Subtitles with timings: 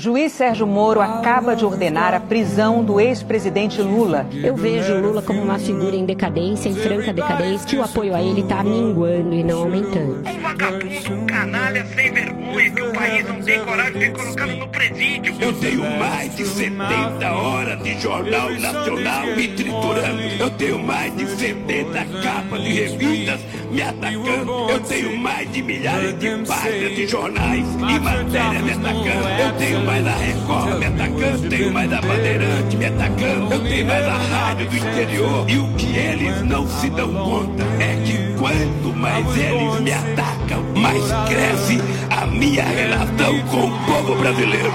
[0.00, 4.26] Juiz Sérgio Moro acaba de ordenar a prisão do ex-presidente Lula.
[4.32, 8.22] Eu vejo Lula como uma figura em decadência, em franca decadência, que o apoio a
[8.22, 10.26] ele está minguando e não aumentando.
[10.26, 14.56] Um vagabundo, um canalha sem vergonha que o país não tem coragem de ter colocado
[14.56, 15.34] no presídio.
[15.40, 20.22] Eu tenho mais de 70 horas de jornal nacional me triturando.
[20.38, 24.70] Eu tenho mais de 70 capas de revistas me atacando.
[24.70, 29.28] Eu tenho mais de milhares de páginas de jornais e matérias me atacando.
[29.28, 31.48] Eu tenho mais a Record me atacando.
[31.48, 33.54] Tenho mais a Bandeirante me atacando.
[33.54, 35.50] Eu tenho mais a rádio do interior.
[35.50, 40.62] E o que eles não se dão conta é que quanto mais eles me atacam,
[40.74, 41.78] mais cresce
[42.10, 44.72] a minha relação com o povo brasileiro.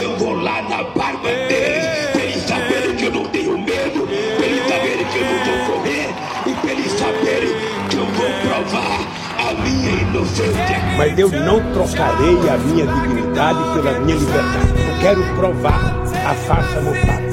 [0.00, 4.06] Eu vou lá na barba deles, pra eles saberem que eu não tenho medo,
[4.36, 6.08] pra eles saberem que eu não vou correr,
[6.46, 7.54] e pra eles saberem
[7.88, 9.00] que eu vou provar
[9.38, 10.80] a minha inocência.
[10.96, 14.72] Mas eu não trocarei a minha dignidade pela minha liberdade.
[14.88, 17.32] Eu quero provar a farsa montada.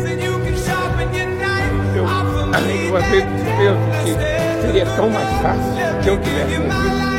[1.95, 7.18] Eu, do às vezes penso que seria tão mais fácil que eu tivesse morrido.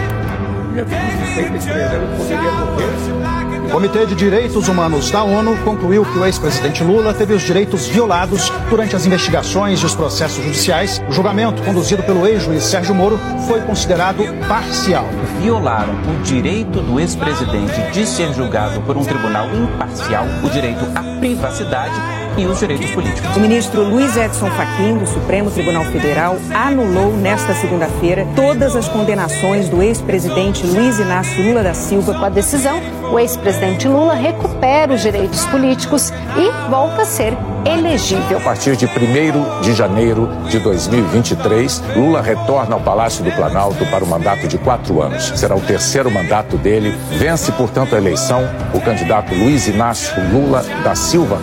[0.71, 3.67] Minha filha de 63 anos poderia morrer.
[3.67, 7.87] O Comitê de Direitos Humanos da ONU concluiu que o ex-presidente Lula teve os direitos
[7.87, 11.01] violados durante as investigações e os processos judiciais.
[11.09, 15.07] O julgamento conduzido pelo ex-juiz Sérgio Moro foi considerado parcial.
[15.41, 21.19] violaram o direito do ex-presidente de ser julgado por um tribunal imparcial, o direito à
[21.21, 23.37] privacidade e os direitos políticos.
[23.37, 29.69] O ministro Luiz Edson Fachin, do Supremo Tribunal Federal, anulou nesta segunda-feira todas as condenações
[29.69, 32.15] do ex-presidente Luiz Inácio Lula da Silva.
[32.15, 38.39] Com a decisão, o ex-presidente Lula recupera os direitos políticos e volta a ser elegível.
[38.39, 44.05] A partir de 1 de janeiro de 2023, Lula retorna ao Palácio do Planalto para
[44.05, 45.33] o mandato de quatro anos.
[45.37, 46.95] Será o terceiro mandato dele.
[47.19, 51.39] Vence, portanto, a eleição o candidato Luiz Inácio Lula da Silva.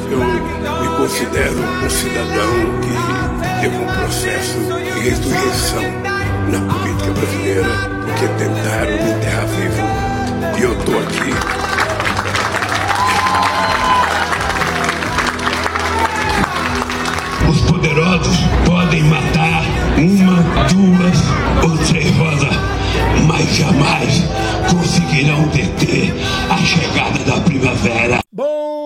[0.97, 5.83] Considero um cidadão que teve um processo de ressurreição
[6.51, 7.69] na política brasileira,
[8.03, 9.83] porque tentaram me enterrar vivo.
[10.57, 11.31] E eu estou aqui.
[17.47, 19.63] Os poderosos podem matar
[19.97, 20.43] uma,
[20.73, 21.17] duas
[21.63, 22.55] ou três rosas,
[23.27, 24.23] mas jamais
[24.71, 26.13] conseguirão deter
[26.49, 28.19] a chegada da primavera.
[28.31, 28.77] Bom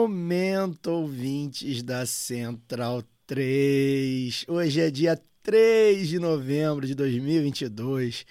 [0.00, 1.06] momento,
[1.40, 4.44] ouvintes da Central 3.
[4.46, 8.26] Hoje é dia 3 de novembro de 2022.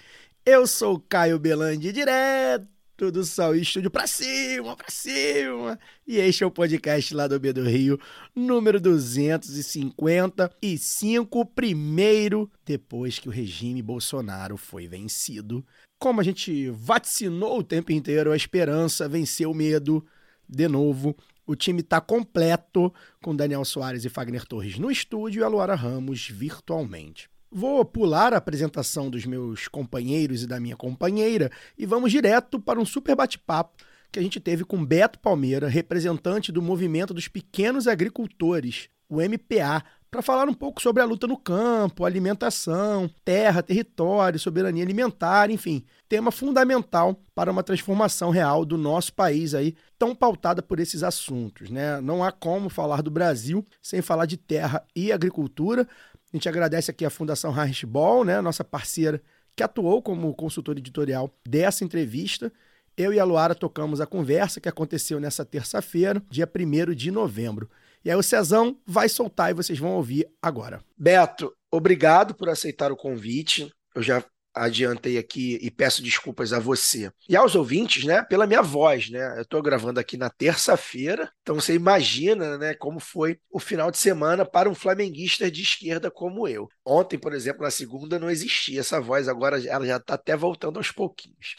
[0.46, 5.76] Eu sou o Caio Belandi, direto do Sol Estúdio pra cima, pra cima.
[6.06, 7.98] E este é o podcast lá do B do Rio,
[8.32, 15.66] número 255, primeiro depois que o regime Bolsonaro foi vencido.
[15.98, 20.06] Como a gente vaticinou o tempo inteiro, a esperança venceu o medo
[20.48, 21.16] de novo.
[21.50, 25.74] O time está completo, com Daniel Soares e Fagner Torres no estúdio e a Luara
[25.74, 27.28] Ramos virtualmente.
[27.50, 32.78] Vou pular a apresentação dos meus companheiros e da minha companheira e vamos direto para
[32.78, 37.88] um super bate-papo que a gente teve com Beto Palmeira, representante do Movimento dos Pequenos
[37.88, 44.40] Agricultores, o MPA, para falar um pouco sobre a luta no campo, alimentação, terra, território,
[44.40, 50.60] soberania alimentar, enfim, tema fundamental para uma transformação real do nosso país aí, tão pautada
[50.60, 52.00] por esses assuntos, né?
[52.00, 55.86] Não há como falar do Brasil sem falar de terra e agricultura.
[56.32, 59.22] A gente agradece aqui a Fundação Heinrich Ball, né, nossa parceira
[59.54, 62.52] que atuou como consultor editorial dessa entrevista.
[62.96, 67.70] Eu e a Luara tocamos a conversa que aconteceu nessa terça-feira, dia 1 de novembro.
[68.04, 70.82] E aí o Cezão vai soltar e vocês vão ouvir agora.
[70.96, 73.70] Beto, obrigado por aceitar o convite.
[73.94, 74.24] Eu já
[74.54, 79.38] adiantei aqui e peço desculpas a você e aos ouvintes, né, pela minha voz, né?
[79.38, 83.98] Eu estou gravando aqui na terça-feira, então você imagina, né, como foi o final de
[83.98, 86.68] semana para um flamenguista de esquerda como eu.
[86.84, 90.78] Ontem, por exemplo, na segunda não existia essa voz, agora ela já está até voltando
[90.78, 91.56] aos pouquinhos.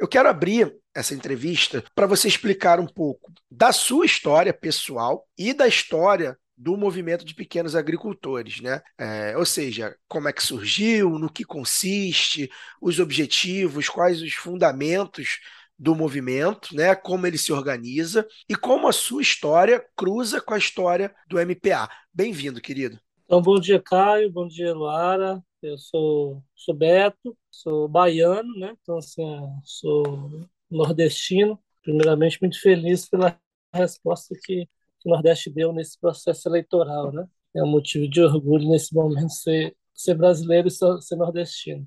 [0.00, 5.54] Eu quero abrir essa entrevista para você explicar um pouco da sua história pessoal e
[5.54, 8.80] da história do movimento de pequenos agricultores, né?
[8.96, 12.48] É, ou seja, como é que surgiu, no que consiste,
[12.80, 15.40] os objetivos, quais os fundamentos
[15.76, 16.94] do movimento, né?
[16.94, 21.90] Como ele se organiza e como a sua história cruza com a história do MPA.
[22.14, 22.96] Bem-vindo, querido.
[23.24, 24.30] Então, bom dia, Caio.
[24.30, 25.42] Bom dia, Luara.
[25.60, 28.76] Eu sou, sou Beto, sou baiano, né?
[28.80, 29.24] Então, assim,
[29.64, 31.58] sou nordestino.
[31.82, 33.36] Primeiramente, muito feliz pela
[33.74, 34.68] resposta que,
[35.02, 37.26] que o Nordeste deu nesse processo eleitoral, né?
[37.54, 41.86] É um motivo de orgulho nesse momento ser, ser brasileiro e ser, nordestino.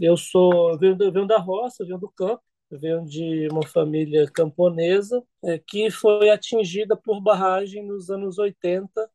[0.00, 4.26] Eu sou, eu venho, eu venho da roça, venho do campo, venho de uma família
[4.30, 9.10] camponesa é, que foi atingida por barragem nos anos 80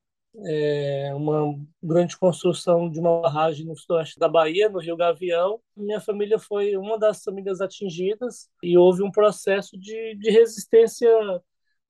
[0.45, 5.59] é, uma grande construção de uma barragem no sudoeste da Bahia, no Rio Gavião.
[5.75, 11.09] Minha família foi uma das famílias atingidas e houve um processo de, de resistência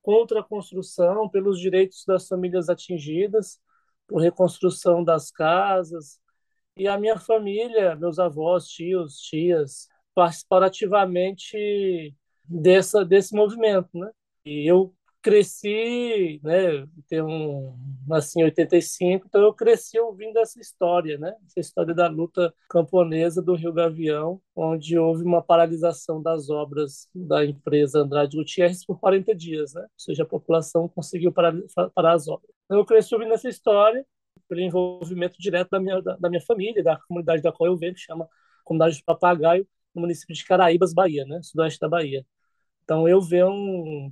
[0.02, 3.60] contra a construção, pelos direitos das famílias atingidas,
[4.08, 6.20] por reconstrução das casas.
[6.76, 12.16] E a minha família, meus avós, tios, tias, participaram ativamente
[12.46, 13.90] dessa, desse movimento.
[13.94, 14.12] Né?
[14.46, 17.78] E eu cresci, né, tenho um,
[18.08, 23.42] nasci em 85, então eu cresci ouvindo essa história, né, essa história da luta camponesa
[23.42, 29.36] do Rio Gavião, onde houve uma paralisação das obras da empresa Andrade Gutierrez por 40
[29.36, 31.54] dias, né, ou seja, a população conseguiu parar,
[31.94, 32.50] parar as obras.
[32.66, 34.06] Então eu cresci ouvindo essa história,
[34.50, 37.94] pelo envolvimento direto da minha, da, da minha família, da comunidade da qual eu venho,
[37.94, 38.28] que chama
[38.66, 42.26] Comunidade de Papagaio, no município de Caraíbas, Bahia, né, sudoeste da Bahia.
[42.92, 44.12] Então eu venho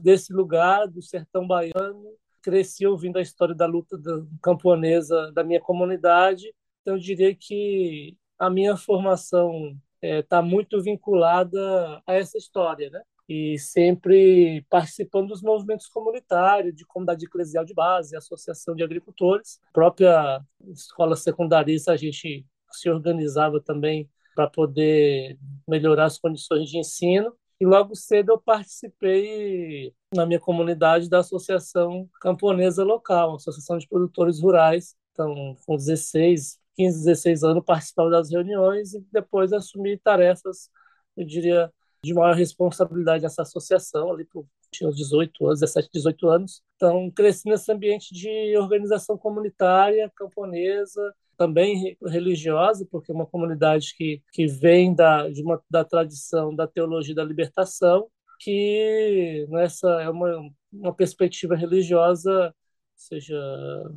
[0.00, 2.04] desse lugar, do sertão baiano,
[2.40, 3.98] cresci ouvindo a história da luta
[4.40, 6.54] camponesa da minha comunidade.
[6.80, 13.02] Então eu diria que a minha formação está é, muito vinculada a essa história, né?
[13.28, 19.72] E sempre participando dos movimentos comunitários, de comunidade eclesial de base, associação de agricultores, a
[19.72, 25.36] própria escola secundarista a gente se organizava também para poder
[25.66, 27.34] melhorar as condições de ensino.
[27.62, 34.40] E logo cedo eu participei na minha comunidade da Associação Camponesa Local, Associação de Produtores
[34.40, 34.96] Rurais.
[35.12, 40.68] Então, com 16, 15, 16 anos, participava das reuniões e depois assumi tarefas,
[41.16, 41.72] eu diria,
[42.04, 46.62] de maior responsabilidade nessa associação, ali por tinha uns 18 anos, 17, 18 anos.
[46.74, 54.22] Então, cresci nesse ambiente de organização comunitária, camponesa, também religiosa, porque é uma comunidade que,
[54.32, 58.08] que vem da, de uma, da tradição da teologia da libertação,
[58.38, 62.54] que nessa é uma, uma perspectiva religiosa
[62.94, 63.36] seja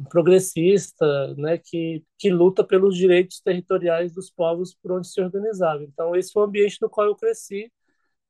[0.10, 5.84] progressista, né, que, que luta pelos direitos territoriais dos povos por onde se organizava.
[5.84, 7.72] Então, esse foi o ambiente no qual eu cresci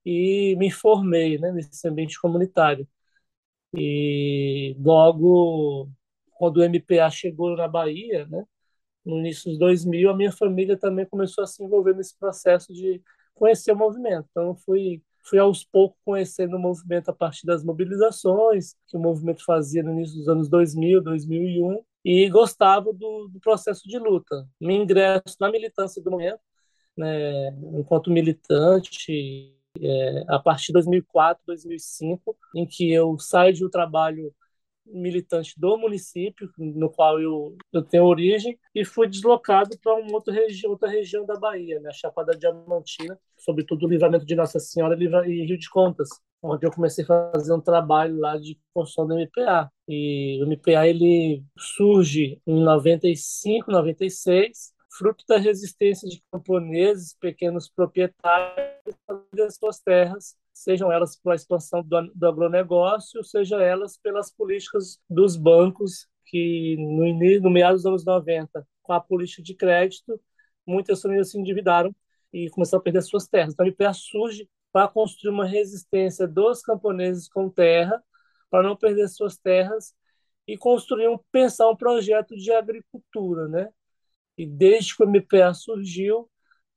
[0.05, 2.85] e me formei né, nesse ambiente comunitário.
[3.73, 5.89] E logo,
[6.31, 8.45] quando o MPA chegou na Bahia, né,
[9.05, 13.01] no início dos 2000, a minha família também começou a se envolver nesse processo de
[13.33, 14.27] conhecer o movimento.
[14.31, 19.43] Então, fui, fui aos poucos conhecendo o movimento a partir das mobilizações que o movimento
[19.45, 24.47] fazia no início dos anos 2000, 2001, e gostava do, do processo de luta.
[24.59, 26.39] Me ingresso na militância do momento,
[26.95, 33.69] né, enquanto militante, é, a partir de 2004, 2005, em que eu saio de um
[33.69, 34.33] trabalho
[34.85, 40.33] militante do município, no qual eu, eu tenho origem, e fui deslocado para uma outra,
[40.33, 45.45] regi outra região da Bahia, né, Chapada Diamantina, sobretudo o Livramento de Nossa Senhora e
[45.45, 46.09] Rio de Contas,
[46.41, 49.71] onde eu comecei a fazer um trabalho lá de construção do MPA.
[49.87, 58.95] E o MPA ele surge em 95, 96, fruto da resistência de camponeses, pequenos proprietários
[59.33, 65.35] das suas terras sejam elas pela expansão do, do agronegócio, seja elas pelas políticas dos
[65.35, 70.19] bancos que no, no meados dos anos 90, com a política de crédito,
[70.65, 71.93] muitas famílias se endividaram
[72.31, 73.53] e começaram a perder suas terras.
[73.53, 78.01] Então, o IPA surge para construir uma resistência dos camponeses com terra,
[78.49, 79.93] para não perder suas terras
[80.47, 83.69] e construir um pensar um projeto de agricultura, né?
[84.37, 86.29] E desde que o MPA surgiu,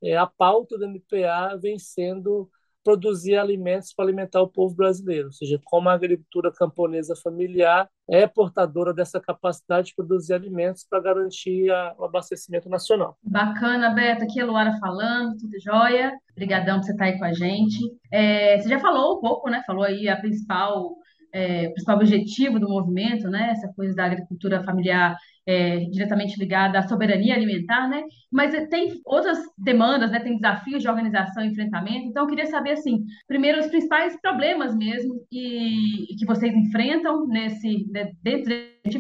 [0.02, 2.50] é, a pauta do MPA vem sendo
[2.85, 8.26] produzir alimentos para alimentar o povo brasileiro, ou seja, como a agricultura camponesa familiar é
[8.26, 13.16] portadora dessa capacidade de produzir alimentos para garantir a, o abastecimento nacional.
[13.23, 14.25] Bacana, Beto.
[14.25, 16.12] Aqui é a Luara falando, tudo jóia.
[16.32, 17.78] Obrigadão por você estar aí com a gente.
[18.11, 19.62] É, você já falou um pouco, né?
[19.66, 20.97] Falou aí a principal,
[21.32, 23.50] é, principal objetivo do movimento, né?
[23.50, 25.16] Essa coisa da agricultura familiar
[25.49, 28.05] é, diretamente ligada à soberania alimentar, né?
[28.31, 30.21] Mas tem outras demandas, né?
[30.21, 32.07] Tem desafios de organização e enfrentamento.
[32.07, 37.26] Então, eu queria saber, assim, primeiro, os principais problemas mesmo e, e que vocês enfrentam
[37.26, 38.52] nesse, né, dentro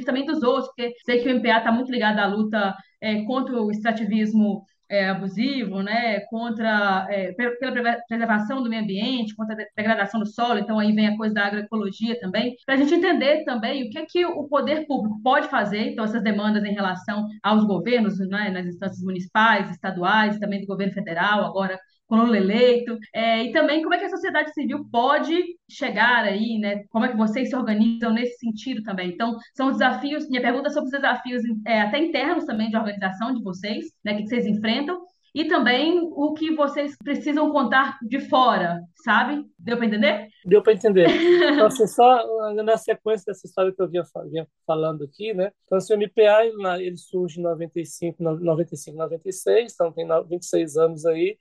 [0.06, 3.60] também dos outros, porque sei que o MPA está muito ligado à luta é, contra
[3.60, 10.20] o extrativismo é, abusivo, né, contra é, pela preservação do meio ambiente, contra a degradação
[10.20, 10.58] do solo.
[10.58, 13.98] Então aí vem a coisa da agroecologia também, para a gente entender também o que
[13.98, 15.90] é que o poder público pode fazer.
[15.92, 20.92] Então essas demandas em relação aos governos, né, nas instâncias municipais, estaduais, também do governo
[20.92, 21.78] federal, agora
[22.08, 25.36] com o Lula eleito, é, e também como é que a sociedade civil pode
[25.70, 26.84] chegar aí, né?
[26.88, 29.10] Como é que vocês se organizam nesse sentido também?
[29.10, 33.34] Então, são desafios, minha pergunta é sobre os desafios é, até internos também de organização
[33.34, 34.14] de vocês, né?
[34.14, 34.98] Que vocês enfrentam,
[35.34, 39.44] e também o que vocês precisam contar de fora, sabe?
[39.58, 40.28] Deu para entender?
[40.44, 41.06] Deu para entender.
[41.58, 45.50] Então, assim, só na sequência dessa história que eu vinha, vinha falando aqui, né?
[45.64, 51.06] Então, assim, o MPA, ele, ele surge em 95, 95, 96, então tem 26 anos
[51.06, 51.36] aí,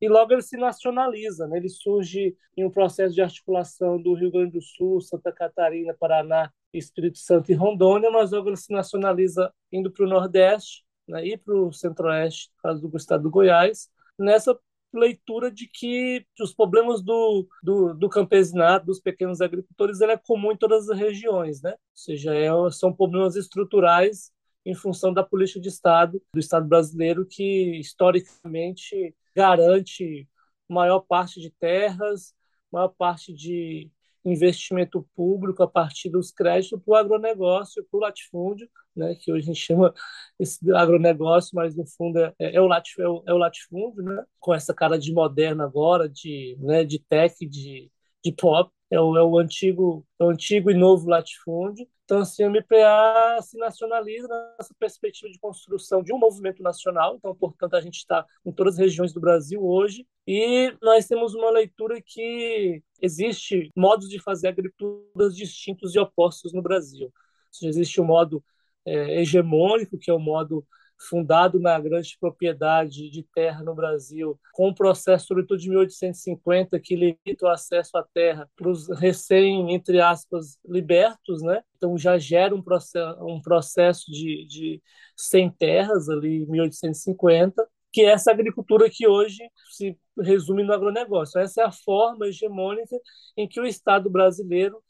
[0.00, 1.46] e logo ele se nacionaliza.
[1.46, 1.58] Né?
[1.58, 6.50] Ele surge em um processo de articulação do Rio Grande do Sul, Santa Catarina, Paraná,
[6.72, 11.26] Espírito Santo e Rondônia, mas logo ele se nacionaliza indo para o Nordeste né?
[11.26, 14.58] e para o Centro-Oeste, caso do estado do Goiás, nessa
[14.92, 20.52] leitura de que os problemas do, do, do campesinato, dos pequenos agricultores, ele é comum
[20.52, 21.72] em todas as regiões, né?
[21.72, 24.32] Ou seja, é, são problemas estruturais
[24.64, 30.28] em função da política de Estado do Estado brasileiro que historicamente garante
[30.68, 32.34] maior parte de terras,
[32.72, 33.90] maior parte de
[34.24, 39.44] investimento público a partir dos créditos para o agronegócio, para o latifúndio, né, que hoje
[39.44, 39.92] a gente chama
[40.38, 44.24] esse agronegócio, mas no fundo é, é, o, latif, é, o, é o latifúndio, né,
[44.40, 47.90] com essa cara de moderno agora, de, né, de tech, de,
[48.24, 51.86] de pop, é o, é o antigo é o antigo e novo latifúndio.
[52.04, 57.16] Então, assim, o MPA se nacionaliza nessa perspectiva de construção de um movimento nacional.
[57.16, 61.34] Então, portanto, a gente está em todas as regiões do Brasil hoje e nós temos
[61.34, 67.10] uma leitura que existe modos de fazer agriculturas distintos e opostos no Brasil.
[67.50, 68.44] Seja, existe o um modo
[68.84, 70.66] é, hegemônico, que é o modo
[71.08, 76.96] fundado na grande propriedade de terra no Brasil, com um processo, sobretudo de 1850, que
[76.96, 81.62] limita o acesso à terra para os recém, entre aspas, libertos, né?
[81.76, 84.82] Então já gera um processo, um processo de, de
[85.16, 89.38] sem terras ali em 1850, que é essa agricultura que hoje
[89.70, 91.40] se resume no agronegócio.
[91.40, 92.96] Essa é a forma hegemônica
[93.36, 94.82] em que o Estado brasileiro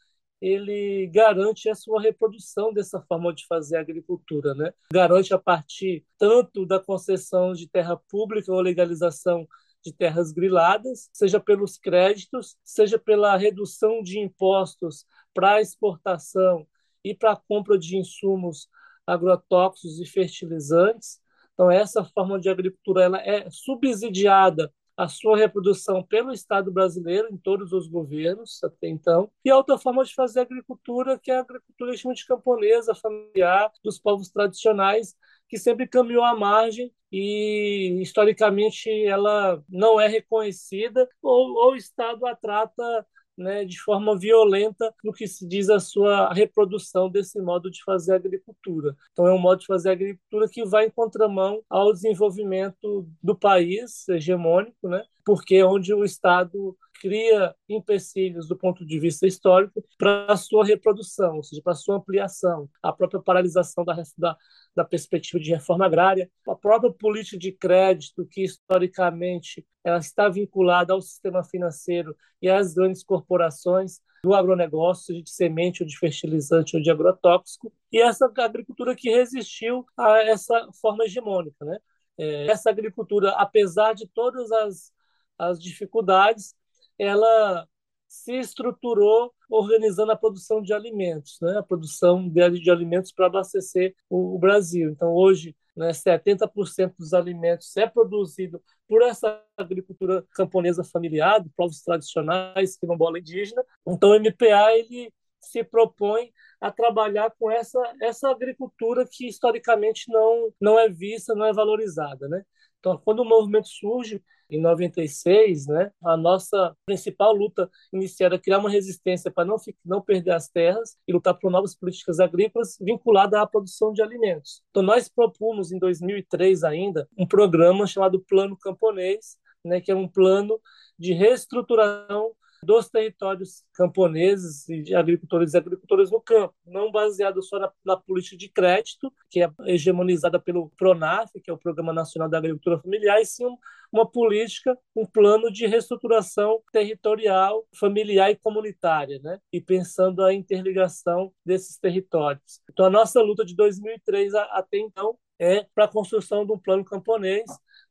[0.44, 4.74] ele garante a sua reprodução dessa forma de fazer agricultura, né?
[4.92, 9.48] Garante a partir tanto da concessão de terra pública ou legalização
[9.82, 16.66] de terras griladas, seja pelos créditos, seja pela redução de impostos para exportação
[17.02, 18.68] e para a compra de insumos
[19.06, 21.20] agrotóxicos e fertilizantes.
[21.54, 27.36] Então essa forma de agricultura ela é subsidiada a sua reprodução pelo Estado brasileiro, em
[27.36, 31.40] todos os governos até então, e a outra forma de fazer agricultura, que é a
[31.40, 35.14] agricultura de camponesa, familiar, dos povos tradicionais,
[35.48, 42.26] que sempre caminhou à margem e historicamente ela não é reconhecida ou, ou o Estado
[42.26, 43.06] a trata
[43.36, 48.14] né, de forma violenta no que se diz a sua reprodução desse modo de fazer
[48.14, 48.96] agricultura.
[49.12, 54.08] Então, é um modo de fazer agricultura que vai em contramão ao desenvolvimento do país
[54.08, 60.26] hegemônico, né, porque é onde o Estado cria empecilhos do ponto de vista histórico para
[60.26, 64.36] a sua reprodução, ou seja, para a sua ampliação, a própria paralisação da, da,
[64.74, 70.92] da perspectiva de reforma agrária, a própria política de crédito, que historicamente ela está vinculada
[70.92, 76.82] ao sistema financeiro e às grandes corporações do agronegócio, de semente ou de fertilizante ou
[76.82, 81.62] de agrotóxico, e essa agricultura que resistiu a essa forma hegemônica.
[81.62, 81.78] Né?
[82.16, 84.93] É, essa agricultura, apesar de todas as,
[85.38, 86.54] as dificuldades,
[86.98, 87.66] ela
[88.08, 91.58] se estruturou organizando a produção de alimentos, né?
[91.58, 94.90] a produção de, de alimentos para abastecer o, o, Brasil.
[94.90, 101.82] Então, hoje, né, 70% dos alimentos é produzido por essa agricultura camponesa familiar, de povos
[101.82, 103.64] tradicionais, quilombola indígena.
[103.86, 110.52] Então, o MPA ele se propõe a trabalhar com essa, essa agricultura que historicamente não,
[110.60, 112.28] não é vista, não é valorizada.
[112.28, 112.42] Né?
[112.84, 118.58] Então, quando o movimento surge, em 96, né, a nossa principal luta inicial era criar
[118.58, 123.40] uma resistência para não, não perder as terras e lutar por novas políticas agrícolas vinculadas
[123.40, 124.62] à produção de alimentos.
[124.70, 130.06] Então, nós propomos, em 2003 ainda, um programa chamado Plano Camponês, né, que é um
[130.06, 130.60] plano
[130.98, 132.32] de reestruturação
[132.64, 137.96] dos territórios camponeses e de agricultores e agricultoras no campo, não baseado só na, na,
[137.96, 142.80] política de crédito, que é hegemonizada pelo PRONAF, que é o Programa Nacional da Agricultura
[142.80, 143.44] Familiar, e sim
[143.92, 149.38] uma política, um plano de reestruturação territorial, familiar e comunitária, né?
[149.52, 152.60] e pensando a interligação desses territórios.
[152.68, 156.84] Então, a nossa luta de 2003 até então é para a construção de um plano
[156.84, 157.44] camponês.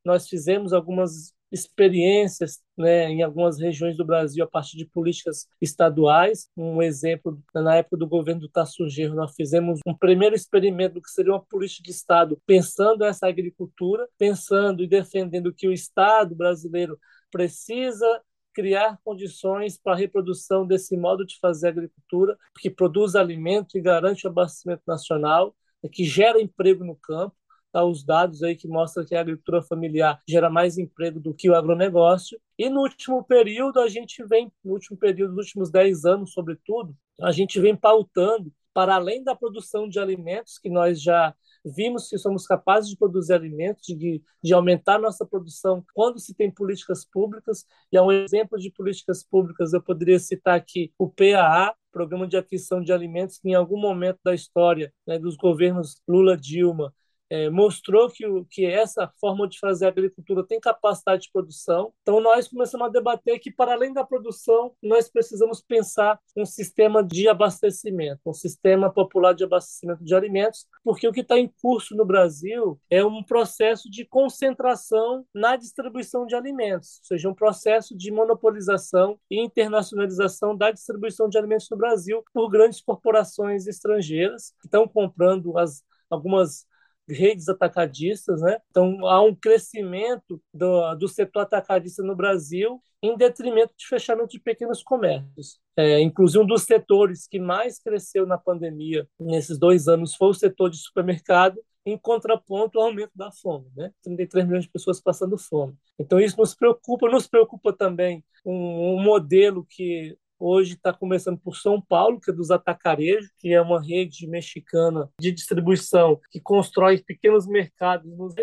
[0.04, 6.50] Nós fizemos algumas experiências né, em algumas regiões do Brasil a partir de políticas estaduais.
[6.58, 11.02] Um exemplo, na época do governo do Tasso Genro, nós fizemos um primeiro experimento do
[11.02, 16.36] que seria uma política de Estado pensando essa agricultura, pensando e defendendo que o Estado
[16.36, 16.98] brasileiro
[17.32, 23.82] precisa criar condições para a reprodução desse modo de fazer agricultura, que produz alimento e
[23.82, 25.56] garante o abastecimento nacional,
[25.92, 27.36] que gera emprego no campo
[27.74, 31.50] tá, os dados aí que mostram que a agricultura familiar gera mais emprego do que
[31.50, 32.40] o agronegócio.
[32.58, 36.96] E no último período, a gente vem, no último período, nos últimos 10 anos, sobretudo,
[37.20, 42.18] a gente vem pautando, para além da produção de alimentos, que nós já vimos que
[42.18, 47.66] somos capazes de produzir alimentos, de, de aumentar nossa produção quando se tem políticas públicas,
[47.92, 52.36] e é um exemplo de políticas públicas, eu poderia citar aqui o PAA, Programa de
[52.36, 56.92] Aquisição de Alimentos, que em algum momento da história né, dos governos Lula-Dilma
[57.34, 61.92] é, mostrou que, que essa forma de fazer agricultura tem capacidade de produção.
[62.04, 67.04] Então, nós começamos a debater que, para além da produção, nós precisamos pensar um sistema
[67.04, 71.96] de abastecimento, um sistema popular de abastecimento de alimentos, porque o que está em curso
[71.96, 77.98] no Brasil é um processo de concentração na distribuição de alimentos, ou seja, um processo
[77.98, 84.68] de monopolização e internacionalização da distribuição de alimentos no Brasil por grandes corporações estrangeiras que
[84.68, 86.68] estão comprando as algumas
[87.08, 88.58] redes atacadistas, né?
[88.70, 94.40] Então há um crescimento do, do setor atacadista no Brasil em detrimento de fechamento de
[94.40, 95.60] pequenos comércios.
[95.76, 100.34] É, inclusive um dos setores que mais cresceu na pandemia nesses dois anos foi o
[100.34, 103.92] setor de supermercado, em contraponto ao aumento da fome, né?
[104.04, 105.76] 33 milhões de pessoas passando fome.
[106.00, 111.56] Então isso nos preocupa, nos preocupa também um, um modelo que Hoje está começando por
[111.56, 117.02] São Paulo, que é dos atacarejos, que é uma rede mexicana de distribuição que constrói
[117.02, 118.36] pequenos mercados nos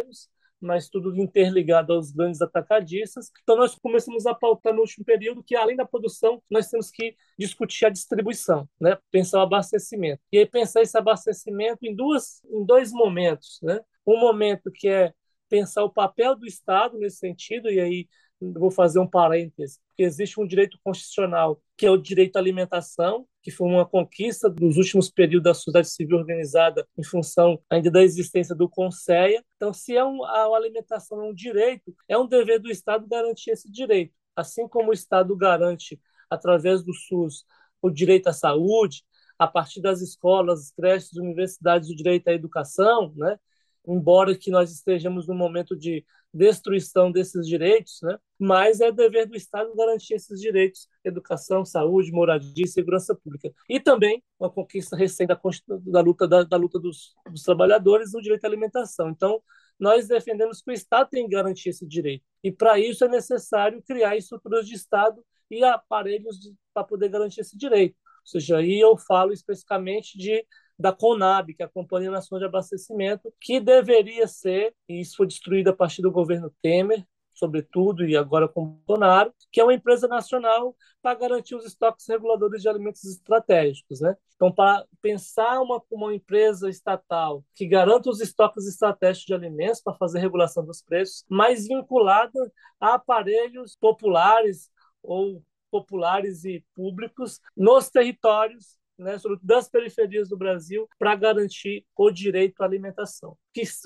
[0.58, 3.30] mas tudo interligado aos grandes atacadistas.
[3.42, 7.14] Então, nós começamos a pautar no último período que, além da produção, nós temos que
[7.38, 8.96] discutir a distribuição, né?
[9.10, 10.22] pensar o abastecimento.
[10.32, 13.58] E aí, pensar esse abastecimento em, duas, em dois momentos.
[13.62, 13.78] Né?
[14.06, 15.12] Um momento que é
[15.50, 18.08] pensar o papel do Estado nesse sentido, e aí
[18.40, 23.26] vou fazer um parêntese, que existe um direito constitucional, que é o direito à alimentação,
[23.42, 28.02] que foi uma conquista dos últimos períodos da sociedade civil organizada em função ainda da
[28.02, 29.44] existência do Conceia.
[29.56, 33.50] Então, se é um, a alimentação é um direito, é um dever do Estado garantir
[33.50, 34.14] esse direito.
[34.34, 37.44] Assim como o Estado garante, através do SUS,
[37.82, 39.02] o direito à saúde,
[39.38, 43.38] a partir das escolas, creches, universidades, o direito à educação, né?
[43.86, 48.16] Embora que nós estejamos num momento de destruição desses direitos, né?
[48.38, 53.52] mas é dever do Estado garantir esses direitos, educação, saúde, moradia e segurança pública.
[53.68, 58.22] E também uma conquista recente da, da luta, da, da luta dos, dos, trabalhadores no
[58.22, 59.10] direito à alimentação.
[59.10, 59.42] Então,
[59.78, 62.24] nós defendemos que o Estado tem que garantir esse direito.
[62.44, 66.38] E, para isso, é necessário criar estruturas de Estado e aparelhos
[66.72, 67.96] para poder garantir esse direito.
[67.96, 70.46] Ou seja, aí eu falo especificamente de
[70.80, 75.26] da CONAB, que é a Companhia Nacional de Abastecimento, que deveria ser, e isso foi
[75.26, 80.08] destruído a partir do governo Temer, sobretudo, e agora com Bolsonaro, que é uma empresa
[80.08, 84.00] nacional para garantir os estoques reguladores de alimentos estratégicos.
[84.00, 84.14] Né?
[84.34, 89.94] Então, para pensar uma, uma empresa estatal que garanta os estoques estratégicos de alimentos para
[89.94, 94.70] fazer regulação dos preços, mas vinculada a aparelhos populares
[95.02, 102.60] ou populares e públicos nos territórios né, das periferias do Brasil para garantir o direito
[102.60, 103.36] à alimentação.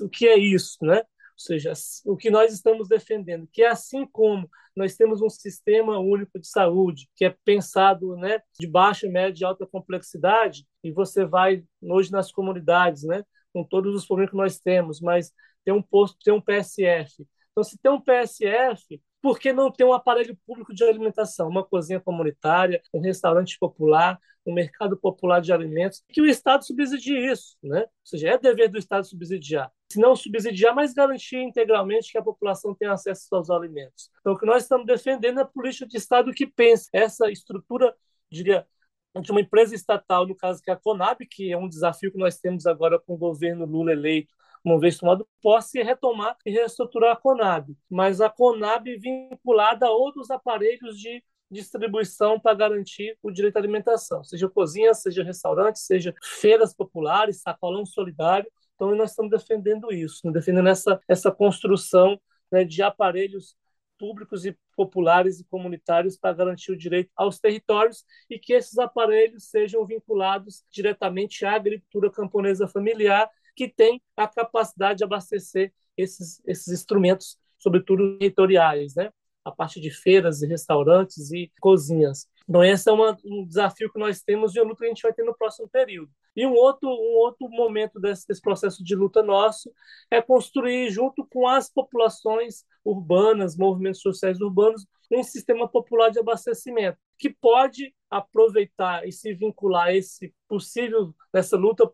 [0.01, 0.77] O que é isso?
[0.81, 0.97] Né?
[0.97, 1.73] Ou seja,
[2.05, 6.47] o que nós estamos defendendo, que é assim como nós temos um sistema único de
[6.47, 12.11] saúde, que é pensado né, de baixa, média e alta complexidade, e você vai hoje
[12.11, 13.23] nas comunidades, né,
[13.53, 15.31] com todos os problemas que nós temos, mas
[15.63, 17.25] tem um posto, tem um PSF.
[17.51, 21.63] Então, se tem um PSF, por que não ter um aparelho público de alimentação, uma
[21.65, 27.57] cozinha comunitária, um restaurante popular, um mercado popular de alimentos, que o Estado subsidie isso,
[27.63, 27.79] né?
[27.79, 29.71] Ou seja, é dever do Estado subsidiar.
[29.91, 34.11] Se não subsidiar, mas garantir integralmente que a população tenha acesso aos alimentos.
[34.19, 37.95] Então, o que nós estamos defendendo é a política de Estado que pense essa estrutura,
[38.29, 38.67] diria,
[39.19, 42.19] de uma empresa estatal, no caso que é a Conab, que é um desafio que
[42.19, 44.35] nós temos agora com o governo Lula eleito,
[44.65, 47.75] uma vez tomado posse, retomar e reestruturar a Conab.
[47.89, 54.23] Mas a Conab vinculada a outros aparelhos de distribuição para garantir o direito à alimentação,
[54.23, 58.51] seja cozinha, seja restaurante, seja feiras populares, sacolão solidário.
[58.73, 60.33] Então, nós estamos defendendo isso, né?
[60.33, 62.19] defendendo essa, essa construção
[62.51, 63.55] né, de aparelhos
[63.97, 69.49] públicos e populares e comunitários para garantir o direito aos territórios e que esses aparelhos
[69.49, 76.67] sejam vinculados diretamente à agricultura camponesa familiar, que tem a capacidade de abastecer esses, esses
[76.67, 79.11] instrumentos, sobretudo territoriais, né?
[79.45, 82.27] a parte de feiras e restaurantes e cozinhas.
[82.49, 85.03] Então, esse é uma, um desafio que nós temos e uma luta que a gente
[85.03, 86.11] vai ter no próximo período.
[86.35, 89.71] E um outro, um outro momento desse, desse processo de luta nosso
[90.09, 96.97] é construir, junto com as populações urbanas, movimentos sociais urbanos, um sistema popular de abastecimento
[97.17, 101.85] que pode aproveitar e se vincular a esse possível nessa luta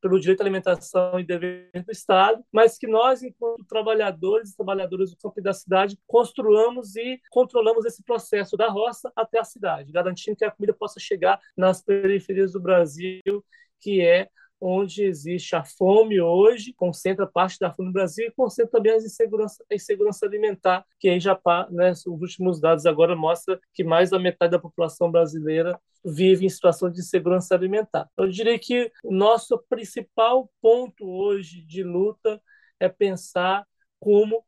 [0.00, 5.10] pelo direito à alimentação e dever do Estado, mas que nós, enquanto trabalhadores e trabalhadoras
[5.10, 9.92] do campo e da cidade, construamos e controlamos esse processo da roça até a cidade,
[9.92, 13.44] garantindo que a comida possa chegar nas periferias do Brasil,
[13.80, 18.72] que é onde existe a fome hoje, concentra parte da fome no Brasil e concentra
[18.72, 21.38] também a insegurança, a insegurança alimentar, que aí já,
[21.70, 26.48] né, os últimos dados agora mostram que mais da metade da população brasileira vive em
[26.48, 28.08] situação de insegurança alimentar.
[28.16, 32.40] Eu diria que o nosso principal ponto hoje de luta
[32.80, 33.66] é pensar
[33.98, 34.44] como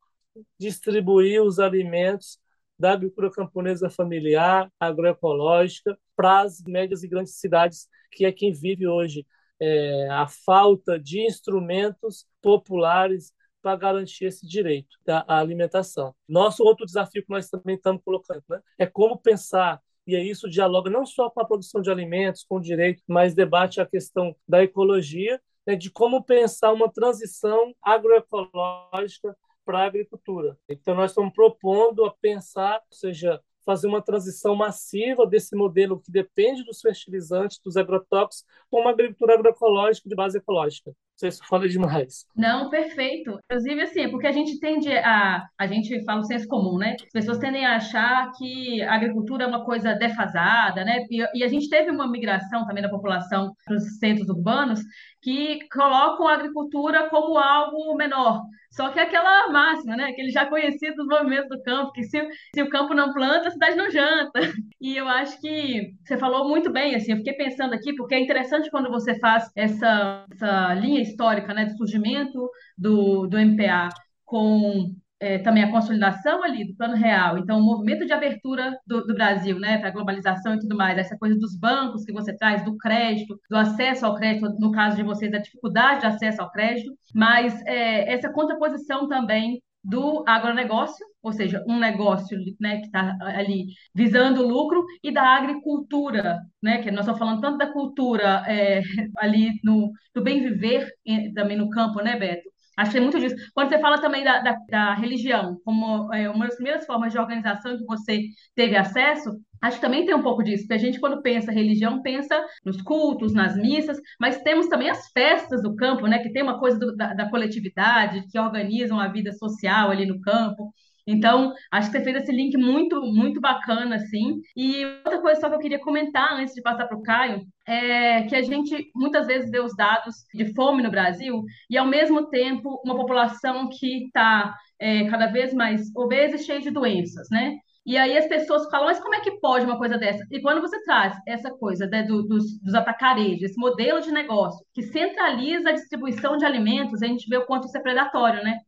[0.59, 2.39] distribuir os alimentos
[2.79, 8.87] da agricultura camponesa familiar, agroecológica, para as médias e grandes cidades, que é quem vive
[8.87, 9.27] hoje
[9.61, 16.15] é, a falta de instrumentos populares para garantir esse direito da alimentação.
[16.29, 20.91] Nosso outro desafio que nós também estamos colocando né, é como pensar e isso dialoga
[20.91, 24.63] não só com a produção de alimentos, com o direito, mas debate a questão da
[24.63, 30.57] ecologia, né, de como pensar uma transição agroecológica para a agricultura.
[30.67, 36.11] Então, nós estamos propondo a pensar, ou seja, fazer uma transição massiva desse modelo que
[36.11, 40.91] depende dos fertilizantes, dos agrotóxicos, para uma agricultura agroecológica de base ecológica.
[40.91, 42.25] Não sei se fala demais.
[42.35, 43.39] Não, perfeito.
[43.45, 45.45] Inclusive, assim, é porque a gente tende a.
[45.59, 46.97] A gente fala o senso comum, né?
[46.99, 51.05] As pessoas tendem a achar que a agricultura é uma coisa defasada, né?
[51.11, 54.81] E, e a gente teve uma migração também da população para os centros urbanos
[55.23, 58.43] que colocam a agricultura como algo menor.
[58.71, 60.05] Só que é aquela máxima, né?
[60.05, 62.21] Aquele já conhecido dos movimentos do campo, que se,
[62.55, 64.41] se o campo não planta, a cidade não janta.
[64.81, 68.21] E eu acho que você falou muito bem, assim, eu fiquei pensando aqui, porque é
[68.21, 73.89] interessante quando você faz essa, essa linha histórica, né, de surgimento do, do MPA
[74.25, 79.05] com é, também a consolidação ali do plano real, então o movimento de abertura do,
[79.05, 82.37] do Brasil, né, para a globalização e tudo mais, essa coisa dos bancos que você
[82.37, 86.41] traz, do crédito, do acesso ao crédito, no caso de vocês, a dificuldade de acesso
[86.41, 92.87] ao crédito, mas é, essa contraposição também do agronegócio, ou seja, um negócio né, que
[92.87, 98.45] está ali visando lucro, e da agricultura, né, que nós estamos falando tanto da cultura
[98.47, 98.83] é,
[99.19, 100.89] ali no, do bem viver
[101.35, 102.49] também no campo, né, Beto?
[102.79, 103.35] Acho que é muito disso.
[103.53, 107.19] Quando você fala também da, da, da religião, como é, uma das primeiras formas de
[107.19, 111.01] organização que você teve acesso, Acho que também tem um pouco disso, porque a gente,
[111.01, 116.07] quando pensa religião, pensa nos cultos, nas missas, mas temos também as festas do campo,
[116.07, 116.21] né?
[116.21, 120.21] Que tem uma coisa do, da, da, coletividade, que organizam a vida social ali no
[120.21, 120.73] campo.
[121.11, 124.43] Então, acho que você fez esse link muito, muito bacana, assim.
[124.55, 128.23] E outra coisa só que eu queria comentar antes de passar para o Caio, é
[128.25, 132.29] que a gente muitas vezes vê os dados de fome no Brasil e, ao mesmo
[132.29, 137.57] tempo, uma população que está é, cada vez mais obesa e cheia de doenças, né?
[137.87, 140.23] E aí as pessoas falam, mas como é que pode uma coisa dessa?
[140.31, 144.63] E quando você traz essa coisa né, do, dos, dos atacarejos, esse modelo de negócio
[144.75, 148.59] que centraliza a distribuição de alimentos, a gente vê o quanto isso é predatório, né?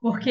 [0.00, 0.30] Porque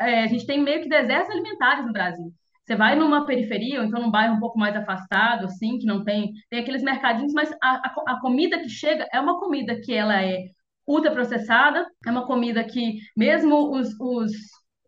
[0.00, 2.32] é, a gente tem meio que desertos alimentares no Brasil.
[2.64, 6.04] Você vai numa periferia, ou então num bairro um pouco mais afastado, assim, que não
[6.04, 9.92] tem, tem aqueles mercadinhos, mas a, a, a comida que chega é uma comida que
[9.92, 10.44] ela é
[10.86, 14.32] ultraprocessada, é uma comida que, mesmo os, os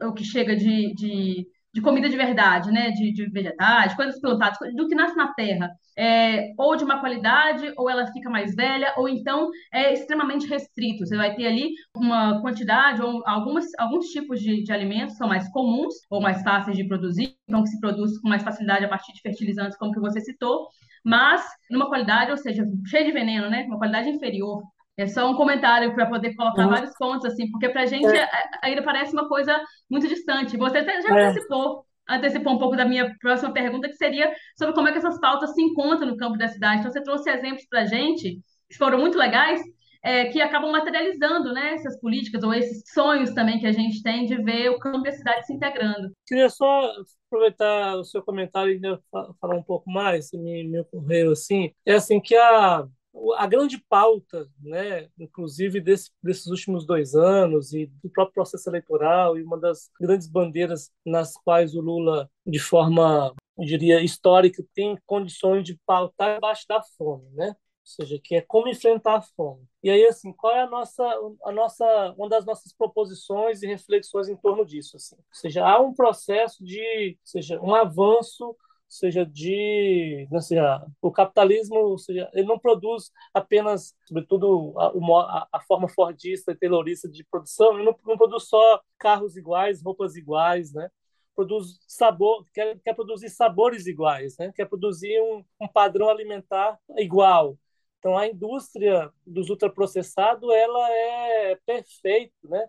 [0.01, 2.91] o que chega de, de de comida de verdade, né?
[2.91, 5.71] De, de vegetais, coisas plantadas, do que nasce na terra.
[5.97, 11.07] É, ou de má qualidade, ou ela fica mais velha, ou então é extremamente restrito.
[11.07, 15.49] Você vai ter ali uma quantidade, ou algumas, alguns tipos de, de alimentos são mais
[15.51, 19.13] comuns, ou mais fáceis de produzir, então que se produz com mais facilidade a partir
[19.13, 20.69] de fertilizantes, como que você citou,
[21.05, 23.65] mas numa qualidade, ou seja, cheia de veneno, né?
[23.65, 24.63] Uma qualidade inferior.
[24.97, 26.71] É só um comentário para poder colocar uhum.
[26.71, 28.23] vários pontos, assim, porque para a gente é.
[28.23, 28.29] é.
[28.63, 29.59] ainda parece uma coisa
[29.91, 30.57] muito distante.
[30.57, 31.29] Você até já é.
[31.29, 35.19] antecipou, antecipou um pouco da minha próxima pergunta, que seria sobre como é que essas
[35.19, 36.81] pautas se encontram no campo da cidade.
[36.81, 39.63] Então, você trouxe exemplos para a gente, que foram muito legais,
[40.05, 44.27] é, que acabam materializando né, essas políticas ou esses sonhos também que a gente tem
[44.27, 46.11] de ver o campo e a cidade se integrando.
[46.27, 46.91] Queria só
[47.27, 48.81] aproveitar o seu comentário e
[49.41, 52.85] falar um pouco mais, se me, me ocorreu assim, é assim que a
[53.37, 59.39] a grande pauta, né, inclusive desse, desses últimos dois anos e do próprio processo eleitoral
[59.39, 64.99] e uma das grandes bandeiras nas quais o Lula, de forma, eu diria, histórica, tem
[65.07, 67.49] condições de pautar abaixo da fome, né?
[67.49, 69.67] Ou seja, que é como enfrentar a fome.
[69.83, 71.05] E aí, assim, qual é a nossa,
[71.45, 74.97] a nossa, uma das nossas proposições e reflexões em torno disso?
[74.97, 75.17] Assim?
[75.17, 78.57] Ou seja, há um processo de, seja, um avanço
[78.93, 85.89] seja de, não seja, o capitalismo, seja, ele não produz apenas, sobretudo a, a, forma
[85.89, 90.91] fordista e taylorista de produção, ele não, não, produz só carros iguais, roupas iguais, né?
[91.35, 94.53] Produz sabor, quer, quer produzir sabores iguais, né?
[94.55, 97.59] Quer produzir um, um padrão alimentar igual.
[97.99, 102.69] Então a indústria dos ultraprocessados ela é perfeita, né?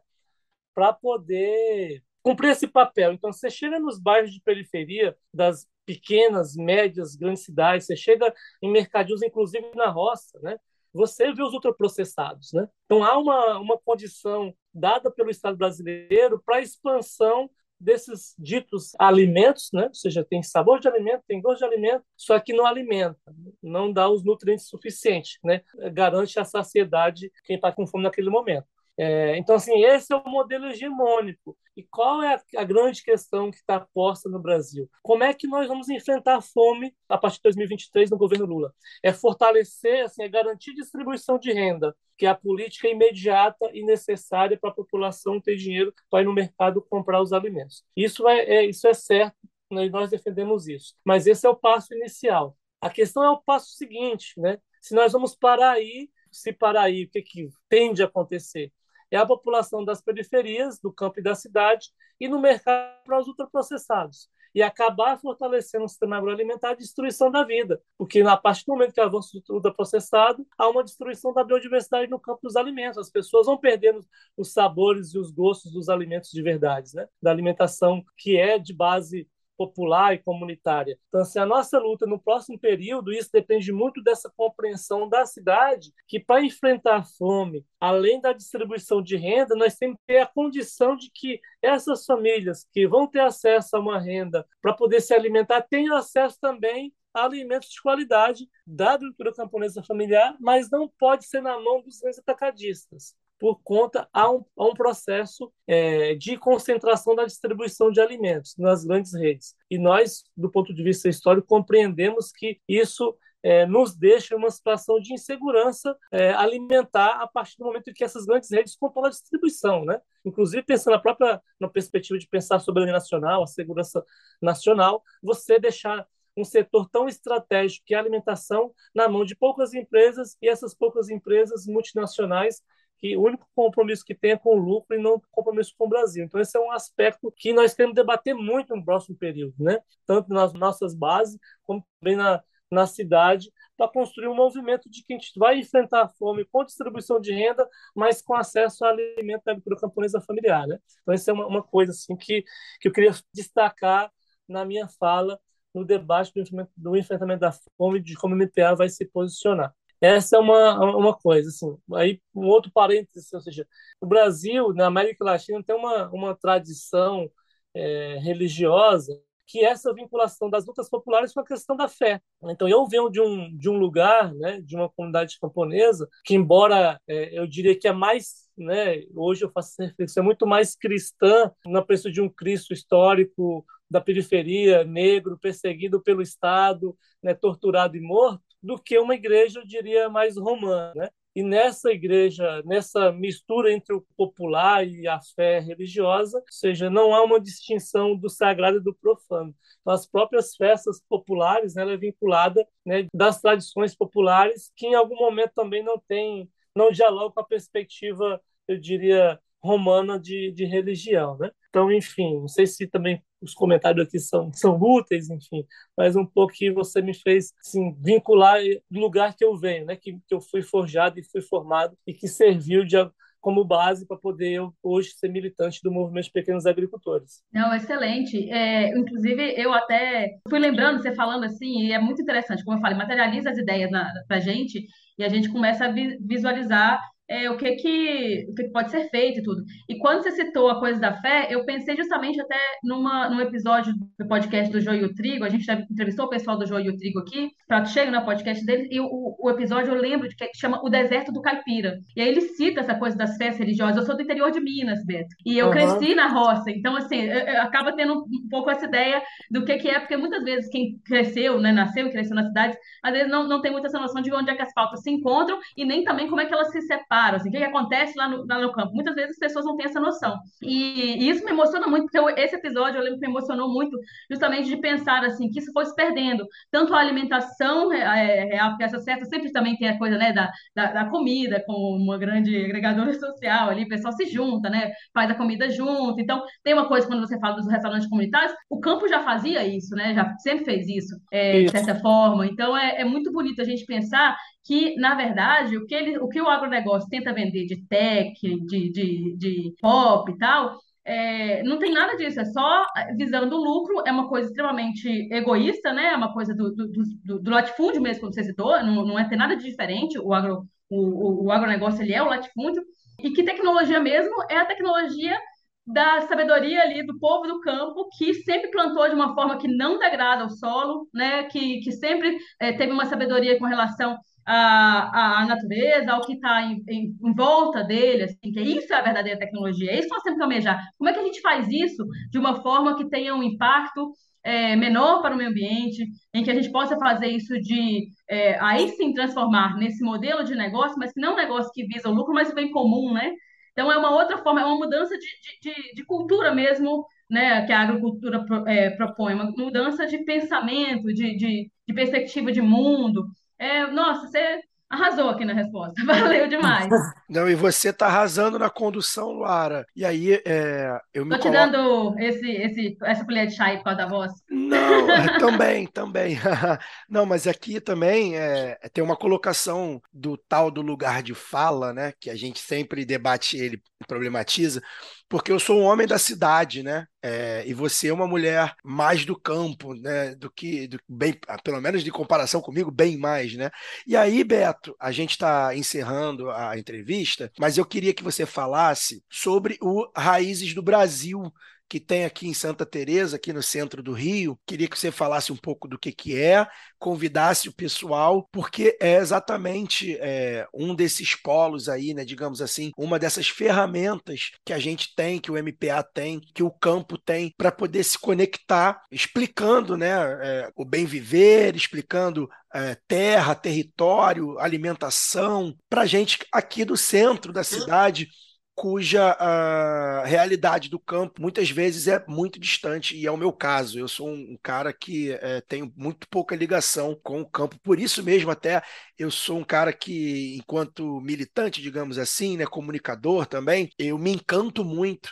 [0.74, 3.12] Para poder cumprir esse papel.
[3.14, 8.72] Então, você chega nos bairros de periferia das pequenas, médias, grandes cidades, você chega em
[8.72, 10.58] mercadinhos, inclusive na roça, né?
[10.94, 12.68] Você vê os ultraprocessados, né?
[12.86, 19.70] Então há uma, uma condição dada pelo Estado brasileiro para a expansão desses ditos alimentos,
[19.74, 19.88] né?
[19.88, 23.20] Ou seja, tem sabor de alimento, tem gosto de alimento, só que não alimenta,
[23.62, 25.62] não dá os nutrientes suficientes, né?
[25.92, 28.68] Garante a saciedade quem está com fome naquele momento.
[28.98, 31.58] É, então, assim, esse é o modelo hegemônico.
[31.76, 34.88] E qual é a, a grande questão que está posta no Brasil?
[35.02, 38.74] Como é que nós vamos enfrentar a fome a partir de 2023 no governo Lula?
[39.02, 44.58] É fortalecer, assim, é garantir distribuição de renda, que é a política imediata e necessária
[44.60, 47.84] para a população ter dinheiro para ir no mercado comprar os alimentos.
[47.96, 49.36] Isso é, é isso é certo,
[49.72, 50.94] né, nós defendemos isso.
[51.04, 52.56] Mas esse é o passo inicial.
[52.80, 54.60] A questão é o passo seguinte, né?
[54.82, 58.72] Se nós vamos parar aí, se parar aí, o que, que tende a acontecer?
[59.16, 63.28] É a população das periferias, do campo e da cidade, e no mercado para os
[63.28, 64.28] ultraprocessados.
[64.56, 67.82] E acabar fortalecendo o sistema agroalimentar, a destruição da vida.
[67.98, 72.20] Porque, na partir do momento que avança o ultraprocessado, há uma destruição da biodiversidade no
[72.20, 73.00] campo dos alimentos.
[73.00, 74.06] As pessoas vão perdendo
[74.38, 77.08] os sabores e os gostos dos alimentos de verdade, né?
[77.22, 80.98] da alimentação que é de base popular e comunitária.
[81.08, 85.94] Então, assim, a nossa luta no próximo período, isso depende muito dessa compreensão da cidade,
[86.08, 90.26] que para enfrentar a fome, além da distribuição de renda, nós temos que ter a
[90.26, 95.14] condição de que essas famílias que vão ter acesso a uma renda para poder se
[95.14, 101.42] alimentar tenham acesso também alimentos de qualidade da agricultura camponesa familiar, mas não pode ser
[101.42, 107.14] na mão dos grandes atacadistas por conta a um, a um processo é, de concentração
[107.14, 109.54] da distribuição de alimentos nas grandes redes.
[109.70, 114.98] E nós, do ponto de vista histórico, compreendemos que isso é, nos deixa uma situação
[114.98, 119.12] de insegurança é, alimentar a partir do momento em que essas grandes redes controlam a
[119.12, 120.00] distribuição, né?
[120.24, 124.06] Inclusive pensando na própria na perspectiva de pensar a soberania nacional, a segurança
[124.42, 129.74] nacional, você deixar um setor tão estratégico que é a alimentação na mão de poucas
[129.74, 132.62] empresas e essas poucas empresas multinacionais
[133.04, 135.90] que o único compromisso que tem é com o lucro e não compromisso com o
[135.90, 136.24] Brasil.
[136.24, 139.82] Então, esse é um aspecto que nós queremos debater muito no próximo período, né?
[140.06, 145.14] tanto nas nossas bases, como também na, na cidade, para construir um movimento de que
[145.14, 149.44] a gente vai enfrentar a fome com distribuição de renda, mas com acesso a alimento
[149.44, 150.66] da agricultura camponesa familiar.
[150.66, 150.80] Né?
[151.02, 152.46] Então, essa é uma, uma coisa assim, que,
[152.80, 154.10] que eu queria destacar
[154.48, 155.38] na minha fala
[155.74, 159.76] no debate do enfrentamento, do enfrentamento da fome, de como o MPA vai se posicionar.
[160.04, 161.78] Essa é uma, uma coisa, assim.
[161.96, 163.66] Aí, um outro parênteses, ou seja,
[164.02, 167.32] o Brasil, na América Latina, tem uma, uma tradição
[167.74, 169.14] é, religiosa
[169.46, 172.22] que é essa vinculação das lutas populares com a questão da fé.
[172.46, 177.00] Então, eu venho de um, de um lugar, né, de uma comunidade camponesa, que, embora
[177.08, 181.52] é, eu diria que é mais, né, hoje eu faço reflexão, é muito mais cristã,
[181.66, 188.02] na preço de um Cristo histórico da periferia, negro, perseguido pelo Estado, né, torturado e
[188.02, 190.94] morto, do que uma igreja, eu diria, mais romana.
[190.96, 191.10] Né?
[191.36, 197.14] E nessa igreja, nessa mistura entre o popular e a fé religiosa, ou seja, não
[197.14, 199.54] há uma distinção do sagrado e do profano.
[199.82, 204.96] Então, as próprias festas populares, né, ela é vinculada né, das tradições populares, que em
[204.96, 210.66] algum momento também não tem, não dialogam com a perspectiva, eu diria, romana de, de
[210.66, 211.50] religião, né?
[211.70, 215.66] Então, enfim, não sei se também os comentários aqui são, são úteis, enfim,
[215.98, 219.96] mas um pouco que você me fez assim, vincular do lugar que eu venho, né?
[219.96, 222.98] Que, que eu fui forjado e fui formado e que serviu de,
[223.44, 227.44] como base para poder eu, hoje ser militante do movimento de pequenos agricultores.
[227.52, 228.50] Não, excelente.
[228.50, 232.82] É, inclusive, eu até fui lembrando, você falando assim, e é muito interessante, como eu
[232.82, 234.88] falei, materializa as ideias para a gente
[235.20, 238.92] e a gente começa a vi visualizar é, o que que, o que que pode
[238.92, 239.64] ser feito e tudo.
[239.90, 243.94] E quando você citou a coisa da fé, eu pensei justamente até numa, num episódio
[244.20, 246.86] do podcast do Joio e o Trigo, a gente já entrevistou o pessoal do Joio
[246.88, 250.28] e o Trigo aqui, Prato Chega no podcast deles, e o, o episódio eu lembro
[250.28, 251.98] de que chama O Deserto do Caipira.
[252.16, 253.98] E aí ele cita essa coisa das festas religiosas.
[253.98, 255.72] Eu sou do interior de Minas, Beto, e eu Uhum.
[255.72, 259.78] cresci na roça, então assim, eu- eu- acaba tendo um pouco essa ideia do que
[259.78, 263.30] que é, porque muitas vezes quem cresceu, né, nasceu e cresceu na cidade, às vezes
[263.32, 265.86] não, não tem muita essa noção de onde é que as pautas se encontram e
[265.86, 268.46] nem também como é que elas se separam, assim, o que, que acontece lá no,
[268.48, 268.94] lá no campo.
[268.94, 270.38] Muitas vezes as pessoas não têm essa noção.
[270.62, 273.72] E, e isso me emociona muito, porque eu- esse episódio eu lembro que me emocionou
[273.72, 273.98] muito,
[274.30, 276.46] justamente de pensar assim, que isso foi se perdendo.
[276.72, 280.52] Tanto a alimentação é, real, porque essa festa sempre também tem a coisa né, da,
[280.76, 284.92] da, da comida, como uma grande agregadora social ali, o pessoal se junta, né?
[285.14, 286.20] Faz a comida junto.
[286.20, 289.96] Então, tem uma coisa quando você fala dos restaurantes comunitários, o campo já fazia isso,
[289.96, 290.14] né?
[290.14, 291.72] Já sempre fez isso, é, de Isso.
[291.72, 292.46] certa forma.
[292.48, 296.28] Então, é, é muito bonito a gente pensar que, na verdade, o que, ele, o,
[296.28, 301.80] que o agronegócio tenta vender de tech, de, de, de pop e tal, é, não
[301.80, 302.86] tem nada disso, é só
[303.18, 306.14] visando o lucro, é uma coisa extremamente egoísta, né?
[306.14, 309.28] É uma coisa do, do, do, do latifúndio mesmo, como você citou, não, não é
[309.28, 312.82] ter nada de diferente, o, agro, o, o, o agronegócio ele é o latifúndio,
[313.20, 315.38] e que tecnologia mesmo é a tecnologia
[315.86, 320.00] da sabedoria ali do povo do campo que sempre plantou de uma forma que não
[320.00, 321.44] degrada o solo, né?
[321.44, 326.62] Que, que sempre é, teve uma sabedoria com relação à, à natureza, ao que está
[326.64, 330.14] em, em, em, volta dele, assim, que isso é a verdadeira tecnologia, é isso que
[330.14, 330.82] nós temos que almejar.
[330.98, 334.12] Como é que a gente faz isso de uma forma que tenha um impacto
[334.44, 338.60] é, menor para o meio ambiente, em que a gente possa fazer isso de é,
[338.60, 342.10] aí sim transformar nesse modelo de negócio, mas que não é um negócio que visa
[342.10, 343.32] o lucro, mas o bem comum, né?
[343.72, 345.28] Então é uma outra forma, é uma mudança de,
[345.62, 347.66] de, de cultura mesmo, né?
[347.66, 353.26] Que a agricultura é, propõe, uma mudança de pensamento, de, de, de perspectiva de mundo.
[353.64, 355.94] É, nossa, você arrasou aqui na resposta.
[356.06, 356.90] Valeu demais.
[357.30, 359.86] Não, e você tá arrasando na condução, Luara.
[359.96, 361.72] E aí, é, eu me Tô te coloco...
[361.72, 364.34] dando esse, esse, essa colher de chá aí por causa da voz.
[364.68, 365.08] Não,
[365.40, 366.38] também, também.
[367.10, 372.14] Não, mas aqui também é, tem uma colocação do tal do lugar de fala, né?
[372.20, 374.82] Que a gente sempre debate ele, problematiza,
[375.30, 377.06] porque eu sou um homem da cidade, né?
[377.22, 380.36] É, e você é uma mulher mais do campo, né?
[380.36, 383.70] Do que, do, bem, pelo menos de comparação comigo, bem mais, né?
[384.06, 389.24] E aí, Beto, a gente está encerrando a entrevista, mas eu queria que você falasse
[389.30, 391.52] sobre o Raízes do Brasil,
[391.94, 394.58] que tem aqui em Santa Teresa, aqui no centro do Rio.
[394.66, 396.66] Queria que você falasse um pouco do que, que é,
[396.98, 403.20] convidasse o pessoal, porque é exatamente é, um desses polos aí, né, digamos assim, uma
[403.20, 407.72] dessas ferramentas que a gente tem, que o MPA tem, que o campo tem, para
[407.72, 416.08] poder se conectar, explicando né, é, o bem viver, explicando é, terra, território, alimentação, para
[416.08, 418.30] gente aqui do centro da cidade
[418.76, 424.00] cuja a realidade do campo muitas vezes é muito distante, e é o meu caso.
[424.00, 428.24] Eu sou um cara que é, tenho muito pouca ligação com o campo, por isso
[428.24, 428.82] mesmo até
[429.18, 434.84] eu sou um cara que, enquanto militante, digamos assim, né, comunicador também, eu me encanto
[434.84, 435.32] muito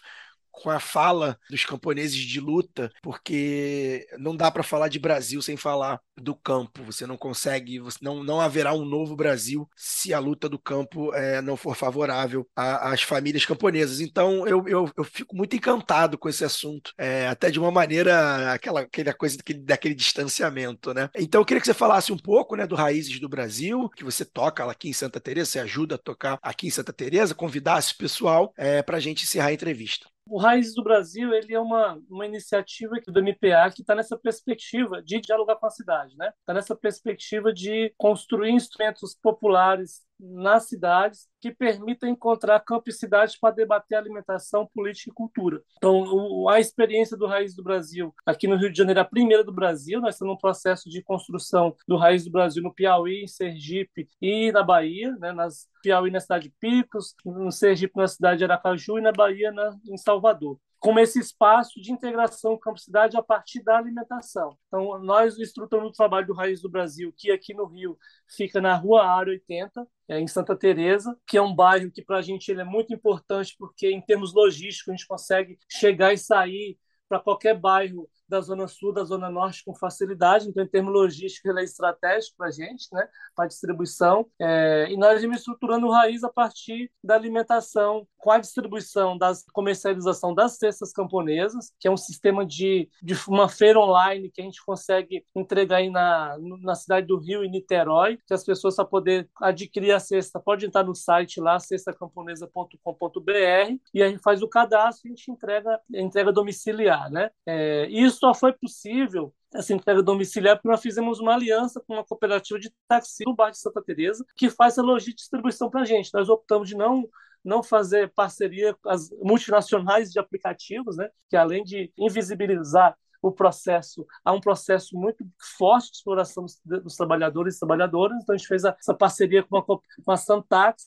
[0.51, 5.57] com a fala dos camponeses de luta, porque não dá para falar de Brasil sem
[5.57, 6.83] falar do campo.
[6.83, 11.13] Você não consegue, você não, não haverá um novo Brasil se a luta do campo
[11.13, 13.99] é, não for favorável às famílias camponesas.
[13.99, 18.53] Então eu, eu, eu, fico muito encantado com esse assunto, é, até de uma maneira,
[18.53, 21.09] aquela, aquela coisa daquele, daquele distanciamento, né?
[21.15, 24.25] Então eu queria que você falasse um pouco né, do Raízes do Brasil, que você
[24.25, 27.93] toca lá aqui em Santa Teresa, você ajuda a tocar aqui em Santa Teresa, convidasse
[27.93, 30.07] o pessoal é, para a gente encerrar a entrevista.
[30.31, 35.03] O Raízes do Brasil ele é uma, uma iniciativa do MPA que está nessa perspectiva
[35.03, 36.31] de dialogar com a cidade, né?
[36.39, 43.38] Está nessa perspectiva de construir instrumentos populares nas cidades que permitam encontrar campo e cidade
[43.41, 45.62] para debater alimentação, política e cultura.
[45.77, 49.43] Então, o, a experiência do Raiz do Brasil aqui no Rio de Janeiro, a primeira
[49.43, 53.27] do Brasil, nós estamos num processo de construção do Raiz do Brasil no Piauí, em
[53.27, 58.38] Sergipe e na Bahia, né, nas Piauí na cidade de Picos, no Sergipe na cidade
[58.39, 63.21] de Aracaju e na Bahia na, em Salvador como esse espaço de integração campo-cidade a
[63.21, 64.57] partir da alimentação.
[64.67, 67.95] Então, nós estruturamos o trabalho do Raiz do Brasil, que aqui no Rio
[68.27, 72.17] fica na Rua Área 80, é, em Santa Teresa, que é um bairro que para
[72.17, 76.17] a gente ele é muito importante porque em termos logísticos a gente consegue chegar e
[76.17, 80.47] sair para qualquer bairro da Zona Sul, da Zona Norte com facilidade.
[80.47, 83.05] Então, em termos logísticos, ele é estratégico para a gente, né?
[83.35, 84.25] para a distribuição.
[84.39, 90.34] É, e nós estamos estruturando Raiz a partir da alimentação, com a distribuição, da comercialização
[90.34, 94.63] das cestas camponesas, que é um sistema de, de uma feira online que a gente
[94.63, 99.29] consegue entregar aí na, na cidade do Rio e Niterói, que as pessoas, para poder
[99.41, 105.09] adquirir a cesta, pode entrar no site lá, cestacamponesa.com.br, e a gente faz o cadastro
[105.09, 107.11] e a gente entrega, entrega domiciliar.
[107.11, 107.29] Né?
[107.45, 112.05] É, isso só foi possível essa entrega domiciliar, porque nós fizemos uma aliança com uma
[112.05, 115.82] cooperativa de táxi no bairro de Santa Teresa, que faz a logística de distribuição para
[115.82, 116.13] a gente.
[116.13, 117.09] Nós optamos de não
[117.43, 124.05] não fazer parceria com as multinacionais de aplicativos, né, que além de invisibilizar o processo,
[124.24, 125.26] há um processo muito
[125.57, 129.57] forte de exploração dos, dos trabalhadores e trabalhadoras, então a gente fez essa parceria com
[129.57, 130.86] a, com a Santax,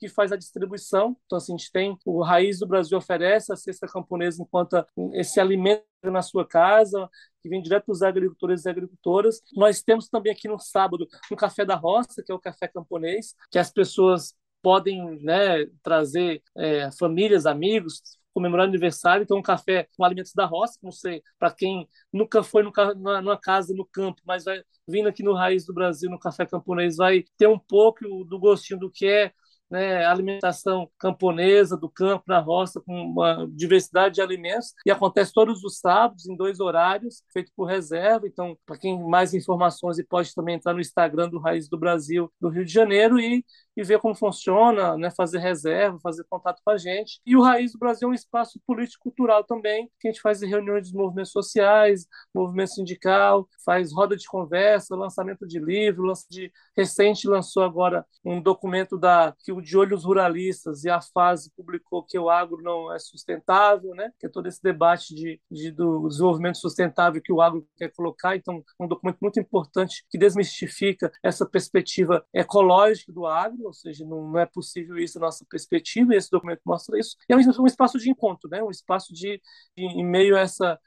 [0.00, 1.14] que faz a distribuição.
[1.26, 4.82] Então, assim, a gente tem o Raiz do Brasil oferece a cesta camponesa enquanto
[5.12, 7.08] esse alimento na sua casa,
[7.42, 9.42] que vem direto dos agricultores e agricultoras.
[9.54, 13.34] Nós temos também aqui no sábado um café da roça, que é o café camponês,
[13.50, 20.04] que as pessoas podem né, trazer é, famílias, amigos, comemorar aniversário, então um café com
[20.04, 24.44] alimentos da roça, não sei, para quem nunca foi no, numa casa no campo, mas
[24.44, 28.38] vai vindo aqui no Raiz do Brasil, no Café Camponês, vai ter um pouco do
[28.38, 29.32] gostinho do que é
[29.70, 35.62] né, alimentação camponesa do campo na roça com uma diversidade de alimentos e acontece todos
[35.62, 38.26] os sábados em dois horários feito por reserva.
[38.26, 42.48] Então para quem mais informações pode também entrar no Instagram do Raiz do Brasil do
[42.48, 43.44] Rio de Janeiro e
[43.80, 47.20] e ver como funciona, né, fazer reserva, fazer contato com a gente.
[47.24, 50.82] E o Raiz do Brasil é um espaço político-cultural também, que a gente faz reuniões
[50.82, 57.26] dos movimentos sociais, movimento sindical, faz roda de conversa, lançamento de livro, lança de recente
[57.26, 62.18] lançou agora um documento da que o de olhos ruralistas e a fase publicou que
[62.18, 64.12] o agro não é sustentável, né?
[64.18, 68.36] Que é todo esse debate de, de do desenvolvimento sustentável que o agro quer colocar.
[68.36, 74.28] Então, um documento muito importante que desmistifica essa perspectiva ecológica do agro ou seja, não,
[74.30, 77.16] não é possível isso da nossa perspectiva, e esse documento mostra isso.
[77.28, 78.62] E é um, um espaço de encontro, né?
[78.62, 79.40] um espaço de,
[79.76, 80.78] de, em meio a essa,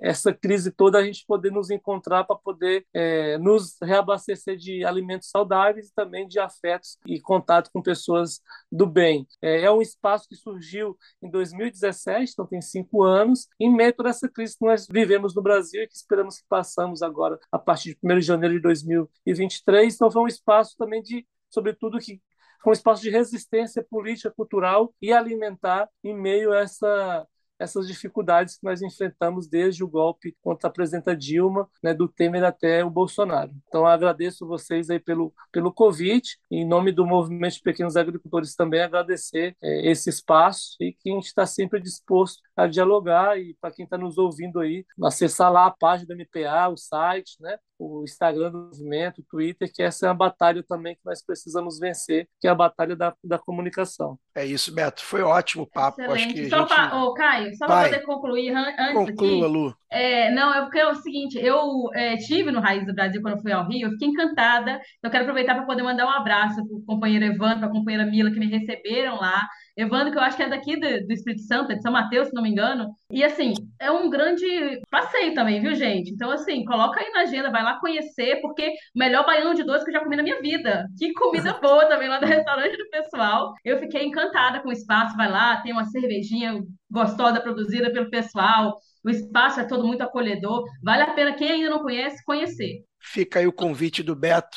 [0.00, 5.28] essa crise toda, a gente poder nos encontrar para poder é, nos reabastecer de alimentos
[5.28, 9.26] saudáveis e também de afetos e contato com pessoas do bem.
[9.40, 13.92] É, é um espaço que surgiu em 2017, então tem cinco anos, em meio a
[13.92, 17.58] toda essa crise que nós vivemos no Brasil e que esperamos que passamos agora a
[17.58, 19.94] partir de 1 de janeiro de 2023.
[19.94, 22.20] Então foi um espaço também de sobretudo que
[22.62, 27.26] foi um espaço de resistência política, cultural e alimentar em meio a essa
[27.62, 32.44] essas dificuldades que nós enfrentamos desde o golpe contra a presidenta Dilma, né, do Temer
[32.44, 33.52] até o Bolsonaro.
[33.68, 38.80] Então, agradeço vocês aí pelo, pelo convite, em nome do Movimento de Pequenos Agricultores também
[38.80, 43.72] agradecer é, esse espaço e que a gente está sempre disposto a dialogar e para
[43.72, 48.04] quem está nos ouvindo aí, acessar lá a página do MPA, o site, né, o
[48.04, 52.28] Instagram do movimento, o Twitter, que essa é a batalha também que nós precisamos vencer,
[52.40, 54.18] que é a batalha da, da comunicação.
[54.34, 55.02] É isso, Beto.
[55.04, 56.00] Foi ótimo o papo.
[56.00, 56.24] Excelente.
[56.24, 56.68] Acho que só gente...
[56.68, 57.02] pra...
[57.02, 59.52] Ô, Caio, só para poder concluir antes Conclua, aqui.
[59.52, 59.76] Lu.
[59.90, 63.42] É, não, é porque é o seguinte, eu é, tive no Raiz do Brasil quando
[63.42, 64.80] fui ao Rio, eu fiquei encantada.
[65.02, 68.06] Eu quero aproveitar para poder mandar um abraço para o companheiro Evandro, para a companheira
[68.06, 69.46] Mila, que me receberam lá.
[69.76, 72.28] Evandro, que eu acho que é daqui do, do Espírito Santo, é de São Mateus,
[72.28, 72.90] se não me engano.
[73.10, 74.46] E assim, é um grande
[74.90, 76.10] passeio também, viu, gente?
[76.10, 79.82] Então, assim, coloca aí na agenda, vai lá conhecer, porque o melhor baião de dois
[79.82, 80.86] que eu já comi na minha vida.
[80.98, 83.54] Que comida boa também lá do restaurante do pessoal.
[83.64, 86.60] Eu fiquei encantada com o espaço, vai lá, tem uma cervejinha
[86.90, 88.78] gostosa produzida pelo pessoal.
[89.04, 90.64] O espaço é todo muito acolhedor.
[90.82, 92.84] Vale a pena, quem ainda não conhece, conhecer.
[93.00, 94.56] Fica aí o convite do Beto.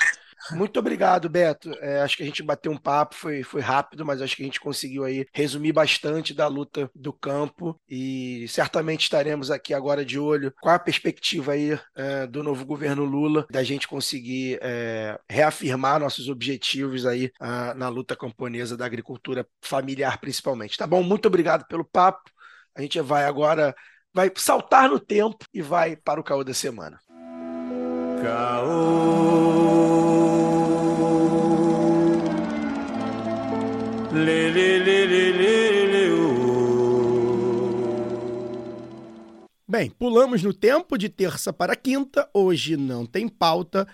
[0.51, 1.71] Muito obrigado, Beto.
[1.79, 4.45] É, acho que a gente bateu um papo, foi, foi rápido, mas acho que a
[4.45, 10.19] gente conseguiu aí resumir bastante da luta do campo e certamente estaremos aqui agora de
[10.19, 15.99] olho com a perspectiva aí é, do novo governo Lula, da gente conseguir é, reafirmar
[15.99, 20.77] nossos objetivos aí ah, na luta camponesa da agricultura familiar principalmente.
[20.77, 21.01] Tá bom?
[21.01, 22.29] Muito obrigado pelo papo.
[22.75, 23.73] A gente vai agora
[24.13, 26.99] vai saltar no tempo e vai para o caô da semana.
[34.15, 36.05] Lê, lê, lê, lê, lê, lê,
[39.67, 42.29] Bem, pulamos no tempo de terça para quinta.
[42.33, 43.85] Hoje não tem pauta.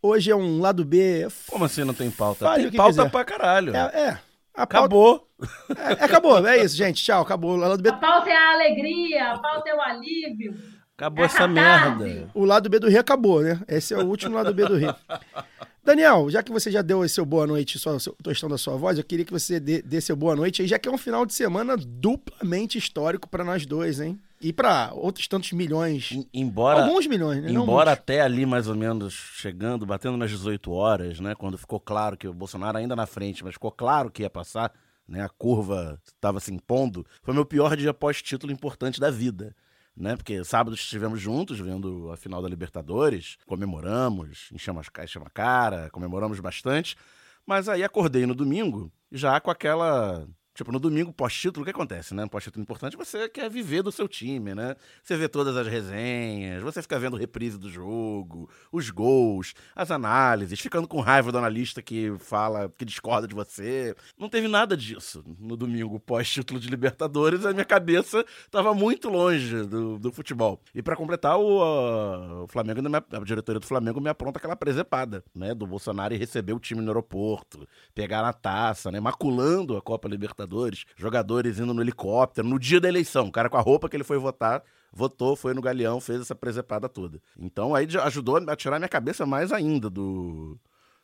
[0.00, 1.28] Hoje é um lado B.
[1.50, 2.50] Como assim não tem pauta?
[2.50, 3.10] O tem pauta quiser.
[3.10, 3.76] pra caralho.
[3.76, 4.18] É, é.
[4.54, 5.28] A Acabou.
[5.68, 7.04] pauta- É, acabou, é isso, gente.
[7.04, 7.52] Tchau, acabou.
[7.52, 10.54] O lado B, A pauta é a alegria, a pauta é o alívio.
[10.96, 11.98] Acabou É essa catarse.
[11.98, 12.30] merda.
[12.34, 13.60] o lado B do Rio acabou, né?
[13.68, 14.94] Esse é o último lado B do Rio.
[15.88, 18.98] Daniel, já que você já deu esse seu boa noite, seu tostão da sua voz,
[18.98, 21.24] eu queria que você dê, dê seu boa noite aí, já que é um final
[21.24, 24.20] de semana duplamente histórico para nós dois, hein?
[24.38, 26.10] E para outros tantos milhões.
[26.34, 27.50] Embora, Alguns milhões, né?
[27.50, 31.34] Embora até ali, mais ou menos, chegando, batendo nas 18 horas, né?
[31.34, 34.70] Quando ficou claro que o Bolsonaro ainda na frente, mas ficou claro que ia passar,
[35.08, 35.22] né?
[35.22, 37.06] A curva estava se impondo.
[37.22, 39.56] Foi meu pior dia pós-título importante da vida.
[39.98, 40.16] Né?
[40.16, 46.96] Porque sábado estivemos juntos vendo a final da Libertadores, comemoramos, enchemos a- cara, comemoramos bastante.
[47.44, 50.28] Mas aí acordei no domingo, já com aquela.
[50.58, 52.26] Tipo, no domingo, pós-título, o que acontece, né?
[52.26, 54.74] Pós-título importante, você quer viver do seu time, né?
[55.04, 60.58] Você vê todas as resenhas, você fica vendo reprise do jogo, os gols, as análises,
[60.58, 63.94] ficando com raiva do analista que fala, que discorda de você.
[64.18, 69.62] Não teve nada disso no domingo, pós-título de Libertadores, a minha cabeça estava muito longe
[69.62, 70.60] do, do futebol.
[70.74, 75.54] E para completar, o, o Flamengo, a diretoria do Flamengo me apronta aquela presepada, né?
[75.54, 78.98] Do Bolsonaro e receber o time no aeroporto, pegar na taça, né?
[78.98, 80.47] Maculando a Copa Libertadores,
[80.96, 84.04] jogadores indo no helicóptero, no dia da eleição, o cara com a roupa que ele
[84.04, 87.20] foi votar, votou, foi no galeão, fez essa presepada toda.
[87.38, 90.58] Então aí ajudou a tirar minha cabeça mais ainda do,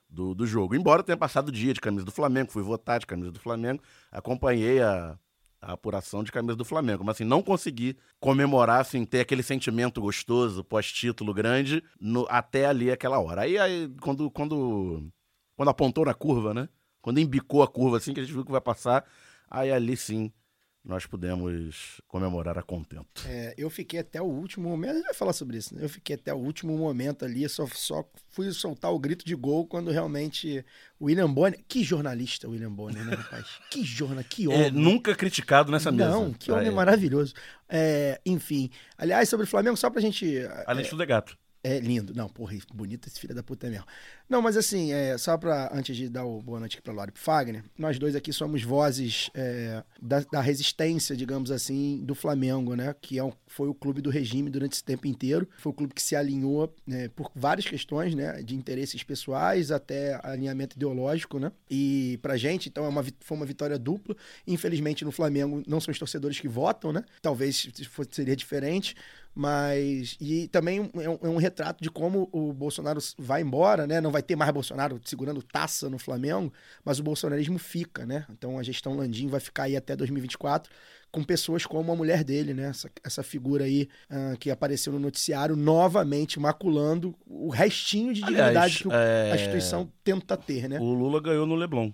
[0.09, 0.75] do, do jogo.
[0.75, 3.83] Embora tenha passado o dia de camisa do Flamengo, fui votar de camisa do Flamengo,
[4.11, 5.19] acompanhei a,
[5.61, 7.05] a apuração de camisa do Flamengo.
[7.05, 12.91] Mas assim, não consegui comemorar, assim, ter aquele sentimento gostoso, pós-título grande, no- até ali
[12.91, 13.43] aquela hora.
[13.43, 15.07] Aí, aí quando, quando,
[15.57, 16.69] quando apontou na curva, né?
[17.03, 19.05] Quando embicou a curva, assim, que a gente viu que vai passar,
[19.61, 20.33] aí ali sim
[20.85, 23.23] nós pudemos comemorar a contento.
[23.27, 25.83] É, eu fiquei até o último momento, a gente vai falar sobre isso, né?
[25.83, 29.67] Eu fiquei até o último momento ali, só, só fui soltar o grito de gol
[29.67, 30.63] quando realmente
[31.01, 31.59] o William Bonner.
[31.67, 33.47] Que jornalista, o William Bonner, né, rapaz?
[33.71, 34.65] Que jornalista, que homem.
[34.65, 36.11] É, nunca criticado nessa mesa.
[36.11, 36.75] Não, que homem Ah, é.
[36.75, 37.33] maravilhoso.
[37.67, 40.37] É, enfim, aliás, sobre o Flamengo, só pra gente.
[40.67, 41.35] Além de tudo é gato.
[41.67, 42.13] É lindo.
[42.15, 43.87] Não, porra, bonito esse filho da puta mesmo.
[44.29, 47.09] Não, mas assim, é, só pra, antes de dar o boa noite aqui pra Laura
[47.09, 52.15] e pro Fagner, nós dois aqui somos vozes é, da, da resistência, digamos assim, do
[52.15, 52.95] Flamengo, né?
[53.01, 55.49] Que é um- foi o clube do regime durante esse tempo inteiro.
[55.57, 58.43] Foi o clube que se alinhou né, por várias questões, né?
[58.43, 61.51] De interesses pessoais até alinhamento ideológico, né?
[61.71, 64.15] E pra gente, então, é uma, foi uma vitória dupla.
[64.47, 67.03] Infelizmente, no Flamengo, não são os torcedores que votam, né?
[67.23, 67.67] Talvez
[68.11, 68.95] seria diferente.
[69.35, 70.17] Mas.
[70.21, 74.01] E também é um, é um retrato de como o Bolsonaro vai embora, né?
[74.01, 76.53] Não vai ter mais Bolsonaro segurando taça no Flamengo,
[76.85, 78.25] mas o bolsonarismo fica, né?
[78.31, 80.71] Então a gestão Landim vai ficar aí até 2024
[81.11, 82.69] com pessoas como a mulher dele, né?
[82.69, 88.47] Essa, essa figura aí ah, que apareceu no noticiário novamente maculando o restinho de Aliás,
[88.73, 90.79] dignidade que o- é, a instituição tenta ter, né?
[90.81, 91.93] O Lula ganhou no Leblon.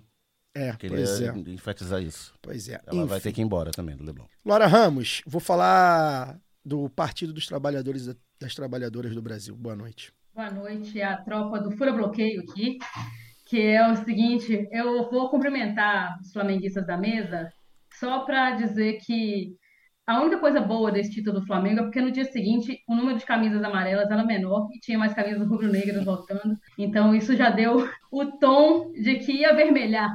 [0.53, 1.33] É, Queria pois é.
[1.47, 2.33] enfatizar isso.
[2.41, 2.81] Pois é.
[2.85, 3.23] Ela vai Enfim.
[3.29, 4.25] ter que ir embora também do Leblon.
[4.43, 9.55] Laura Ramos, vou falar do Partido dos Trabalhadores e das Trabalhadoras do Brasil.
[9.55, 10.13] Boa noite.
[10.33, 12.77] Boa noite, a tropa do Fura Bloqueio aqui,
[13.45, 17.51] que é o seguinte, eu vou cumprimentar os flamenguistas da mesa
[17.99, 19.55] só para dizer que
[20.07, 23.17] a única coisa boa desse título do Flamengo é porque no dia seguinte o número
[23.17, 27.89] de camisas amarelas era menor e tinha mais camisas rubro-negras voltando, então isso já deu
[28.11, 30.09] o tom de que ia vermelhar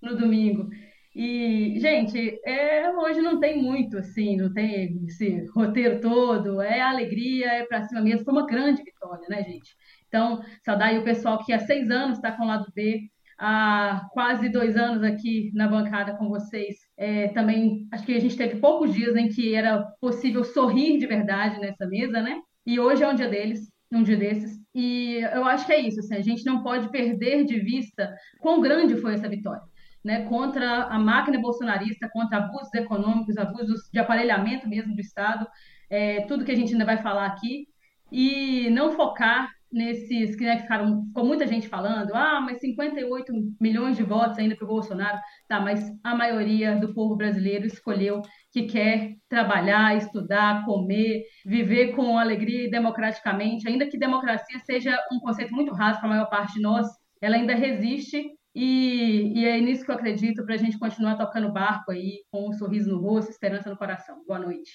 [0.00, 0.68] no domingo.
[1.14, 7.46] E, gente, é, hoje não tem muito, assim, não tem esse roteiro todo, é alegria,
[7.52, 8.24] é pra cima mesmo.
[8.24, 9.76] Foi uma grande vitória, né, gente?
[10.08, 13.08] Então, saudar aí o pessoal que há seis anos está com o lado B,
[13.38, 16.76] há quase dois anos aqui na bancada com vocês.
[16.96, 21.06] É, também, acho que a gente teve poucos dias em que era possível sorrir de
[21.06, 22.40] verdade nessa mesa, né?
[22.66, 24.58] E hoje é um dia deles, um dia desses.
[24.74, 28.60] E eu acho que é isso, assim, a gente não pode perder de vista quão
[28.60, 29.62] grande foi essa vitória
[30.04, 35.46] né, contra a máquina bolsonarista, contra abusos econômicos, abusos de aparelhamento mesmo do Estado,
[35.88, 37.66] é, tudo que a gente ainda vai falar aqui,
[38.12, 43.96] e não focar nesses que né, ficaram, ficou muita gente falando, ah, mas 58 milhões
[43.96, 48.62] de votos ainda para o Bolsonaro, tá, mas a maioria do povo brasileiro escolheu que
[48.66, 55.52] quer trabalhar, estudar, comer, viver com alegria e democraticamente, ainda que democracia seja um conceito
[55.52, 56.86] muito raso para a maior parte de nós,
[57.20, 61.50] ela ainda resiste e, e é nisso que eu acredito para a gente continuar tocando
[61.52, 64.22] barco aí com um sorriso no rosto, esperança no coração.
[64.26, 64.72] Boa noite.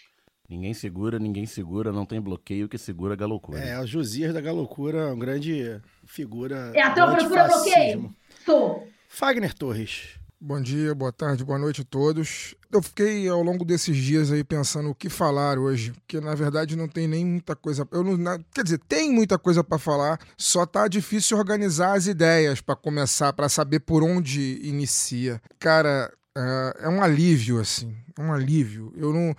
[0.50, 3.60] Ninguém segura, ninguém segura, não tem bloqueio que segura a galocura.
[3.60, 6.72] É, o Josias da Galocura, uma grande figura.
[6.74, 7.62] É a Fura antifascismo.
[7.62, 8.16] Bloqueio?
[8.44, 8.88] Sou.
[9.08, 10.19] Fagner Torres.
[10.42, 12.56] Bom dia, boa tarde, boa noite a todos.
[12.72, 16.78] Eu fiquei ao longo desses dias aí pensando o que falar hoje, porque na verdade
[16.78, 17.86] não tem nem muita coisa.
[17.92, 22.08] Eu não, na- quer dizer, tem muita coisa para falar, só tá difícil organizar as
[22.08, 25.42] ideias para começar, para saber por onde inicia.
[25.60, 28.94] Cara, é, é um alívio assim, é um alívio.
[28.96, 29.36] Eu não,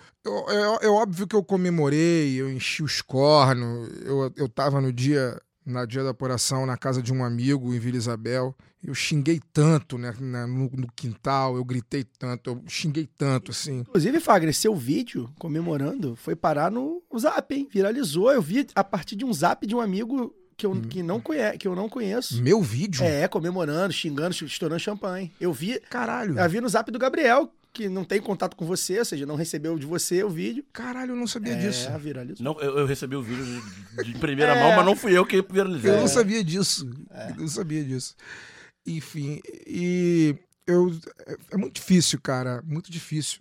[0.83, 5.41] é, é óbvio que eu comemorei, eu enchi os cornos, eu, eu tava no dia
[5.65, 8.55] na dia da apuração na casa de um amigo em Vila Isabel.
[8.83, 13.81] Eu xinguei tanto né, na- no, no quintal, eu gritei tanto, eu xinguei tanto, assim.
[13.81, 17.69] Inclusive, Fagner, seu vídeo comemorando foi parar no zap, hein?
[17.71, 18.33] Viralizou.
[18.33, 21.57] Eu vi a partir de um zap de um amigo que eu, que não, conhe
[21.59, 22.43] que eu não conheço.
[22.43, 23.03] Meu vídeo?
[23.05, 25.33] É, comemorando, xingando, estourando champanhe.
[25.41, 25.79] Eu vi.
[25.91, 26.39] Caralho.
[26.39, 29.37] Eu vi no zap do Gabriel, que não tem contato com você, ou seja, não
[29.37, 30.65] recebeu de você o vídeo.
[30.73, 31.89] Caralho, eu não sabia é, disso.
[31.99, 32.45] viralizou.
[32.45, 34.61] Não, eu, eu recebi o vídeo de, de primeira É.
[34.63, 35.91] mão, mas não fui eu que viralizei.
[35.91, 36.91] Eu não sabia disso.
[37.31, 38.17] Eu não sabia disso.
[38.87, 40.35] Enfim, e
[40.67, 40.91] eu
[41.27, 43.41] é, é muito difícil, cara, muito difícil.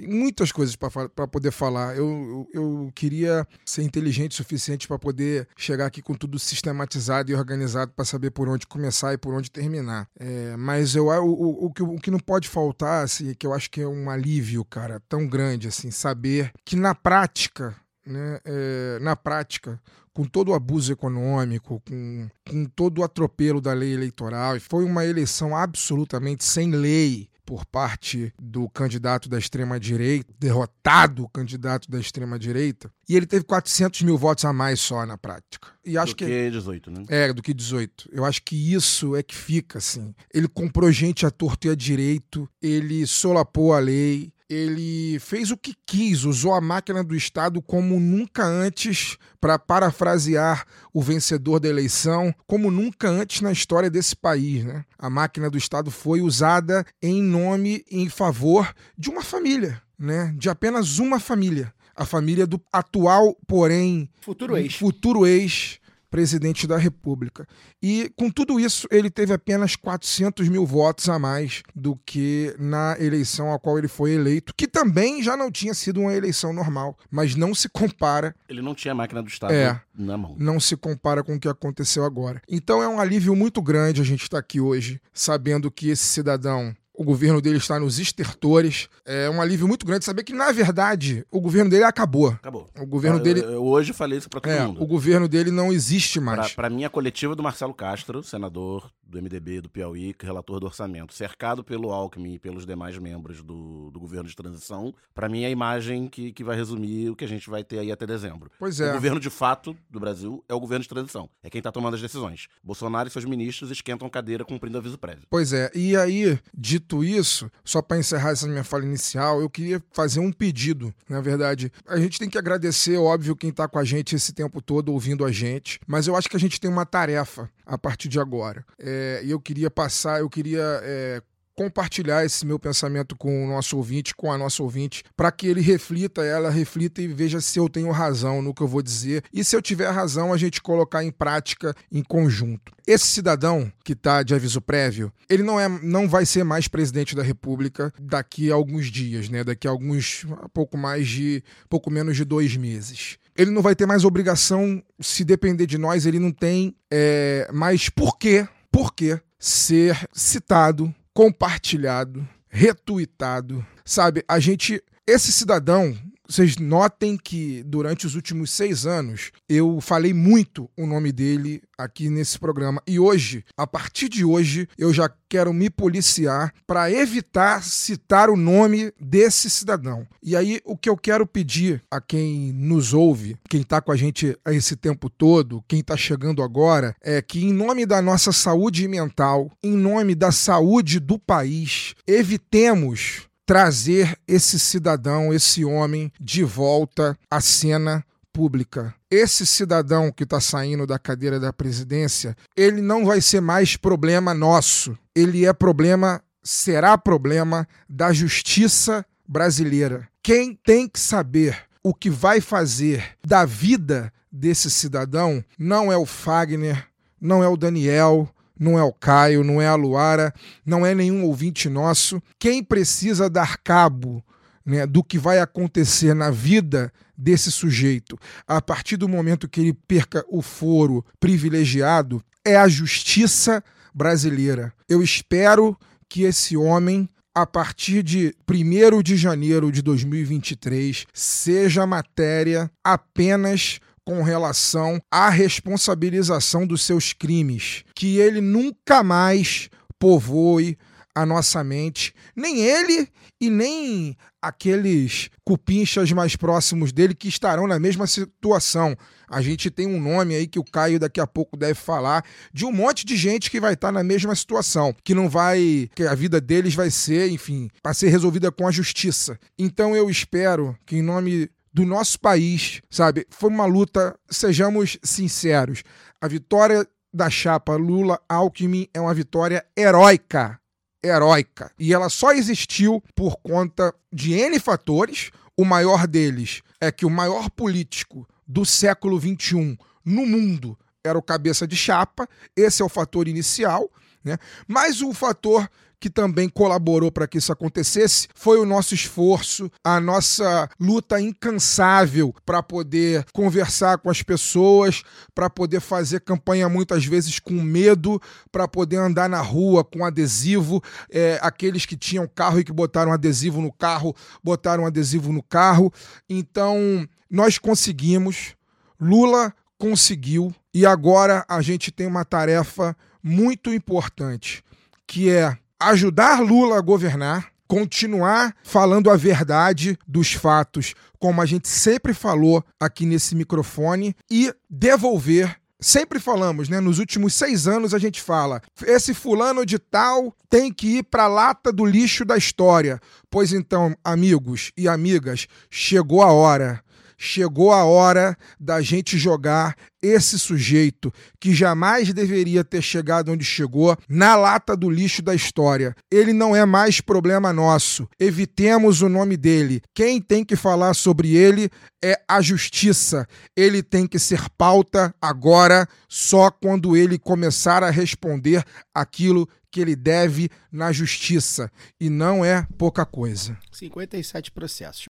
[0.00, 1.94] Tem muitas coisas para poder falar.
[1.94, 7.30] Eu, eu, eu queria ser inteligente o suficiente para poder chegar aqui com tudo sistematizado
[7.30, 10.08] e organizado para saber por onde começar e por onde terminar.
[10.18, 13.70] É, mas eu, o, o, que, o que não pode faltar, assim, que eu acho
[13.70, 17.76] que é um alívio, cara, tão grande, assim, saber que na prática
[18.06, 19.78] né, é, na prática,
[20.14, 25.04] com todo o abuso econômico, com, com todo o atropelo da lei eleitoral, foi uma
[25.04, 33.16] eleição absolutamente sem lei por parte do candidato da extrema-direita, derrotado candidato da extrema-direita, e
[33.16, 35.66] ele teve 400 mil votos a mais só na prática.
[35.84, 37.04] E acho do que 18, né?
[37.08, 38.08] É, do que 18.
[38.12, 40.14] Eu acho que isso é que fica, assim.
[40.32, 45.56] Ele comprou gente a torto e a direito, ele solapou a lei, ele fez o
[45.56, 51.68] que quis, usou a máquina do Estado como nunca antes, para parafrasear o vencedor da
[51.68, 54.64] eleição, como nunca antes na história desse país.
[54.64, 54.84] Né?
[54.98, 60.34] A máquina do Estado foi usada em nome, em favor de uma família, né?
[60.36, 61.72] de apenas uma família.
[61.94, 64.74] A família do atual, porém, Futuro ex.
[64.74, 65.78] futuro ex
[66.10, 67.46] presidente da República.
[67.82, 72.96] E com tudo isso, ele teve apenas 400 mil votos a mais do que na
[72.98, 76.98] eleição a qual ele foi eleito, que também já não tinha sido uma eleição normal,
[77.10, 78.34] mas não se compara.
[78.48, 79.80] Ele não tinha a máquina do Estado É.
[79.96, 80.34] na mão.
[80.38, 82.42] Não se compara com o que aconteceu agora.
[82.48, 86.74] Então é um alívio muito grande a gente estar aqui hoje, sabendo que esse cidadão
[87.00, 88.86] o governo dele está nos estertores.
[89.06, 92.28] É um alívio muito grande saber que, na verdade, o governo dele acabou.
[92.28, 92.68] Acabou.
[92.78, 93.40] O governo Eu- dele.
[93.40, 94.82] Eu, eu hoje falei isso pra todo É, mundo.
[94.82, 96.52] o governo dele não existe mais.
[96.54, 101.12] pra mim, a coletiva do Marcelo Castro, senador do MDB do Piauí, relator do orçamento,
[101.14, 105.46] cercado pelo Alckmin e pelos demais membros do, do governo de transição, pra mim é
[105.46, 108.52] a imagem que, que vai resumir o que a gente vai ter aí até dezembro.
[108.56, 108.90] Pois é.
[108.90, 111.28] O governo de fato do Brasil é o governo de transição.
[111.42, 112.46] É quem tá tomando as decisões.
[112.62, 115.24] Bolsonaro e seus ministros esquentam cadeira cumprindo aviso prévio.
[115.28, 119.82] Pois é, e aí, dito isso, só para encerrar essa minha fala inicial, eu queria
[119.92, 120.92] fazer um pedido.
[121.08, 124.60] Na verdade, a gente tem que agradecer, óbvio, quem tá com a gente esse tempo
[124.60, 128.08] todo ouvindo a gente, mas eu acho que a gente tem uma tarefa a partir
[128.08, 128.64] de agora.
[128.78, 130.80] É, e eu queria passar, eu queria.
[130.82, 131.22] é,
[131.54, 135.60] compartilhar esse meu pensamento com o nosso ouvinte, com a nossa ouvinte, para que ele
[135.60, 139.44] reflita, ela reflita e veja se eu tenho razão no que eu vou dizer e
[139.44, 142.72] se eu tiver razão a gente colocar em prática em conjunto.
[142.86, 147.14] Esse cidadão que está de aviso prévio, ele não é, não vai ser mais presidente
[147.14, 149.44] da República daqui a alguns dias, né?
[149.44, 153.18] Daqui a alguns, pouco mais de, pouco menos de dois meses.
[153.36, 157.88] Ele não vai ter mais obrigação, se depender de nós, ele não tem é, mais
[157.88, 164.24] por quê, por quê ser citado, compartilhado, retuitado, sabe?
[164.28, 165.96] A gente, esse cidadão,
[166.30, 172.08] vocês notem que durante os últimos seis anos eu falei muito o nome dele aqui
[172.08, 177.64] nesse programa e hoje, a partir de hoje, eu já quero me policiar para evitar
[177.64, 180.06] citar o nome desse cidadão.
[180.22, 183.96] E aí o que eu quero pedir a quem nos ouve, quem está com a
[183.96, 188.86] gente esse tempo todo, quem está chegando agora, é que em nome da nossa saúde
[188.86, 197.18] mental, em nome da saúde do país, evitemos trazer esse cidadão, esse homem, de volta
[197.28, 198.94] à cena pública.
[199.10, 204.32] Esse cidadão que está saindo da cadeira da presidência, ele não vai ser mais problema
[204.32, 204.96] nosso.
[205.16, 210.08] Ele é problema, será problema da justiça brasileira.
[210.22, 216.06] Quem tem que saber o que vai fazer da vida desse cidadão não é o
[216.06, 216.86] Fagner,
[217.20, 220.34] não é o Daniel, não é o Caio, não é a Luara,
[220.66, 222.22] não é nenhum ouvinte nosso.
[222.38, 224.22] Quem precisa dar cabo
[224.64, 229.72] né, do que vai acontecer na vida desse sujeito a partir do momento que ele
[229.72, 234.72] perca o foro privilegiado é a justiça brasileira.
[234.88, 235.76] Eu espero
[236.08, 243.80] que esse homem a partir de 1 de janeiro de 2023 seja matéria apenas
[244.10, 250.76] com relação à responsabilização dos seus crimes, que ele nunca mais povoe
[251.14, 253.08] a nossa mente, nem ele
[253.40, 258.96] e nem aqueles cupinchas mais próximos dele que estarão na mesma situação.
[259.28, 262.64] A gente tem um nome aí que o Caio daqui a pouco deve falar de
[262.64, 266.16] um monte de gente que vai estar na mesma situação, que não vai, que a
[266.16, 269.38] vida deles vai ser, enfim, para ser resolvida com a justiça.
[269.56, 275.82] Então eu espero que em nome do nosso país, sabe, foi uma luta, sejamos sinceros.
[276.20, 280.60] A vitória da chapa Lula-Alckmin é uma vitória heróica
[281.02, 281.72] heróica.
[281.78, 285.30] E ela só existiu por conta de N fatores.
[285.56, 291.22] O maior deles é que o maior político do século XXI no mundo era o
[291.22, 292.28] cabeça de chapa.
[292.56, 293.90] Esse é o fator inicial.
[294.22, 294.38] Né?
[294.66, 295.68] Mas o fator
[296.00, 302.34] que também colaborou para que isso acontecesse foi o nosso esforço, a nossa luta incansável
[302.46, 305.02] para poder conversar com as pessoas,
[305.34, 308.20] para poder fazer campanha muitas vezes com medo,
[308.50, 310.82] para poder andar na rua com adesivo.
[311.10, 315.92] É, aqueles que tinham carro e que botaram adesivo no carro, botaram adesivo no carro.
[316.28, 318.54] Então, nós conseguimos,
[318.98, 324.62] Lula conseguiu, e agora a gente tem uma tarefa muito importante,
[325.06, 331.68] que é ajudar Lula a governar, continuar falando a verdade dos fatos, como a gente
[331.68, 335.56] sempre falou aqui nesse microfone, e devolver.
[335.82, 336.78] Sempre falamos, né?
[336.78, 341.24] Nos últimos seis anos a gente fala: esse fulano de tal tem que ir para
[341.24, 343.00] a lata do lixo da história.
[343.30, 346.84] Pois então, amigos e amigas, chegou a hora
[347.22, 353.94] chegou a hora da gente jogar esse sujeito que jamais deveria ter chegado onde chegou
[354.08, 355.94] na lata do lixo da história.
[356.10, 358.08] Ele não é mais problema nosso.
[358.18, 359.82] Evitemos o nome dele.
[359.94, 361.68] Quem tem que falar sobre ele
[362.02, 363.28] é a justiça.
[363.54, 368.64] Ele tem que ser pauta agora, só quando ele começar a responder
[368.94, 371.70] aquilo que ele deve na justiça.
[372.00, 373.58] E não é pouca coisa.
[373.70, 375.04] 57 processos.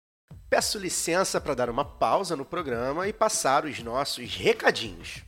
[0.50, 5.22] Peço licença para dar uma pausa no programa e passar os nossos recadinhos.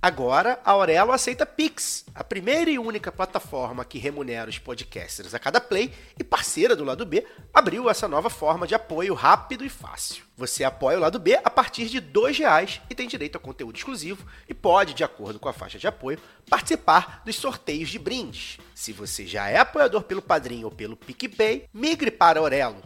[0.00, 5.38] Agora, a Aurelo aceita Pix, a primeira e única plataforma que remunera os podcasters a
[5.38, 9.68] cada play e parceira do lado B, abriu essa nova forma de apoio rápido e
[9.68, 10.24] fácil.
[10.38, 13.76] Você apoia o lado B a partir de R$ reais e tem direito a conteúdo
[13.76, 16.18] exclusivo e pode, de acordo com a faixa de apoio,
[16.48, 18.58] participar dos sorteios de brindes.
[18.74, 22.82] Se você já é apoiador pelo Padrinho ou pelo PicPay, migre para Aurelo.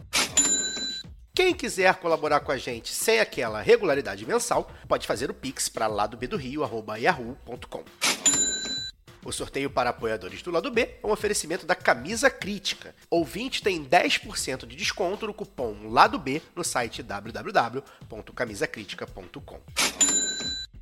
[1.37, 5.85] Quem quiser colaborar com a gente sem aquela regularidade mensal, pode fazer o pix para
[5.85, 7.83] ladobdorio@yahoo.com.
[9.23, 12.95] O sorteio para apoiadores do lado B é um oferecimento da Camisa Crítica.
[13.07, 19.59] Ouvinte tem 10% de desconto no cupom Lado B no site www.camisacritica.com.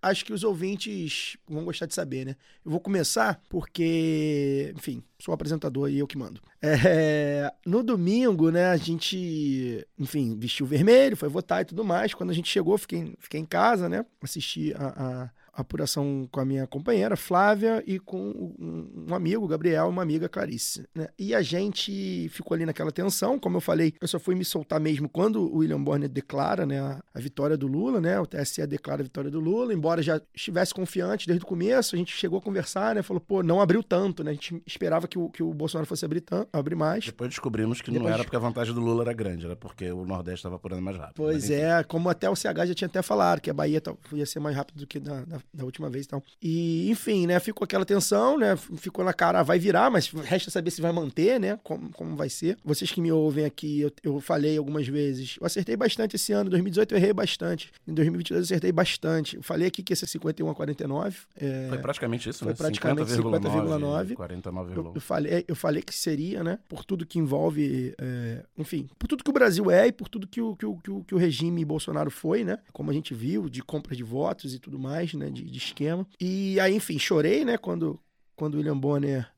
[0.00, 2.36] acho que os ouvintes vão gostar de saber, né?
[2.64, 6.40] Eu vou começar porque, enfim, sou apresentador e eu que mando.
[6.62, 12.14] É, no domingo, né, a gente, enfim, vestiu vermelho, foi votar e tudo mais.
[12.14, 14.04] Quando a gente chegou, fiquei, fiquei em casa, né?
[14.22, 14.86] Assisti a,
[15.24, 15.30] a
[15.60, 20.86] apuração com a minha companheira Flávia e com um amigo, Gabriel, e uma amiga Clarice.
[20.94, 21.08] Né?
[21.18, 24.80] E a gente ficou ali naquela tensão, como eu falei, eu só fui me soltar
[24.80, 28.18] mesmo quando o William Bonner declara né, a, a vitória do Lula, né?
[28.20, 31.98] O TSE declara a vitória do Lula, embora já estivesse confiante desde o começo, a
[31.98, 33.02] gente chegou a conversar, né?
[33.02, 34.30] Falou, pô, não abriu tanto, né?
[34.30, 37.04] A gente esperava que o, que o Bolsonaro fosse abrir, tanto, abrir mais.
[37.04, 38.08] Depois descobrimos que Depois...
[38.08, 40.82] não era porque a vantagem do Lula era grande, era porque o Nordeste estava apurando
[40.82, 41.16] mais rápido.
[41.16, 43.82] Pois é, como até o CH já tinha até falado, que a Bahia
[44.12, 46.22] ia ser mais rápido do que da, da da última vez e tal.
[46.42, 50.70] E, enfim, né, ficou aquela tensão, né, ficou na cara, vai virar, mas resta saber
[50.70, 52.56] se vai manter, né, como, como vai ser.
[52.64, 56.50] Vocês que me ouvem aqui, eu, eu falei algumas vezes, eu acertei bastante esse ano,
[56.50, 59.36] 2018 eu errei bastante, em 2022 eu acertei bastante.
[59.36, 61.18] Eu falei aqui que ia ser 51 a 49.
[61.36, 62.54] É, Foi praticamente isso, foi né?
[62.54, 64.14] praticamente 50,9.
[64.14, 64.76] 49,9.
[64.76, 66.58] Eu, eu falei, eu falei que seria, né?
[66.68, 70.26] Por tudo que envolve, é, enfim, por tudo que o Brasil é e por tudo
[70.26, 72.58] que o, que, o, que, o, que o regime Bolsonaro foi, né?
[72.72, 75.30] Como a gente viu, de compra de votos e tudo mais, né?
[75.42, 76.06] De, de esquema.
[76.20, 77.56] E aí, enfim, chorei, né?
[77.56, 78.00] Quando,
[78.34, 79.28] quando o William Bonner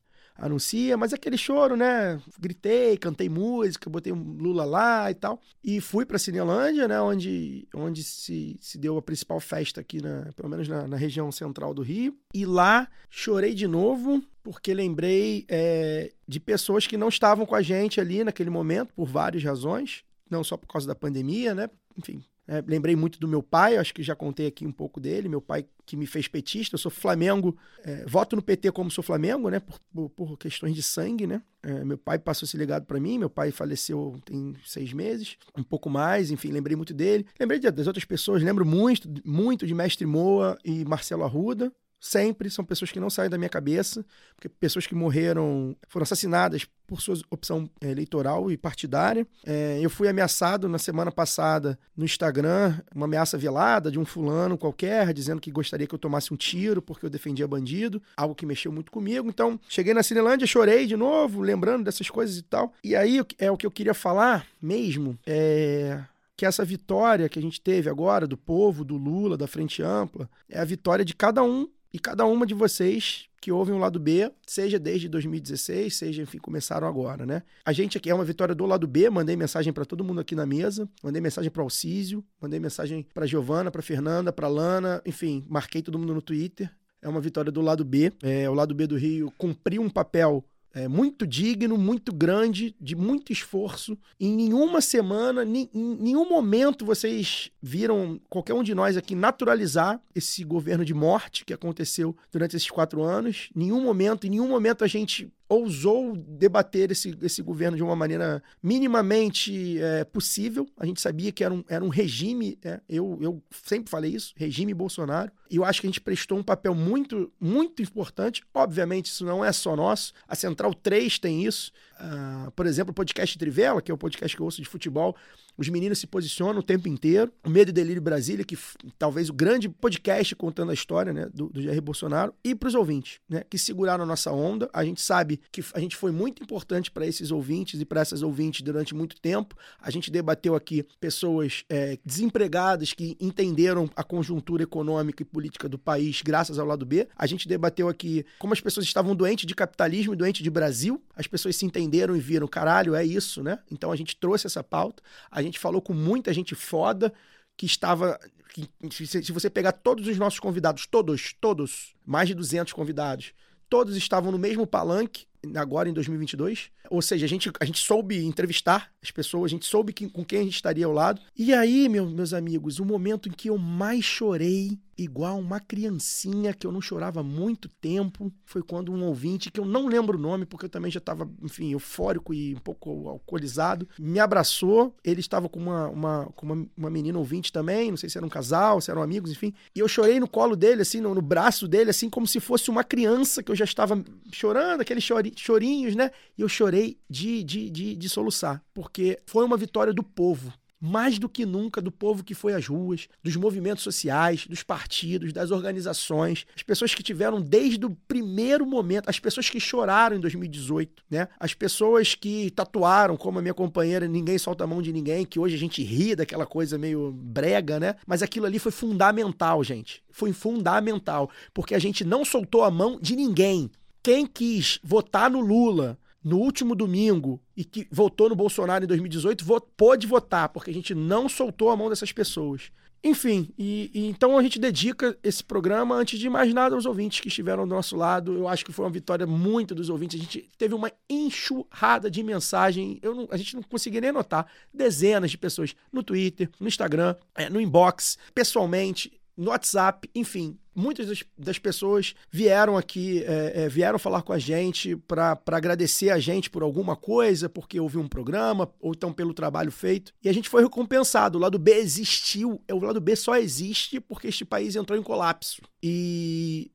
[0.41, 2.19] anuncia, mas aquele choro, né?
[2.39, 5.39] Gritei, cantei música, botei um Lula lá e tal.
[5.63, 6.99] E fui pra Cinelândia, né?
[6.99, 11.31] Onde, onde se, se deu a principal festa aqui, na, pelo menos na, na região
[11.31, 12.17] central do Rio.
[12.33, 17.61] E lá chorei de novo, porque lembrei é, de pessoas que não estavam com a
[17.61, 20.03] gente ali naquele momento, por várias razões.
[20.29, 21.69] Não só por causa da pandemia, né?
[21.97, 25.29] Enfim, é, lembrei muito do meu pai, acho que já contei aqui um pouco dele.
[25.29, 29.01] Meu pai que me fez petista, eu sou Flamengo, é, voto no PT como sou
[29.01, 29.61] Flamengo, né?
[29.61, 31.41] Por, por, por questões de sangue, né?
[31.63, 35.63] É, meu pai passou esse legado para mim, meu pai faleceu tem seis meses, um
[35.63, 37.25] pouco mais, enfim, lembrei muito dele.
[37.39, 41.71] Lembrei de, das outras pessoas, lembro muito, muito de Mestre Moa e Marcelo Arruda,
[42.03, 44.03] Sempre são pessoas que não saem da minha cabeça,
[44.35, 49.25] porque pessoas que morreram, foram assassinadas por sua opção é, eleitoral e partidária.
[49.45, 54.57] É, eu fui ameaçado na semana passada no Instagram, uma ameaça velada de um fulano
[54.57, 58.47] qualquer, dizendo que gostaria que eu tomasse um tiro porque eu defendia bandido, algo que
[58.47, 59.29] mexeu muito comigo.
[59.29, 62.73] Então, cheguei na Cinelândia, chorei de novo, lembrando dessas coisas e tal.
[62.83, 66.01] E aí é o que eu queria falar mesmo, é
[66.35, 70.27] que essa vitória que a gente teve agora do povo, do Lula, da Frente Ampla,
[70.49, 73.99] é a vitória de cada um e cada uma de vocês que ouvem o lado
[73.99, 77.41] B, seja desde 2016, seja, enfim, começaram agora, né?
[77.65, 80.35] A gente aqui é uma vitória do lado B, mandei mensagem para todo mundo aqui
[80.35, 85.43] na mesa, mandei mensagem para Alcísio, mandei mensagem para Giovana, para Fernanda, para Lana, enfim,
[85.49, 86.71] marquei todo mundo no Twitter.
[87.01, 88.13] É uma vitória do lado B.
[88.21, 92.95] É, o lado B do Rio cumpriu um papel é, muito digno, muito grande, de
[92.95, 93.97] muito esforço.
[94.19, 100.43] Em nenhuma semana, em nenhum momento vocês viram qualquer um de nós aqui naturalizar esse
[100.43, 103.49] governo de morte que aconteceu durante esses quatro anos.
[103.55, 108.41] Nenhum momento, em nenhum momento a gente ousou debater esse, esse governo de uma maneira
[108.63, 110.65] minimamente é, possível.
[110.77, 114.33] A gente sabia que era um, era um regime, é, eu, eu sempre falei isso,
[114.37, 115.29] regime Bolsonaro.
[115.49, 118.41] E eu acho que a gente prestou um papel muito, muito importante.
[118.53, 120.13] Obviamente, isso não é só nosso.
[120.25, 121.73] A Central 3 tem isso.
[121.99, 125.17] Uh, por exemplo, o podcast Trivela, que é o podcast que eu ouço de futebol,
[125.61, 127.31] os meninos se posicionam o tempo inteiro.
[127.45, 128.57] O Medo e Delírio Brasília, que
[128.97, 132.73] talvez o grande podcast contando a história né, do, do Jair Bolsonaro, e para os
[132.73, 134.67] ouvintes, né, que seguraram a nossa onda.
[134.73, 138.23] A gente sabe que a gente foi muito importante para esses ouvintes e para essas
[138.23, 139.55] ouvintes durante muito tempo.
[139.79, 145.77] A gente debateu aqui pessoas é, desempregadas que entenderam a conjuntura econômica e política do
[145.77, 147.07] país graças ao lado B.
[147.15, 150.99] A gente debateu aqui como as pessoas estavam doentes de capitalismo e doentes de Brasil.
[151.15, 153.59] As pessoas se entenderam e viram, caralho, é isso, né?
[153.71, 155.03] Então a gente trouxe essa pauta.
[155.29, 157.13] A gente falou com muita gente foda
[157.57, 158.19] que estava.
[158.53, 163.33] Que, se você pegar todos os nossos convidados, todos, todos, mais de 200 convidados,
[163.69, 165.25] todos estavam no mesmo palanque
[165.55, 166.69] agora em 2022.
[166.89, 170.23] Ou seja, a gente, a gente soube entrevistar as pessoas, a gente soube que, com
[170.23, 171.21] quem a gente estaria ao lado.
[171.37, 176.53] E aí, meu, meus amigos, o momento em que eu mais chorei, igual uma criancinha
[176.53, 180.17] que eu não chorava há muito tempo, foi quando um ouvinte, que eu não lembro
[180.17, 184.95] o nome, porque eu também já estava, enfim, eufórico e um pouco alcoolizado, me abraçou.
[185.03, 188.25] Ele estava com uma, uma, com uma, uma menina ouvinte também, não sei se era
[188.25, 189.53] um casal, se eram amigos, enfim.
[189.75, 192.69] E eu chorei no colo dele, assim, no, no braço dele, assim, como se fosse
[192.69, 195.01] uma criança que eu já estava chorando, aquele
[195.35, 196.11] chori, chorinhos, né?
[196.37, 201.19] E eu chorei de, de, de, de soluçar, porque foi uma vitória do povo mais
[201.19, 205.51] do que nunca do povo que foi às ruas, dos movimentos sociais, dos partidos, das
[205.51, 211.03] organizações, as pessoas que tiveram desde o primeiro momento, as pessoas que choraram em 2018,
[211.07, 211.27] né?
[211.39, 215.39] As pessoas que tatuaram, como a minha companheira, ninguém solta a mão de ninguém, que
[215.39, 217.95] hoje a gente ri daquela coisa meio brega, né?
[218.07, 220.01] Mas aquilo ali foi fundamental, gente.
[220.09, 223.69] Foi fundamental, porque a gente não soltou a mão de ninguém.
[224.03, 229.45] Quem quis votar no Lula no último domingo e que votou no Bolsonaro em 2018
[229.75, 232.71] pôde votar, porque a gente não soltou a mão dessas pessoas.
[233.03, 237.19] Enfim, e, e, então a gente dedica esse programa, antes de mais nada, aos ouvintes
[237.19, 238.37] que estiveram do nosso lado.
[238.37, 240.19] Eu acho que foi uma vitória muito dos ouvintes.
[240.19, 242.99] A gente teve uma enxurrada de mensagem.
[243.01, 244.45] Eu não, a gente não conseguia nem notar.
[244.71, 251.23] Dezenas de pessoas no Twitter, no Instagram, é, no inbox, pessoalmente, no WhatsApp, enfim muitas
[251.37, 256.49] das, pessoas vieram aqui, é, é, vieram falar com a gente para agradecer a gente
[256.49, 260.13] por alguma coisa, porque ouviu um programa, ou então pelo trabalho feito.
[260.23, 261.37] E a gente foi recompensado.
[261.37, 262.61] O lado B existiu.
[262.71, 265.61] O lado B só existe porque este país entrou em colapso.
[265.83, 266.71] E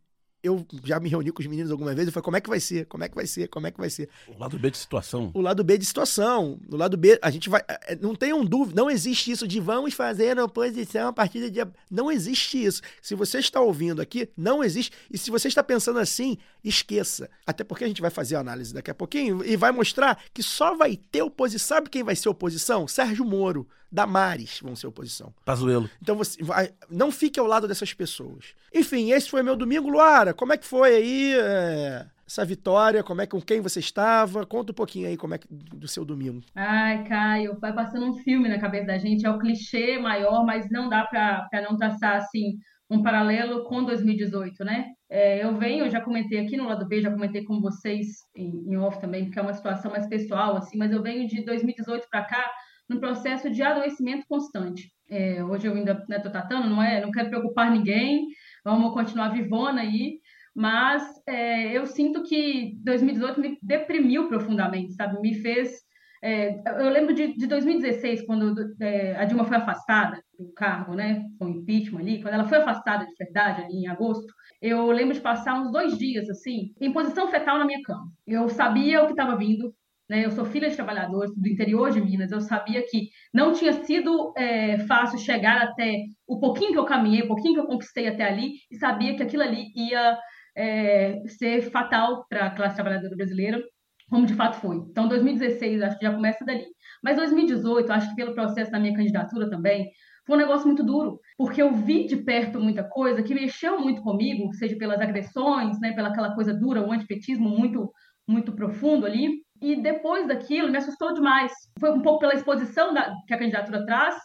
[0.46, 2.60] eu já me reuni com os meninos algumas vezes e falei, como é que vai
[2.60, 2.86] ser?
[2.86, 3.48] Como é que vai ser?
[3.48, 4.08] Como é que vai ser?
[4.28, 5.30] O lado B de situação.
[5.34, 6.58] O lado B de situação.
[6.70, 7.62] O lado B, a gente vai.
[7.68, 11.70] É, não tenham dúvida, não existe isso de vamos fazer oposição a partir de dia.
[11.90, 12.82] Não existe isso.
[13.02, 14.92] Se você está ouvindo aqui, não existe.
[15.10, 17.28] E se você está pensando assim, esqueça.
[17.46, 20.42] Até porque a gente vai fazer a análise daqui a pouquinho e vai mostrar que
[20.42, 21.76] só vai ter oposição.
[21.76, 22.86] Sabe quem vai ser oposição?
[22.86, 23.66] Sérgio Moro.
[23.90, 25.32] Damares vão ser oposição.
[25.44, 25.88] Pazuelo.
[26.02, 28.54] Então você vai, não fique ao lado dessas pessoas.
[28.74, 30.34] Enfim, esse foi meu domingo, Luara.
[30.34, 33.02] Como é que foi aí é, essa vitória?
[33.02, 34.44] Como é com quem você estava?
[34.44, 36.42] Conta um pouquinho aí como é que, do seu domingo.
[36.54, 39.24] Ai, Caio, vai passando um filme na cabeça da gente.
[39.24, 42.58] É o clichê maior, mas não dá para não traçar assim
[42.88, 44.92] um paralelo com 2018, né?
[45.10, 48.72] É, eu venho, eu já comentei aqui no lado B, já comentei com vocês em,
[48.72, 52.06] em off também, porque é uma situação mais pessoal, assim, mas eu venho de 2018
[52.08, 52.48] para cá
[52.88, 54.92] num processo de adoecimento constante.
[55.08, 57.00] É, hoje eu ainda estou né, tratando, não é?
[57.00, 58.26] Não quero preocupar ninguém,
[58.64, 60.18] vamos continuar vivona aí,
[60.54, 65.20] mas é, eu sinto que 2018 me deprimiu profundamente, sabe?
[65.20, 65.84] Me fez.
[66.22, 71.24] É, eu lembro de, de 2016, quando é, a Dilma foi afastada do cargo, né?
[71.38, 75.20] Com impeachment ali, quando ela foi afastada de verdade, ali em agosto, eu lembro de
[75.20, 78.10] passar uns dois dias, assim, em posição fetal na minha cama.
[78.26, 79.74] Eu sabia o que estava vindo,
[80.08, 80.24] né?
[80.24, 82.30] Eu sou filha de trabalhadores do interior de Minas.
[82.30, 87.22] Eu sabia que não tinha sido é, fácil chegar até o pouquinho que eu caminhei,
[87.22, 90.18] o pouquinho que eu conquistei até ali, e sabia que aquilo ali ia
[90.56, 93.60] é, ser fatal para a classe trabalhadora brasileira,
[94.08, 94.76] como de fato foi.
[94.76, 96.64] Então, 2016 acho que já começa dali.
[97.02, 99.90] Mas 2018, acho que pelo processo da minha candidatura também,
[100.26, 104.02] foi um negócio muito duro, porque eu vi de perto muita coisa que mexeu muito
[104.02, 107.92] comigo, seja pelas agressões, né, pela aquela coisa dura, o antipetismo muito
[108.28, 111.52] muito profundo ali, e depois daquilo, me assustou demais.
[111.78, 114.16] Foi um pouco pela exposição da, que a candidatura traz,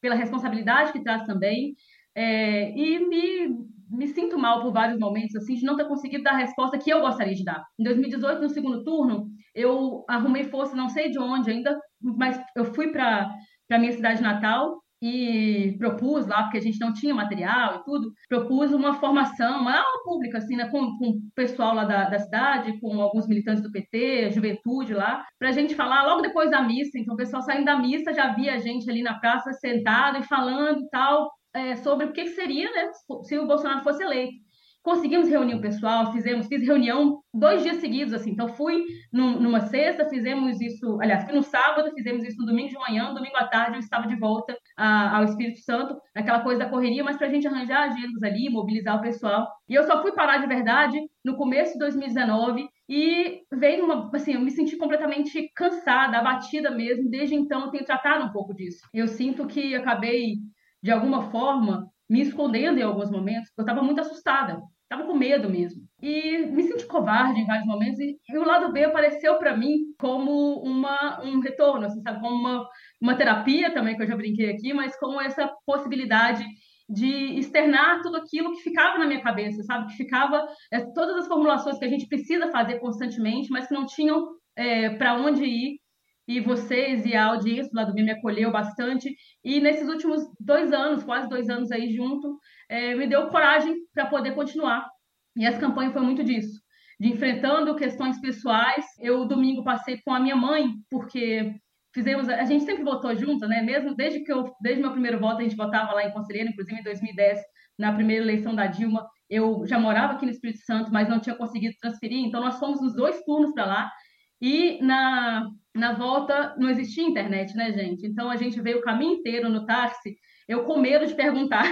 [0.00, 1.74] pela responsabilidade que traz também.
[2.14, 3.56] É, e me,
[3.90, 6.90] me sinto mal por vários momentos, assim, de não ter conseguido dar a resposta que
[6.90, 7.64] eu gostaria de dar.
[7.78, 12.64] Em 2018, no segundo turno, eu arrumei força, não sei de onde ainda, mas eu
[12.64, 13.30] fui para
[13.78, 18.72] minha cidade natal e propus lá, porque a gente não tinha material e tudo, propus
[18.72, 22.78] uma formação, uma aula pública, assim, né, com, com o pessoal lá da, da cidade,
[22.80, 26.96] com alguns militantes do PT, juventude lá, para a gente falar logo depois da missa.
[26.96, 30.22] Então, o pessoal saindo da missa já via a gente ali na praça sentado e
[30.22, 32.90] falando e tal, é, sobre o que seria, né,
[33.24, 34.51] se o Bolsonaro fosse eleito
[34.82, 38.30] conseguimos reunir o pessoal, fizemos, fiz reunião dois dias seguidos, assim.
[38.30, 42.68] Então, fui num, numa sexta, fizemos isso, aliás, fui no sábado, fizemos isso no domingo
[42.68, 46.58] de manhã, domingo à tarde eu estava de volta a, ao Espírito Santo, naquela coisa
[46.60, 49.48] da correria, mas para a gente arranjar agendas ali, mobilizar o pessoal.
[49.68, 54.34] E eu só fui parar de verdade no começo de 2019 e veio uma, assim,
[54.34, 57.08] eu me senti completamente cansada, abatida mesmo.
[57.08, 58.86] Desde então, eu tenho tratado um pouco disso.
[58.92, 60.34] Eu sinto que acabei,
[60.82, 64.60] de alguma forma, me escondendo em alguns momentos, eu estava muito assustada,
[64.92, 65.82] estava com medo mesmo.
[66.00, 69.78] E me senti covarde em vários momentos, e, e o lado B apareceu para mim
[69.98, 72.20] como uma, um retorno, assim, sabe?
[72.20, 72.68] como uma,
[73.00, 76.44] uma terapia também, que eu já brinquei aqui, mas como essa possibilidade
[76.88, 79.86] de externar tudo aquilo que ficava na minha cabeça, sabe?
[79.86, 83.86] Que ficava, é, todas as formulações que a gente precisa fazer constantemente, mas que não
[83.86, 85.82] tinham é, para onde ir
[86.26, 89.14] e vocês e a audiência do lado B me acolheu bastante.
[89.44, 92.38] E nesses últimos dois anos, quase dois anos aí junto,
[92.72, 94.88] é, me deu coragem para poder continuar.
[95.36, 96.58] E essa campanha foi muito disso,
[96.98, 98.86] de enfrentando questões pessoais.
[98.98, 101.54] Eu, domingo, passei com a minha mãe, porque
[101.94, 103.60] fizemos, a gente sempre votou junto, né?
[103.60, 106.80] Mesmo desde que eu, desde meu primeiro voto, a gente votava lá em Conselheiro, inclusive
[106.80, 107.40] em 2010,
[107.78, 111.36] na primeira eleição da Dilma, eu já morava aqui no Espírito Santo, mas não tinha
[111.36, 113.92] conseguido transferir, então nós fomos nos dois turnos para lá.
[114.40, 118.06] E na, na volta não existia internet, né, gente?
[118.06, 120.16] Então a gente veio o caminho inteiro no táxi,
[120.48, 121.64] eu com medo de perguntar,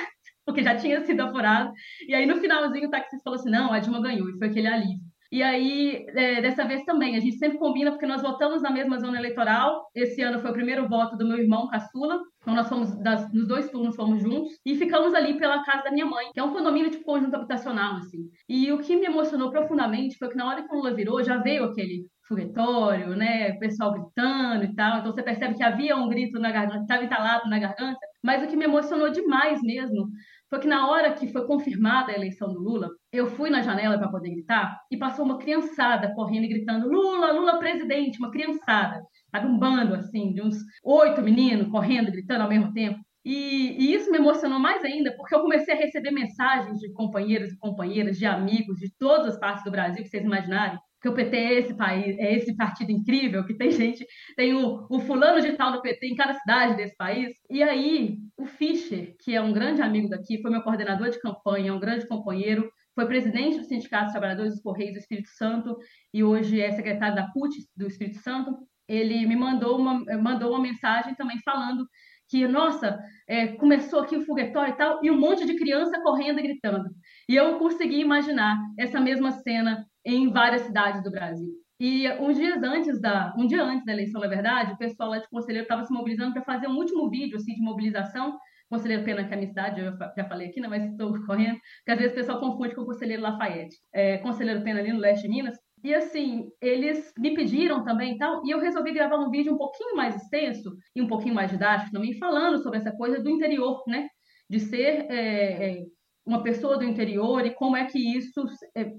[0.51, 1.73] porque já tinha sido apurado.
[2.07, 4.69] E aí no finalzinho o taxista falou assim: não, a Dilma ganhou, e foi aquele
[4.69, 5.11] alívio.
[5.33, 8.99] E aí, é, dessa vez também, a gente sempre combina, porque nós votamos na mesma
[8.99, 9.89] zona eleitoral.
[9.95, 12.21] Esse ano foi o primeiro voto do meu irmão caçula.
[12.43, 14.51] Então, nós fomos, das, nos dois turnos, fomos juntos.
[14.67, 17.99] E ficamos ali pela casa da minha mãe, que é um condomínio tipo conjunto habitacional,
[17.99, 18.29] assim.
[18.49, 21.37] E o que me emocionou profundamente foi que na hora que o Lula virou, já
[21.37, 23.53] veio aquele foguetório, né?
[23.53, 24.99] O pessoal gritando e tal.
[24.99, 28.01] Então, você percebe que havia um grito na garganta, estava entalado na garganta.
[28.21, 30.09] Mas o que me emocionou demais mesmo
[30.51, 33.97] foi que na hora que foi confirmada a eleição do Lula, eu fui na janela
[33.97, 39.01] para poder gritar e passou uma criançada correndo e gritando: Lula, Lula presidente, uma criançada.
[39.31, 42.99] Sabe, um bando assim, de uns oito meninos correndo, gritando ao mesmo tempo.
[43.25, 47.53] E, e, isso me emocionou mais ainda, porque eu comecei a receber mensagens de companheiros
[47.53, 51.15] e companheiras, de amigos de todas as partes do Brasil, que vocês imaginarem, que o
[51.15, 55.41] PT é esse país, é esse partido incrível, que tem gente, tem o, o fulano
[55.41, 57.33] de tal do PT em cada cidade desse país.
[57.49, 61.71] E aí, o Fischer, que é um grande amigo daqui, foi meu coordenador de campanha,
[61.71, 65.77] é um grande companheiro, foi presidente do Sindicato dos Trabalhadores dos Correios do Espírito Santo
[66.13, 68.55] e hoje é secretário da CUT do Espírito Santo.
[68.87, 71.87] Ele me mandou uma, mandou uma mensagem também falando
[72.29, 72.99] que, nossa,
[73.29, 76.89] é, começou aqui o foguetório e tal, e um monte de criança correndo e gritando.
[77.29, 81.49] E eu consegui imaginar essa mesma cena em várias cidades do Brasil.
[81.79, 85.19] E uns dias antes da, um dia antes da eleição, na verdade, o pessoal lá
[85.19, 88.39] de Conselheiro estava se mobilizando para fazer um último vídeo assim, de mobilização.
[88.69, 91.59] Conselheiro Pena, que é a minha cidade, eu já falei aqui, né, mas estou correndo,
[91.79, 93.77] porque às vezes o pessoal confunde com o Conselheiro Lafayette.
[93.93, 98.19] É, Conselheiro Pena ali no leste de Minas, e assim, eles me pediram também e
[98.19, 101.51] tal, e eu resolvi gravar um vídeo um pouquinho mais extenso e um pouquinho mais
[101.51, 104.09] didático também, falando sobre essa coisa do interior, né?
[104.49, 105.85] De ser é, é,
[106.25, 108.45] uma pessoa do interior e como é que isso
[108.77, 108.93] é,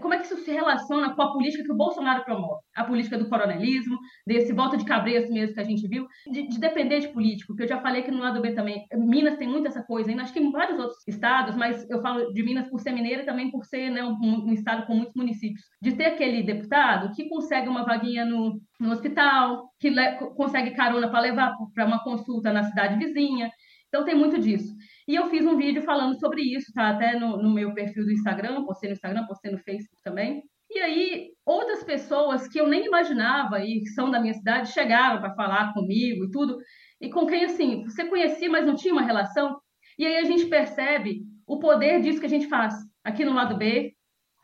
[0.00, 2.60] como é que isso se relaciona com a política que o Bolsonaro promove?
[2.76, 6.60] A política do coronelismo, desse voto de cabresto mesmo que a gente viu, de, de,
[6.60, 9.68] depender de político, que eu já falei que no lado B também, Minas tem muito
[9.68, 12.80] essa coisa, ainda acho que em vários outros estados, mas eu falo de Minas por
[12.80, 16.06] ser mineira e também por ser né, um, um, estado com muitos municípios, de ter
[16.06, 21.54] aquele deputado que consegue uma vaguinha no, no hospital, que le, consegue carona para levar
[21.74, 23.50] para uma consulta na cidade vizinha,
[23.88, 24.74] então tem muito disso.
[25.08, 26.90] E eu fiz um vídeo falando sobre isso, tá?
[26.90, 30.42] Até no, no meu perfil do Instagram, postei no Instagram, postei no Facebook também.
[30.70, 35.18] E aí, outras pessoas que eu nem imaginava e que são da minha cidade chegaram
[35.18, 36.58] para falar comigo e tudo,
[37.00, 39.58] e com quem, assim, você conhecia, mas não tinha uma relação.
[39.98, 43.56] E aí a gente percebe o poder disso que a gente faz aqui no lado
[43.56, 43.94] B,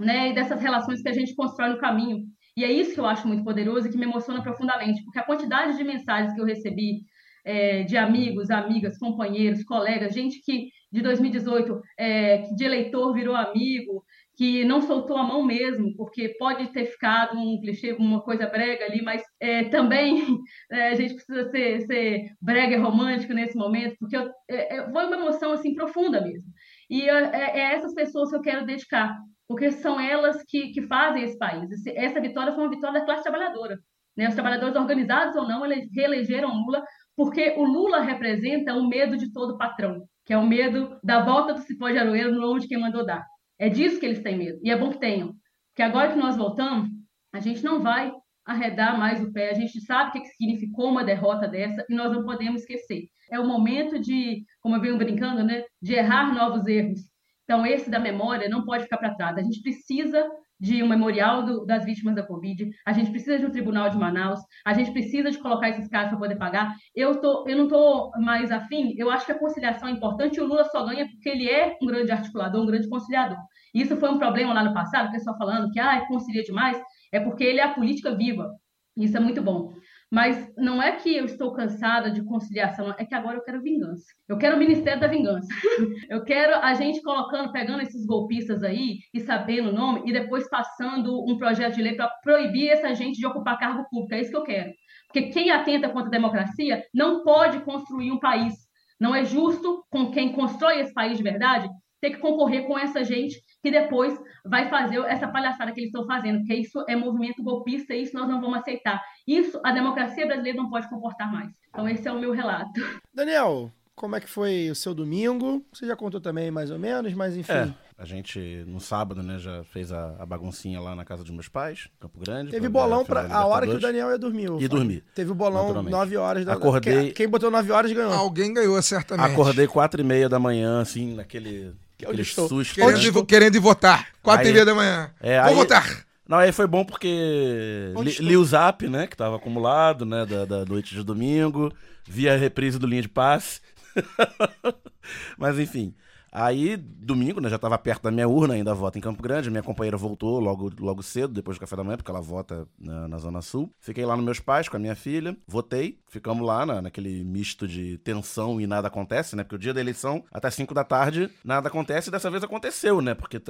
[0.01, 2.25] né, e dessas relações que a gente constrói no caminho.
[2.57, 5.27] E é isso que eu acho muito poderoso e que me emociona profundamente, porque a
[5.27, 7.03] quantidade de mensagens que eu recebi
[7.45, 14.05] é, de amigos, amigas, companheiros, colegas, gente que de 2018 é, de eleitor virou amigo,
[14.37, 18.85] que não soltou a mão mesmo, porque pode ter ficado um clichê, uma coisa brega
[18.85, 20.39] ali, mas é, também
[20.71, 24.91] é, a gente precisa ser, ser brega e romântico nesse momento, porque eu, é, é
[24.91, 26.49] foi uma emoção assim profunda mesmo.
[26.91, 29.17] E é, é, é essas pessoas que eu quero dedicar,
[29.47, 31.69] porque são elas que, que fazem esse país.
[31.87, 33.79] Essa vitória foi uma vitória da classe trabalhadora.
[34.17, 34.29] Né?
[34.29, 36.85] Os trabalhadores organizados ou não, eles reelegeram Lula
[37.17, 41.55] porque o Lula representa o medo de todo patrão, que é o medo da volta
[41.55, 43.25] do cipó de aroeiro no longe de quem mandou dar.
[43.59, 45.35] É disso que eles têm medo, e é bom que tenham.
[45.71, 46.89] Porque agora que nós voltamos,
[47.33, 48.13] a gente não vai
[48.45, 52.13] arredar mais o pé, a gente sabe o que significou uma derrota dessa e nós
[52.13, 53.09] não podemos esquecer.
[53.31, 57.01] É o momento de, como eu venho brincando, né, de errar novos erros.
[57.45, 59.37] Então, esse da memória não pode ficar para trás.
[59.37, 60.27] A gente precisa
[60.65, 63.99] de um memorial do, das vítimas da Covid, a gente precisa de um tribunal de
[63.99, 66.75] Manaus, a gente precisa de colocar esses casos para poder pagar.
[66.97, 70.41] Eu, tô, eu não estou mais afim, eu acho que a conciliação é importante e
[70.41, 73.37] o Lula só ganha porque ele é um grande articulador, um grande conciliador.
[73.75, 76.81] Isso foi um problema lá no passado, o pessoal falando que ah, concilia demais,
[77.13, 78.51] é porque ele é a política viva.
[78.97, 79.75] Isso é muito bom.
[80.15, 84.05] Mas não é que eu estou cansada de conciliação, é que agora eu quero vingança.
[84.29, 85.49] Eu quero o Ministério da Vingança.
[86.09, 90.49] Eu quero a gente colocando, pegando esses golpistas aí e sabendo o nome e depois
[90.49, 94.15] passando um projeto de lei para proibir essa gente de ocupar cargo público.
[94.15, 94.73] É isso que eu quero.
[95.09, 98.55] Porque quem atenta contra a democracia não pode construir um país.
[99.01, 101.69] Não é justo com quem constrói esse país de verdade
[102.05, 106.07] ter que concorrer com essa gente que depois vai fazer essa palhaçada que eles estão
[106.07, 109.03] fazendo, porque isso é movimento golpista e isso nós não vamos aceitar.
[109.27, 111.51] Isso a democracia brasileira não pode comportar mais.
[111.71, 112.79] Então esse é o meu relato.
[113.15, 115.65] Daniel, como é que foi o seu domingo?
[115.73, 117.53] Você já contou também mais ou menos, mas enfim.
[117.53, 121.33] É, a gente no sábado, né, já fez a, a baguncinha lá na casa dos
[121.33, 122.51] meus pais, Campo Grande.
[122.51, 124.51] Teve bolão para a hora que o Daniel ia dormir.
[124.61, 125.03] E dormir.
[125.15, 127.05] Teve o bolão 9 horas da Acordei.
[127.05, 128.13] Quem, quem botou 9 horas ganhou.
[128.13, 129.33] Alguém ganhou certamente.
[129.33, 132.75] Acordei 4 e meia da manhã, assim, naquele que Aquele susto.
[132.75, 133.25] Querendo, né?
[133.27, 134.09] querendo votar.
[134.23, 135.11] Quatro aí, e meia da manhã.
[135.21, 136.05] É, Vou aí, votar.
[136.27, 139.07] Não, aí foi bom porque li, li, o zap, né?
[139.07, 140.25] Que tava acumulado, né?
[140.25, 141.73] Da, da noite de domingo.
[142.07, 143.61] Vi a reprise do Linha de Passe.
[145.37, 145.95] Mas enfim.
[146.37, 149.49] Aí, domingo, né, já estava perto da minha urna, ainda vota em Campo Grande.
[149.53, 153.07] Minha companheira voltou logo, logo cedo, depois do café da manhã, porque ela vota na,
[153.07, 153.73] na Zona Sul.
[153.79, 157.69] Fiquei lá nos meus pais com a minha filha, votei, ficamos lá na, naquele misto
[157.69, 159.45] de tensão e nada acontece, né?
[159.45, 163.01] Porque o dia da eleição, até 5 da tarde, nada acontece e dessa vez aconteceu,
[163.01, 163.15] né?
[163.15, 163.41] Porque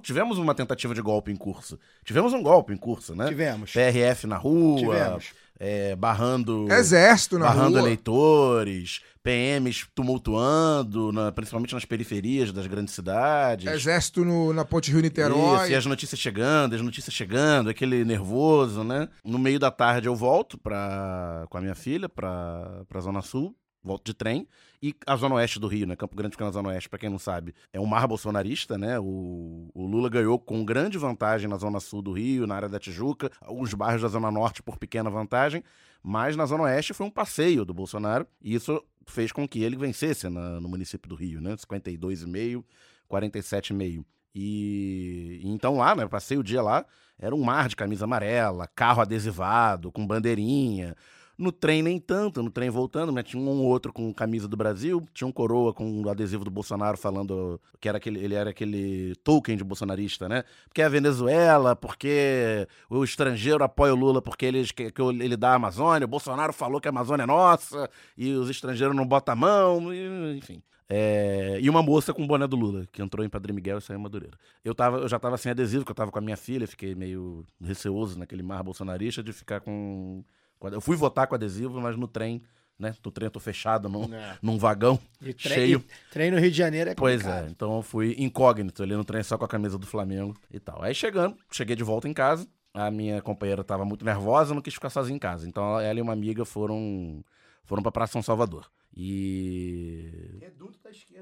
[0.00, 1.76] tivemos uma tentativa de golpe em curso.
[2.04, 3.26] Tivemos um golpe em curso, né?
[3.26, 3.72] Tivemos.
[3.72, 4.78] PRF na rua.
[4.78, 5.32] Tivemos.
[5.58, 6.70] É, barrando.
[6.70, 7.80] Exército na barrando rua.
[7.80, 13.66] eleitores, PMs tumultuando, na- principalmente nas periferias das grandes cidades.
[13.70, 15.64] Exército no- na Ponte Rio-Niterói.
[15.64, 19.08] Isso, e as notícias chegando, as notícias chegando, aquele nervoso, né?
[19.24, 23.54] No meio da tarde eu volto pra, com a minha filha pra, pra Zona Sul.
[23.80, 24.46] volto de trem.
[24.82, 25.96] E a Zona Oeste do Rio, né?
[25.96, 28.98] Campo Grande fica na Zona Oeste, pra quem não sabe, é um mar bolsonarista, né?
[28.98, 32.78] O, o Lula ganhou com grande vantagem na Zona Sul do Rio, na área da
[32.78, 35.62] Tijuca, alguns bairros da Zona Norte por pequena vantagem,
[36.02, 39.76] mas na Zona Oeste foi um passeio do Bolsonaro, e isso fez com que ele
[39.76, 41.56] vencesse na- no município do Rio, né?
[41.56, 42.64] 52,5,
[43.08, 44.04] 47,5.
[44.34, 46.06] E então lá, né?
[46.06, 46.84] Passei o dia lá,
[47.18, 50.94] era um mar de camisa amarela, carro adesivado, com bandeirinha.
[51.38, 53.22] No trem nem tanto, no trem voltando, né?
[53.22, 56.50] Tinha um ou outro com camisa do Brasil, tinha um coroa com o adesivo do
[56.50, 60.42] Bolsonaro falando que era aquele, ele era aquele token de bolsonarista, né?
[60.64, 65.52] Porque é a Venezuela, porque o estrangeiro apoia o Lula porque ele, que, ele dá
[65.52, 69.32] a Amazônia, o Bolsonaro falou que a Amazônia é nossa, e os estrangeiros não botam
[69.32, 69.94] a mão,
[70.34, 70.60] enfim.
[70.90, 73.82] É, e uma moça com o boné do Lula, que entrou em Padre Miguel e
[73.82, 74.38] saiu em Madureira.
[74.64, 76.94] Eu, tava, eu já tava sem adesivo, porque eu tava com a minha filha, fiquei
[76.94, 80.24] meio receoso naquele mar bolsonarista de ficar com.
[80.72, 82.42] Eu fui votar com adesivo, mas no trem,
[82.78, 82.94] né?
[83.04, 84.38] No trem eu tô fechado num, É.
[84.42, 85.84] num vagão E trem, cheio.
[85.86, 87.46] e trem no Rio de Janeiro é Pois complicado.
[87.46, 90.58] é, então eu fui incógnito ali no trem só com a camisa do Flamengo e
[90.58, 90.82] tal.
[90.82, 94.74] Aí chegando, cheguei de volta em casa, a minha companheira tava muito nervosa, não quis
[94.74, 95.48] ficar sozinha em casa.
[95.48, 97.24] Então ela e uma amiga foram
[97.64, 98.70] foram pra Praça São Salvador.
[98.96, 100.40] E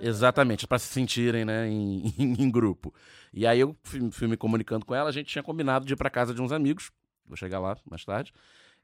[0.00, 2.92] Exatamente, para se sentirem, né, em, em- em grupo.
[3.32, 5.96] E aí eu fui, fui me comunicando com ela, a gente tinha combinado de ir
[5.96, 6.90] pra casa de uns amigos,
[7.26, 8.32] vou chegar lá mais tarde.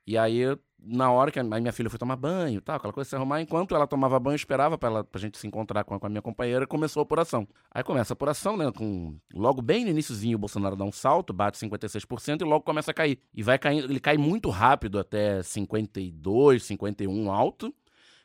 [0.07, 0.43] E aí,
[0.79, 3.75] na hora que a minha filha foi tomar banho tal, aquela coisa se arrumar, enquanto
[3.75, 6.23] ela tomava banho, esperava pra, ela, pra gente se encontrar com a, com a minha
[6.23, 7.47] companheira, começou a apuração.
[7.71, 11.33] Aí começa a apuração, né, com logo bem no iníciozinho o Bolsonaro dá um salto,
[11.33, 13.21] bate 56% e logo começa a cair.
[13.33, 17.73] E vai caindo, ele cai muito rápido até 52, 51 alto.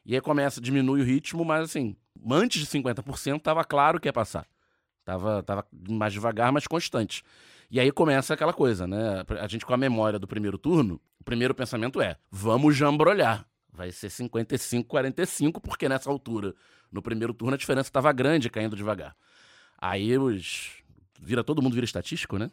[0.04, 1.96] E aí começa, diminui o ritmo, mas assim,
[2.32, 4.48] antes de 50% tava claro que ia passar.
[5.06, 7.24] Tava, tava mais devagar, mas constante.
[7.70, 9.24] E aí começa aquela coisa, né?
[9.40, 13.46] A gente com a memória do primeiro turno, primeiro pensamento é: vamos jambrolhar.
[13.72, 16.56] Vai ser 55-45, porque nessa altura,
[16.90, 19.16] no primeiro turno, a diferença estava grande caindo devagar.
[19.78, 20.82] Aí os.
[21.20, 22.50] Vira, todo mundo vira estatístico, né?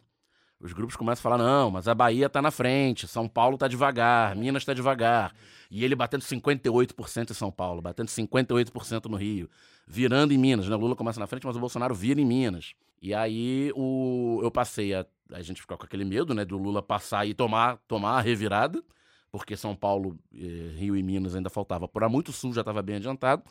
[0.61, 3.69] Os grupos começam a falar: não, mas a Bahia tá na frente, São Paulo tá
[3.69, 5.33] devagar, Minas tá devagar.
[5.71, 9.49] E ele batendo 58% em São Paulo, batendo 58% no Rio,
[9.87, 10.75] virando em Minas, né?
[10.75, 12.75] O Lula começa na frente, mas o Bolsonaro vira em Minas.
[13.05, 15.05] E aí o, eu passei a.
[15.31, 16.43] A gente ficou com aquele medo, né?
[16.43, 18.83] Do Lula passar e tomar, tomar a revirada,
[19.31, 21.87] porque São Paulo, eh, Rio e Minas ainda faltava.
[21.87, 23.43] Por muito sul já estava bem adiantado.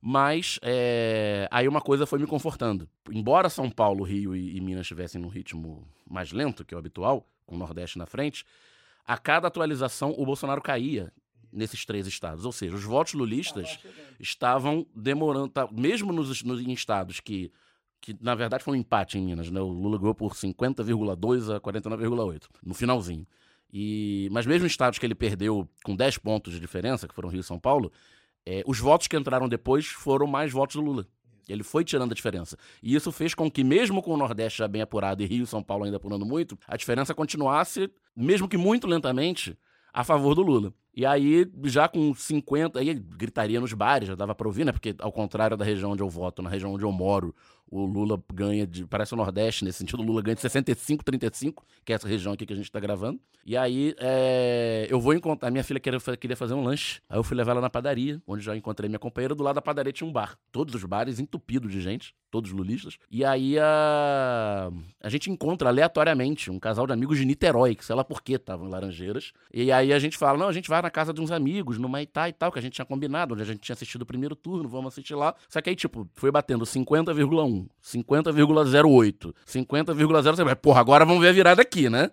[0.00, 2.88] Mas é, aí uma coisa foi me confortando.
[3.10, 7.28] Embora São Paulo, Rio e, e Minas estivessem num ritmo mais lento que o habitual,
[7.46, 8.44] com o Nordeste na frente,
[9.04, 11.12] a cada atualização o Bolsonaro caía
[11.52, 12.44] nesses três estados.
[12.44, 13.78] Ou seja, os votos lulistas
[14.18, 17.52] estavam demorando, tá- mesmo nos, nos em estados que,
[18.00, 19.50] que, na verdade, foi um empate em Minas.
[19.50, 19.60] Né?
[19.60, 23.26] O Lula ganhou por 50,2 a 49,8 no finalzinho.
[23.72, 27.40] E, mas mesmo estados que ele perdeu com 10 pontos de diferença, que foram Rio
[27.40, 27.92] e São Paulo,
[28.46, 31.06] é, os votos que entraram depois foram mais votos do Lula.
[31.48, 32.56] Ele foi tirando a diferença.
[32.82, 35.46] E isso fez com que, mesmo com o Nordeste já bem apurado e Rio e
[35.46, 39.56] São Paulo ainda apurando muito, a diferença continuasse, mesmo que muito lentamente,
[39.92, 40.72] a favor do Lula.
[40.94, 44.72] E aí, já com 50, aí gritaria nos bares, já dava pra ouvir, né?
[44.72, 47.34] Porque, ao contrário da região onde eu voto, na região onde eu moro,
[47.70, 48.86] o Lula ganha de.
[48.86, 52.32] Parece o Nordeste, nesse sentido, o Lula ganha de 65, 35, que é essa região
[52.32, 53.20] aqui que a gente tá gravando.
[53.44, 55.48] E aí, é, eu vou encontrar.
[55.48, 57.00] A minha filha queria, queria fazer um lanche.
[57.08, 59.34] Aí eu fui levar ela na padaria, onde já encontrei minha companheira.
[59.34, 60.38] Do lado da padaria tinha um bar.
[60.52, 62.98] Todos os bares entupidos de gente, todos lulistas.
[63.10, 64.70] E aí a.
[65.00, 68.34] A gente encontra aleatoriamente um casal de amigos de Niterói, que sei lá por que
[68.34, 69.32] estavam em Laranjeiras.
[69.52, 71.88] E aí a gente fala: não, a gente vai na casa de uns amigos, no
[71.88, 74.34] Maitá e tal, que a gente tinha combinado, onde a gente tinha assistido o primeiro
[74.36, 75.34] turno, vamos assistir lá.
[75.48, 80.56] Só que aí, tipo, foi batendo 50,1, 50,08, 50,07.
[80.56, 82.10] Porra, agora vamos ver a virada aqui, né?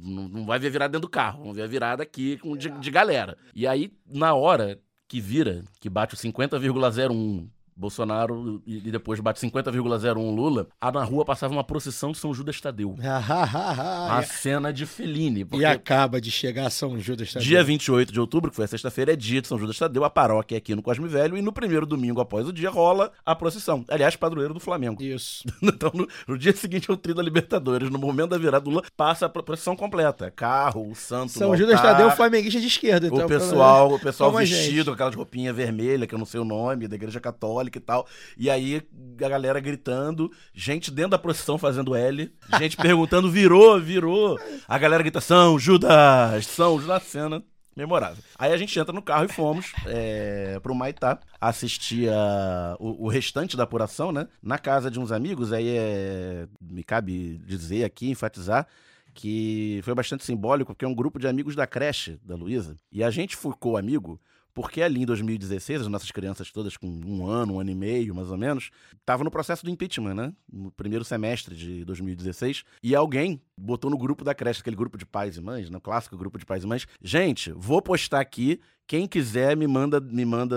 [0.00, 2.56] Não não vai ver a virada dentro do carro, vamos ver a virada aqui com,
[2.56, 3.36] de, de galera.
[3.54, 9.40] E aí, na hora que vira, que bate o 50,01 Bolsonaro e e depois bate
[9.40, 12.94] 50,01 Lula, a na rua passava uma procissão de São Judas Tadeu.
[13.02, 15.40] a cena de Fellini.
[15.40, 17.46] E porque- acaba de chegar São Judas Tadeu.
[17.48, 20.10] Dia 28 de outubro, que foi a sexta-feira, é dia de São Judas Tadeu, a
[20.10, 23.34] paróquia é aqui no Cosme Velho, e no primeiro domingo após o dia rola a
[23.34, 23.84] procissão.
[23.88, 25.02] Aliás, padroeiro do Flamengo.
[25.02, 25.44] Isso.
[25.62, 27.90] então, no, no dia seguinte é o Trio da Libertadores.
[27.90, 30.30] No momento da virada do Lula, passa a pro- procissão completa.
[30.30, 33.06] Carro, o santo, São Judas Tadeu, flamenguista de esquerda.
[33.06, 34.54] Então, o pessoal, o pessoal gente.
[34.54, 37.80] vestido com aquelas roupinhas vermelhas, que eu não sei o nome, da igreja católica e
[37.80, 38.06] tal.
[38.36, 38.82] E aí
[39.22, 44.38] a galera gritando, gente dentro da procissão fazendo L, gente perguntando, virou, virou.
[44.68, 47.42] A galera grita, São Judas, São Judas, cena
[47.76, 48.22] memorável.
[48.38, 53.08] Aí a gente entra no carro e fomos é, pro Maitá assistir a- o, o
[53.08, 54.26] restante da apuração, né?
[54.42, 58.66] Na casa de uns amigos, aí é, me cabe dizer aqui, enfatizar,
[59.12, 62.76] que foi bastante simbólico, porque é um grupo de amigos da creche da Luísa.
[62.90, 64.18] E a gente ficou amigo
[64.56, 68.14] Porque ali em 2016, as nossas crianças todas com um ano, um ano e meio,
[68.14, 70.32] mais ou menos, estavam no processo do impeachment, né?
[70.50, 72.64] No primeiro semestre de 2016.
[72.82, 76.16] E alguém botou no grupo da creche, aquele grupo de pais e mães, no clássico
[76.16, 78.58] grupo de pais e mães, gente, vou postar aqui.
[78.86, 80.56] Quem quiser me manda, me manda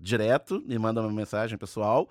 [0.00, 2.08] direto, me manda uma mensagem pessoal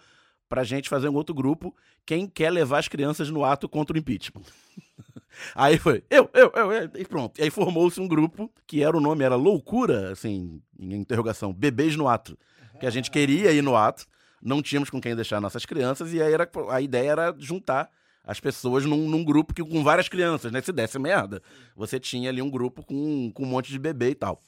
[0.48, 1.76] pra gente fazer um outro grupo.
[2.06, 4.44] Quem quer levar as crianças no ato contra o impeachment.
[5.54, 7.40] Aí foi, eu, eu, eu, e pronto.
[7.40, 11.96] E aí formou-se um grupo que era o nome, era Loucura, assim, em interrogação, Bebês
[11.96, 12.36] no Ato.
[12.80, 14.08] Que a gente queria ir no ato,
[14.42, 17.90] não tínhamos com quem deixar nossas crianças, e aí era, a ideia era juntar
[18.24, 20.62] as pessoas num, num grupo que, com várias crianças, né?
[20.62, 21.42] Se desse merda,
[21.76, 24.42] você tinha ali um grupo com, com um monte de bebê e tal.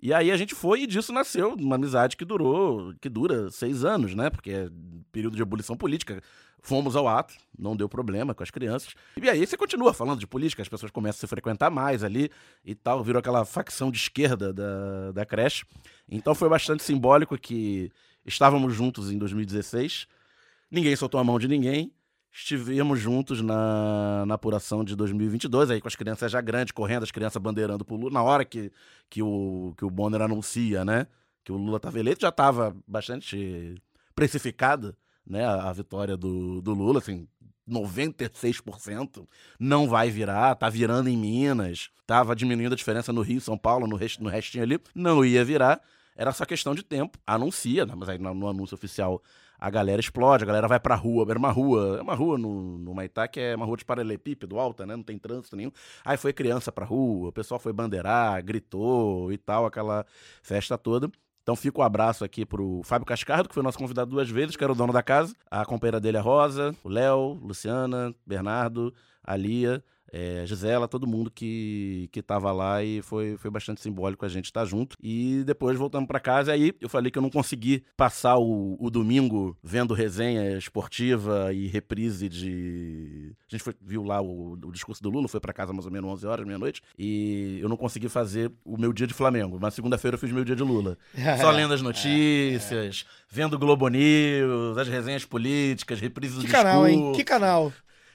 [0.00, 3.84] E aí a gente foi e disso nasceu uma amizade que durou, que dura seis
[3.84, 4.30] anos, né?
[4.30, 4.68] Porque é
[5.10, 6.22] período de ebulição política.
[6.60, 8.94] Fomos ao ato, não deu problema com as crianças.
[9.20, 12.30] E aí você continua falando de política, as pessoas começam a se frequentar mais ali
[12.64, 15.64] e tal, virou aquela facção de esquerda da, da creche.
[16.08, 17.90] Então foi bastante simbólico que
[18.26, 20.06] estávamos juntos em 2016,
[20.70, 21.92] ninguém soltou a mão de ninguém,
[22.32, 27.10] estivemos juntos na, na apuração de 2022, aí com as crianças já grandes, correndo, as
[27.10, 28.70] crianças bandeirando pro Lula, na hora que,
[29.08, 31.06] que, o, que o Bonner anuncia, né,
[31.44, 33.74] que o Lula estava eleito, já estava bastante
[34.14, 34.96] precificada,
[35.26, 37.26] né, a, a vitória do, do Lula, assim,
[37.68, 39.26] 96%
[39.58, 43.86] não vai virar, tá virando em Minas, tava diminuindo a diferença no Rio, São Paulo,
[43.86, 45.80] no, rest, no restinho ali, não ia virar,
[46.16, 49.22] era só questão de tempo, anuncia, né, mas aí no, no anúncio oficial
[49.58, 52.78] a galera explode, a galera vai pra rua, era uma rua, é uma rua no,
[52.78, 55.72] no Maitá que é uma rua de paralelepípedo alta, né, não tem trânsito nenhum,
[56.04, 60.06] aí foi criança pra rua, o pessoal foi bandeirar, gritou e tal, aquela
[60.42, 61.10] festa toda,
[61.48, 64.54] então fica o um abraço aqui pro Fábio Cascardo, que foi nosso convidado duas vezes,
[64.54, 65.34] que era o dono da casa.
[65.50, 68.92] A companheira dele é Rosa, o Léo, Luciana, Bernardo,
[69.24, 69.82] a Lia,
[70.12, 74.46] é, Gisela, todo mundo que, que tava lá e foi, foi bastante simbólico a gente
[74.46, 74.96] estar junto.
[75.02, 76.52] E depois voltamos para casa.
[76.52, 81.66] Aí eu falei que eu não consegui passar o, o domingo vendo resenha esportiva e
[81.66, 83.32] reprise de.
[83.48, 85.92] A gente foi, viu lá o, o discurso do Lula, foi para casa mais ou
[85.92, 86.82] menos 11 horas, meia-noite.
[86.98, 89.58] E eu não consegui fazer o meu dia de Flamengo.
[89.60, 90.96] Mas segunda-feira eu fiz meu dia de Lula.
[91.40, 96.64] Só lendo as notícias, vendo Globo News, as resenhas políticas, reprises do Que discurso.
[96.66, 97.12] canal, hein?
[97.14, 97.72] Que canal.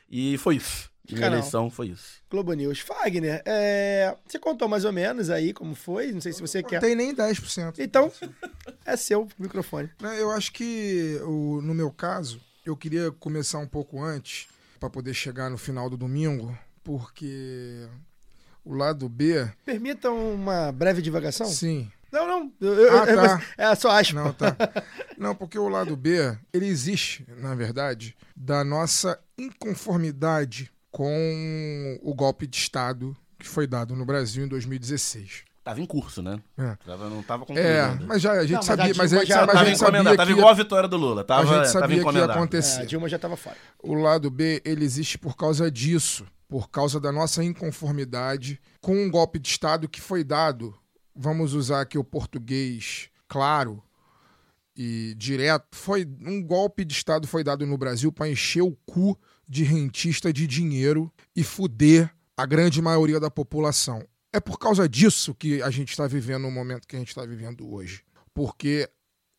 [0.09, 0.92] E foi isso.
[1.05, 1.39] Que Minha canal.
[1.39, 2.21] eleição foi isso.
[2.30, 2.80] Globo News.
[2.80, 6.11] Fagner, é, você contou mais ou menos aí como foi?
[6.13, 6.75] Não sei se você quer.
[6.81, 7.75] Não tem nem 10%.
[7.80, 8.09] Então,
[8.85, 9.89] é seu microfone.
[10.01, 14.47] Né, Eu acho que, o- no meu caso, eu queria começar um pouco antes,
[14.80, 17.85] para poder chegar no final do domingo, porque
[18.63, 19.45] o lado B.
[19.65, 21.47] Permitam uma breve divagação?
[21.47, 21.91] Sim.
[22.11, 22.53] Não, não.
[22.61, 23.41] eu- eu- Ah, é, tá.
[23.57, 24.23] é só aspa.
[24.23, 24.55] Não, tá.
[25.17, 32.45] Não, porque o lado B, ele existe, na verdade, da nossa inconformidade com o golpe
[32.45, 35.43] de Estado que foi dado no Brasil em 2016.
[35.63, 36.39] Tava em curso, né?
[36.55, 36.75] É.
[36.85, 37.65] Tava, não tava concluído.
[37.65, 38.05] É, ainda.
[38.05, 39.65] mas já a gente Não, mas sabia, a mas a gente, já mas a tava
[39.65, 41.23] gente sabia que tava igual a vitória do Lula.
[41.23, 42.79] Tava, a gente tava sabia que ia acontecer.
[42.79, 43.55] É, a Dilma já tava fora.
[43.81, 49.09] O lado B, ele existe por causa disso, por causa da nossa inconformidade com um
[49.09, 50.75] golpe de Estado que foi dado,
[51.15, 53.81] vamos usar aqui o português claro
[54.75, 59.17] e direto, foi um golpe de Estado foi dado no Brasil para encher o cu
[59.47, 64.05] de rentista de dinheiro e fuder a grande maioria da população.
[64.31, 67.25] É por causa disso que a gente está vivendo o momento que a gente está
[67.25, 68.03] vivendo hoje.
[68.33, 68.89] Porque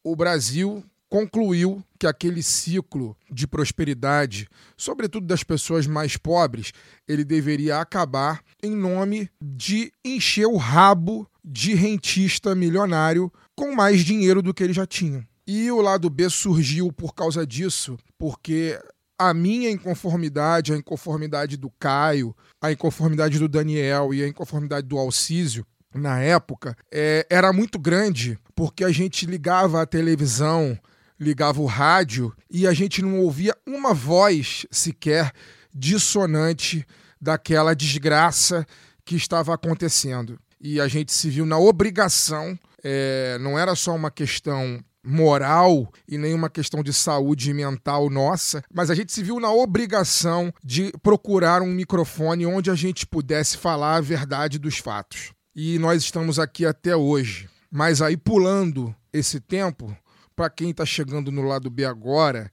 [0.05, 6.73] o Brasil concluiu que aquele ciclo de prosperidade, sobretudo das pessoas mais pobres,
[7.07, 14.43] ele deveria acabar em nome de encher o rabo de rentista milionário com mais dinheiro
[14.43, 15.27] do que ele já tinha.
[15.47, 18.81] E o lado B surgiu por causa disso, porque
[19.19, 24.99] a minha inconformidade, a inconformidade do Caio, a inconformidade do Daniel e a inconformidade do
[24.99, 30.77] Alcísio, na época, é, era muito grande, porque a gente ligava a televisão,
[31.19, 35.33] ligava o rádio e a gente não ouvia uma voz sequer
[35.73, 36.85] dissonante
[37.21, 38.67] daquela desgraça
[39.05, 40.39] que estava acontecendo.
[40.61, 46.17] E a gente se viu na obrigação, é, não era só uma questão moral e
[46.17, 50.93] nem uma questão de saúde mental nossa, mas a gente se viu na obrigação de
[51.03, 55.33] procurar um microfone onde a gente pudesse falar a verdade dos fatos.
[55.55, 57.49] E nós estamos aqui até hoje.
[57.71, 59.97] Mas aí pulando esse tempo,
[60.35, 62.51] para quem está chegando no lado B agora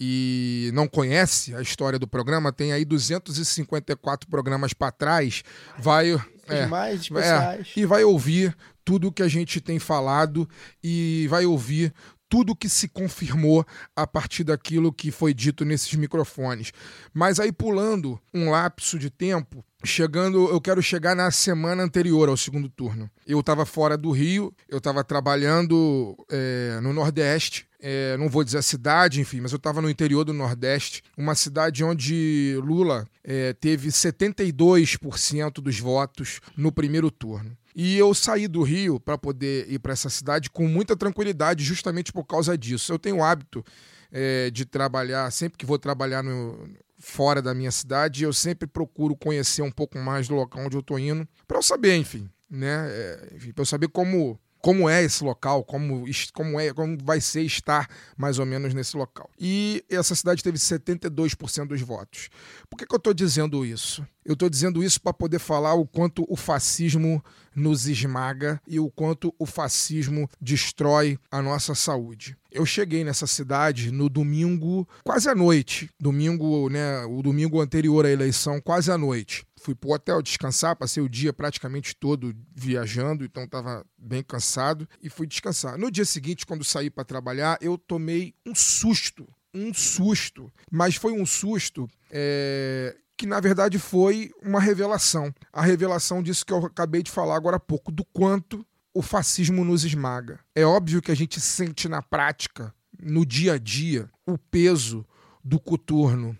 [0.00, 5.42] e não conhece a história do programa, tem aí 254 programas para trás,
[5.78, 7.72] vai é, mais especiais.
[7.76, 10.48] é, e vai ouvir tudo que a gente tem falado
[10.82, 11.92] e vai ouvir
[12.28, 16.72] tudo que se confirmou a partir daquilo que foi dito nesses microfones.
[17.12, 22.36] Mas aí pulando um lapso de tempo, chegando, eu quero chegar na semana anterior ao
[22.36, 23.08] segundo turno.
[23.24, 27.68] Eu estava fora do Rio, eu estava trabalhando é, no Nordeste.
[27.80, 31.34] É, não vou dizer a cidade, enfim, mas eu estava no interior do Nordeste, uma
[31.34, 37.56] cidade onde Lula é, teve 72% dos votos no primeiro turno.
[37.74, 42.12] E eu saí do Rio para poder ir para essa cidade com muita tranquilidade, justamente
[42.12, 42.92] por causa disso.
[42.92, 43.64] Eu tenho o hábito
[44.12, 46.68] é, de trabalhar, sempre que vou trabalhar no,
[46.98, 50.80] fora da minha cidade, eu sempre procuro conhecer um pouco mais do local onde eu
[50.80, 52.88] estou indo, para eu saber, enfim, né?
[52.88, 53.16] É,
[53.52, 57.86] para eu saber como como é esse local, como, como, é, como vai ser estar
[58.16, 59.28] mais ou menos nesse local.
[59.38, 62.30] E essa cidade teve 72% dos votos.
[62.70, 64.02] Por que, que eu estou dizendo isso?
[64.24, 67.22] Eu estou dizendo isso para poder falar o quanto o fascismo
[67.54, 72.34] nos esmaga e o quanto o fascismo destrói a nossa saúde.
[72.50, 75.90] Eu cheguei nessa cidade no domingo, quase à noite.
[76.00, 77.04] Domingo, né?
[77.04, 79.44] O domingo anterior à eleição, quase à noite.
[79.64, 85.08] Fui pro hotel descansar, passei o dia praticamente todo viajando, então estava bem cansado e
[85.08, 85.78] fui descansar.
[85.78, 91.12] No dia seguinte, quando saí para trabalhar, eu tomei um susto um susto, mas foi
[91.12, 95.32] um susto é, que na verdade foi uma revelação.
[95.52, 99.64] A revelação disso que eu acabei de falar agora há pouco, do quanto o fascismo
[99.64, 100.40] nos esmaga.
[100.54, 105.06] É óbvio que a gente sente na prática, no dia a dia, o peso
[105.42, 106.36] do coturno,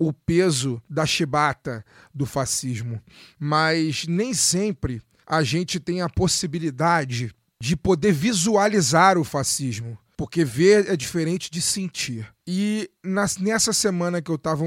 [0.00, 3.00] o peso da chibata do fascismo,
[3.38, 10.86] mas nem sempre a gente tem a possibilidade de poder visualizar o fascismo porque ver
[10.90, 12.30] é diferente de sentir.
[12.46, 12.90] E
[13.38, 14.64] nessa semana que eu estava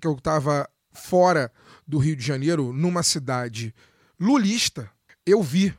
[0.00, 1.50] que eu tava fora
[1.86, 3.74] do Rio de Janeiro, numa cidade
[4.18, 4.90] lulista,
[5.24, 5.74] eu vi,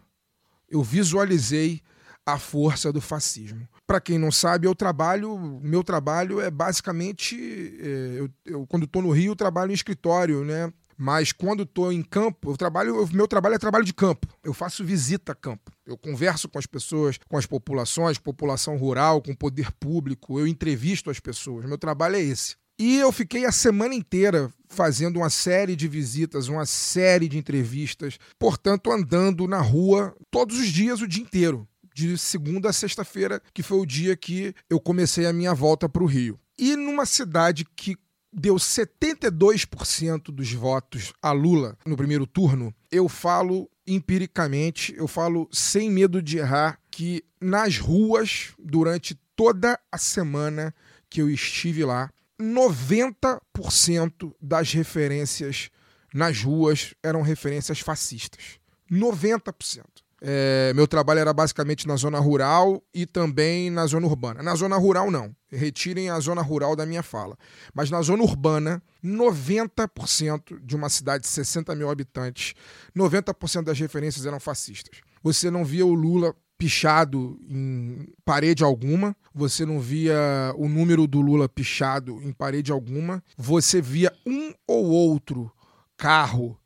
[0.70, 1.82] eu visualizei
[2.26, 3.68] a força do fascismo.
[3.88, 7.36] Para quem não sabe, eu trabalho, meu trabalho é basicamente,
[7.82, 10.72] é, eu, eu, quando estou no Rio, eu trabalho em escritório, né?
[10.98, 14.28] Mas quando estou em campo, eu trabalho, meu trabalho é trabalho de campo.
[14.44, 15.72] Eu faço visita a campo.
[15.86, 20.40] Eu converso com as pessoas, com as populações, população rural, com o poder público.
[20.40, 21.66] Eu entrevisto as pessoas.
[21.66, 22.56] Meu trabalho é esse.
[22.80, 28.20] E eu fiquei a semana inteira fazendo uma série de visitas, uma série de entrevistas,
[28.38, 33.64] portanto, andando na rua todos os dias, o dia inteiro, de segunda a sexta-feira, que
[33.64, 36.40] foi o dia que eu comecei a minha volta para o Rio.
[36.56, 37.98] E numa cidade que
[38.32, 45.90] deu 72% dos votos a Lula no primeiro turno, eu falo empiricamente, eu falo sem
[45.90, 50.76] medo de errar, que nas ruas, durante toda a semana
[51.10, 55.72] que eu estive lá, 90% das referências
[56.14, 58.60] nas ruas eram referências fascistas.
[58.92, 60.07] 90%.
[60.22, 64.42] É, meu trabalho era basicamente na zona rural e também na zona urbana.
[64.42, 65.36] Na zona rural, não.
[65.50, 67.38] Retirem a zona rural da minha fala.
[67.74, 72.54] Mas na zona urbana, 90% de uma cidade de 60 mil habitantes,
[72.96, 75.00] 90% das referências eram fascistas.
[75.22, 81.22] Você não via o Lula pichado em parede alguma, você não via o número do
[81.22, 85.52] Lula pichado em parede alguma, você via um ou outro
[85.96, 86.58] carro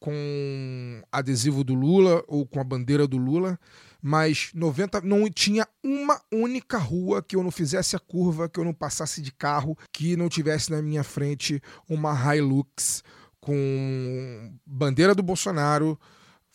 [0.00, 3.58] com adesivo do Lula ou com a bandeira do Lula,
[4.00, 8.64] mas 90 não tinha uma única rua que eu não fizesse a curva, que eu
[8.64, 13.02] não passasse de carro, que não tivesse na minha frente uma Hilux
[13.40, 15.98] com bandeira do Bolsonaro,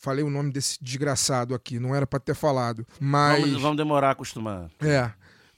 [0.04, 2.86] Falei o nome desse desgraçado aqui, não era para ter falado.
[3.00, 3.40] Mas.
[3.40, 4.70] Vamos, vamos, demorar a acostumar.
[4.82, 5.10] É,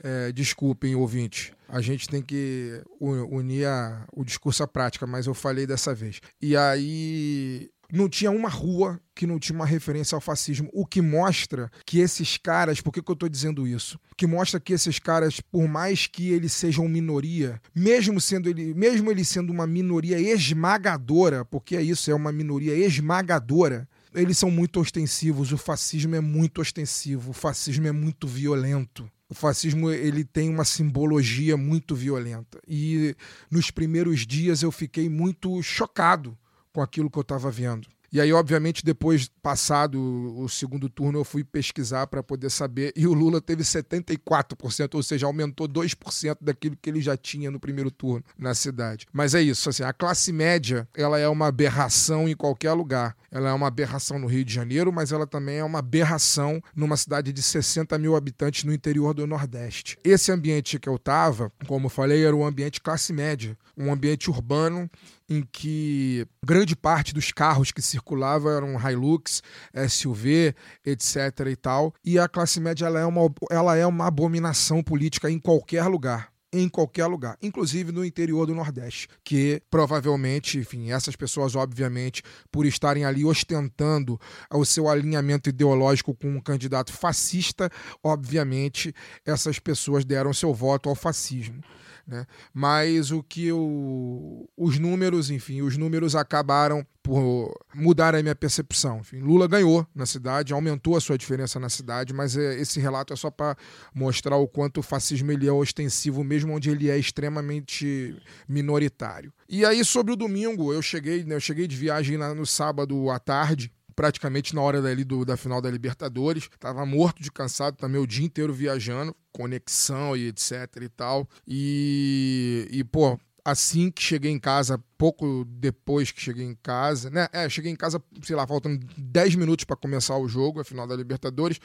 [0.03, 1.51] é, desculpem, ouvinte.
[1.67, 6.21] A gente tem que unir a, o discurso à prática, mas eu falei dessa vez.
[6.39, 7.71] E aí.
[7.95, 11.99] Não tinha uma rua que não tinha uma referência ao fascismo, o que mostra que
[11.99, 13.97] esses caras, por que, que eu estou dizendo isso?
[14.17, 19.09] Que mostra que esses caras, por mais que eles sejam minoria, mesmo sendo ele, mesmo
[19.09, 24.81] ele sendo uma minoria esmagadora, porque é isso, é uma minoria esmagadora, eles são muito
[24.81, 29.09] ostensivos, o fascismo é muito ostensivo, o fascismo é muito violento.
[29.29, 32.59] O fascismo ele tem uma simbologia muito violenta.
[32.67, 33.15] E
[33.49, 36.37] nos primeiros dias eu fiquei muito chocado
[36.75, 37.87] com aquilo que eu estava vendo.
[38.11, 39.99] E aí, obviamente, depois, passado
[40.37, 42.93] o segundo turno, eu fui pesquisar para poder saber.
[42.95, 47.59] E o Lula teve 74%, ou seja, aumentou 2% daquilo que ele já tinha no
[47.59, 49.05] primeiro turno na cidade.
[49.11, 53.15] Mas é isso, assim, a classe média, ela é uma aberração em qualquer lugar.
[53.31, 56.95] Ela é uma aberração no Rio de Janeiro, mas ela também é uma aberração numa
[56.95, 59.97] cidade de 60 mil habitantes no interior do Nordeste.
[60.03, 64.29] Esse ambiente que eu estava, como eu falei, era um ambiente classe média, um ambiente
[64.29, 64.89] urbano
[65.29, 69.41] em que grande parte dos carros que circulavam eram Hilux,
[69.89, 71.93] SUV, etc e tal.
[72.03, 76.35] E a classe média ela é uma, ela é uma abominação política em qualquer lugar
[76.57, 82.65] em qualquer lugar, inclusive no interior do Nordeste, que provavelmente, enfim, essas pessoas, obviamente, por
[82.65, 84.17] estarem ali ostentando
[84.49, 87.69] o seu alinhamento ideológico com um candidato fascista,
[88.01, 88.93] obviamente,
[89.25, 91.61] essas pessoas deram seu voto ao fascismo.
[92.07, 92.25] Né?
[92.53, 98.99] Mas o que os números, enfim, os números acabaram por mudar a minha percepção.
[98.99, 103.13] Enfim, Lula ganhou na cidade, aumentou a sua diferença na cidade, mas é, esse relato
[103.13, 103.55] é só para
[103.93, 108.15] mostrar o quanto o fascismo ele é ostensivo, mesmo onde ele é extremamente
[108.47, 109.31] minoritário.
[109.47, 113.19] E aí, sobre o domingo, eu cheguei, né, eu cheguei de viagem no sábado à
[113.19, 116.49] tarde, praticamente na hora dali do, da final da Libertadores.
[116.59, 120.51] Tava morto de cansado também o dia inteiro viajando, conexão e etc
[120.81, 121.27] e tal.
[121.47, 127.27] E, e pô, assim que cheguei em casa, pouco depois que cheguei em casa, né?
[127.31, 130.87] É, cheguei em casa, sei lá, faltando 10 minutos para começar o jogo, a final
[130.87, 131.59] da Libertadores.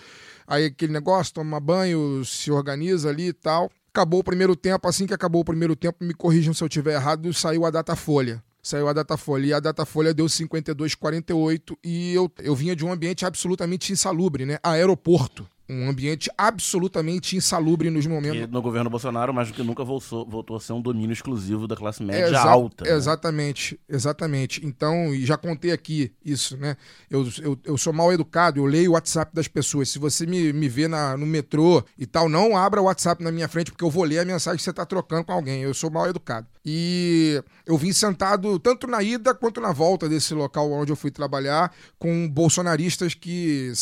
[0.47, 3.71] Aí aquele negócio, toma banho, se organiza ali e tal.
[3.89, 6.95] Acabou o primeiro tempo, assim que acabou o primeiro tempo, me corrijam se eu estiver
[6.95, 9.47] errado, saiu a data folha saiu a Datafolha.
[9.47, 14.59] E a Datafolha deu 52,48 e eu, eu vinha de um ambiente absolutamente insalubre, né?
[14.63, 18.41] Aeroporto um ambiente absolutamente insalubre nos momentos.
[18.41, 21.69] E no governo Bolsonaro, mais do que nunca voltou, voltou a ser um domínio exclusivo
[21.69, 22.85] da classe média Exa alta.
[22.85, 22.91] Né?
[22.91, 24.67] Exatamente, exatamente.
[24.67, 26.77] Então, e já contei aqui isso, né?
[27.09, 29.89] Eu, eu, eu sou mal educado, eu leio o WhatsApp das pessoas.
[29.89, 33.31] Se você me, me vê na, no metrô e tal, não abra o WhatsApp na
[33.31, 35.63] minha frente, porque eu vou ler a mensagem que você está trocando com alguém.
[35.63, 36.49] Eu sou mal educado.
[36.65, 41.11] E eu vim sentado tanto na ida quanto na volta desse local onde eu fui
[41.11, 43.73] trabalhar com bolsonaristas que,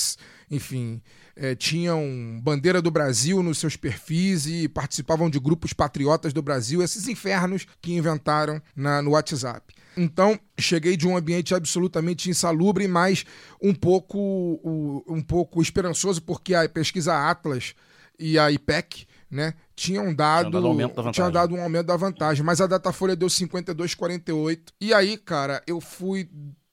[0.50, 1.00] enfim,
[1.38, 6.82] é, tinham bandeira do Brasil nos seus perfis e participavam de grupos patriotas do Brasil,
[6.82, 9.72] esses infernos que inventaram na, no WhatsApp.
[9.96, 13.24] Então, cheguei de um ambiente absolutamente insalubre, mas
[13.62, 14.60] um pouco,
[15.08, 17.74] um pouco esperançoso, porque a pesquisa Atlas
[18.18, 22.60] e a IPEC né, tinham dado, tinham dado, tinha dado um aumento da vantagem, mas
[22.60, 24.72] a Datafolha deu 52,48.
[24.80, 26.28] E aí, cara, eu fui.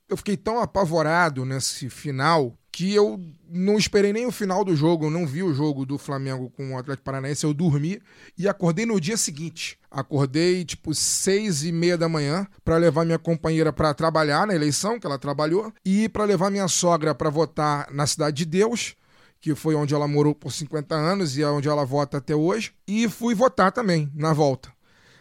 [0.07, 3.17] Eu fiquei tão apavorado nesse final que eu
[3.49, 6.73] não esperei nem o final do jogo, eu não vi o jogo do Flamengo com
[6.73, 8.01] o Atlético Paranaense, eu dormi
[8.37, 9.79] e acordei no dia seguinte.
[9.89, 14.99] Acordei tipo seis e meia da manhã para levar minha companheira para trabalhar na eleição
[14.99, 18.97] que ela trabalhou e para levar minha sogra para votar na Cidade de Deus
[19.39, 22.73] que foi onde ela morou por 50 anos e é onde ela vota até hoje,
[22.87, 24.74] e fui votar também na volta.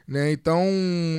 [0.07, 0.33] Né?
[0.33, 0.63] Então,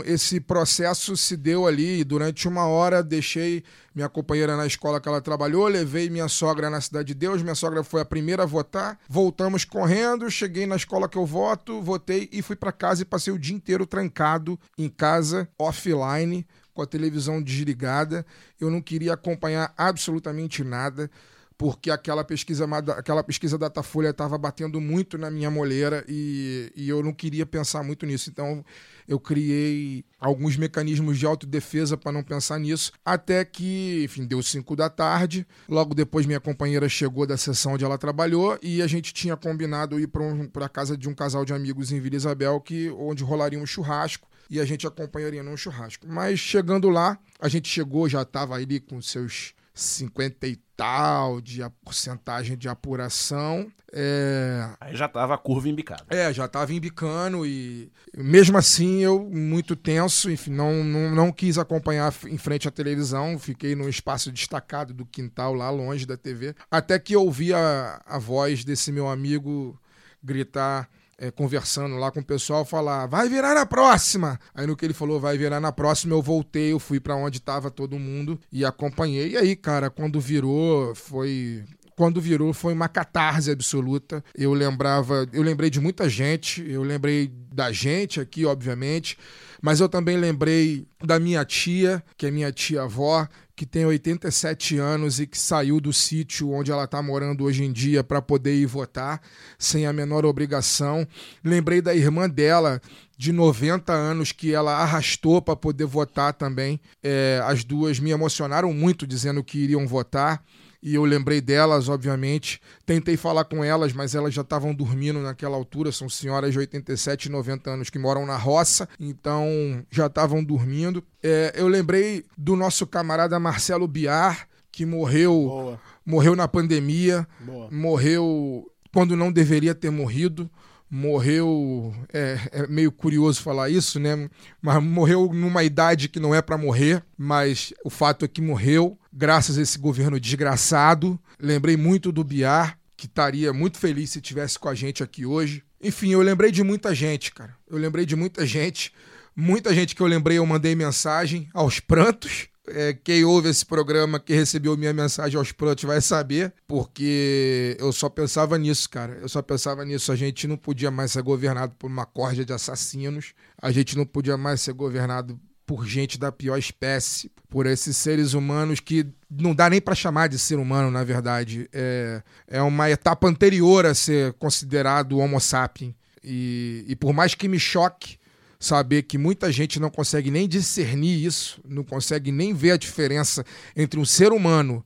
[0.05, 2.03] esse processo se deu ali.
[2.03, 3.63] Durante uma hora, deixei
[3.95, 7.41] minha companheira na escola que ela trabalhou, levei minha sogra na Cidade de Deus.
[7.41, 8.99] Minha sogra foi a primeira a votar.
[9.09, 13.33] Voltamos correndo, cheguei na escola que eu voto, votei e fui para casa e passei
[13.33, 18.23] o dia inteiro trancado em casa, offline, com a televisão desligada.
[18.59, 21.09] Eu não queria acompanhar absolutamente nada
[21.57, 22.65] porque aquela pesquisa,
[22.97, 27.81] aquela pesquisa Datafolha estava batendo muito na minha moleira e, e eu não queria pensar
[27.83, 28.29] muito nisso.
[28.29, 28.63] Então
[29.07, 34.75] eu criei alguns mecanismos de autodefesa para não pensar nisso, até que, enfim, deu 5
[34.75, 35.47] da tarde.
[35.69, 39.99] Logo depois minha companheira chegou da sessão onde ela trabalhou e a gente tinha combinado
[39.99, 43.23] ir para um, a casa de um casal de amigos em Vila Isabel, que, onde
[43.23, 46.05] rolaria um churrasco e a gente acompanharia num churrasco.
[46.07, 51.61] Mas chegando lá, a gente chegou, já estava ali com seus 50 e tal de
[51.61, 53.69] a porcentagem de apuração.
[53.93, 54.69] É...
[54.79, 56.05] Aí já tava a curva embicada.
[56.09, 61.57] É, já tava embicando e mesmo assim eu muito tenso, enfim, não, não, não quis
[61.57, 66.55] acompanhar em frente à televisão, fiquei num espaço destacado do quintal lá longe da TV,
[66.71, 69.79] até que eu ouvi a, a voz desse meu amigo
[70.23, 74.39] gritar é, conversando lá com o pessoal, falar, vai virar na próxima.
[74.53, 77.39] Aí no que ele falou, vai virar na próxima, eu voltei, eu fui para onde
[77.39, 79.31] tava todo mundo e acompanhei.
[79.31, 81.63] E aí, cara, quando virou, foi
[81.95, 84.23] quando virou foi uma catarse absoluta.
[84.35, 89.17] Eu lembrava, eu lembrei de muita gente, eu lembrei da gente aqui, obviamente,
[89.65, 95.19] mas eu também lembrei da minha tia, que é minha tia-avó, que tem 87 anos
[95.19, 98.67] e que saiu do sítio onde ela está morando hoje em dia para poder ir
[98.67, 99.19] votar
[99.57, 101.07] sem a menor obrigação.
[101.43, 102.79] Lembrei da irmã dela,
[103.17, 106.79] de 90 anos, que ela arrastou para poder votar também.
[107.01, 110.43] É, as duas me emocionaram muito dizendo que iriam votar
[110.85, 112.61] e eu lembrei delas, obviamente.
[112.85, 115.91] Tentei falar com elas, mas elas já estavam dormindo naquela altura.
[115.91, 121.03] São senhoras de 87 e 90 anos que moram na roça, então já estavam dormindo.
[121.23, 125.81] É, eu lembrei do nosso camarada Marcelo Biar, que morreu, Boa.
[126.05, 127.67] morreu na pandemia, Boa.
[127.71, 130.47] morreu quando não deveria ter morrido
[130.89, 131.93] morreu.
[132.13, 134.29] É, é, meio curioso falar isso, né?
[134.61, 138.97] Mas morreu numa idade que não é para morrer, mas o fato é que morreu,
[139.11, 141.19] graças a esse governo desgraçado.
[141.39, 145.63] Lembrei muito do Biar, que estaria muito feliz se tivesse com a gente aqui hoje.
[145.81, 147.55] Enfim, eu lembrei de muita gente, cara.
[147.69, 148.91] Eu lembrei de muita gente.
[149.35, 152.47] Muita gente que eu lembrei, eu mandei mensagem aos prantos.
[152.67, 157.91] É, quem ouve esse programa, que recebeu minha mensagem aos prantos, vai saber, porque eu
[157.91, 159.17] só pensava nisso, cara.
[159.21, 160.11] Eu só pensava nisso.
[160.11, 164.05] A gente não podia mais ser governado por uma corda de assassinos, a gente não
[164.05, 169.55] podia mais ser governado por gente da pior espécie, por esses seres humanos que não
[169.55, 171.67] dá nem para chamar de ser humano, na verdade.
[171.73, 175.93] É, é uma etapa anterior a ser considerado Homo sapiens.
[176.23, 178.17] E, e por mais que me choque
[178.65, 183.45] saber que muita gente não consegue nem discernir isso, não consegue nem ver a diferença
[183.75, 184.83] entre um ser humano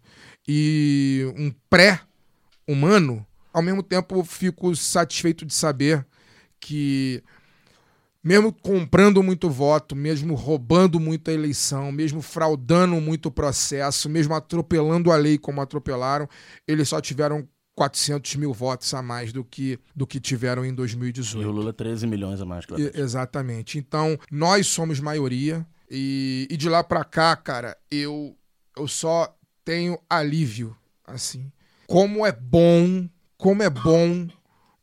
[0.47, 6.05] e um pré-humano, ao mesmo tempo fico satisfeito de saber
[6.59, 7.23] que
[8.23, 15.15] mesmo comprando muito voto, mesmo roubando muita eleição, mesmo fraudando muito processo, mesmo atropelando a
[15.15, 16.27] lei como atropelaram,
[16.67, 17.47] eles só tiveram
[17.79, 21.41] 400 mil votos a mais do que, do que tiveram em 2018.
[21.41, 22.65] E o Lula 13 milhões a mais.
[22.65, 23.77] Que e, exatamente.
[23.77, 28.35] Então, nós somos maioria e, e de lá para cá, cara, eu,
[28.75, 29.33] eu só
[29.63, 30.75] tenho alívio,
[31.07, 31.49] assim.
[31.87, 33.07] Como é bom,
[33.37, 34.27] como é bom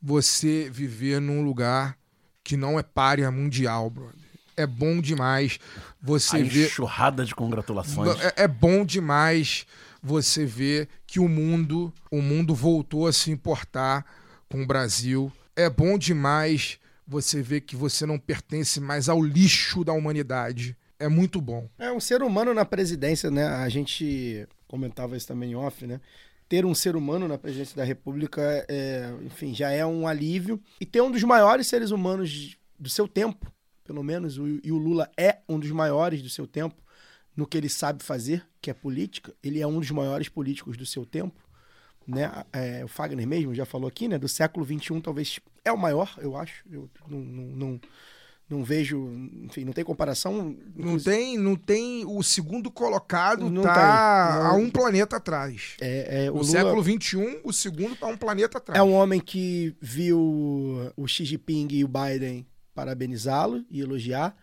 [0.01, 1.95] você viver num lugar
[2.43, 4.15] que não é párea mundial, brother.
[4.55, 5.59] É bom demais
[6.01, 6.65] você a ver.
[6.65, 8.19] Enxurrada de congratulações.
[8.21, 9.67] É, é bom demais
[10.07, 14.05] você vê que o mundo, o mundo voltou a se importar
[14.49, 15.31] com o Brasil.
[15.53, 20.77] É bom demais você ver que você não pertence mais ao lixo da humanidade.
[20.97, 21.69] É muito bom.
[21.77, 23.47] É um ser humano na presidência, né?
[23.47, 25.99] A gente comentava isso também off, né?
[26.47, 30.61] Ter um ser humano na presidência da República, é, enfim, já é um alívio.
[30.79, 33.51] E ter um dos maiores seres humanos do seu tempo,
[33.83, 36.81] pelo menos, e o Lula é um dos maiores do seu tempo,
[37.37, 39.31] no que ele sabe fazer, que é política.
[39.43, 41.39] Ele é um dos maiores políticos do seu tempo.
[42.07, 42.31] Né?
[42.51, 44.17] É, o Fagner mesmo já falou aqui, né?
[44.17, 46.63] Do século XXI, talvez é o maior, eu acho.
[46.71, 47.81] Eu não, não, não,
[48.49, 49.11] não vejo,
[49.43, 50.57] enfim, não tem comparação.
[50.75, 55.75] Não tem, não tem o segundo colocado não tá a um planeta atrás.
[55.79, 56.49] É, é, o, o Lula...
[56.49, 58.79] século XXI, o segundo tá um planeta atrás.
[58.79, 64.35] É um homem que viu o Xi Jinping e o Biden parabenizá-lo e elogiar.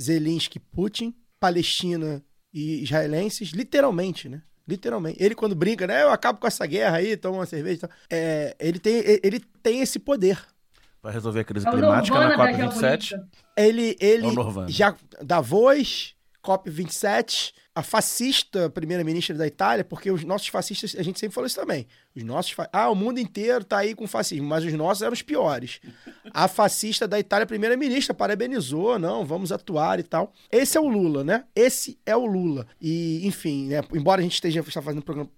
[0.00, 2.22] Zelensky, Putin, Palestina
[2.56, 4.40] e israelenses, literalmente, né?
[4.66, 5.22] Literalmente.
[5.22, 6.02] Ele, quando brinca, né?
[6.02, 7.88] Eu acabo com essa guerra aí, toma uma cerveja.
[8.08, 10.42] É, ele, tem, ele tem esse poder.
[11.02, 13.22] Para resolver a crise é climática na COP27.
[13.56, 14.96] Ele, ele é já.
[15.22, 21.46] Davos, COP27 a fascista primeira-ministra da Itália, porque os nossos fascistas, a gente sempre falou
[21.46, 21.86] isso também.
[22.14, 22.56] Os nossos.
[22.72, 25.78] Ah, o mundo inteiro tá aí com fascismo, mas os nossos eram os piores.
[26.32, 30.32] A fascista da Itália, primeira-ministra, parabenizou, não, vamos atuar e tal.
[30.50, 31.44] Esse é o Lula, né?
[31.54, 32.66] Esse é o Lula.
[32.80, 35.30] E, enfim, né, embora a gente esteja fazendo um programa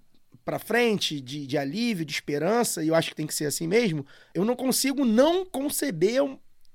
[0.45, 3.67] para frente, de, de alívio, de esperança, e eu acho que tem que ser assim
[3.67, 6.23] mesmo, eu não consigo não conceber,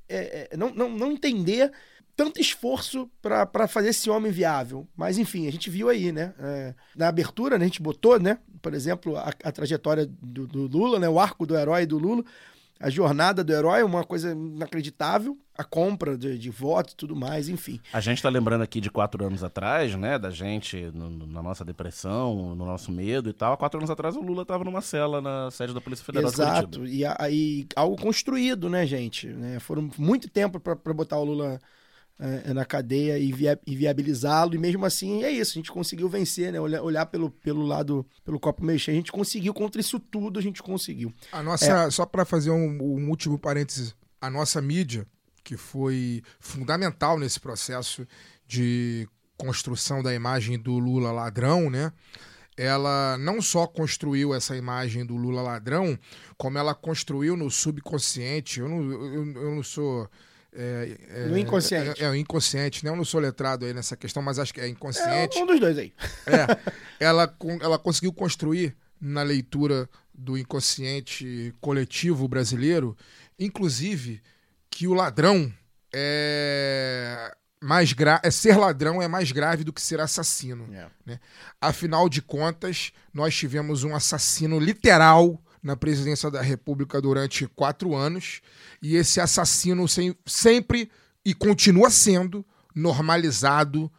[0.09, 1.71] é, é, não, não, não entender
[2.15, 4.87] tanto esforço para fazer esse homem viável.
[4.95, 6.33] Mas, enfim, a gente viu aí, né?
[6.39, 8.37] É, na abertura, né, a gente botou, né?
[8.61, 11.09] Por exemplo, a, a trajetória do, do, Lula, né?
[11.09, 12.23] O arco do herói do Lula.
[12.79, 15.37] A jornada do herói, uma coisa inacreditável.
[15.55, 17.79] A compra de, de votos e tudo mais, enfim.
[17.93, 20.17] A gente está lembrando aqui de quatro anos atrás, né?
[20.19, 23.53] Da gente no, na nossa depressão, no nosso medo e tal.
[23.53, 26.85] Há quatro anos atrás o Lula estava numa cela na sede da Polícia Federal Exato.
[26.85, 29.27] E aí algo construído, né, gente?
[29.27, 29.59] Né?
[29.59, 31.59] Foram muito tempo para botar o Lula
[32.19, 34.55] é, é, na cadeia e, via, e viabilizá-lo.
[34.55, 35.51] E mesmo assim, é isso.
[35.51, 36.59] A gente conseguiu vencer, né?
[36.59, 38.95] Olhar, olhar pelo, pelo lado, pelo copo meio cheio.
[38.95, 41.13] A gente conseguiu, contra isso tudo, a gente conseguiu.
[41.31, 41.89] A nossa, é.
[41.89, 45.07] só para fazer um, um último parênteses, a nossa mídia,
[45.43, 48.07] que foi fundamental nesse processo
[48.47, 51.91] de construção da imagem do Lula ladrão, né?
[52.55, 55.97] Ela não só construiu essa imagem do Lula ladrão,
[56.37, 58.59] como ela construiu no subconsciente.
[58.59, 60.07] Eu não, eu, eu não sou
[60.55, 62.01] é, é, no inconsciente.
[62.01, 62.91] É, é, o inconsciente, né?
[62.91, 65.37] Eu não sou letrado aí nessa questão, mas acho que é inconsciente.
[65.37, 65.93] É um dos dois aí.
[66.27, 66.71] É.
[66.99, 72.95] ela, ela conseguiu construir na leitura do inconsciente coletivo brasileiro,
[73.39, 74.21] inclusive,
[74.69, 75.51] que o ladrão
[75.93, 77.31] é
[77.63, 80.67] mais gra é ser ladrão é mais grave do que ser assassino.
[80.69, 80.91] Yeah.
[81.05, 81.19] Né?
[81.61, 88.41] Afinal de contas, nós tivemos um assassino literal na presidência da República durante quatro anos
[88.81, 90.91] e esse assassino sem, sempre
[91.25, 92.45] e continua sendo
[92.75, 93.89] normalizado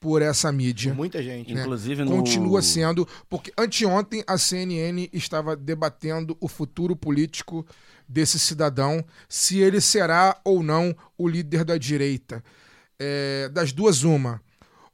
[0.00, 0.94] por essa mídia.
[0.94, 1.52] Muita gente.
[1.54, 1.62] né?
[1.62, 7.66] Inclusive no- Continua sendo, porque anteontem a CNN estava debatendo o futuro político
[8.08, 12.42] desse cidadão, se ele será ou não o líder da direita.
[12.98, 14.40] É, das duas, uma.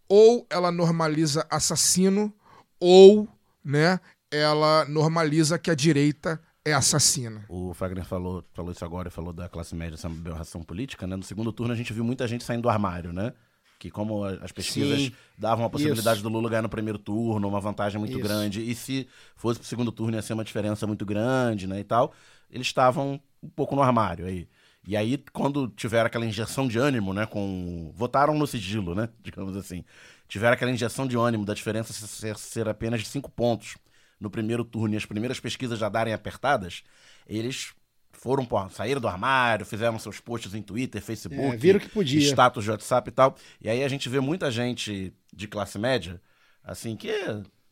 [0.09, 2.33] Ou ela normaliza assassino,
[2.81, 3.29] ou
[3.65, 3.99] né,
[4.35, 7.45] ela normaliza que a direita é assassina.
[7.49, 11.15] O Fagner falou, falou isso agora, falou da classe média essa aberração política, né?
[11.15, 13.33] No segundo turno a gente viu muita gente saindo do armário, né?
[13.79, 15.13] Que como as pesquisas Sim.
[15.37, 16.29] davam a possibilidade Isso.
[16.29, 18.23] do Lula ganhar no primeiro turno, uma vantagem muito Isso.
[18.23, 19.07] grande, e se
[19.37, 22.15] fosse pro segundo turno ia ser uma diferença muito grande, né, e tal,
[22.51, 24.49] eles estavam um pouco no armário aí.
[24.87, 27.91] E aí, quando tiveram aquela injeção de ânimo, né, com...
[27.95, 29.85] Votaram no sigilo, né, digamos assim.
[30.29, 33.77] Tiveram aquela injeção de ânimo da diferença ser, ser apenas de cinco pontos
[34.25, 36.83] no primeiro turno e as primeiras pesquisas já darem apertadas,
[37.27, 37.73] eles
[38.13, 42.21] foram, pô, saíram do armário, fizeram seus posts em Twitter, Facebook, É, viram que podia.
[42.21, 43.37] status de WhatsApp e tal.
[43.61, 46.21] E aí a gente vê muita gente de classe média,
[46.63, 47.13] assim, que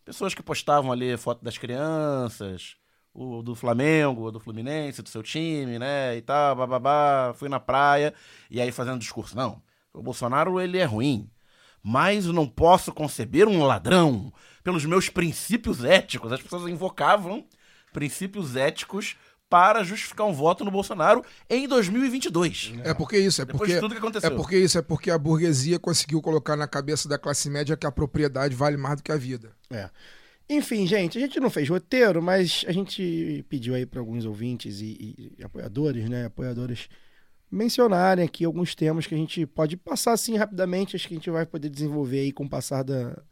[0.05, 2.77] pessoas que postavam ali foto das crianças,
[3.15, 7.61] o do Flamengo, o do Fluminense, do seu time, né, e tal, bababá, fui na
[7.61, 8.13] praia,
[8.51, 9.63] e aí fazendo discurso, não,
[9.93, 11.31] o Bolsonaro, ele é ruim,
[11.83, 14.33] mas eu não posso conceber um ladrão
[14.63, 16.33] pelos meus princípios éticos.
[16.33, 17.45] As pessoas invocavam
[17.93, 19.17] princípios éticos
[19.53, 22.73] para justificar um voto no Bolsonaro em 2022.
[22.85, 24.31] É porque isso, é Depois porque de tudo que aconteceu.
[24.31, 27.87] é porque isso, é porque a burguesia conseguiu colocar na cabeça da classe média que
[27.87, 29.53] a propriedade vale mais do que a vida.
[29.71, 29.91] É.
[30.49, 34.81] Enfim, gente, a gente não fez roteiro, mas a gente pediu aí para alguns ouvintes
[34.81, 36.89] e, e apoiadores, né, apoiadoras,
[37.53, 41.31] mencionarem aqui alguns temas que a gente pode passar assim rapidamente, acho que a gente
[41.31, 43.23] vai poder desenvolver aí com o passar da-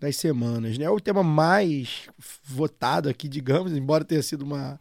[0.00, 0.88] das semanas, né?
[0.90, 2.08] O tema mais
[2.44, 4.78] votado aqui, digamos, embora tenha sido uma,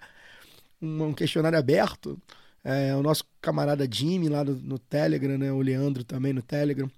[0.81, 2.21] um questionário aberto,
[2.63, 5.51] é o nosso camarada Jimmy lá no, no Telegram, né?
[5.51, 6.89] O Leandro também no Telegram,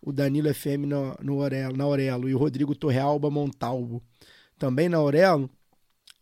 [0.00, 4.02] o Danilo FM no, no Aurelo, na Aurelo e o Rodrigo Torrealba Montalvo
[4.58, 5.50] também na Aurelo,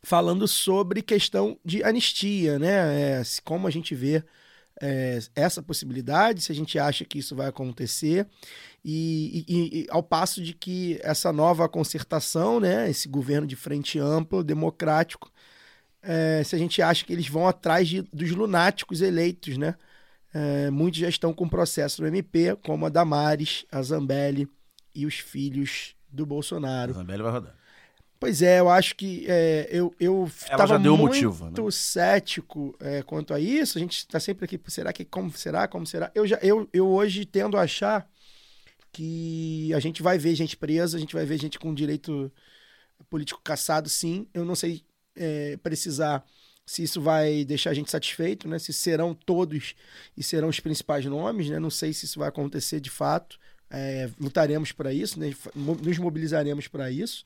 [0.02, 3.20] falando sobre questão de anistia, né?
[3.20, 4.24] É, como a gente vê
[4.80, 8.26] é, essa possibilidade, se a gente acha que isso vai acontecer,
[8.84, 13.98] e, e- e ao passo de que essa nova concertação, né, esse governo de frente
[13.98, 15.30] ampla, democrático,
[16.02, 19.74] é, se a gente acha que eles vão atrás de- dos lunáticos eleitos, né?
[20.32, 24.48] É, muitos já estão com processo no MP, como a Damares, a Zambelli
[24.94, 26.94] e os filhos do Bolsonaro.
[26.94, 27.54] Zambelli vai rodar.
[28.20, 31.46] Pois é, eu acho que é, eu, eu Ela tava já deu o muito motivo,
[31.46, 31.70] né?
[31.70, 33.78] cético é, quanto a isso.
[33.78, 36.12] A gente está sempre aqui, será que como será, como será?
[36.14, 38.06] Eu já eu, eu hoje tendo a achar
[38.92, 42.30] que a gente vai ver gente presa, a gente vai ver gente com direito
[43.08, 44.26] político caçado, sim.
[44.34, 44.84] Eu não sei
[45.16, 46.22] é, precisar
[46.66, 48.58] se isso vai deixar a gente satisfeito, né?
[48.58, 49.74] Se serão todos
[50.14, 51.58] e serão os principais nomes, né?
[51.58, 53.38] Não sei se isso vai acontecer de fato.
[53.70, 55.34] É, lutaremos para isso, né?
[55.54, 57.24] Nos mobilizaremos para isso.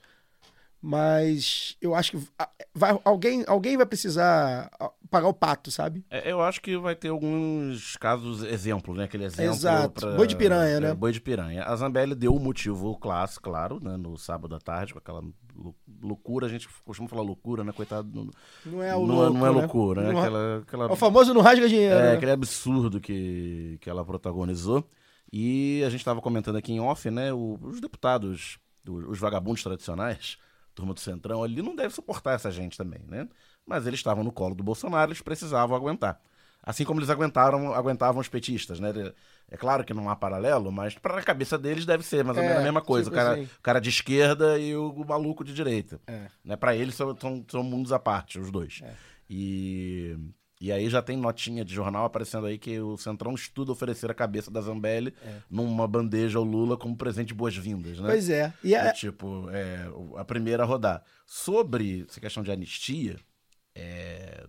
[0.87, 2.19] Mas eu acho que
[2.75, 4.71] vai, alguém, alguém vai precisar
[5.11, 6.05] pagar o pato, sabe?
[6.11, 9.05] É, eu acho que vai ter alguns casos, exemplos, né?
[9.05, 9.55] Aquele exemplo.
[9.55, 10.03] Exato.
[10.03, 10.93] pra- Boi de piranha, é, né?
[10.95, 11.65] Boi de piranha.
[11.65, 13.97] A Zambelli deu o motivo clássico, claro, né?
[13.97, 15.23] No sábado à tarde, com aquela
[15.57, 16.47] lou- loucura.
[16.47, 17.73] A gente costuma falar loucura, né?
[17.73, 18.11] Coitado.
[18.15, 18.29] Não,
[18.71, 19.59] Não é o não, louco, não é né?
[19.61, 20.13] loucura, né?
[20.13, 20.85] Não- Aquela, aquela...
[20.89, 21.99] É o famoso não rasga dinheiro.
[21.99, 22.13] É, né?
[22.17, 24.87] aquele absurdo que, que ela protagonizou.
[25.33, 27.33] E a gente estava comentando aqui em off, né?
[27.33, 30.37] os deputados, do- os vagabundos tradicionais,
[30.75, 33.29] turma do Centrão, ali não deve suportar essa gente também, né?
[33.67, 36.21] Mas eles estavam no colo do Bolsonaro, eles precisavam aguentar.
[36.67, 38.91] Assim como eles aguentaram, aguentavam os petistas, né?
[39.51, 42.43] É claro que não há paralelo, mas para a cabeça deles deve ser mais ou
[42.43, 43.11] É, menos a mesma coisa.
[43.11, 43.45] tipo o, cara, assim.
[43.45, 46.01] o cara de esquerda e o, o maluco de direita.
[46.07, 46.27] É.
[46.43, 46.57] Né?
[46.57, 48.81] Para eles são, são, são mundos à parte, os dois.
[49.29, 50.17] E,
[50.67, 54.15] e aí já tem notinha de jornal aparecendo aí que o Centrão estuda oferecer a
[54.15, 55.41] cabeça da Zambelli É.
[55.51, 58.09] numa bandeja ao Lula como presente de boas-vindas, né?
[58.09, 58.53] Pois é.
[58.63, 59.87] E é- Do tipo, é,
[60.17, 61.03] a primeira a rodar.
[61.27, 63.17] Sobre essa questão de anistia,
[63.75, 64.47] é,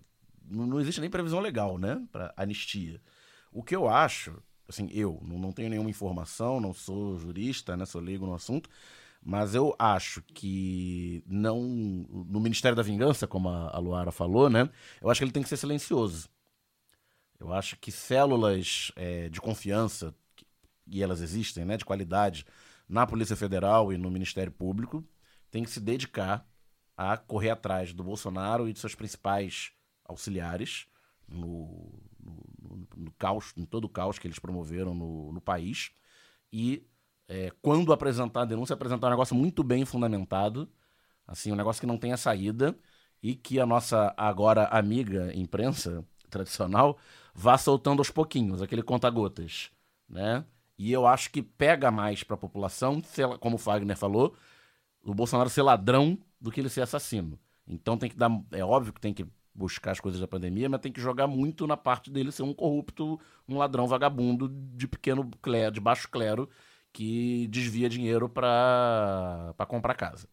[0.49, 2.01] não, não existe nem previsão legal, né?
[2.11, 3.01] Para anistia.
[3.51, 4.33] O que eu acho,
[4.69, 7.85] assim, eu não, não tenho nenhuma informação, não sou jurista, né?
[7.85, 8.69] Sou leigo no assunto,
[9.25, 11.61] mas eu acho que não.
[11.61, 14.69] No Ministério da Vingança, como a, Luara falou, né?
[15.01, 16.29] Eu acho que ele tem que ser silencioso.
[17.39, 20.15] Eu acho que células é, de confiança,
[20.87, 22.45] e elas existem, né, de qualidade,
[22.87, 25.03] na Polícia Federal e no Ministério Público,
[25.51, 26.47] tem que se dedicar
[26.97, 29.71] a correr atrás do Bolsonaro e de seus principais
[30.05, 30.87] auxiliares
[31.27, 35.91] no, no- no caos, em todo o caos que eles promoveram no, no país.
[36.53, 36.87] E
[37.27, 40.69] é, quando apresentar a denúncia, apresentar um negócio muito bem fundamentado,
[41.27, 42.77] assim, um negócio que não tenha saída
[43.21, 46.97] e que a nossa agora amiga imprensa tradicional
[47.33, 49.71] vá soltando aos pouquinhos, aquele conta-gotas,
[50.09, 50.45] né?
[50.77, 54.35] E eu acho que pega mais pra população, ser- como o Fagner falou,
[55.03, 57.39] o Bolsonaro ser ladrão do que ele ser assassino.
[57.67, 58.29] Então tem que dar.
[58.51, 61.65] É óbvio que tem que buscar as coisas da pandemia, mas tem que jogar muito
[61.65, 66.49] na parte dele ser um corrupto, um ladrão vagabundo de pequeno clero, de baixo clero,
[66.95, 70.29] que desvia dinheiro pra comprar casa.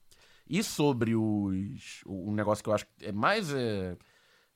[0.48, 2.02] E sobre os.
[2.06, 3.96] Um negócio que eu acho que é mais é,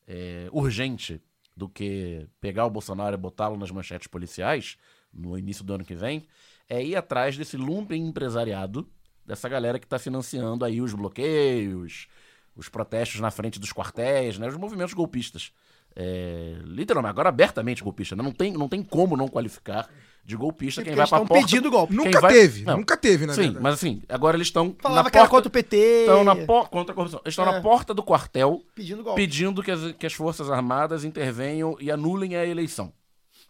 [0.06, 1.20] é, urgente
[1.56, 4.76] do que pegar o Bolsonaro e botá-lo nas manchetes policiais
[5.12, 6.28] no início do ano que vem,
[6.68, 8.88] é ir atrás desse lumpen empresariado,
[9.24, 12.06] dessa galera que está financiando aí os bloqueios,
[12.54, 15.52] os protestos na frente dos quartéis, né, os movimentos golpistas.
[15.96, 18.22] É, literalmente, agora abertamente golpista, né?
[18.22, 19.88] não, tem, não tem como não qualificar
[20.26, 21.46] de golpista Sim, quem vai pra estão porta.
[21.46, 21.94] pedindo golpe.
[21.96, 22.78] quem Nunca vai- teve, Não.
[22.78, 23.62] nunca teve, na Sim, verdade.
[23.62, 25.76] mas assim, agora eles estão Falava na que porta, contra o PT.
[26.00, 27.20] Estão na porta contra a corrupção.
[27.24, 27.52] Eles estão É.
[27.52, 29.20] na porta do quartel Pedindo golpe.
[29.20, 32.92] pedindo que as, que as Forças Armadas intervenham e anulem a eleição.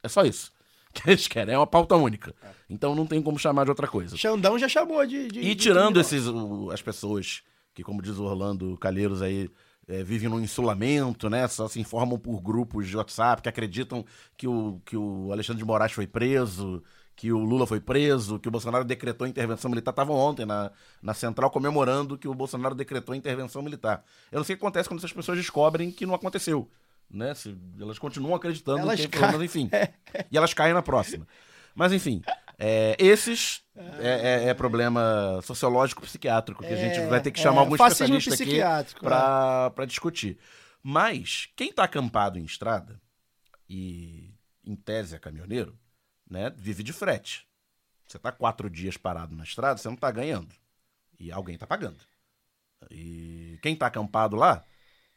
[0.02, 0.52] É só isso.
[0.92, 2.34] Que eles querem, é uma pauta única.
[2.70, 4.16] Então não tem como chamar de outra coisa.
[4.16, 5.28] Xandão já chamou de.
[5.28, 6.64] de E de tirando criminoso.
[6.68, 7.42] esses, as pessoas
[7.74, 9.50] que, como diz o Orlando Calheiros aí,
[9.88, 11.46] é, vivem num insulamento, né?
[11.48, 14.04] Só se informam por grupos de WhatsApp que acreditam
[14.36, 16.82] que o, que o Alexandre de Moraes foi preso,
[17.14, 19.92] que o Lula foi preso, que o Bolsonaro decretou intervenção militar.
[19.92, 24.04] Estavam ontem na, na central comemorando que o Bolsonaro decretou intervenção militar.
[24.30, 26.68] Eu não sei o que acontece quando essas pessoas descobrem que não aconteceu.
[27.08, 27.32] Né?
[27.34, 29.32] Se, elas continuam acreditando Elas que caem.
[29.32, 29.70] mas enfim.
[30.30, 31.26] e elas caem na próxima.
[31.74, 32.22] Mas enfim,
[32.58, 33.62] é, esses
[34.00, 37.60] é, é- é problema sociológico psiquiátrico que a gente É, vai ter que é, chamar
[37.62, 40.38] alguns fascismo especialistas aqui pra, pra discutir.
[40.82, 43.00] Mas quem tá acampado em estrada
[43.68, 44.32] e
[44.64, 45.78] em tese é caminhoneiro,
[46.28, 47.46] né, vive de frete.
[48.06, 50.54] Você tá quatro dias parado na estrada, você não tá ganhando.
[51.18, 51.98] E alguém tá pagando.
[52.90, 54.64] E quem tá acampado lá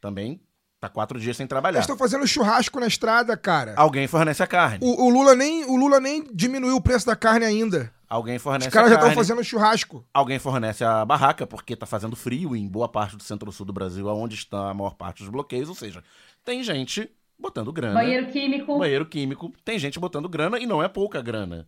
[0.01, 0.41] também
[0.79, 1.79] tá quatro dias sem trabalhar.
[1.79, 3.73] Eles estão fazendo churrasco na estrada, cara.
[3.75, 4.79] Alguém fornece a carne.
[4.81, 7.91] O, o Lula nem, o Lula nem diminuiu o preço da carne ainda.
[8.07, 10.03] Alguém fornece Os caras já estão fazendo churrasco.
[10.13, 14.07] Alguém fornece a barraca, porque tá fazendo frio em boa parte do centro-sul do Brasil,
[14.07, 15.69] onde está a maior parte dos bloqueios.
[15.69, 16.03] Ou seja,
[16.43, 17.93] tem gente botando grana.
[17.93, 18.79] Banheiro químico.
[18.79, 19.53] Banheiro químico.
[19.63, 21.67] Tem gente botando grana e não é pouca grana.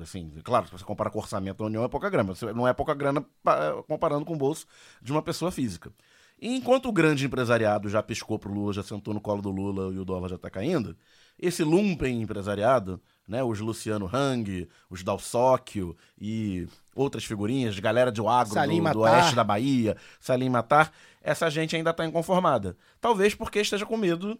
[0.00, 2.28] Assim, claro, se você compara com o orçamento da União, é pouca grana.
[2.32, 4.66] mas Não é pouca grana pa- comparando com o bolso
[5.02, 5.90] de uma pessoa física.
[6.40, 9.92] E enquanto o grande empresariado já piscou pro Lula, já sentou no colo do Lula
[9.92, 10.96] e o dólar já tá caindo,
[11.38, 18.54] esse lumpen empresariado, né, os Luciano Hang, os Dalsóquio e outras figurinhas, galera de agro
[18.54, 22.76] do, do oeste da Bahia, Salim Matar, essa gente ainda tá inconformada.
[23.00, 24.38] Talvez porque esteja com medo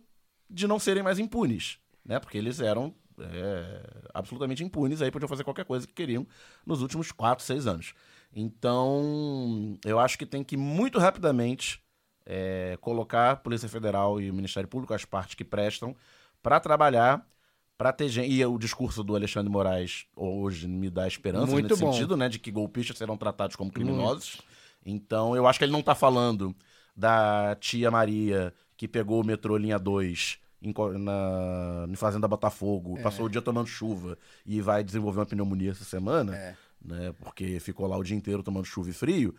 [0.49, 2.19] de não serem mais impunes, né?
[2.19, 3.83] Porque eles eram é,
[4.15, 6.27] absolutamente impunes, aí podiam fazer qualquer coisa que queriam
[6.65, 7.93] nos últimos quatro, seis anos.
[8.35, 11.83] Então, eu acho que tem que muito rapidamente
[12.27, 15.95] é, colocar a Polícia Federal e o Ministério Público, as partes que prestam,
[16.43, 17.27] para trabalhar,
[17.77, 18.31] para ter gente.
[18.33, 21.93] E o discurso do Alexandre Moraes hoje me dá esperança Muito nesse bom.
[21.93, 22.29] sentido, né?
[22.29, 24.41] De que golpistas serão tratados como criminosos.
[24.85, 26.55] Então, eu acho que ele não tá falando
[26.97, 33.03] da tia Maria que pegou o metrô linha 2 em, na, em Fazenda Botafogo, É.
[33.03, 36.57] passou o dia tomando chuva e vai desenvolver uma pneumonia essa semana, É.
[36.83, 37.15] né?
[37.21, 39.35] Porque ficou lá o dia inteiro tomando chuva e frio,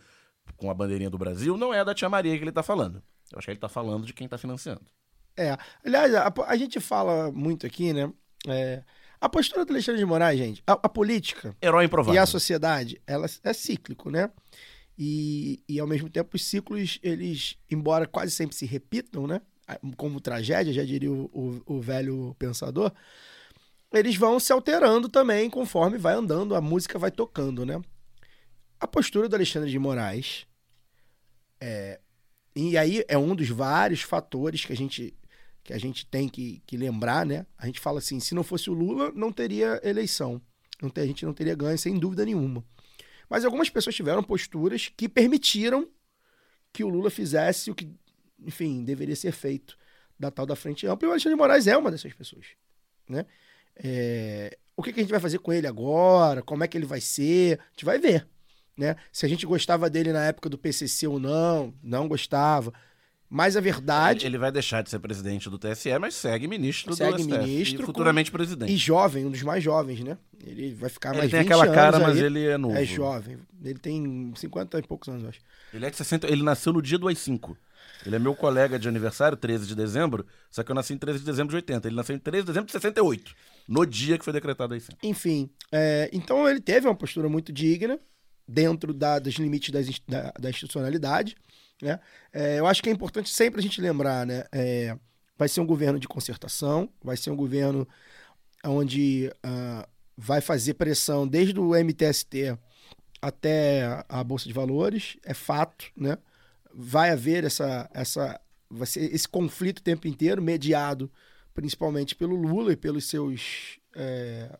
[0.56, 3.02] com a bandeirinha do Brasil, não é da tia Maria que ele tá falando.
[3.30, 4.82] Eu acho que ele tá falando de quem tá financiando.
[5.36, 5.56] É.
[5.84, 8.12] Aliás, a, a gente fala muito aqui, né?
[8.46, 8.82] é,
[9.20, 12.14] a postura do Alexandre de Moraes, gente, a, a política Herói improvável.
[12.14, 14.28] e a sociedade, ela é cíclico, né?
[14.98, 19.40] E, e ao mesmo tempo os ciclos, eles, embora quase sempre se repitam, né?
[19.96, 22.92] Como tragédia, já diria o, o- o velho pensador,
[23.92, 27.80] eles vão se alterando também conforme vai andando, a música vai tocando, né?
[28.82, 30.44] A postura do Alexandre de Moraes
[31.60, 32.00] é,
[32.56, 35.14] e aí é um dos vários fatores que a gente
[35.62, 37.46] que a gente tem que, que lembrar, né?
[37.56, 40.42] A gente fala assim, se não fosse o Lula, não teria eleição.
[40.82, 42.64] Não ter- a gente não teria ganho, sem dúvida nenhuma.
[43.30, 45.88] Mas algumas pessoas tiveram posturas que permitiram
[46.72, 47.88] que o Lula fizesse o que,
[48.44, 49.78] enfim, deveria ser feito
[50.18, 51.06] da tal da frente ampla.
[51.06, 52.46] E o Alexandre de Moraes é uma dessas pessoas,
[53.08, 53.24] né?
[53.76, 56.42] É, o que, que a gente vai fazer com ele agora?
[56.42, 57.60] Como é que ele vai ser?
[57.60, 58.26] A gente vai ver,
[58.76, 58.96] né?
[59.12, 62.72] Se a gente gostava dele na época do PCC ou não, não gostava.
[63.34, 64.20] Mas a verdade...
[64.26, 67.38] Ele, ele vai deixar de ser presidente do TSE, mas segue ministro segue do STF.
[67.38, 68.70] ministro e futuramente com- presidente.
[68.70, 70.18] E jovem, um dos mais jovens, né?
[70.44, 72.24] Ele vai ficar Ele mais tem 20 aquela cara, mas aí.
[72.24, 72.76] ele é novo.
[72.76, 73.38] É jovem.
[73.64, 75.40] Ele tem 50 e poucos anos, eu acho.
[75.72, 77.56] Ele é de 60, ele nasceu no dia do AI-5.
[78.04, 81.20] Ele é meu colega de aniversário, 13 de dezembro, só que eu nasci em 13
[81.20, 81.88] de dezembro de 80.
[81.88, 83.32] Ele nasceu em 13 de dezembro de 68,
[83.66, 84.96] no dia que foi decretado AI-5.
[85.02, 87.98] Enfim, é, então ele teve uma postura muito digna
[88.52, 91.36] dentro da- dos limites das da, da institucionalidade.
[91.80, 91.98] Né?
[92.32, 94.44] É, eu acho que é importante sempre a gente lembrar, né?
[94.52, 94.96] É,
[95.36, 97.88] vai ser um governo de concertação, vai ser um governo
[98.64, 102.56] onde ah, vai fazer pressão desde o MTST
[103.20, 106.18] até a Bolsa de Valores, é fato, né?
[106.72, 111.10] Vai haver essa, essa, vai ser esse conflito o tempo inteiro, mediado
[111.54, 114.56] principalmente pelo Lula e pelos seus, é,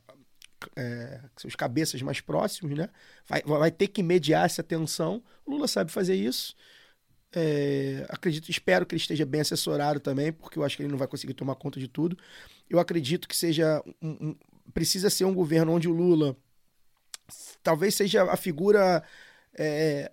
[0.77, 2.89] é, seus cabeças mais próximos, né?
[3.27, 5.23] Vai, vai ter que mediar essa tensão.
[5.45, 6.55] O Lula sabe fazer isso.
[7.35, 10.99] É, acredito, espero que ele esteja bem assessorado também, porque eu acho que ele não
[10.99, 12.17] vai conseguir tomar conta de tudo.
[12.69, 14.37] Eu acredito que seja um, um,
[14.73, 16.37] precisa ser um governo onde o Lula
[17.63, 19.03] talvez seja a figura
[19.59, 20.13] é,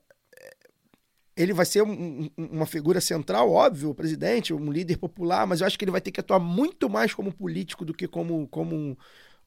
[1.39, 5.67] ele vai ser um, uma figura central, óbvio, o presidente, um líder popular, mas eu
[5.67, 8.97] acho que ele vai ter que atuar muito mais como político do que como, como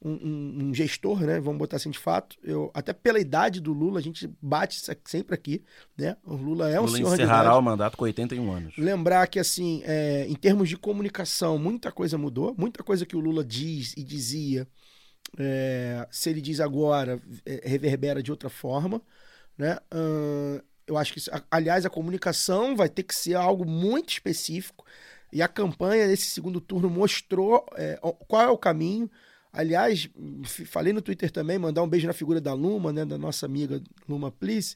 [0.04, 1.38] um, um, um, gestor, né?
[1.40, 2.36] Vamos botar assim de fato.
[2.42, 5.62] Eu, até pela idade do Lula, a gente bate sempre aqui,
[5.96, 6.16] né?
[6.24, 8.76] O Lula é um Lula senhor encerrará o mandato com 81 anos.
[8.76, 12.54] Lembrar que, assim, é, em termos de comunicação, muita coisa mudou.
[12.58, 14.66] Muita coisa que o Lula diz e dizia,
[15.38, 19.00] é, se ele diz agora, é, reverbera de outra forma,
[19.56, 19.78] né?
[20.84, 24.84] Eu acho que, aliás, a comunicação vai ter que ser algo muito específico.
[25.32, 27.98] E a campanha nesse segundo turno mostrou é,
[28.28, 29.08] qual é o caminho.
[29.52, 30.08] Aliás,
[30.66, 33.82] falei no Twitter também, mandar um beijo na figura da Luma, né, da nossa amiga
[34.08, 34.74] Luma Please.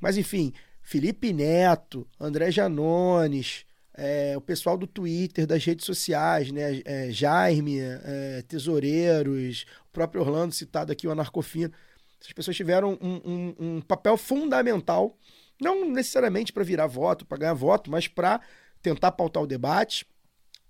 [0.00, 0.52] Mas enfim,
[0.82, 3.64] Felipe Neto, André Janones,
[3.94, 10.20] é, o pessoal do Twitter, das redes sociais, né, é, Jaime, é, Tesoureiros, o próprio
[10.20, 11.72] Orlando citado aqui, o Anarcofino.
[12.20, 15.16] Essas pessoas tiveram um, um, um papel fundamental,
[15.60, 18.40] não necessariamente para virar voto, para ganhar voto, mas para
[18.82, 20.06] tentar pautar o debate,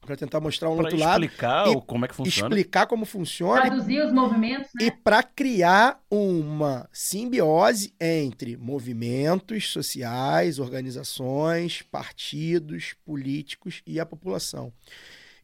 [0.01, 1.23] para tentar mostrar um pra outro lado.
[1.25, 2.49] explicar como é que funciona.
[2.49, 3.61] Explicar como funciona.
[3.61, 4.87] Traduzir os movimentos, né?
[4.87, 14.73] E para criar uma simbiose entre movimentos sociais, organizações, partidos, políticos e a população.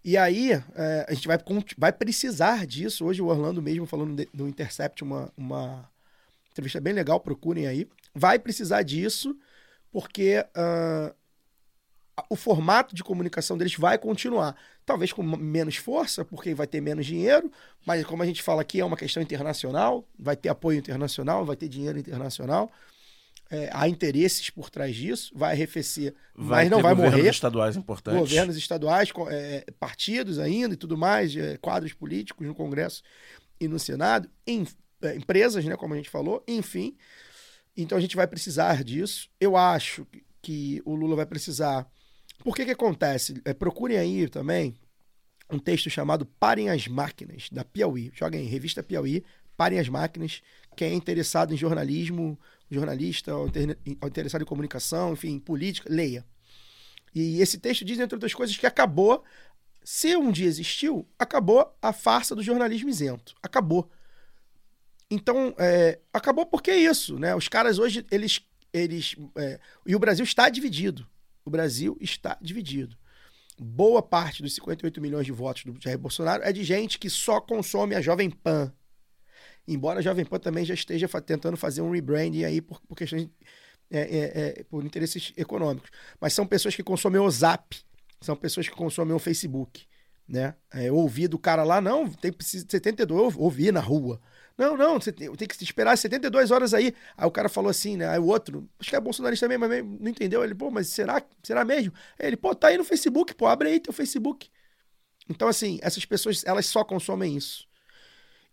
[0.05, 1.39] E aí, é, a gente vai,
[1.77, 3.05] vai precisar disso.
[3.05, 5.89] Hoje, o Orlando mesmo falando de- no Intercept, uma, uma
[6.51, 7.89] entrevista bem legal, procurem aí.
[8.15, 9.37] Vai precisar disso,
[9.91, 11.13] porque ah,
[12.31, 14.57] o formato de comunicação deles vai continuar.
[14.85, 17.51] Talvez com menos força, porque vai ter menos dinheiro,
[17.85, 21.57] mas como a gente fala aqui, é uma questão internacional, vai ter apoio internacional, vai
[21.57, 22.71] ter dinheiro internacional.
[23.49, 27.31] É, há interesses por trás disso, vai arrefecer, Vai mas não vai governos morrer.
[27.31, 28.19] estaduais importantes.
[28.19, 33.03] Governos estaduais, co- é, partidos ainda e tudo mais, é, quadros políticos no Congresso
[33.61, 34.67] e no Senado, em-
[35.01, 36.97] é, empresas, né, como a gente falou, enfim.
[37.77, 39.29] Então a gente vai precisar disso.
[39.39, 40.05] Eu acho
[40.43, 41.87] que o Lula vai precisar.
[42.43, 43.41] Por que que acontece?
[43.45, 44.75] É, procurem aí também
[45.51, 48.11] um texto chamado Parem as Máquinas, da Piauí.
[48.15, 49.25] Joguem aí, revista Piauí,
[49.57, 50.43] Parem as Máquinas.
[50.77, 52.39] Quem é interessado em jornalismo,
[52.71, 56.25] jornalista, ou inter- ou interessado em comunicação, enfim, política, leia.
[57.15, 59.25] E esse texto diz, entre outras coisas, que acabou,
[59.83, 63.35] se um dia existiu, acabou a farsa do jornalismo isento.
[63.43, 63.91] Acabou.
[65.11, 67.35] Então, é, acabou porque é isso, né?
[67.35, 68.43] Os caras hoje, eles.
[68.73, 71.07] eles é, e o Brasil está dividido.
[71.47, 72.97] O Brasil está dividido.
[73.57, 77.41] Boa parte dos 58 milhões de votos do Jair Bolsonaro é de gente que só
[77.41, 78.73] consome a Jovem Pan.
[79.67, 83.29] Embora a Jovem Pan também já esteja tentando fazer um rebranding aí por, por questões.
[83.89, 85.89] é, é, é, por interesses econômicos.
[86.21, 87.77] Mas são pessoas que consomem o Zap,
[88.21, 89.87] são pessoas que consomem o Facebook.
[90.29, 90.53] Né?
[90.75, 94.21] É, eu ouvi do cara lá, não, tem precisa de 72, eu ouvi na rua.
[94.59, 96.95] Não, não, você tem, tem que esperar 72 horas aí.
[97.17, 98.09] Aí o cara falou assim, né?
[98.09, 100.43] Aí o outro, acho que é bolsonarista também, mas não entendeu.
[100.43, 101.93] Ele, pô, mas será, será mesmo?
[102.19, 104.49] Aí ele, pô, tá aí no Facebook, pô, abre aí teu Facebook.
[105.29, 107.67] Então, assim, essas pessoas, elas só consomem isso.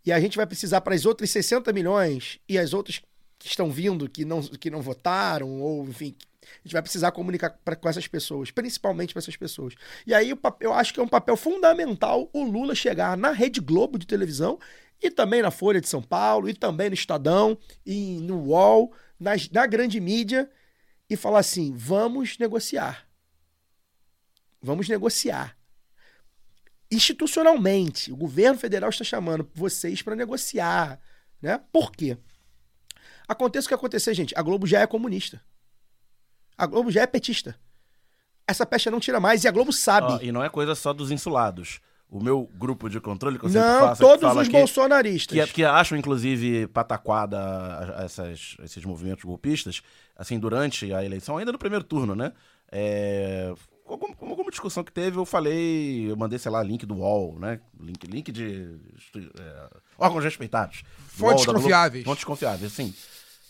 [0.06, 3.02] E a gente vai precisar para as outras 60 milhões e as outras
[3.40, 7.58] que estão vindo, que não, que não votaram, ou enfim, a gente vai precisar comunicar
[7.64, 9.76] pra, com essas pessoas, principalmente para essas pessoas.
[10.06, 13.98] E aí eu acho que é um papel fundamental o Lula chegar na Rede Globo
[13.98, 14.60] de televisão
[15.04, 19.50] e também na Folha de São Paulo, e também no Estadão, e no UOL, nas,
[19.50, 20.50] na grande mídia,
[21.10, 23.06] e falar assim: vamos negociar.
[24.62, 25.58] Vamos negociar.
[26.90, 31.02] Institucionalmente, o governo federal está chamando vocês para negociar.
[31.42, 31.60] Né?
[31.72, 32.18] Por quê?
[33.28, 34.34] Aconteça o que acontecer, gente.
[34.38, 35.42] A Globo já é comunista.
[36.58, 37.60] A Globo já é petista.
[38.48, 40.14] Essa pecha não tira mais e a Globo sabe.
[40.14, 41.82] Ó, e não é coisa só dos insulados.
[42.14, 45.46] O meu grupo de controle que eu sempre Não, faço, que todos os aqui, bolsonaristas.
[45.48, 49.82] Que, que acham, inclusive, pataquada essas, esses movimentos golpistas,
[50.16, 52.32] assim, durante a eleição, ainda no primeiro turno, né?
[52.72, 53.52] É,
[53.88, 57.60] alguma, alguma discussão que teve, eu falei, eu mandei, sei lá, link do UOL, né?
[57.80, 58.78] Link, link de
[59.18, 60.84] é, órgãos respeitados.
[60.84, 62.04] Do Fontes UOL, confiáveis.
[62.06, 62.94] Fontes confiáveis, assim.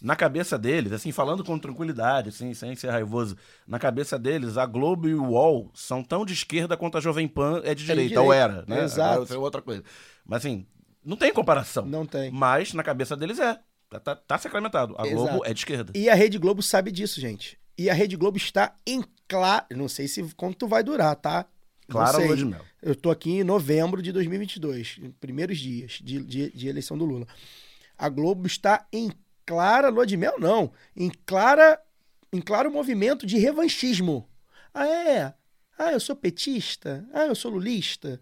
[0.04, 4.66] Na cabeça deles, assim, falando com tranquilidade, assim, sem ser raivoso, na cabeça deles, a
[4.66, 8.10] Globo e o UOL são tão de esquerda quanto a Jovem Pan é de direita,
[8.10, 8.84] direita, ou era, né?
[8.84, 9.34] exato.
[9.34, 9.82] É outra coisa.
[10.26, 10.66] Mas assim,
[11.06, 11.86] Não tem comparação.
[11.86, 12.30] Não tem.
[12.32, 13.58] Mas na cabeça deles é.
[13.90, 14.94] Tá, tá, tá sacramentado.
[14.98, 15.46] A Globo Exato.
[15.46, 15.94] é de esquerda.
[15.96, 17.58] E a Rede Globo sabe disso, gente.
[17.78, 19.66] E a Rede Globo está em claro.
[19.72, 21.46] Não sei se quanto vai durar, tá?
[22.16, 22.26] Sei.
[22.26, 22.62] lua de mel.
[22.82, 27.06] Eu tô aqui em novembro de 2022, em primeiros dias de, de, de eleição do
[27.06, 27.28] Lula.
[27.98, 29.12] A Globo está em
[29.46, 30.72] clara lua de mel, não.
[30.96, 31.82] Em clara,
[32.32, 34.30] em claro movimento de revanchismo.
[34.74, 35.34] Ah, é?
[35.78, 37.08] Ah, eu sou petista?
[37.14, 38.20] Ah, eu sou lulista?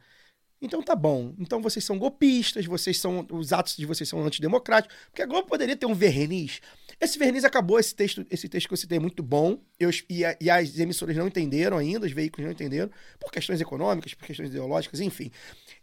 [0.63, 1.33] Então tá bom.
[1.39, 3.25] Então vocês são golpistas, vocês são.
[3.31, 4.95] Os atos de vocês são antidemocráticos.
[5.09, 6.61] Porque a Globo poderia ter um verniz.
[6.99, 9.57] Esse verniz acabou, esse texto, esse texto que eu citei é muito bom.
[9.79, 13.59] Eu, e, a- e as emissoras não entenderam ainda, os veículos não entenderam, por questões
[13.59, 15.31] econômicas, por questões ideológicas, enfim.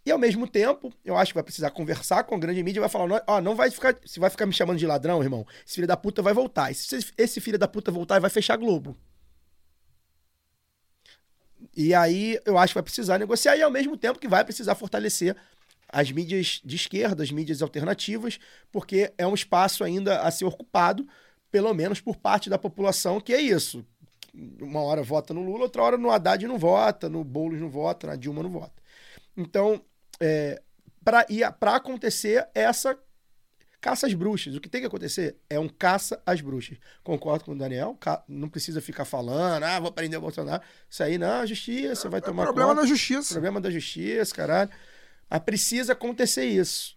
[0.06, 2.82] E ao mesmo tempo, eu acho que vai precisar conversar com a grande mídia e
[2.82, 3.98] vai falar: "Não- ó, não vai ficar.
[4.06, 6.70] Se vai ficar me chamando de ladrão, irmão, esse filho da puta vai voltar.
[6.70, 8.96] E se esse- filho da puta voltar, vai fechar a Globo.
[11.76, 14.74] E aí eu acho que vai precisar negociar e ao mesmo tempo que vai precisar
[14.74, 15.36] fortalecer
[15.88, 18.38] as mídias de esquerda, as mídias alternativas,
[18.70, 21.06] porque é um espaço ainda a ser ocupado,
[21.50, 23.84] pelo menos por parte da população, que é isso.
[24.60, 28.06] Uma hora vota no Lula, outra hora no Haddad não vota, no Boulos não vota,
[28.06, 28.82] na Dilma não vota.
[29.36, 29.80] Então,
[30.20, 30.60] é,
[31.02, 32.98] para acontecer essa
[33.80, 34.54] caça às bruxas.
[34.54, 36.78] O que tem que acontecer é um caça às bruxas.
[37.02, 40.62] Concordo com o Daniel, não precisa ficar falando, ah, vou prender o Bolsonaro.
[40.88, 42.82] Isso aí não, justiça, vai tomar problema conta.
[42.82, 43.34] da justiça.
[43.34, 44.70] Problema da justiça, caralho.
[45.30, 46.96] Mas precisa acontecer isso.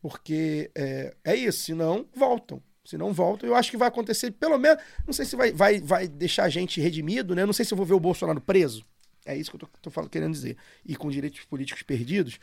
[0.00, 2.62] Porque é, é isso, senão voltam.
[2.84, 5.80] Se não voltam, eu acho que vai acontecer, pelo menos, não sei se vai, vai,
[5.80, 7.46] vai deixar a gente redimido, né?
[7.46, 8.84] Não sei se eu vou ver o Bolsonaro preso.
[9.24, 10.56] É isso que eu tô, tô falando, querendo dizer.
[10.84, 12.40] E com direitos políticos perdidos.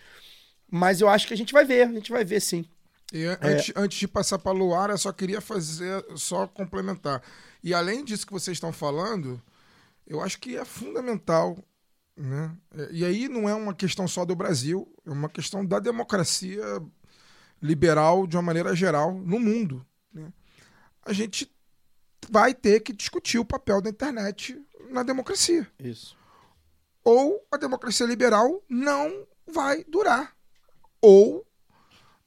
[0.72, 2.66] Mas eu acho que a gente vai ver, a gente vai ver sim.
[3.12, 3.38] E É.
[3.42, 7.22] antes, antes de passar para Luara, eu só queria fazer, só complementar.
[7.64, 9.42] E além disso que vocês estão falando,
[10.06, 11.58] eu acho que é fundamental,
[12.16, 12.56] né?
[12.78, 16.64] É, E aí não é uma questão só do Brasil, é uma questão da democracia
[17.62, 19.86] liberal de uma maneira geral no mundo.
[20.14, 20.32] né?
[21.04, 21.52] A gente
[22.30, 24.60] vai ter que discutir o papel da internet
[24.90, 25.68] na democracia.
[25.80, 26.16] Isso.
[27.04, 30.36] Ou a democracia liberal não vai durar.
[31.02, 31.46] Ou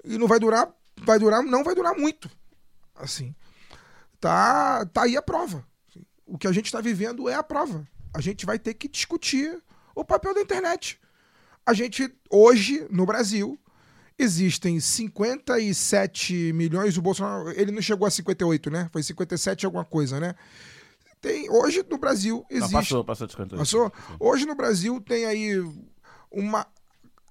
[0.05, 0.73] e não vai durar,
[1.05, 2.31] vai durar, não vai durar muito.
[2.95, 3.35] Assim.
[4.21, 5.67] Tá, tá aí a prova.
[6.27, 7.87] O que a gente está vivendo é a prova.
[8.15, 9.63] A gente vai ter que discutir
[9.95, 11.01] o papel da internet.
[11.65, 13.59] A gente hoje no Brasil
[14.19, 18.89] existem 57 milhões, o Bolsonaro, ele não chegou a 58, né?
[18.93, 20.35] Foi 57 alguma coisa, né?
[21.21, 23.59] Tem hoje no Brasil Não, existe passou, passou de 58.
[23.59, 23.93] Passou?
[24.19, 25.53] Hoje no Brasil tem aí
[26.31, 26.67] uma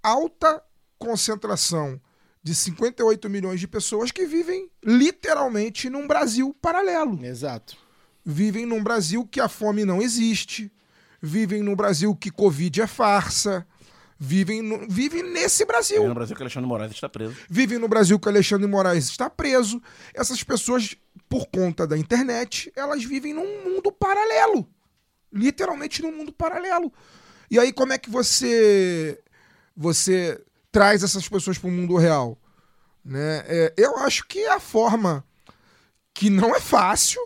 [0.02, 0.64] alta
[0.98, 2.00] concentração
[2.44, 7.24] de 58 milhões de pessoas que vivem literalmente num Brasil paralelo.
[7.24, 7.78] Exato.
[8.26, 10.72] Vivem num Brasil que a fome não existe,
[11.22, 13.66] vivem num Brasil que Covid é farsa,
[14.18, 16.04] vivem, no, vivem nesse Brasil.
[16.04, 17.36] E no Brasil que Alexandre Moraes está preso.
[17.50, 19.82] Vivem no Brasil que Alexandre Moraes está preso.
[20.14, 20.96] Essas pessoas,
[21.28, 24.68] por conta da internet, elas vivem num mundo paralelo.
[25.32, 26.92] Literalmente num mundo paralelo.
[27.50, 29.20] E aí, como é que você
[29.76, 30.40] você
[30.72, 32.38] traz essas pessoas para o mundo real?
[33.04, 33.44] Né?
[33.48, 35.26] É, eu acho que a forma
[36.14, 37.22] que não é fácil,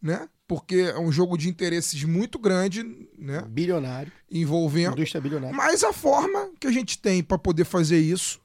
[0.00, 0.28] né?
[0.46, 2.82] Porque é um jogo de interesses muito grande,
[3.16, 3.42] né?
[3.48, 4.12] Bilionário.
[4.30, 4.92] Envolvendo.
[4.92, 5.56] Indústria bilionária.
[5.56, 8.40] Mas a forma que a gente tem para poder fazer isso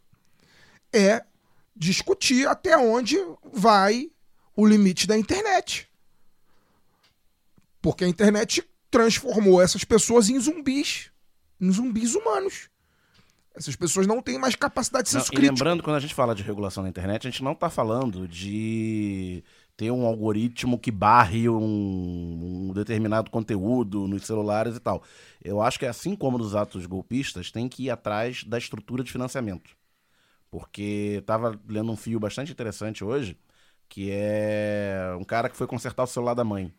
[0.94, 1.24] é
[1.76, 3.18] discutir até onde
[3.54, 4.10] vai
[4.56, 5.88] o limite da internet.
[7.82, 11.12] Porque a internet transformou essas pessoas em zumbis,
[11.60, 12.70] em zumbis humanos.
[13.58, 15.56] Essas pessoas não têm mais capacidade de Não, senso e crítico.
[15.56, 19.44] lembrando, quando a gente fala de regulação na internet, a gente não está falando de
[19.76, 25.04] ter um algoritmo que barre um, um determinado conteúdo nos celulares e tal.
[25.44, 29.12] Eu acho que, assim como nos atos golpistas, tem que ir atrás da estrutura de
[29.12, 29.76] financiamento.
[30.50, 33.38] Porque estava lendo um fio bastante interessante hoje,
[33.90, 36.74] que é um cara que foi consertar o celular da mãe.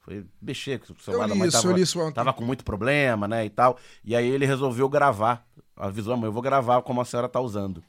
[0.00, 2.14] Foi mexer, que o celular da mãe isso, tava, eu li isso ontem.
[2.14, 3.78] tava com muito problema, né, e tal.
[4.04, 5.46] E aí ele resolveu gravar.
[5.76, 7.82] Avisou a mãe, eu vou gravar como a senhora tá usando.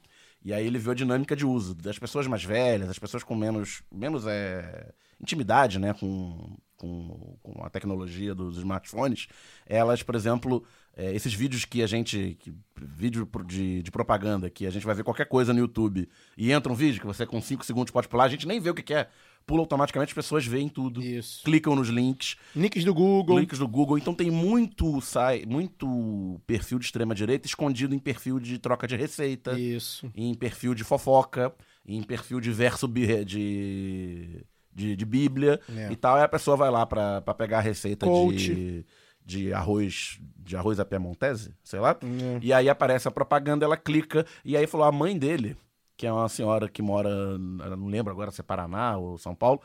[0.44, 3.34] E aí ele viu a dinâmica de uso das pessoas mais velhas, das pessoas com
[3.34, 9.26] menos, menos é, intimidade, né, com, com, com a tecnologia dos smartphones.
[9.66, 10.62] Elas, por exemplo,
[10.96, 14.94] é, esses vídeos que a gente, que- vídeo de, de propaganda, que a gente vai
[14.94, 18.06] ver qualquer coisa no YouTube e entra um vídeo que você com 5 segundos pode
[18.08, 19.08] pular, a gente nem vê o que que é.
[19.46, 21.00] Pula automaticamente, as pessoas veem tudo.
[21.00, 21.44] Isso.
[21.44, 22.34] Clicam nos links.
[22.54, 23.38] Links do Google.
[23.38, 23.96] Links do Google.
[23.96, 29.56] Então tem muito, sai, muito perfil de extrema-direita escondido em perfil de troca de receita.
[29.58, 30.10] Isso.
[30.16, 31.54] Em perfil de fofoca.
[31.86, 34.44] Em perfil de verso de,
[34.74, 35.92] de, de Bíblia É.
[35.92, 36.16] e tal.
[36.16, 38.52] Aí a pessoa vai lá pra, pra pegar a receita Coach.
[38.52, 38.84] de,
[39.24, 41.96] de arroz de arroz à piemontese, sei lá.
[42.02, 42.38] É.
[42.42, 44.26] E aí aparece a propaganda, ela clica.
[44.44, 45.56] E aí falou, a mãe dele
[45.96, 49.60] que é uma senhora que mora, não lembro agora se é Paraná ou São Paulo,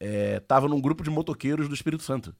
[0.00, 2.34] estava num grupo de motoqueiros do Espírito Santo.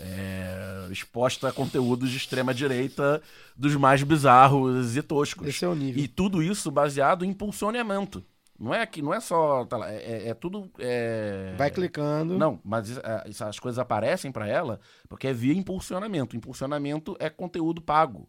[0.00, 3.20] É, exposta a conteúdos de extrema direita
[3.54, 5.46] dos mais bizarros e toscos.
[5.46, 6.02] Esse é o nível.
[6.02, 8.24] E tudo isso baseado em impulsionamento.
[8.58, 9.64] Não é que não é só.
[9.66, 10.70] tá lá, é, é- é tudo.
[10.78, 12.38] é- Vai clicando.
[12.38, 16.36] Não, mas é, isso- as coisas aparecem para ela porque é via impulsionamento.
[16.36, 18.28] Impulsionamento é conteúdo pago.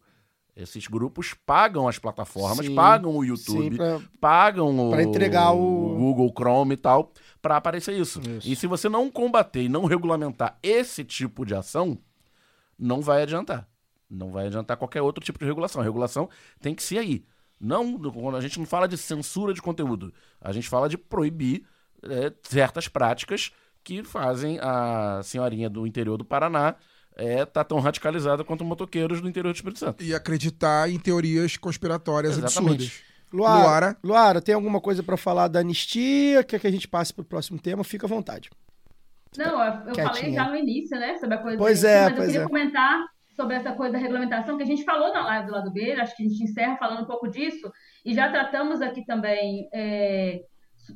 [0.56, 5.96] Esses grupos pagam as plataformas, Sim, pagam o YouTube, sim, pra- pagam o, entregar o-
[5.98, 7.12] Google Chrome e tal,
[7.42, 8.22] para aparecer isso.
[8.46, 11.98] E se você não combater e não regulamentar esse tipo de ação,
[12.78, 13.68] não vai adiantar.
[14.08, 15.82] Não vai adiantar qualquer outro tipo de regulação.
[15.82, 16.30] A regulação
[16.62, 17.26] tem que ser aí.
[17.60, 21.66] Não, quando a gente não fala de censura de conteúdo, a gente fala de proibir
[22.04, 23.52] é, certas práticas
[23.84, 26.76] que fazem a senhorinha do interior do Paraná
[27.15, 30.03] é, tá tão radicalizada quanto motoqueiros do interior do Espírito Santo.
[30.03, 32.85] E acreditar em teorias conspiratórias Exatamente.
[32.85, 33.14] absurdas.
[33.31, 33.98] Luara, Luara.
[34.03, 36.44] Luara, tem alguma coisa pra falar da anistia?
[36.44, 37.84] Quer que a gente passe pro próximo tema?
[37.84, 38.52] Fica à vontade.
[39.35, 40.34] Não, eu, eu falei Quietinha.
[40.34, 42.48] já no início, né, sobre a coisa Pois da é, mas eu pois queria é.
[42.48, 45.94] comentar sobre essa coisa da regulamentação que a gente falou na live do lado B,
[45.94, 47.72] acho que a gente encerra falando um pouco disso,
[48.06, 50.41] e já tratamos aqui também é,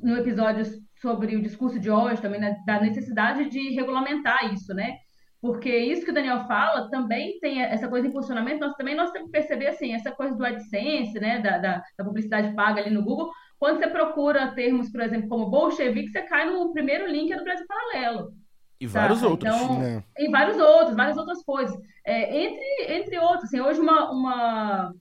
[0.00, 0.64] no episódio
[1.00, 4.98] sobre o discurso de hoje, também né, da necessidade de regulamentar isso, né?
[5.40, 9.12] Porque isso que o Daniel fala também tem essa coisa em funcionamento, nós também nós
[9.12, 12.90] temos que perceber assim, essa coisa do AdSense, né, da, da, da publicidade paga ali
[12.90, 17.32] no Google, quando você procura termos, por exemplo, como bolchevique, você cai no primeiro link
[17.32, 18.32] é do Brasil Paralelo.
[18.80, 19.52] E vários outros.
[19.52, 20.04] Então, né?
[20.16, 21.76] e vários outros, várias outras coisas.
[22.04, 24.94] É, entre, entre outros, assim, hoje uma, uma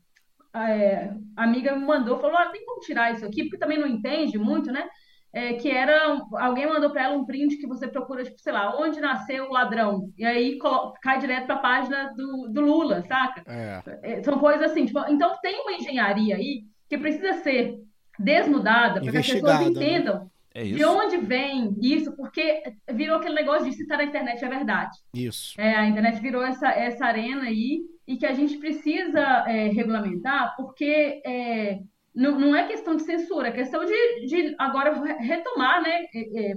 [0.55, 4.37] é, amiga me mandou, falou, ah, tem como tirar isso aqui, porque também não entende
[4.39, 4.87] muito, né?
[5.33, 8.75] É, que era, alguém mandou para ela um print que você procura, tipo, sei lá,
[8.79, 10.11] onde nasceu o ladrão?
[10.17, 10.57] E aí
[11.01, 13.43] cai direto para a página do, do Lula, saca?
[13.45, 13.81] É.
[14.01, 17.77] É, São coisas assim, tipo, então tem uma engenharia aí que precisa ser
[18.17, 19.65] desnudada para que as pessoas né?
[19.67, 24.43] entendam É de onde vem isso, porque virou aquele negócio de se tá na internet
[24.43, 24.97] é verdade.
[25.13, 25.53] Isso.
[25.59, 30.55] É, a internet virou essa, essa arena aí e que a gente precisa é, regulamentar,
[30.55, 31.79] porque é,
[32.17, 36.05] não, não é questão de censura, é questão de, de agora re- retomar né,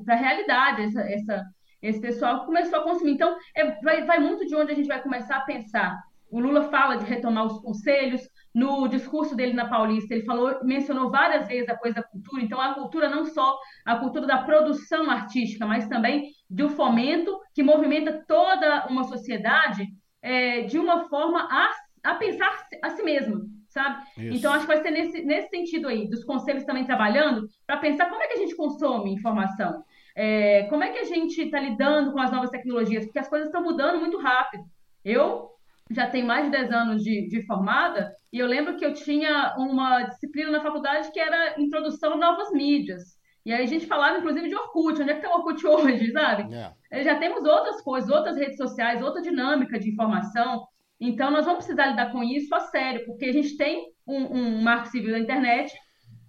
[0.04, 1.44] para a realidade essa, essa,
[1.82, 3.12] esse pessoal que começou a consumir.
[3.12, 5.96] Então, é, vai, vai muito de onde a gente vai começar a pensar.
[6.30, 8.22] O Lula fala de retomar os conselhos.
[8.54, 12.42] No discurso dele na Paulista, ele falou, mencionou várias vezes a coisa da cultura.
[12.42, 17.62] Então, a cultura não só a cultura da produção artística, mas também do fomento que
[17.62, 19.86] movimenta toda uma sociedade
[20.22, 21.70] é, de uma forma a,
[22.10, 22.50] a pensar
[22.82, 23.40] a si mesma,
[23.70, 24.02] sabe?
[24.18, 24.36] Isso.
[24.36, 28.10] Então, acho que vai ser nesse, nesse sentido aí, dos conselhos também trabalhando para pensar
[28.10, 29.82] como é que a gente consome informação.
[30.14, 33.04] É, como é que a gente está lidando com as novas tecnologias?
[33.06, 34.64] Porque as coisas estão mudando muito rápido.
[35.04, 35.50] Eu
[35.90, 39.54] já tenho mais de 10 anos de, de formada e eu lembro que eu tinha
[39.56, 43.18] uma disciplina na faculdade que era Introdução a Novas Mídias.
[43.44, 45.00] E aí a gente falava, inclusive, de Orkut.
[45.00, 46.52] Onde é que está o Orkut hoje, sabe?
[46.90, 50.66] Eh, Já temos outras coisas, outras redes sociais, outra dinâmica de informação.
[51.00, 54.62] Então, nós vamos precisar lidar com isso a sério, porque a gente tem um, um
[54.62, 55.72] marco civil da internet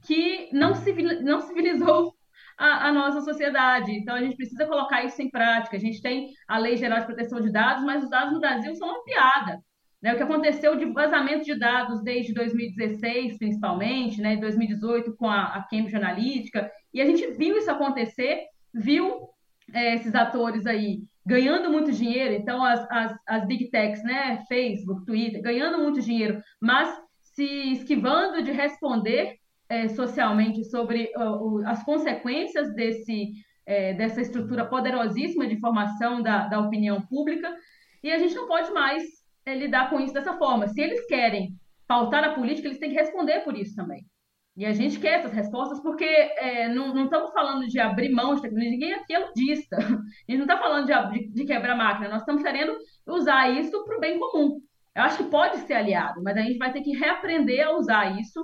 [0.05, 2.13] que não, civil, não civilizou
[2.57, 3.91] a, a nossa sociedade.
[3.91, 5.75] Então, a gente precisa colocar isso em prática.
[5.75, 8.73] A gente tem a Lei Geral de Proteção de Dados, mas os dados no Brasil
[8.75, 9.59] são uma piada.
[10.01, 10.13] Né?
[10.13, 14.35] O que aconteceu de vazamento de dados desde 2016, principalmente, né?
[14.37, 19.27] 2018 com a, a Cambridge Analytica, e a gente viu isso acontecer, viu
[19.73, 24.43] é, esses atores aí ganhando muito dinheiro, então as, as, as big techs, né?
[24.47, 26.89] Facebook, Twitter, ganhando muito dinheiro, mas
[27.21, 29.35] se esquivando de responder
[29.69, 33.31] é, socialmente sobre uh, as consequências desse,
[33.65, 37.55] é, dessa estrutura poderosíssima de formação da, da opinião pública,
[38.03, 39.03] e a gente não pode mais
[39.45, 40.67] é, lidar com isso dessa forma.
[40.67, 41.55] Se eles querem
[41.87, 44.05] pautar a política, eles têm que responder por isso também.
[44.55, 48.35] E a gente quer essas respostas porque é, não, não estamos falando de abrir mão
[48.35, 49.77] de tecnologia, ninguém aqui é ludista.
[49.77, 53.97] A gente não está falando de, de, quebrar máquina, nós estamos querendo usar isso para
[53.97, 54.61] o bem comum.
[54.93, 58.19] Eu acho que pode ser aliado, mas a gente vai ter que reaprender a usar
[58.19, 58.43] isso,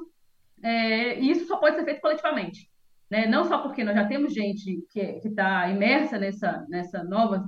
[0.64, 2.70] é, e isso só pode ser feito coletivamente.
[3.10, 3.26] Né?
[3.26, 7.46] Não só porque nós já temos gente que está imersa nessa, nessa nova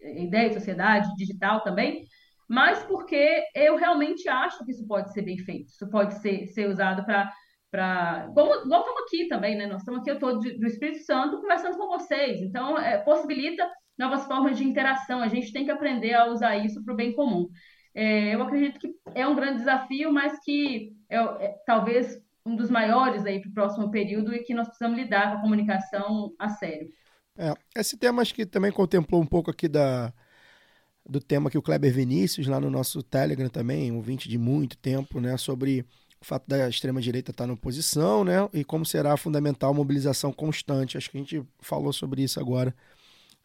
[0.00, 2.04] ideia de sociedade digital também,
[2.48, 6.68] mas porque eu realmente acho que isso pode ser bem feito, isso pode ser, ser
[6.68, 7.30] usado para.
[8.34, 9.66] Como, igual estamos aqui também, né?
[9.66, 13.68] Nós estamos aqui, eu estou do Espírito Santo conversando com vocês, então é, possibilita
[13.98, 17.12] novas formas de interação, a gente tem que aprender a usar isso para o bem
[17.12, 17.48] comum.
[17.94, 22.70] É, eu acredito que é um grande desafio, mas que é, é talvez um dos
[22.70, 26.48] maiores aí para o próximo período e que nós precisamos lidar com a comunicação a
[26.48, 26.88] sério.
[27.36, 30.12] É, esse tema acho que também contemplou um pouco aqui da,
[31.04, 34.76] do tema que o Kleber Vinícius, lá no nosso Telegram também, um ouvinte de muito
[34.76, 35.84] tempo, né, sobre
[36.20, 38.48] o fato da extrema-direita estar na oposição, né?
[38.52, 40.96] E como será fundamental a mobilização constante.
[40.96, 42.74] Acho que a gente falou sobre isso agora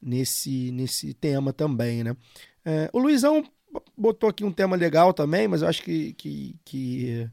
[0.01, 2.15] nesse, nesse tema também, né?
[2.65, 3.43] É, o Luizão
[3.97, 7.29] botou aqui um tema legal também, mas eu acho que, que, que,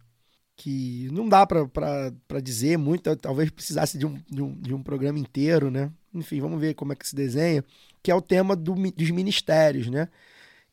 [0.56, 5.18] que não dá para dizer muito, talvez precisasse de um, de, um, de um programa
[5.18, 5.90] inteiro, né?
[6.14, 7.64] Enfim, vamos ver como é que se desenha,
[8.02, 10.08] que é o tema do, dos ministérios, né?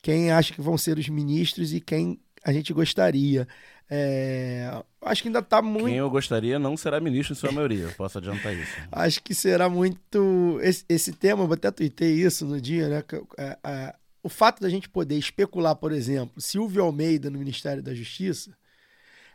[0.02, 3.48] Quem acha que vão ser os ministros e quem a gente gostaria.
[3.90, 5.86] É, acho que ainda está muito.
[5.86, 8.72] Quem eu gostaria não será ministro em sua maioria, posso adiantar isso.
[8.92, 10.60] acho que será muito.
[10.62, 13.04] Esse, esse tema, eu até tuitei isso no dia, né?
[13.38, 17.94] É, é, o fato da gente poder especular, por exemplo, Silvio Almeida no Ministério da
[17.94, 18.52] Justiça.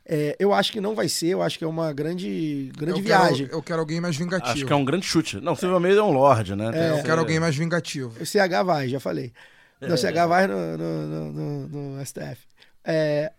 [0.05, 3.05] É, eu acho que não vai ser, eu acho que é uma grande, grande eu
[3.05, 3.47] viagem.
[3.47, 4.51] Quero, eu quero alguém mais vingativo.
[4.51, 5.41] Acho que é um grande chute.
[5.41, 6.73] Não, Silvio Almeida é um lorde, né?
[6.75, 8.21] É, eu quero alguém mais vingativo.
[8.21, 9.33] O CH vai, já falei.
[9.81, 12.39] Não, o CH vai no, no, no, no STF.
[12.85, 13.33] É,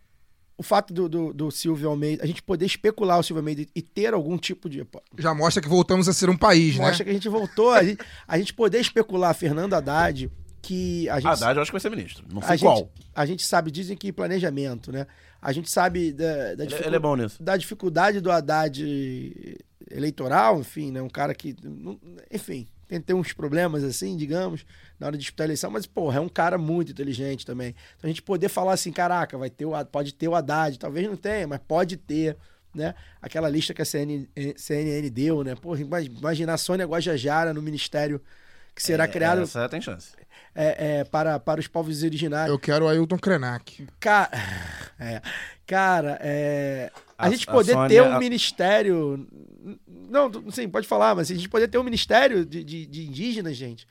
[0.62, 3.82] o fato do, do, do, Silvio Almeida, a gente poder especular o Silvio Almeida e
[3.82, 4.86] ter algum tipo de.
[5.18, 6.88] Já mostra que voltamos a ser um país, mostra né?
[6.90, 7.72] Mostra que a gente voltou.
[7.72, 10.32] A gente, a gente poder especular Fernando Haddad,
[10.62, 11.32] que a gente.
[11.32, 12.24] Haddad eu acho que vai ser ministro.
[12.32, 12.78] Não sei a qual.
[12.78, 15.08] Gente, a gente sabe, dizem que planejamento, né?
[15.42, 17.42] A gente sabe da, da, ele, ele é bom nisso.
[17.42, 19.58] da dificuldade do Haddad
[19.90, 21.02] eleitoral, enfim, né?
[21.02, 21.56] Um cara que.
[22.32, 22.68] Enfim,
[23.00, 24.66] tem ter uns problemas assim, digamos,
[25.00, 27.70] na hora de disputar a eleição, mas, porra, é um cara muito inteligente também.
[27.98, 31.08] Então a gente poder falar assim, caraca, vai ter o, pode ter o Haddad, talvez
[31.08, 32.36] não tenha, mas pode ter,
[32.76, 32.94] né?
[33.22, 34.28] Aquela lista que a CNN,
[34.58, 35.56] CNN deu, né?
[35.56, 38.22] Porra, imagina a Sônia Guajajara no ministério
[38.76, 39.42] que será é, criado.
[39.42, 40.12] Essa tem chance.
[40.54, 42.50] É, é, para, para os povos originários.
[42.50, 43.88] Eu quero o Ailton Krenak.
[44.00, 44.30] Ca...
[45.04, 45.20] É,
[45.66, 48.20] cara, é, a, a, gente poder a ter um a...
[48.20, 49.28] ministério.
[49.88, 53.56] Não, sim, pode falar, mas a gente poder ter um ministério de, de, de indígenas,
[53.56, 53.88] gente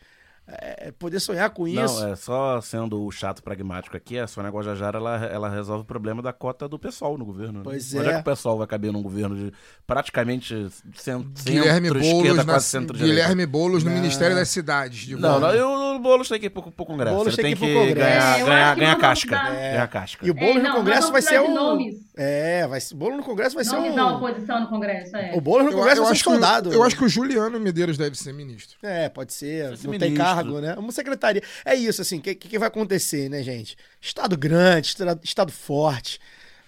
[0.52, 2.00] é, poder sonhar com isso.
[2.00, 5.84] Não, é só sendo o chato pragmático aqui, a Sônia Guajajara ela, ela resolve o
[5.86, 7.60] problema da cota do pessoal no governo.
[7.62, 7.98] Pois né?
[7.98, 8.00] é.
[8.00, 9.52] Onde é que o pessoal vai caber num governo de
[9.86, 14.98] praticamente centro, Guilherme centro Boulos esquerda, na, quase centro Guilherme Boulos no Ministério das Cidades.
[15.00, 17.14] De não, não, eu, o Boulos tem que ir pro, pro Congresso.
[17.16, 18.10] Boulos Ele tem tem que ir que, pro Congresso.
[18.10, 19.30] ganhar, É, ganhar, ganhar casca.
[19.36, 20.26] dar- Ganhar casca.
[20.26, 21.54] E o bolo É, no não, Congresso nós vai ser um.
[21.54, 21.96] nomes.
[22.16, 23.96] É, vai ser, bolo no Congresso vai ser Nomes um.
[23.96, 25.32] da oposição no Congresso, é.
[25.34, 26.72] O bolo no Congresso eu vai acho ser um soldado.
[26.72, 28.76] eu acho que o Juliano Medeiros deve ser ministro.
[28.82, 29.70] É, pode ser.
[29.70, 30.24] Não tem ministro.
[30.42, 30.74] Cargo, né?
[30.74, 31.42] Uma secretaria.
[31.64, 32.18] É isso, assim.
[32.18, 33.76] O que, que vai acontecer, né, gente?
[34.00, 36.20] Estado grande, estado, forte.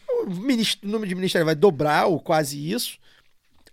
[0.08, 2.98] O, ministro, o número de ministérios vai dobrar, ou quase isso.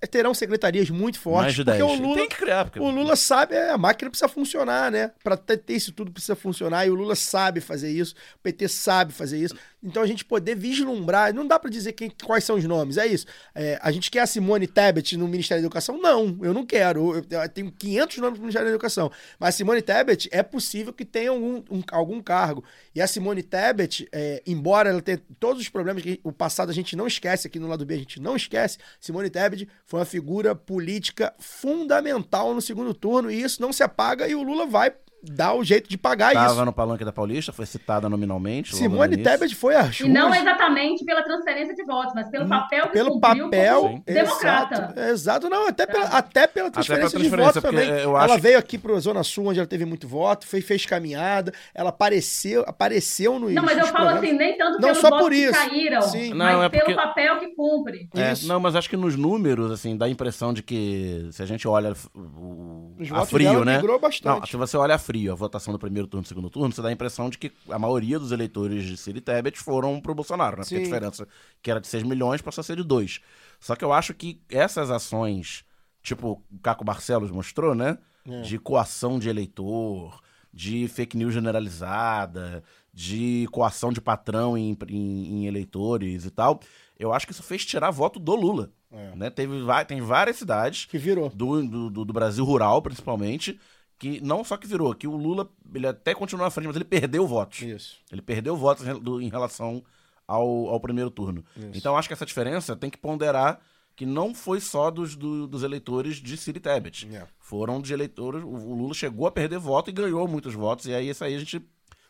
[0.01, 1.57] É, Terão secretarias muito fortes.
[1.57, 1.83] Porque 10.
[1.83, 2.65] o Lula, Tem que criar.
[2.65, 2.79] Porque...
[2.79, 5.11] o Lula sabe, é, a máquina precisa funcionar, né?
[5.23, 8.69] Para ter, ter isso tudo precisa funcionar e o Lula sabe fazer isso, o PT
[8.69, 9.55] sabe fazer isso.
[9.81, 13.07] Então a gente poder vislumbrar, não dá para dizer quem, quais são os nomes, é
[13.07, 13.25] isso.
[13.55, 15.97] É, a gente quer a Simone Tebet no Ministério da Educação?
[16.01, 17.15] Não, eu não quero.
[17.15, 19.09] Eu, eu tenho 500 nomes no Ministério da Educação.
[19.39, 22.63] Mas a Simone Tebet é possível que tenha algum, um- algum cargo.
[22.93, 26.73] E a Simone Tebet, é, embora ela tenha todos os problemas que o passado a
[26.73, 30.05] gente não esquece, aqui no lado B a gente não esquece, Simone Tebet foi uma
[30.05, 34.93] figura política fundamental no segundo turno e isso não se apaga e o Lula vai
[35.21, 36.65] dar o jeito de pagar Tava isso.
[36.65, 38.75] no Palanque da Paulista, foi citada nominalmente.
[38.75, 39.23] Simone no.
[39.23, 43.11] Tebet foi a E não exatamente pela transferência de votos, mas pelo papel que pelo
[43.19, 44.75] cumpriu papel como democrata.
[44.75, 48.25] exato, exato não até pela, até pela transferência, transferência, de voto porque também eu ela
[48.25, 51.89] acho- veio aqui para Zona Sul onde ela teve muito voto foi fez caminhada ela
[51.89, 55.31] apareceu apareceu no Não, mas eu falo assim, nem tanto Não, pelos só votos por
[55.31, 55.53] que isso.
[55.53, 56.33] caíram, Sim.
[56.33, 58.09] mas Não, é pelo porque- papel que cumpre.
[58.15, 61.45] É, não, mas acho que nos números, assim, dá a impressão de que se a
[61.45, 63.75] gente olha o, a votos frio, né?
[63.77, 64.39] migrou bastante.
[64.39, 66.71] Não, se você olha a frio, a votação do primeiro turno e do segundo turno,
[66.71, 69.99] você dá a impressão de que a maioria dos eleitores de Ciro e Tebet foram
[69.99, 70.61] pro Bolsonaro, né?
[70.63, 71.27] Porque a diferença
[71.63, 73.19] que era de 6 milhões passou a ser de 2.
[73.59, 75.65] Só que eu acho que essas ações,
[76.03, 77.97] tipo o Caco Barcelos mostrou, né?
[78.27, 78.41] É.
[78.41, 80.21] De coação de eleitor,
[80.53, 82.63] de fake news generalizada,
[82.93, 86.59] de coação de patrão em, em- em eleitores e tal.
[86.99, 88.71] Eu acho que isso fez tirar voto do Lula.
[89.15, 89.29] Né?
[89.29, 89.53] Teve,
[89.87, 90.91] tem várias cidades É.
[90.91, 91.29] que virou.
[91.29, 93.59] Do, do- do Brasil rural, principalmente,
[93.99, 96.85] que não só que virou, que o Lula ele até continuou na frente, mas ele
[96.85, 97.61] perdeu votos.
[97.61, 97.97] Isso.
[98.11, 99.83] Ele perdeu votos em, relação
[100.25, 101.43] ao, ao primeiro turno.
[101.57, 101.69] Isso.
[101.75, 103.59] Então acho que essa diferença tem que ponderar
[103.95, 107.09] que não foi só dos, do- dos eleitores de Ciro Tebet.
[107.13, 107.27] É.
[107.37, 108.41] Foram de eleitores.
[108.41, 110.85] O, o Lula chegou a perder voto e ganhou muitos votos.
[110.85, 111.61] E aí isso aí a gente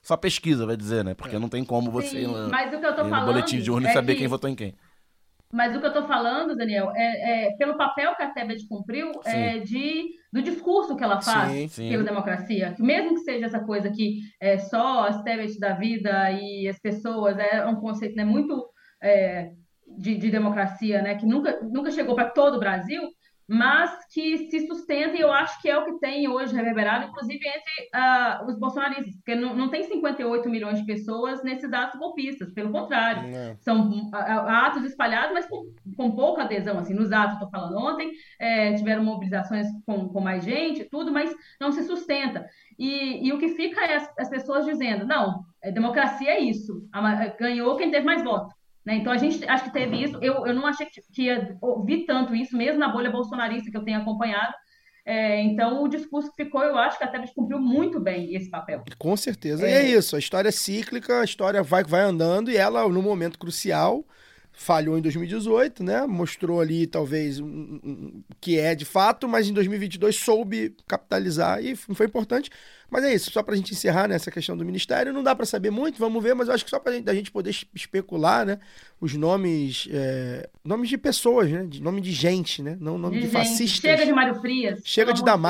[0.03, 1.16] só pesquisa, vai dizer, né?
[1.16, 3.10] Porque não tem como você Sim, ir no, mas o que eu tô ir no
[3.10, 4.76] falando boletim de urna e é saber que- quem votou em quem.
[5.51, 9.11] Mas o que eu estou falando, Daniel, é, é pelo papel que a Tebet cumpriu
[9.26, 11.89] é, de, do discurso que ela faz Sim, sim.
[11.89, 12.73] pela democracia.
[12.76, 16.80] Que mesmo que seja essa coisa que é só as Tebet da vida e as
[16.80, 18.63] pessoas, é um conceito né, muito
[19.01, 19.51] é,
[19.97, 23.01] de, de democracia, né, que nunca, nunca chegou para todo o Brasil,
[23.49, 27.39] mas que se sustenta e eu acho que é o que tem hoje reverberado, inclusive
[27.47, 32.53] entre ah, os bolsonaristas, porque não, não tem 58 milhões de pessoas nesses atos golpistas,
[32.53, 33.55] pelo contrário, É.
[33.59, 38.11] são ah, atos espalhados, mas com, com pouca adesão, assim, nos atos, estou falando ontem,
[38.39, 42.45] eh, tiveram mobilizações com, com mais gente, tudo, mas não se sustenta.
[42.77, 46.88] E, e o que fica é as, as pessoas dizendo, não, é, democracia é isso,
[47.39, 48.53] ganhou quem teve mais voto.
[48.90, 48.95] Né?
[48.95, 50.18] Então a gente acho que teve isso.
[50.20, 53.84] Eu, eu não achei que, ia ouvir tanto isso, mesmo na bolha bolsonarista que eu
[53.84, 54.52] tenho acompanhado.
[55.06, 58.49] É, então o discurso que ficou, eu acho que a Tebet cumpriu muito bem esse
[58.49, 58.84] papel.
[58.98, 59.68] Com certeza.
[59.68, 59.70] É.
[59.70, 63.02] E é isso, a história é cíclica, a história vai, vai andando e ela, no
[63.03, 64.03] momento crucial,
[64.61, 66.06] falhou em 2018, né?
[66.06, 71.64] Mostrou ali, talvez, um- um- o que é de fato, mas em 2022 soube capitalizar
[71.64, 72.49] e foi importante.
[72.91, 75.69] Mas é isso, só pra gente encerrar nessa questão do ministério, não dá pra saber
[75.69, 78.60] muito, vamos ver, mas eu acho que só gente, da gente poder es- especular, né?
[78.99, 81.65] Os nomes, é, nomes de pessoas, né?
[81.65, 82.77] De, nome de gente, né?
[82.81, 83.80] Não nome de, gente, fascistas.
[83.80, 84.81] Chega de Mário Frias.
[84.84, 85.41] Chega de amor Deus.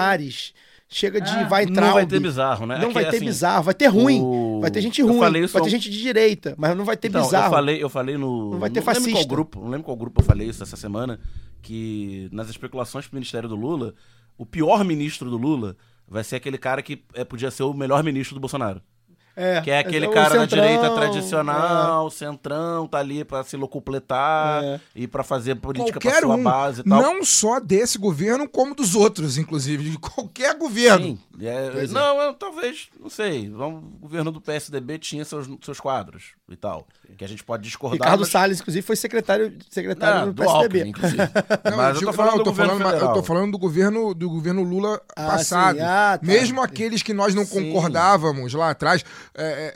[0.92, 1.44] Chega de Ah.
[1.44, 2.80] vai Não vai ter bizarro, né?
[2.80, 4.20] Não É vai ter assim, bizarro, vai ter ruim.
[4.22, 7.10] o- Vai ter gente ruim, vai ter um- gente de direita, mas não vai ter
[7.10, 7.46] Então, bizarro.
[7.46, 8.52] Eu falei, eu falei no.
[8.54, 9.28] Não vai ter lembro qual fascista.
[9.30, 11.20] grupo, não lembro qual grupo eu falei isso essa semana,
[11.62, 13.94] que nas especulações pro Ministério do Lula,
[14.36, 18.04] o pior ministro do Lula vai ser aquele cara que é, podia ser o melhor
[18.04, 18.82] ministro do Bolsonaro.
[19.42, 23.56] É, Que é aquele o cara da centrão, direita tradicional, centrão, tá ali pra se
[23.56, 24.80] locupletar É.
[24.96, 27.02] e pra fazer política pra Qualquer sua um, base e tal.
[27.02, 31.06] não só desse governo, como dos outros, inclusive, de qualquer governo.
[31.06, 31.88] Sim, é, é.
[31.88, 33.50] não, eu, talvez, não sei.
[33.50, 36.86] O governo do PSDB tinha seus, seus quadros e tal.
[37.18, 38.00] Que a gente pode discordar.
[38.00, 40.64] Ricardo mas- Salles, inclusive, foi secretário, secretário Ah, do do PSDB.
[40.82, 41.18] Alckmin, inclusive.
[41.70, 43.52] Não, Mas eu digo- tô falando não, do eu tô governo falando, eu tô falando
[43.52, 45.76] do governo do governo Lula Ah, passado.
[45.78, 45.82] sim.
[45.82, 46.26] Ah, tá.
[46.26, 47.72] Mesmo aqueles que nós não Sim.
[47.72, 49.04] concordávamos lá atrás,
[49.36, 49.74] é, é,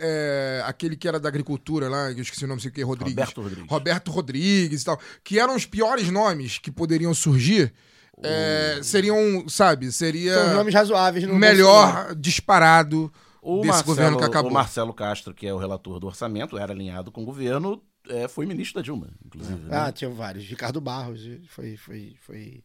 [0.60, 2.82] é, aquele que era da agricultura lá, que eu esqueci o nome, sei o que,
[2.82, 3.14] Rodrigues.
[3.14, 3.70] Roberto Rodrigues.
[3.70, 7.74] Roberto Rodrigues e tal, que eram os piores nomes que poderiam surgir.
[8.22, 13.12] é, seriam, sabe, seria São nomes razoáveis no melhor disparado
[13.42, 14.52] O desse Marcelo, governo que acabou.
[14.52, 18.28] o Marcelo Castro, que é o relator do orçamento, era alinhado com o governo, é,
[18.28, 19.60] foi ministro da Dilma, inclusive.
[19.62, 19.78] né?
[19.78, 20.46] Ah, tinha vários.
[20.46, 22.64] Ricardo Barros foi, foi, foi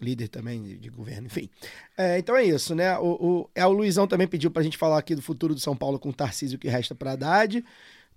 [0.00, 1.48] líder também de, de governo, enfim.
[1.96, 2.98] É, então é isso, né?
[2.98, 5.76] O, o, é, o Luizão também pediu pra gente falar aqui do futuro do São
[5.76, 7.64] Paulo com o Tarcísio que resta pra Haddad.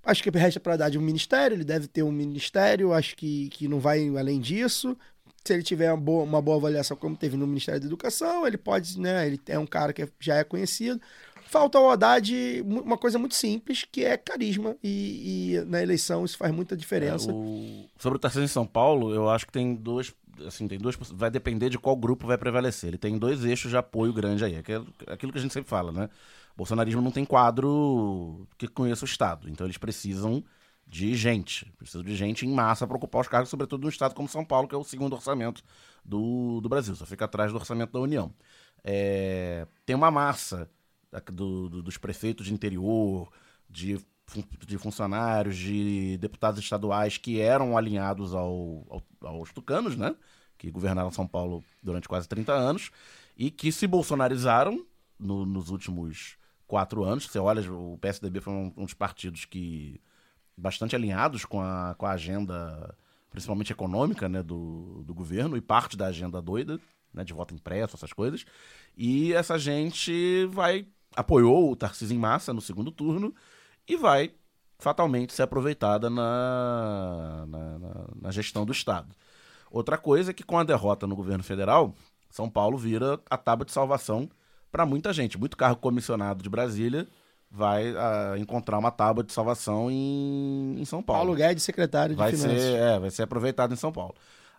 [0.03, 3.67] Acho que resta pra Haddad um ministério, ele deve ter um ministério, acho que, que
[3.67, 4.97] não vai além disso.
[5.45, 8.57] Se ele tiver uma boa, uma boa avaliação, como teve no Ministério da Educação, ele
[8.57, 9.25] pode, né?
[9.27, 10.99] Ele é um cara que é- já é conhecido.
[11.45, 14.75] Falta ao Haddad uma coisa muito simples, que é carisma.
[14.83, 17.29] E, e na eleição isso faz muita diferença.
[17.31, 20.13] É, o- Sobre o Tarcísio em São Paulo, eu acho que tem dois.
[20.45, 20.95] Assim, tem duas.
[21.13, 22.89] Vai depender de qual grupo vai prevalecer.
[22.89, 24.55] Ele tem dois eixos de apoio grande aí.
[24.57, 26.09] Aquilo, aquilo que a gente sempre fala, né?
[26.53, 29.49] O bolsonarismo não tem quadro que conheça o Estado.
[29.49, 30.43] Então eles precisam
[30.85, 31.71] de gente.
[31.77, 34.67] Precisam de gente em massa para ocupar os cargos, sobretudo num Estado como São Paulo,
[34.67, 35.63] que é o segundo orçamento
[36.03, 36.95] do, do Brasil.
[36.95, 38.33] Só fica atrás do orçamento da União.
[38.83, 40.69] É, tem uma massa
[41.31, 43.31] do- do- dos prefeitos de interior,
[43.69, 43.99] de,
[44.67, 50.15] de funcionários, de deputados estaduais que eram alinhados ao, ao- aos tucanos, né?
[50.57, 52.91] Que governaram São Paulo durante quase 30 anos
[53.37, 54.85] e que se bolsonarizaram
[55.17, 56.37] no- nos últimos
[56.67, 57.25] quatro anos.
[57.25, 60.01] Você olha, o PSDB foi um, um dos partidos que
[60.57, 62.95] bastante alinhados com a, com a agenda,
[63.29, 66.79] principalmente econômica, né, do, do governo e parte da agenda doida,
[67.13, 68.43] né, de voto impresso, essas coisas.
[68.97, 70.85] E essa gente vai
[71.15, 73.33] apoiou o Tarcísio em massa no segundo turno
[73.87, 74.31] e vai
[74.79, 79.07] fatalmente ser aproveitada na, na, na- na gestão do Estado.
[79.71, 81.93] Outra coisa é que com a derrota no governo federal,
[82.29, 84.29] São Paulo vira a tábua de salvação
[84.71, 85.37] para muita gente.
[85.37, 87.07] Muito cargo comissionado de Brasília
[87.49, 91.21] vai ah, encontrar uma tábua de salvação em, em São Paulo.
[91.27, 92.61] Paulo Guedes, secretário de vai Finanças.
[92.61, 94.13] ser, é, vai ser aproveitado em São Paulo.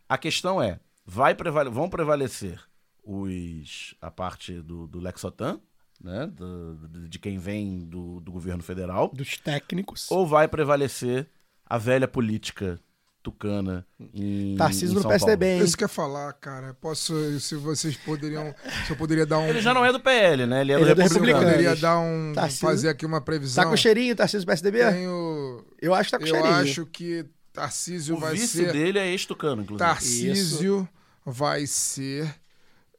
[0.08, 2.60] A questão é, vai prevale- vão prevalecer
[3.04, 5.60] os a parte do, do Lexotan,
[6.02, 11.26] né, do- do- de quem vem do, do governo federal, dos técnicos, ou vai prevalecer
[11.66, 12.78] a velha política
[13.22, 13.84] tucana
[14.14, 15.58] em, Tarcísio no PSDB, Paulo?
[15.60, 15.64] hein?
[15.66, 16.72] Isso que eu ia falar, cara.
[16.80, 18.54] Posso, se vocês poderiam,
[18.86, 19.48] se eu poderia dar um.
[19.48, 20.60] Ele já não é do PL, né?
[20.62, 21.42] Ele é do Ele é do Republicano.
[21.42, 23.64] Eu poderia dar um, Tarcísio- fazer aqui uma previsão.
[23.64, 24.78] Tá com cheirinho, Tarcísio do PSDB?
[24.92, 26.54] Tenho, Eu acho que tá com eu cheirinho.
[26.54, 28.72] acho que Tarcísio O vai vice ser.
[28.72, 29.78] dele é ex-tucano, inclusive.
[29.86, 30.88] Tarcísio
[31.26, 32.32] vai ser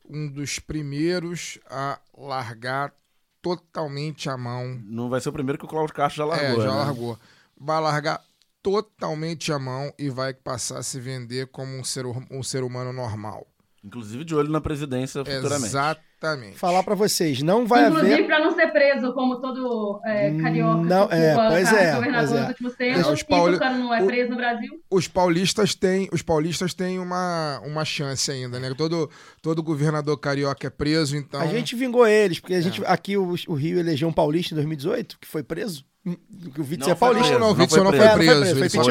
[0.09, 2.93] um dos primeiros a largar
[3.41, 4.79] totalmente a mão.
[4.83, 6.61] Não vai ser o primeiro que o Cláudio Castro já largou.
[6.61, 6.77] é, já né?
[6.77, 7.19] largou.
[7.57, 8.21] Vai largar
[8.61, 12.91] totalmente a mão e vai passar a se vender como um ser, um ser humano
[12.91, 13.47] normal.
[13.83, 15.65] Inclusive de olho na presidência futuramente.
[15.67, 16.08] Exatamente.
[16.55, 18.25] Falar pra vocês, não vai Inclusive, haver.
[18.27, 22.29] para não ser preso como todo é, carioca Não, que é, ocupa pois é, governador
[22.29, 22.47] pois é.
[22.49, 24.81] últimos tempos, É, os pauli- não é o- preso no Brasil.
[24.91, 28.73] Os paulistas têm, os paulistas têm uma, uma chance ainda, né?
[28.77, 29.09] Todo,
[29.41, 31.39] todo governador carioca é preso, então.
[31.39, 34.55] A gente vingou eles, porque a gente aqui o, o Rio elegeu um paulista em
[34.55, 35.85] 2018, que foi preso.
[36.01, 37.27] Que o Witzel Não é foi paulista.
[37.27, 38.83] preso, Não, o não Witzel foi não foi É, preso, foi preso,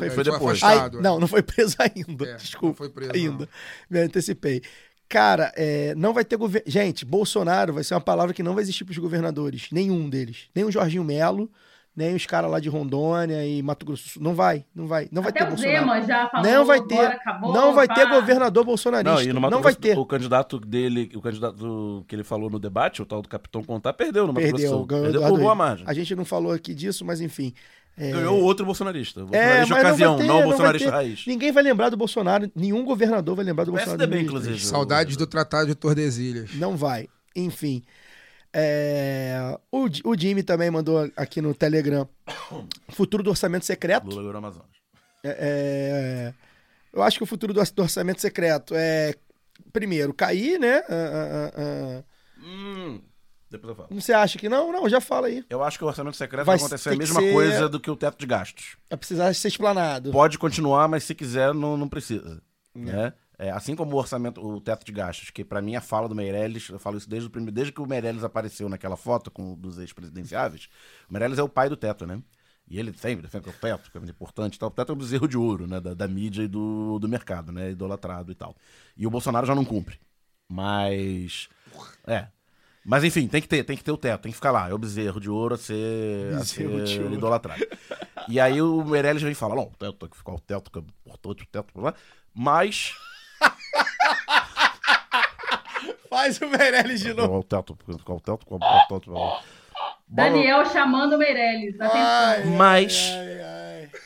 [0.00, 0.62] foi, foi depois.
[0.62, 1.00] Afastado.
[1.00, 2.26] não, não foi preso ainda.
[2.28, 2.66] É, Desculpa.
[2.68, 3.48] não foi preso, ainda.
[3.88, 4.62] Me antecipei.
[5.08, 6.68] Cara, é, não vai ter governo.
[6.70, 9.68] Gente, Bolsonaro vai ser uma palavra que não vai existir para os governadores.
[9.70, 10.48] Nenhum deles.
[10.54, 11.48] Nem o Jorginho Melo,
[11.94, 14.22] nem os caras lá de Rondônia e Mato Grosso do Sul.
[14.22, 15.08] Não vai, não vai.
[15.12, 15.78] Não vai Até ter o Bolsonaro.
[15.78, 16.94] Zema já falou, não vai ter.
[16.98, 18.14] agora acabou, não vai ter pá.
[18.16, 19.14] governador bolsonarista.
[19.14, 19.98] Não, e no Mato não vai Grosso, ter.
[19.98, 23.92] o candidato dele, o candidato que ele falou no debate, o tal do Capitão Contar,
[23.92, 24.86] perdeu no Mato Grosso do Perdeu, Sul.
[24.86, 25.86] ganhou Perdeu Eduardo por boa margem.
[25.88, 27.54] A gente não falou aqui disso, mas enfim.
[27.96, 28.10] É...
[28.10, 29.20] Ganhou outro bolsonarista.
[29.20, 30.94] É, Bolsonarista mas ocasião, não, ter, não não bolsonarista ter.
[30.94, 31.26] raiz.
[31.26, 33.98] Ninguém vai lembrar do Bolsonaro, nenhum governador vai lembrar do Bolsonaro.
[33.98, 34.46] PSDB, em 2023.
[34.54, 34.70] inclusive.
[34.70, 36.54] Saudades do Tratado de Tordesilhas.
[36.54, 37.08] Não vai.
[37.34, 37.82] Enfim.
[38.52, 42.08] É, O, o Jimmy também mandou aqui no Telegram.
[42.90, 44.06] Futuro do orçamento secreto.
[44.06, 44.68] Lula no Amazonas.
[45.24, 46.34] É, é,
[46.92, 49.14] Eu acho que o futuro do, do orçamento secreto é,
[49.72, 50.82] primeiro, cair, né?
[50.88, 52.04] Ah, ah, ah.
[52.42, 53.00] Hum,
[53.50, 53.88] depois eu falo.
[54.00, 54.72] Você acha que não?
[54.72, 55.44] Não, já fala aí.
[55.48, 57.90] Eu acho que o orçamento secreto Vai vai acontecer a mesma ser- coisa do que
[57.90, 58.76] o teto de gastos.
[58.90, 60.10] Vai precisar ser explanado.
[60.10, 62.42] Pode continuar, mas se quiser, não, não precisa.
[62.74, 63.12] Né?
[63.38, 66.14] É, assim como o orçamento, o teto de gastos, que pra mim a fala do
[66.14, 69.54] Meirelles, eu falo isso desde, o primeiro, desde que o Meirelles apareceu naquela foto com
[69.54, 70.68] dos ex-presidenciáveis,
[71.08, 72.20] o Meirelles é o pai do teto, né?
[72.68, 74.68] E ele sempre defende que o teto, que é muito importante e tal.
[74.68, 75.78] O teto é um bezerro de ouro, né?
[75.80, 77.70] Da, da mídia e do, do mercado, né?
[77.70, 78.56] Idolatrado e tal.
[78.96, 80.00] E o Bolsonaro já não cumpre.
[80.48, 81.48] Mas.
[82.06, 82.26] É.
[82.88, 84.70] Mas enfim, tem que ter, tem que ter o teto, tem que ficar lá.
[84.70, 87.14] É o bezerro de ouro a ser, a Bezerro de ser ouro.
[87.14, 87.66] idolatrado.
[88.28, 90.70] E aí o Meirelles vem e fala: não, o teto tem que ficar o teto,
[90.70, 91.66] que é importante, o teto.
[91.74, 91.92] blá.
[92.32, 92.94] Mas.
[96.08, 97.40] Faz o Meirelles de novo.
[97.40, 97.76] O teto, o
[98.20, 99.40] teto, é blá, blá.
[100.08, 101.74] Daniel chamando o Meirelles.
[101.80, 102.52] Atenção.
[102.56, 103.10] Mas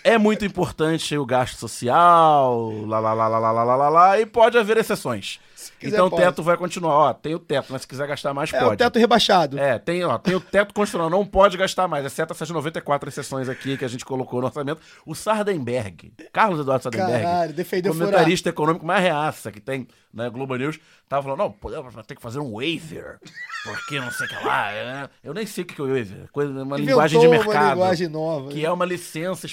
[0.05, 4.27] é muito importante o gasto social, lá, lá, lá, lá, lá, lá, lá, lá, e
[4.27, 5.39] pode haver exceções.
[5.79, 6.23] quiser, então o pode.
[6.23, 6.93] teto vai continuar.
[6.95, 8.75] Ó, tem o teto, mas se quiser gastar mais, É pode.
[8.75, 9.59] o teto rebaixado.
[9.59, 13.49] É, tem, ó, tem o teto constitucional, não pode gastar mais, exceto essas 94 exceções
[13.49, 14.81] aqui que a gente colocou no orçamento.
[15.07, 20.57] O Sardenberg, Carlos Eduardo Sardenberg, Caralho, defendeu comentarista econômico mais reaça que tem na Globo
[20.57, 21.55] News, tava falando, não,
[21.91, 23.19] vai ter que fazer um waiver,
[23.63, 24.73] porque não sei o que lá.
[24.73, 25.09] é.
[25.23, 27.71] Eu nem sei o que é o waiver, coisa, uma Inventou linguagem de uma mercado.
[27.75, 28.63] linguagem nova, Que né?
[28.65, 29.47] é uma licença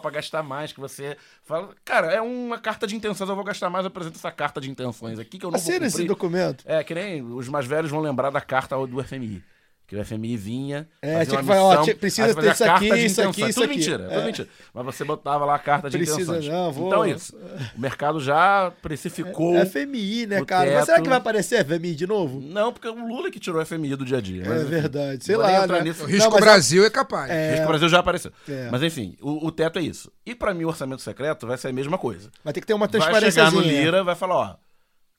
[0.00, 3.70] pra gastar mais, que você fala, cara, é uma carta de intenções, eu vou gastar
[3.70, 6.08] mais, eu apresento essa carta de intenções aqui que eu não vou Assina esse cumprir.
[6.08, 6.64] documento.
[6.66, 9.42] É, que nem os mais velhos vão lembrar da carta do FMI.
[9.90, 10.88] Que o FMI vinha.
[11.02, 13.54] É, fazia tinha uma que falar, ó, precisa ter isso aqui, de isso aqui, isso
[13.60, 13.74] tudo aqui.
[13.76, 14.14] mentira, É.
[14.14, 14.48] tudo mentira.
[14.72, 16.46] Mas você botava lá a carta de Precisa intenções.
[16.46, 17.36] não, vou- Então é isso.
[17.76, 19.56] O mercado já precificou.
[19.56, 20.70] É FMI, né, cara?
[20.70, 21.02] Mas será teto.
[21.02, 22.40] que vai aparecer FMI de novo?
[22.40, 24.44] Não, porque o Lula que tirou o FMI do dia a dia.
[24.44, 25.80] É mas, verdade, sei lá, né?
[25.82, 26.04] nisso.
[26.04, 27.28] O risco Não, mas Brasil é capaz.
[27.28, 27.48] É.
[27.48, 28.30] O risco Brasil já apareceu.
[28.48, 28.68] É.
[28.70, 30.08] Mas enfim, o, o teto é isso.
[30.24, 32.30] E pra mim o orçamento secreto vai ser a mesma coisa.
[32.44, 33.44] Vai ter que ter uma Vai transparência.
[33.44, 34.54] chegar no Lira, vai falar, ó,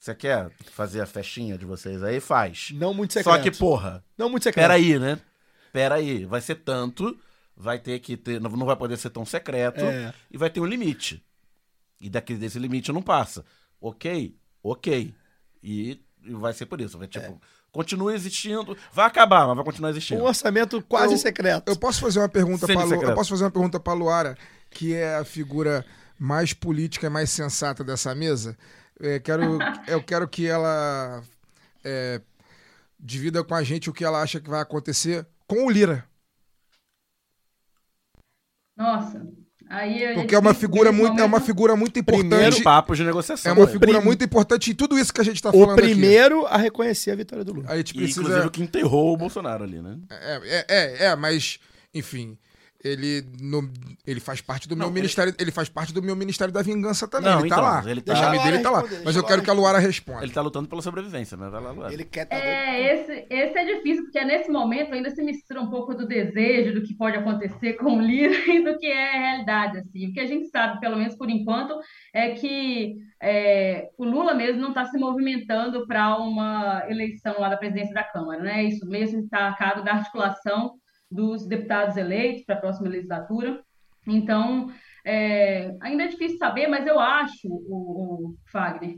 [0.03, 2.19] você quer fazer a festinha de vocês aí?
[2.19, 2.71] Faz.
[2.73, 3.43] Não muito Só secreto.
[3.43, 4.63] que, porra, Não muito secreto.
[4.65, 5.19] peraí, né?
[5.71, 7.15] Peraí, vai ser tanto,
[7.55, 10.11] vai ter que ter, não não vai poder ser tão secreto, É.
[10.31, 11.23] e vai ter um limite.
[12.01, 13.45] E daqui desse limite não passa.
[13.79, 14.35] Ok?
[14.63, 15.13] Ok.
[15.63, 16.97] E, e vai ser por isso.
[16.97, 17.39] Vai, tipo,
[17.71, 20.21] continua existindo, vai acabar, mas vai continuar existindo.
[20.23, 21.69] Um orçamento quase Eu- secreto.
[21.69, 23.11] Eu posso fazer uma pergunta para Semi-secreto.
[23.11, 24.35] Eu posso fazer uma pergunta para Luara,
[24.71, 25.85] que é a figura
[26.17, 28.57] mais política e mais sensata dessa mesa.
[29.01, 29.57] É, quero,
[29.87, 31.23] eu quero que ela
[31.83, 32.21] é,
[32.99, 36.05] divida com a gente o que ela acha que vai acontecer com o Lira,
[38.77, 39.21] Nossa.
[39.69, 42.27] Aí porque é uma tem- figura muito, é uma momento- figura muito importante.
[42.29, 43.49] Primeiro papos de negociação.
[43.49, 43.79] É uma velho.
[43.79, 45.81] figura Prim- muito importante em tudo isso que a gente está O falando aqui.
[45.89, 47.71] primeiro a reconhecer a vitória do Lula.
[47.71, 48.47] A gente E, Inclusive precisa.
[48.47, 49.97] o que enterrou o Bolsonaro ali, né?
[50.09, 51.57] É, é, é, é, mas,
[51.93, 52.37] enfim,
[52.83, 53.69] ele, no-
[54.05, 55.33] ele faz parte do meu ele- ministério.
[55.39, 57.31] Ele faz parte do meu Ministério da Vingança também.
[57.31, 57.83] Não, ele tá então, lá.
[57.91, 58.83] ele tá- o nome Deixa a dele tá lá.
[59.05, 60.23] Mas eu quero que a Luara responda.
[60.23, 61.49] Ele tá lutando pela sobrevivência, né?
[61.49, 61.93] Vai lá, Luara.
[61.93, 65.69] Ele quer tá É, esse, esse é difícil, porque nesse momento ainda se mistura um
[65.69, 69.19] pouco do desejo do que pode acontecer com o Lira e do que é a
[69.19, 70.09] realidade, assim.
[70.09, 71.77] O que a gente sabe, pelo menos por enquanto,
[72.13, 77.57] é que é, o Lula mesmo não está se movimentando para uma eleição lá da
[77.57, 78.63] presidência da Câmara, né?
[78.63, 80.73] Isso mesmo está a cargo da articulação
[81.11, 83.61] dos deputados eleitos para a próxima legislatura.
[84.07, 84.71] Então,
[85.05, 88.95] é, ainda é difícil saber, mas eu acho, o, o Fagner,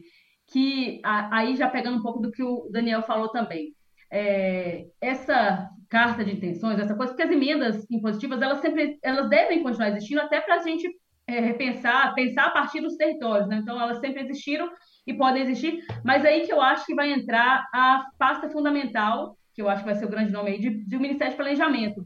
[0.51, 3.73] que a- aí já pegando um pouco do que o Daniel falou também,
[4.11, 9.63] é, essa carta de intenções, essa coisa, porque as emendas impositivas elas sempre elas devem
[9.63, 10.87] continuar existindo até para a gente
[11.27, 13.57] é, repensar, pensar a partir dos territórios, né?
[13.57, 14.69] Então elas sempre existiram
[15.05, 19.61] e podem existir, mas aí que eu acho que vai entrar a pasta fundamental, que
[19.61, 22.05] eu acho que vai ser o grande nome aí, de, de Ministério de Planejamento.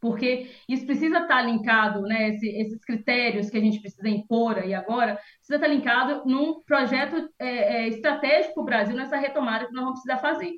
[0.00, 2.30] Porque isso precisa estar linkado, né?
[2.30, 7.28] Esse, esses critérios que a gente precisa impor aí agora, precisa estar linkado num projeto
[7.38, 10.52] é, é, estratégico para o Brasil, nessa retomada que nós vamos precisar fazer.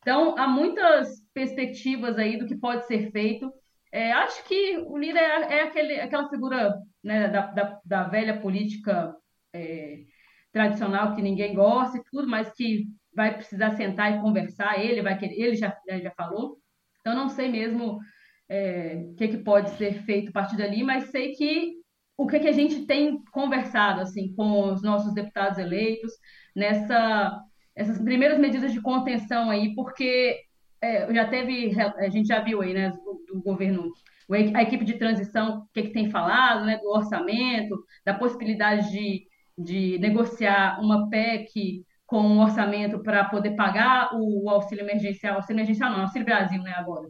[0.00, 3.50] Então, há muitas perspectivas aí do que pode ser feito.
[3.90, 8.40] É, acho que o líder é, é aquele, aquela figura né, da, da, da, velha
[8.40, 9.14] política
[9.54, 10.00] é,
[10.52, 14.78] tradicional que ninguém gosta e tudo, mas que vai precisar sentar e conversar.
[14.78, 16.58] Ele vai querer, ele já, já falou.
[17.00, 17.98] Então, não sei mesmo
[18.48, 21.80] é, o que, que pode ser feito a partir dali, mas sei que
[22.16, 26.12] o que, que a gente tem conversado assim com os nossos deputados eleitos
[26.54, 27.42] nessa
[27.74, 30.38] essas primeiras medidas de contenção aí, porque
[30.80, 33.90] é, já teve, a gente já viu aí, né, do, do governo,
[34.54, 39.26] a equipe de transição, o que, que tem falado, né, do orçamento, da possibilidade de,
[39.56, 45.90] de negociar uma PEC com um orçamento para poder pagar o, auxílio emergencial, auxílio emergencial
[45.90, 47.08] não, auxílio Brasil, né, agora,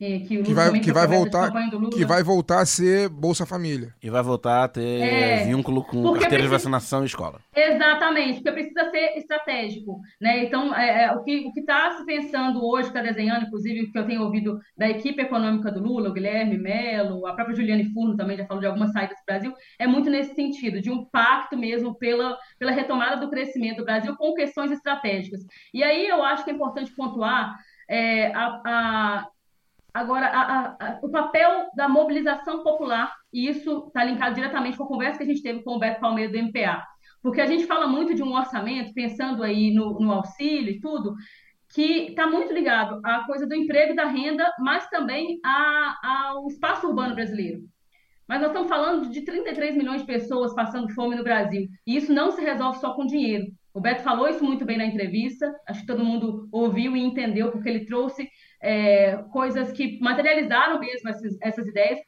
[0.00, 1.52] que, que vai, que vai voltar
[1.92, 3.94] que vai voltar a ser Bolsa Família.
[4.02, 7.38] E vai voltar a ter é, vínculo com carteira precisa, de vacinação e escola.
[7.54, 10.00] Exatamente, porque precisa ser estratégico.
[10.18, 10.44] Né?
[10.44, 13.98] Então, é, é, o que o está se pensando hoje, está desenhando, inclusive, o que
[13.98, 18.16] eu tenho ouvido da equipe econômica do Lula, o Guilherme Melo, a própria Juliane Furno
[18.16, 21.58] também já falou de algumas saídas do Brasil, é muito nesse sentido, de um pacto
[21.58, 25.42] mesmo pela, pela retomada do crescimento do Brasil com questões estratégicas.
[25.74, 27.54] E aí eu acho que é importante pontuar
[27.86, 29.26] é, a, a
[29.92, 34.88] Agora, a, a, o papel da mobilização popular, e isso está linkado diretamente com a
[34.88, 36.84] conversa que a gente teve com o Beto Palmeira do MPA,
[37.22, 41.14] porque a gente fala muito de um orçamento, pensando aí no, no auxílio e tudo,
[41.72, 46.46] que está muito ligado à coisa do emprego e da renda, mas também a, ao
[46.48, 47.62] espaço urbano brasileiro.
[48.28, 52.12] Mas nós estamos falando de 33 milhões de pessoas passando fome no Brasil, e isso
[52.12, 53.46] não se resolve só com dinheiro.
[53.72, 57.52] O Beto falou isso muito bem na entrevista, acho que todo mundo ouviu e entendeu,
[57.52, 58.28] porque ele trouxe
[58.60, 61.98] é, coisas que materializaram mesmo essas, essas ideias.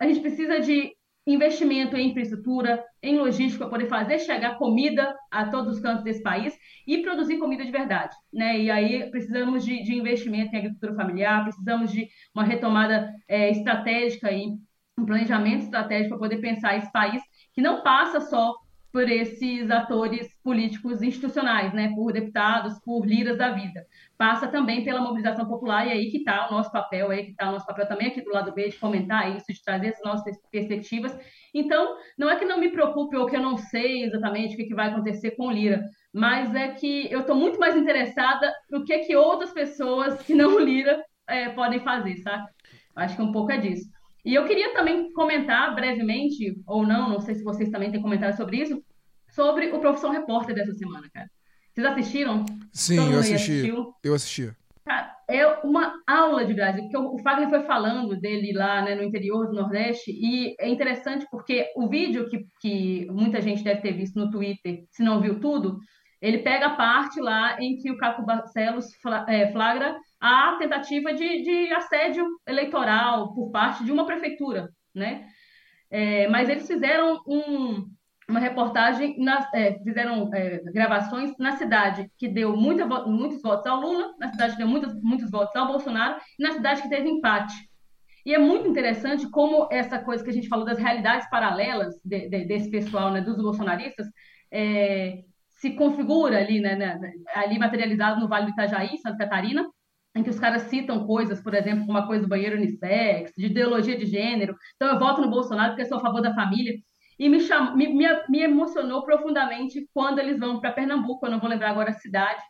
[0.00, 0.92] A gente precisa de
[1.26, 6.56] investimento em infraestrutura, em logística, poder fazer chegar comida a todos os cantos desse país
[6.86, 8.14] e produzir comida de verdade.
[8.32, 8.60] Né?
[8.60, 14.32] E aí precisamos de, de investimento em agricultura familiar, precisamos de uma retomada é, estratégica
[14.32, 14.48] e
[14.98, 17.22] um planejamento estratégico para poder pensar esse país
[17.54, 18.54] que não passa só
[18.92, 23.86] por esses atores políticos institucionais, né, por deputados, por liras da vida.
[24.18, 27.48] Passa também pela mobilização popular, e aí que está o nosso papel, aí que está
[27.48, 30.36] o nosso papel também aqui do lado B, de comentar isso, de trazer as nossas
[30.50, 31.18] perspectivas.
[31.54, 34.64] Então, não é que não me preocupe ou que eu não sei exatamente o que,
[34.64, 35.82] que vai acontecer com Lira,
[36.12, 40.58] mas é que eu estou muito mais interessada no que, que outras pessoas que não
[40.60, 42.46] Lira é, podem fazer, sabe?
[42.94, 43.90] Acho que um pouco é disso.
[44.24, 48.36] E eu queria também comentar brevemente, ou não, não sei se vocês também têm comentário
[48.36, 48.82] sobre isso,
[49.28, 51.28] sobre o Profissão Repórter dessa semana, cara.
[51.72, 52.44] Vocês assistiram?
[52.72, 53.68] Sim, eu assisti.
[54.04, 54.52] Eu assisti.
[55.28, 59.46] é uma aula de Brasil, porque o Fagner foi falando dele lá né, no interior
[59.46, 64.18] do Nordeste, e é interessante porque o vídeo que, que muita gente deve ter visto
[64.18, 65.78] no Twitter, se não viu tudo,
[66.22, 68.86] ele pega a parte lá em que o Caco Barcelos
[69.26, 75.26] é, flagra a tentativa de, de assédio eleitoral por parte de uma prefeitura, né?
[75.90, 77.90] É, mas eles fizeram um,
[78.28, 83.80] uma reportagem, na, é, fizeram é, gravações na cidade que deu muita, muitos votos ao
[83.80, 87.08] Lula, na cidade que deu muitos, muitos votos ao Bolsonaro, e na cidade que teve
[87.08, 87.52] empate.
[88.24, 92.28] E é muito interessante como essa coisa que a gente falou das realidades paralelas de,
[92.28, 94.06] de, desse pessoal, né, dos bolsonaristas,
[94.52, 95.24] é,
[95.62, 96.98] se configura ali, né, né,
[97.36, 99.64] ali materializado no Vale do Itajaí, Santa Catarina,
[100.12, 103.46] em que os caras citam coisas, por exemplo, como a coisa do banheiro unissex, de
[103.46, 104.56] ideologia de gênero.
[104.74, 106.74] Então, eu voto no Bolsonaro porque sou a favor da família.
[107.16, 107.76] E me, cham...
[107.76, 111.90] me, me, me emocionou profundamente quando eles vão para Pernambuco, eu não vou lembrar agora
[111.90, 112.42] a cidade,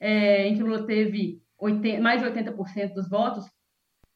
[0.00, 3.44] é, em que o Lula teve 80, mais de 80% dos votos,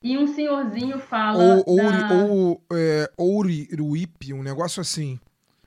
[0.02, 1.62] e um senhorzinho fala.
[1.64, 2.14] Ou, ou, da...
[2.14, 5.20] ou é, Ouriruípe, um negócio assim.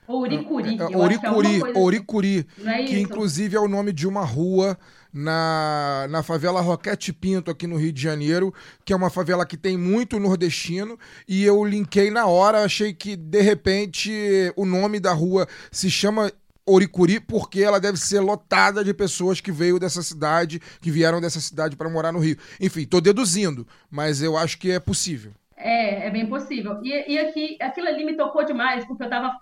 [0.08, 0.78] Ouricuri.
[0.80, 4.78] É, Ouricuri, é Ouricuri é que inclusive é o nome de uma rua
[5.14, 8.54] na, na favela Roquete Pinto, aqui no Rio de Janeiro,
[8.86, 10.98] que é uma favela que tem muito nordestino,
[11.28, 14.12] e eu linkei na hora, achei que de repente
[14.56, 16.32] o nome da rua se chama
[16.66, 21.40] Oricuri porque ela deve ser lotada de pessoas que veio dessa cidade, que vieram dessa
[21.40, 22.38] cidade para morar no Rio.
[22.60, 25.32] Enfim, tô deduzindo, mas eu acho que é possível.
[25.56, 26.80] É, é bem possível.
[26.84, 29.34] E, e aqui, aquilo ali me tocou demais, porque eu tava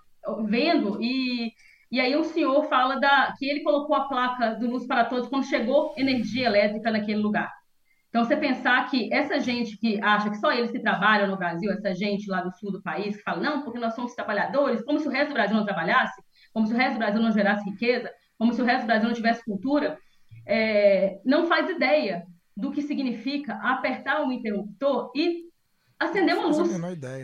[0.46, 1.52] vendo e
[1.90, 5.28] e aí o senhor fala da que ele colocou a placa do Luz para Todos
[5.28, 7.52] quando chegou energia elétrica naquele lugar.
[8.08, 11.70] Então, você pensar que essa gente que acha que só eles que trabalham no Brasil,
[11.70, 14.98] essa gente lá do sul do país, que fala, não, porque nós somos trabalhadores, como
[14.98, 16.20] se o resto do Brasil não trabalhasse,
[16.52, 19.08] como se o resto do Brasil não gerasse riqueza, como se o resto do Brasil
[19.08, 19.98] não tivesse cultura,
[20.46, 22.24] é, não faz ideia
[22.56, 25.50] do que significa apertar um interruptor e
[26.00, 26.70] acender uma luz.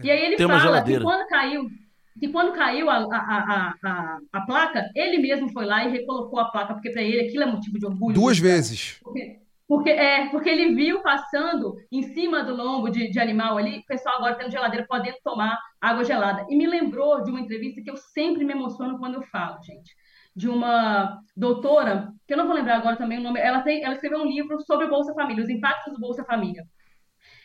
[0.04, 1.70] E aí ele Tem uma fala que quando caiu,
[2.18, 6.50] que quando caiu a, a, a, a, placa, ele mesmo foi lá e recolocou a
[6.50, 8.14] placa, porque para ele aquilo é motivo de orgulho.
[8.14, 8.54] Duas grande.
[8.54, 8.98] vezes.
[9.02, 13.78] Porque, porque, é, porque ele viu passando em cima do lombo de, de animal ali,
[13.78, 16.46] o pessoal agora tendo geladeira podendo tomar água gelada.
[16.50, 19.96] E me lembrou de uma entrevista que eu sempre me emociono quando eu falo, gente.
[20.34, 23.94] De uma doutora, que eu não vou lembrar agora também o nome, ela, tem, ela
[23.94, 26.64] escreveu um livro sobre o Bolsa Família, os impactos do Bolsa Família.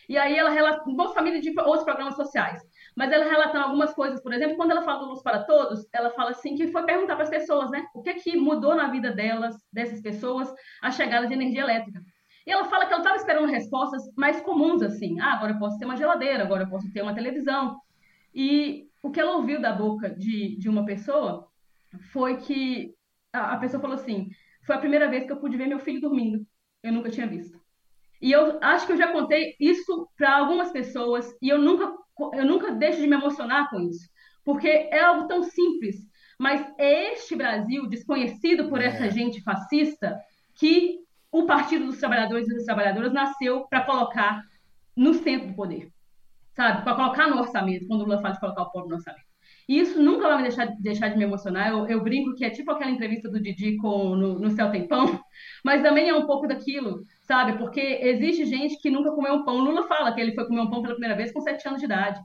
[0.09, 2.61] E aí ela relata, Bolsa Família de outros programas sociais.
[2.97, 6.09] Mas ela relatando algumas coisas, por exemplo, quando ela fala do Luz para Todos, ela
[6.09, 7.85] fala assim que foi perguntar para as pessoas, né?
[7.93, 10.51] O que que mudou na vida delas, dessas pessoas,
[10.81, 12.01] a chegada de energia elétrica.
[12.43, 15.19] E ela fala que ela estava esperando respostas mais comuns, assim.
[15.19, 17.79] Ah, agora eu posso ter uma geladeira, agora eu posso ter uma televisão.
[18.33, 21.47] E o que ela ouviu da boca de, de uma pessoa
[22.11, 22.95] foi que
[23.31, 24.27] a, a pessoa falou assim:
[24.65, 26.43] foi a primeira vez que eu pude ver meu filho dormindo.
[26.81, 27.61] Eu nunca tinha visto.
[28.19, 31.93] E eu acho que eu já contei isso para algumas pessoas e eu nunca,
[32.33, 34.09] eu nunca deixo de me emocionar com isso,
[34.43, 35.95] porque é algo tão simples,
[36.39, 40.19] mas é este Brasil desconhecido por essa gente fascista
[40.55, 40.99] que
[41.31, 44.41] o Partido dos Trabalhadores e das Trabalhadoras nasceu para colocar
[44.95, 45.91] no centro do poder,
[46.55, 46.83] sabe?
[46.83, 49.26] Para colocar no orçamento, quando o Lula fala de colocar o povo no orçamento.
[49.67, 51.69] E isso nunca vai me deixar, deixar de me emocionar.
[51.69, 54.87] Eu, eu brinco que é tipo aquela entrevista do Didi com, no, no Céu Tem
[54.87, 55.19] Pão,
[55.63, 57.57] mas também é um pouco daquilo, sabe?
[57.57, 59.57] Porque existe gente que nunca comeu um pão.
[59.57, 61.85] Lula fala que ele foi comer um pão pela primeira vez com sete anos de
[61.85, 62.19] idade,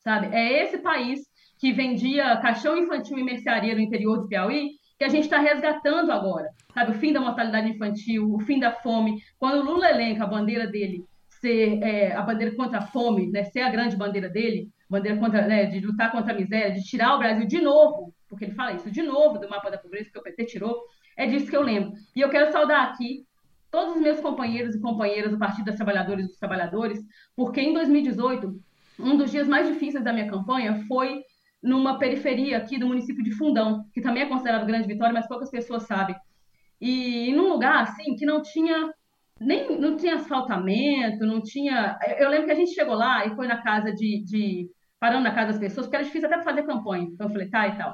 [0.00, 0.34] sabe?
[0.34, 1.20] É esse país
[1.58, 6.10] que vendia caixão infantil e mercearia no interior do Piauí que a gente está resgatando
[6.10, 6.92] agora, sabe?
[6.92, 9.20] O fim da mortalidade infantil, o fim da fome.
[9.38, 11.04] Quando o Lula elenca a bandeira dele
[11.40, 13.44] ser é, a bandeira contra a fome, né?
[13.44, 17.16] Ser a grande bandeira dele, bandeira contra, né, de lutar contra a miséria, de tirar
[17.16, 20.18] o Brasil de novo, porque ele fala isso, de novo do mapa da pobreza que
[20.18, 20.84] o PT tirou,
[21.16, 21.92] é disso que eu lembro.
[22.14, 23.26] E eu quero saudar aqui
[23.70, 27.00] todos os meus companheiros e companheiras do Partido das Trabalhadoras e dos Trabalhadores,
[27.34, 28.60] porque em 2018,
[29.00, 31.22] um dos dias mais difíceis da minha campanha foi
[31.62, 35.50] numa periferia aqui do município de Fundão, que também é considerado grande vitória, mas poucas
[35.50, 36.14] pessoas sabem.
[36.80, 38.92] E num lugar assim que não tinha
[39.40, 41.98] nem não tinha asfaltamento, não tinha.
[42.18, 44.70] Eu lembro que a gente chegou lá e foi na casa de, de
[45.02, 47.92] parando na casa das pessoas, porque era difícil até fazer campanha, panfletar e tal.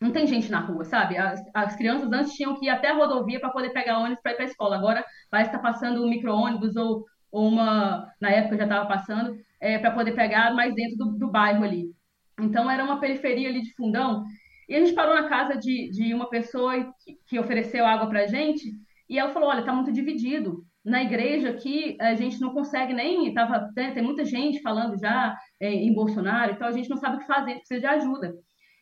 [0.00, 1.16] Não tem gente na rua, sabe?
[1.16, 4.32] As, as crianças antes tinham que ir até a rodovia para poder pegar ônibus para
[4.32, 4.74] ir para a escola.
[4.74, 8.12] Agora parece que está passando um micro-ônibus ou, ou uma.
[8.20, 11.92] Na época já estava passando, é, para poder pegar mais dentro do, do bairro ali.
[12.40, 14.24] Então era uma periferia ali de fundão.
[14.68, 18.26] E a gente parou na casa de, de uma pessoa que, que ofereceu água para
[18.26, 18.68] gente
[19.08, 20.66] e ela falou: olha, está muito dividido.
[20.88, 23.32] Na igreja aqui a gente não consegue nem.
[23.34, 27.16] Tava, né, tem muita gente falando já é, em Bolsonaro, então a gente não sabe
[27.16, 28.34] o que fazer, precisa de ajuda.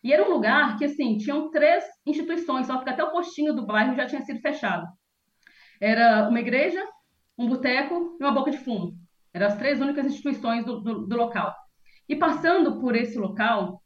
[0.05, 3.67] E era um lugar que, assim, tinham três instituições, só que até o postinho do
[3.67, 4.86] bairro já tinha sido fechado.
[5.81, 6.81] Era uma igreja,
[7.36, 8.94] um boteco e uma boca de fumo.
[9.35, 11.52] Eram as três únicas instituições do, do, do local.
[12.09, 13.83] E passando por esse local,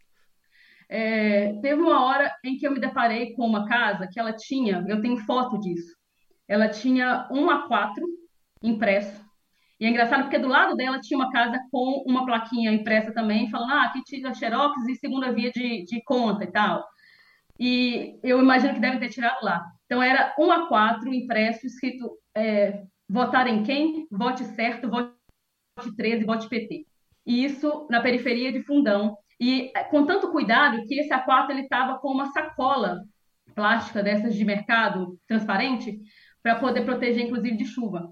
[0.91, 4.85] é, teve uma hora em que eu me deparei com uma casa que ela tinha,
[4.89, 5.97] eu tenho foto disso,
[6.51, 8.03] ela tinha um A4
[8.61, 9.25] impresso.
[9.79, 13.49] E é engraçado porque do lado dela tinha uma casa com uma plaquinha impressa também,
[13.49, 16.85] falando, ah, aqui tira xerox e segunda via de, de conta e tal.
[17.57, 19.65] E eu imagino que devem ter tirado lá.
[19.87, 24.09] Então era um A4 impresso, escrito é, votar em quem?
[24.11, 25.15] Vote certo, vote
[25.97, 26.85] 13, vote PT.
[27.25, 29.17] E isso na periferia de Fundão.
[29.39, 33.05] E é, com tanto cuidado que esse A4 ele estava com uma sacola
[33.55, 36.01] plástica dessas de mercado transparente
[36.43, 38.11] para poder proteger, inclusive, de chuva.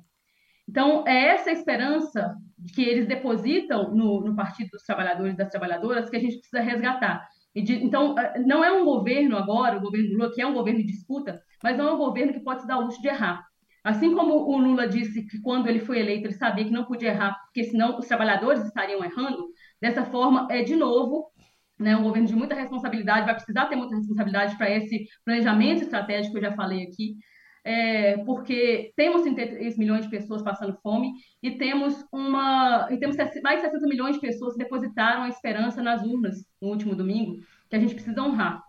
[0.69, 2.37] Então, é essa esperança
[2.75, 6.61] que eles depositam no, no Partido dos Trabalhadores e das Trabalhadoras que a gente precisa
[6.61, 7.27] resgatar.
[7.55, 10.87] De, então, não é um governo agora, o governo Lula, que é um governo de
[10.87, 13.45] disputa, mas não é um governo que pode se dar o luxo de errar.
[13.83, 17.11] Assim como o Lula disse que quando ele foi eleito ele sabia que não podia
[17.11, 19.49] errar, porque senão os trabalhadores estariam errando,
[19.81, 21.33] dessa forma, é de novo
[21.79, 26.33] né, um governo de muita responsabilidade, vai precisar ter muita responsabilidade para esse planejamento estratégico
[26.33, 27.17] que eu já falei aqui,
[27.65, 31.13] é, porque temos 33 milhões de pessoas passando fome
[31.43, 35.83] e temos uma e temos mais de 60 milhões de pessoas que depositaram a esperança
[35.83, 37.37] nas urnas no último domingo,
[37.69, 38.63] que a gente precisa honrar,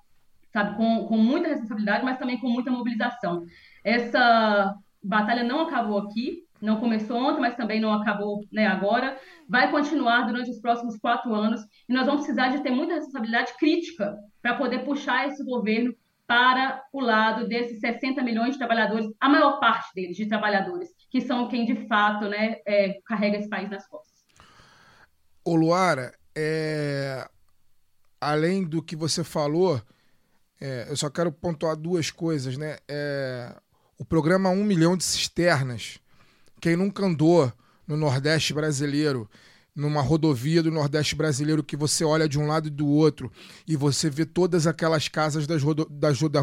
[0.52, 3.46] sabe, com, com muita responsabilidade, mas também com muita mobilização.
[3.84, 9.18] Essa batalha não acabou aqui, não começou ontem, mas também não acabou né, agora.
[9.48, 13.54] Vai continuar durante os próximos quatro anos e nós vamos precisar de ter muita responsabilidade
[13.58, 15.94] crítica para poder puxar esse governo
[16.30, 21.22] para o lado desses 60 milhões de trabalhadores, a maior parte deles de trabalhadores, que
[21.22, 24.20] são quem de fato né, é, carrega esse país nas costas.
[25.44, 27.28] Ô Luara, é...
[28.22, 29.82] além do que você falou,
[30.62, 32.76] É, eu só quero pontuar duas coisas, né?
[32.86, 33.56] É,
[33.98, 36.00] o programa Um Milhão de Cisternas.
[36.60, 37.50] Quem nunca andou
[37.88, 39.30] no Nordeste brasileiro,
[39.80, 43.32] numa rodovia do Nordeste brasileiro, que você olha de um lado e do outro
[43.68, 46.42] e você vê todas aquelas casas das rodo, da, da,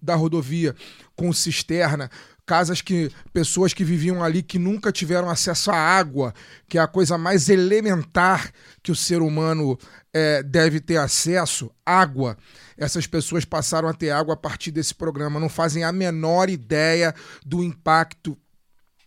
[0.00, 0.74] da rodovia
[1.14, 2.10] com cisterna,
[2.46, 6.32] casas que pessoas que viviam ali que nunca tiveram acesso à água,
[6.68, 9.76] que é a coisa mais elementar que o ser humano
[10.14, 12.38] é, deve ter acesso, água.
[12.78, 17.14] Essas pessoas passaram a ter água a partir desse programa, não fazem a menor ideia
[17.44, 18.38] do impacto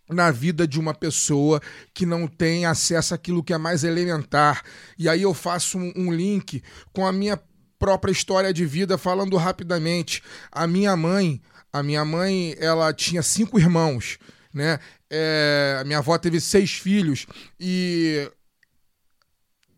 [0.10, 1.62] na vida de uma pessoa
[1.94, 4.64] que não tem acesso àquilo que é mais elementar.
[4.98, 7.40] E aí eu faço um, um link com a minha
[7.78, 10.22] própria história de vida, falando rapidamente.
[10.52, 14.18] A minha mãe, a minha mãe, ela tinha cinco irmãos,
[14.54, 14.80] né?
[15.10, 17.26] É, a minha avó teve seis filhos
[17.60, 18.30] e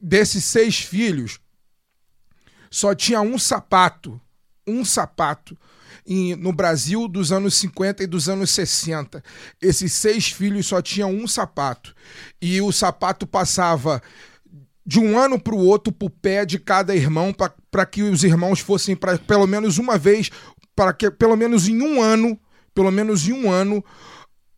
[0.01, 1.40] desses seis filhos
[2.69, 4.19] só tinha um sapato,
[4.66, 5.58] um sapato
[6.05, 9.23] em, no Brasil dos anos 50 e dos anos 60.
[9.61, 11.95] Esses seis filhos só tinham um sapato.
[12.41, 14.01] E o sapato passava
[14.85, 17.33] de um ano para o outro para o pé de cada irmão,
[17.69, 20.30] para que os irmãos fossem para pelo menos uma vez,
[20.75, 22.39] para que pelo menos em um ano,
[22.73, 23.83] pelo menos em um ano,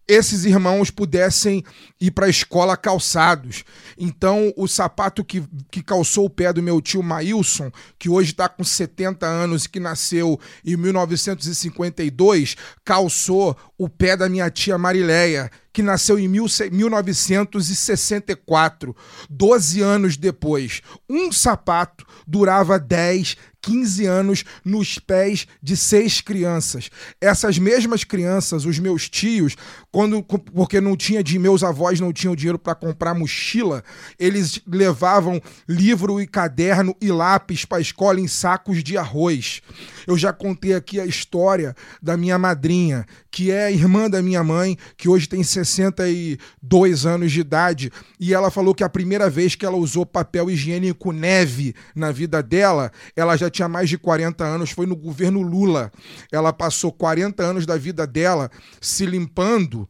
[0.07, 1.63] esses irmãos pudessem
[1.99, 3.63] ir para a escola calçados.
[3.97, 8.49] Então, o sapato que, que calçou o pé do meu tio Maílson, que hoje está
[8.49, 15.49] com 70 anos e que nasceu em 1952, calçou o pé da minha tia Marileia,
[15.73, 18.93] que nasceu em 1964,
[19.29, 20.81] 12 anos depois.
[21.09, 26.91] Um sapato durava 10, 15 anos nos pés de seis crianças.
[27.19, 29.55] Essas mesmas crianças, os meus tios,
[29.93, 33.83] quando porque não tinha de meus avós não tinham dinheiro para comprar mochila,
[34.17, 35.39] eles levavam
[35.69, 39.61] livro e caderno e lápis para a escola em sacos de arroz.
[40.07, 44.75] Eu já contei aqui a história da minha madrinha, que é irmã da minha mãe,
[44.97, 49.63] que hoje tem 62 anos de idade, e ela falou que a primeira vez que
[49.63, 54.71] ela usou papel higiênico neve na vida dela, ela já tinha mais de 40 anos,
[54.71, 55.91] foi no governo Lula.
[56.31, 58.49] Ela passou 40 anos da vida dela
[58.81, 59.82] se limpando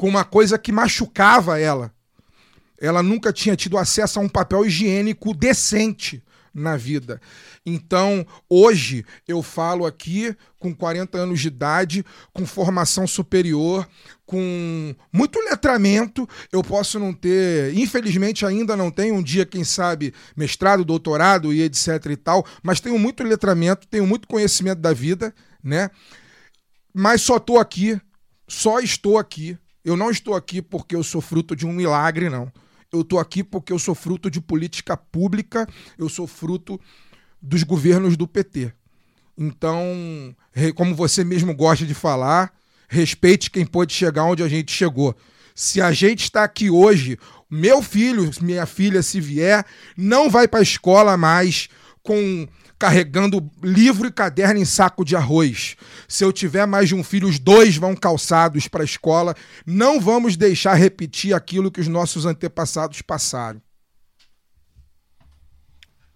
[0.00, 1.92] com uma coisa que machucava ela.
[2.80, 7.20] Ela nunca tinha tido acesso a um papel higiênico decente na vida.
[7.66, 13.86] Então, hoje eu falo aqui com 40 anos de idade, com formação superior,
[14.24, 16.26] com muito letramento.
[16.50, 21.60] Eu posso não ter, infelizmente ainda não tenho um dia, quem sabe, mestrado, doutorado e
[21.60, 25.90] etc e tal, mas tenho muito letramento, tenho muito conhecimento da vida, né?
[26.94, 28.00] Mas só estou aqui,
[28.48, 29.58] só estou aqui.
[29.84, 32.52] Eu não estou aqui porque eu sou fruto de um milagre, não.
[32.92, 36.80] Eu estou aqui porque eu sou fruto de política pública, eu sou fruto
[37.40, 38.72] dos governos do PT.
[39.38, 40.34] Então,
[40.74, 42.52] como você mesmo gosta de falar,
[42.88, 45.16] respeite quem pode chegar onde a gente chegou.
[45.54, 47.18] Se a gente está aqui hoje,
[47.48, 49.64] meu filho, minha filha, se vier,
[49.96, 51.68] não vai para a escola mais
[52.02, 52.46] com
[52.80, 55.76] carregando livro e caderno em saco de arroz.
[56.08, 59.36] Se eu tiver mais de um filho, os dois vão calçados para a escola.
[59.66, 63.60] Não vamos deixar repetir aquilo que os nossos antepassados passaram.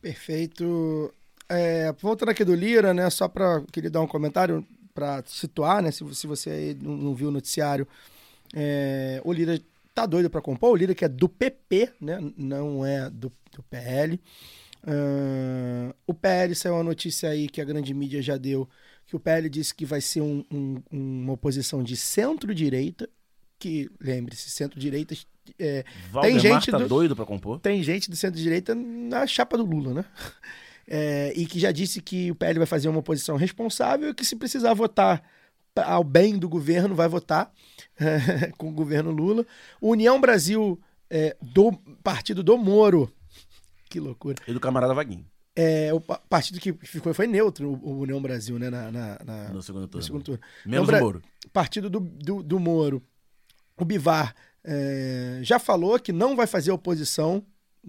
[0.01, 1.13] Perfeito.
[1.51, 3.11] É, voltando aqui do Lira, né?
[3.11, 5.91] Só para queria dar um comentário para situar, né?
[5.91, 7.87] Se, se você não viu o noticiário,
[8.55, 9.61] é, o Lira
[9.95, 10.73] tá doido para compor.
[10.73, 12.19] O Lira que é do PP, né?
[12.39, 14.19] Não é do, do PL.
[14.87, 18.69] Uh, o PL saiu uma notícia aí que a grande mídia já deu,
[19.07, 23.09] que o PL disse que vai ser um, um, uma oposição de centro-direita,
[23.59, 25.15] que, lembre-se, centro-direita
[25.59, 25.85] é,
[26.23, 27.61] tem gente tá do, doido para compor?
[27.61, 30.05] Tem gente do centro-direita na chapa do Lula, né?
[30.87, 34.25] É, e que já disse que o PL vai fazer uma oposição responsável e que
[34.25, 35.23] se precisar votar
[35.77, 37.53] ao bem do governo, vai votar
[38.59, 39.47] com o governo Lula.
[39.81, 40.81] União Brasil
[41.11, 41.73] é, do
[42.03, 43.11] partido do Moro.
[43.95, 44.35] Que loucura.
[44.49, 45.25] E do camarada Vaguinho.
[45.55, 48.69] É, o partido que ficou foi neutro, o União Brasil, né?
[48.69, 50.01] Na, na, na no segundo turno.
[50.01, 50.41] No segundo turno.
[50.67, 51.23] Menos o Moro.
[51.53, 53.01] Partido do, do, do Moro.
[53.77, 57.47] O Bivar é, já falou que não vai fazer oposição.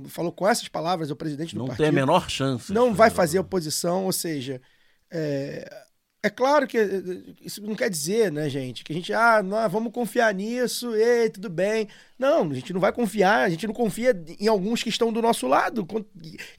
[0.10, 1.86] Falou com essas palavras, o presidente do não partido.
[1.86, 2.72] Não tem a menor chance.
[2.72, 4.62] Não vai fazer oposição, ou seja,
[5.10, 5.68] é,
[6.26, 6.80] é claro que
[7.40, 11.30] isso não quer dizer, né, gente, que a gente, ah, nós vamos confiar nisso, e
[11.30, 11.88] tudo bem.
[12.18, 15.22] Não, a gente não vai confiar, a gente não confia em alguns que estão do
[15.22, 15.88] nosso lado,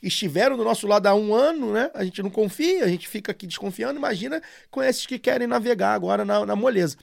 [0.01, 1.91] estiveram do nosso lado há um ano, né?
[1.95, 3.99] A gente não confia, a gente fica aqui desconfiando.
[3.99, 6.97] Imagina com esses que querem navegar agora na, na moleza.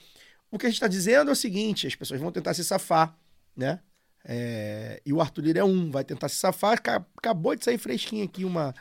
[0.50, 3.14] O que a gente está dizendo é o seguinte: as pessoas vão tentar se safar,
[3.54, 3.80] né?
[4.24, 6.80] É, e o Arthur Lira é um, vai tentar se safar.
[7.18, 8.74] Acabou de sair fresquinho aqui uma,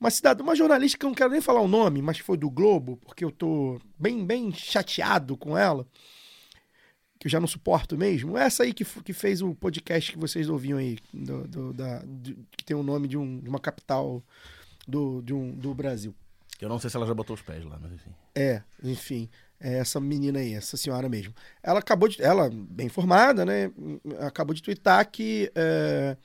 [0.00, 2.50] uma cidade, uma jornalista que eu não quero nem falar o nome, mas foi do
[2.50, 5.86] Globo, porque eu tô bem, bem chateado com ela,
[7.18, 8.36] que eu já não suporto mesmo.
[8.36, 12.36] Essa aí que, que fez o podcast que vocês ouviam aí, do, do- da, de-
[12.56, 14.22] que tem o nome de, um, de uma capital
[14.86, 16.14] do, de um, do Brasil.
[16.60, 18.10] Eu não sei se ela já botou os pés lá, mas enfim.
[18.34, 19.28] É, enfim,
[19.60, 21.34] é essa menina aí, essa senhora mesmo.
[21.62, 22.22] Ela acabou de.
[22.22, 23.70] Ela, bem formada, né?
[24.20, 26.16] Acabou de twittar que é,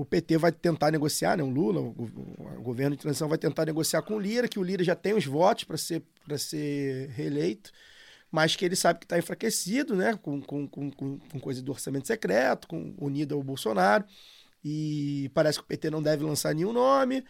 [0.00, 1.42] o PT vai tentar negociar, né?
[1.42, 4.62] O Lula, o, o- governo de transição vai tentar negociar com o Lira, que o
[4.62, 7.72] Lira já tem os votos para ser, pra ser reeleito,
[8.30, 10.16] mas que ele sabe que está enfraquecido, né?
[10.22, 14.04] Com, com, com, com, coisa do orçamento secreto, com, unido ao Bolsonaro.
[14.64, 17.24] E parece que o PT não deve lançar nenhum nome.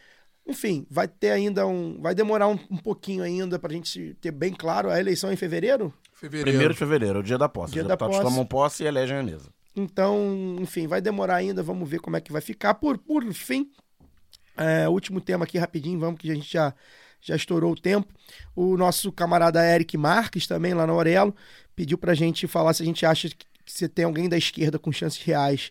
[0.47, 2.01] Enfim, vai ter ainda um.
[2.01, 4.91] Vai demorar um, um pouquinho ainda pra gente ter bem claro.
[4.91, 5.93] A eleição é em fevereiro?
[6.21, 7.73] Primeiro de fevereiro, é o dia da posse.
[7.73, 8.29] Dia Os da deputados posse.
[8.31, 9.51] tomam posse e elegem a mesa.
[9.77, 11.63] Então, enfim, vai demorar ainda.
[11.63, 12.75] Vamos ver como é que vai ficar.
[12.75, 13.71] Por, por fim,
[14.57, 16.75] é, último tema aqui rapidinho, vamos que a gente já,
[17.21, 18.13] já estourou o tempo.
[18.57, 21.35] O nosso camarada Eric Marques, também lá na Aurelo,
[21.77, 24.91] pediu pra gente falar se a gente acha que se tem alguém da esquerda com
[24.91, 25.71] chances reais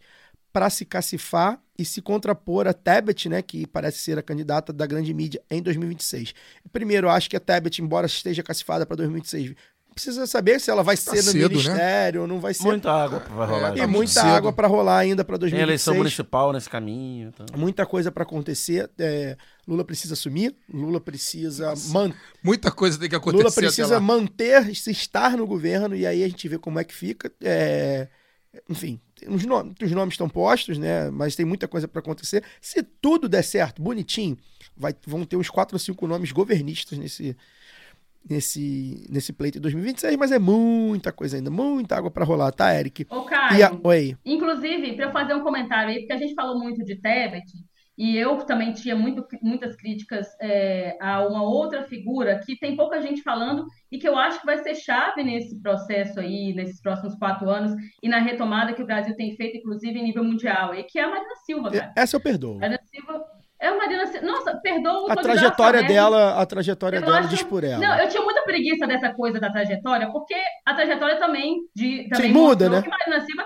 [0.54, 4.88] para se cacifar e se contrapor a Tebet, né, que parece ser a candidata da
[4.88, 6.34] grande mídia em 2026.
[6.72, 9.56] Primeiro, acho que a Tebet, embora esteja cacifada para 2026,
[9.98, 11.48] precisa saber se ela vai Tá ser no cedo, né?
[11.50, 12.64] ministério ou não vai ser.
[12.64, 13.74] Muita água vai rolar.
[13.76, 13.88] E já.
[13.88, 14.26] muita cedo.
[14.28, 15.68] água para rolar ainda para Tem 2026.
[15.68, 17.30] eleição municipal nesse caminho.
[17.30, 17.46] Então.
[17.58, 18.90] Muita coisa para acontecer.
[18.98, 19.36] É,
[19.68, 22.14] Lula precisa assumir, Lula precisa man...
[22.44, 23.44] Muita coisa tem que acontecer.
[23.44, 26.94] Lula precisa manter, se estar no governo e aí a gente vê como é que
[26.94, 27.32] fica.
[27.42, 28.08] É,
[28.70, 31.10] Enfim, os nomes, os nomes estão postos, né?
[31.10, 32.44] Mas tem muita coisa para acontecer.
[32.62, 34.38] Se tudo der certo, bonitinho,
[34.76, 37.36] vai, vão ter uns quatro ou cinco nomes governistas nesse
[38.30, 42.74] nesse nesse pleito de 2026, mas é muita coisa ainda, muita água para rolar, tá,
[42.78, 43.06] Eric?
[43.10, 44.16] Ô, Caio, a- Oi.
[44.26, 47.46] inclusive, para eu fazer um comentário aí, porque a gente falou muito de Tebet,
[47.98, 53.02] e eu também tinha muito, muitas críticas é, a uma outra figura que tem pouca
[53.02, 57.16] gente falando e que eu acho que vai ser chave nesse processo aí, nesses próximos
[57.16, 57.72] quatro anos,
[58.04, 61.04] e na retomada que o Brasil tem feito, inclusive em nível mundial, e que é
[61.06, 61.94] a Marina Silva, cara.
[61.96, 62.60] Essa eu perdoo.
[62.60, 63.24] Marina Silva
[63.60, 64.26] é a Marina Silva.
[64.28, 65.94] Nossa, perdoa o A trajetória Haddad.
[65.94, 67.80] dela, a trajetória Eu dela acho- diz por ela.
[67.80, 72.32] Não, eu tinha muita preguiça dessa coisa da trajetória, porque a trajetória também, de, também
[72.32, 72.98] muda, mostrou né?
[73.06, 73.46] Marina Silva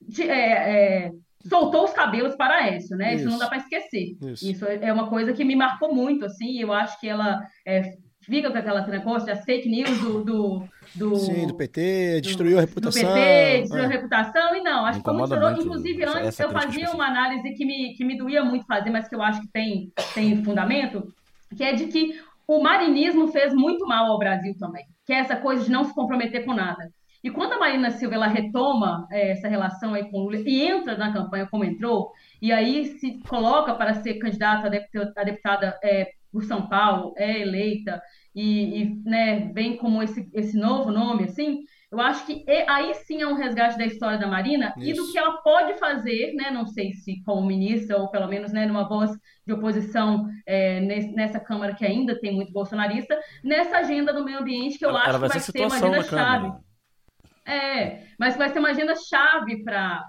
[0.00, 1.10] de- é, é,
[1.48, 3.14] soltou os cabelos para Aécio, né?
[3.14, 3.30] Isso, Isso.
[3.30, 4.16] não dá para esquecer.
[4.22, 4.46] Isso.
[4.50, 4.64] Isso.
[4.66, 7.92] é uma coisa que me marcou muito, assim, e eu acho que ela é,
[8.28, 12.60] fica com aquela negócio das fake news do, do, do, Sim, do PT, destruiu a
[12.60, 13.02] do reputação.
[13.02, 13.90] PT, destruiu a é.
[13.90, 17.64] reputação, e não, acho que muito Inclusive, essa- antes essa eu fazia uma análise que
[17.64, 21.12] me, que me doía muito fazer, mas que eu acho que tem, tem fundamento,
[21.56, 25.36] que é de que o marinismo fez muito mal ao Brasil também, que é essa
[25.36, 26.90] coisa de não se comprometer com nada.
[27.22, 30.62] E quando a Marina Silva ela retoma eh, essa relação aí com o Lula e
[30.62, 35.24] entra na campanha como entrou, e aí se coloca para ser candidata a deputada, a
[35.24, 38.00] deputada eh, por São Paulo, é eleita
[38.40, 41.60] e, e, né, vem como esse, esse novo nome, assim,
[41.90, 45.02] eu acho que e- aí sim é um resgate da história da Marina e do
[45.02, 45.12] Isso.
[45.12, 48.86] que ela pode fazer, né, não sei se como ministra ou pelo menos né, numa
[48.88, 49.10] voz
[49.46, 50.26] de oposição
[50.86, 54.90] nesse- nessa Câmara que ainda tem muito bolsonarista, nessa agenda do meio ambiente que eu
[54.90, 56.44] Ela- acho ela vai que vai ser ser uma situação agenda na chave.
[56.46, 56.68] Câmara.
[57.46, 60.04] É, mas vai ser uma agenda chave para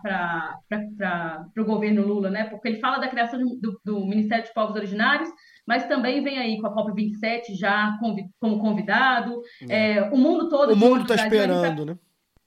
[1.57, 2.43] o governo Lula, né?
[2.49, 5.29] Porque ele fala da criação do, do- do Ministério de Povos Originários,
[5.69, 9.39] mas também vem aí com a COP27 já convi- como convidado.
[9.69, 11.95] É, o mundo todo O mundo está esperando, né?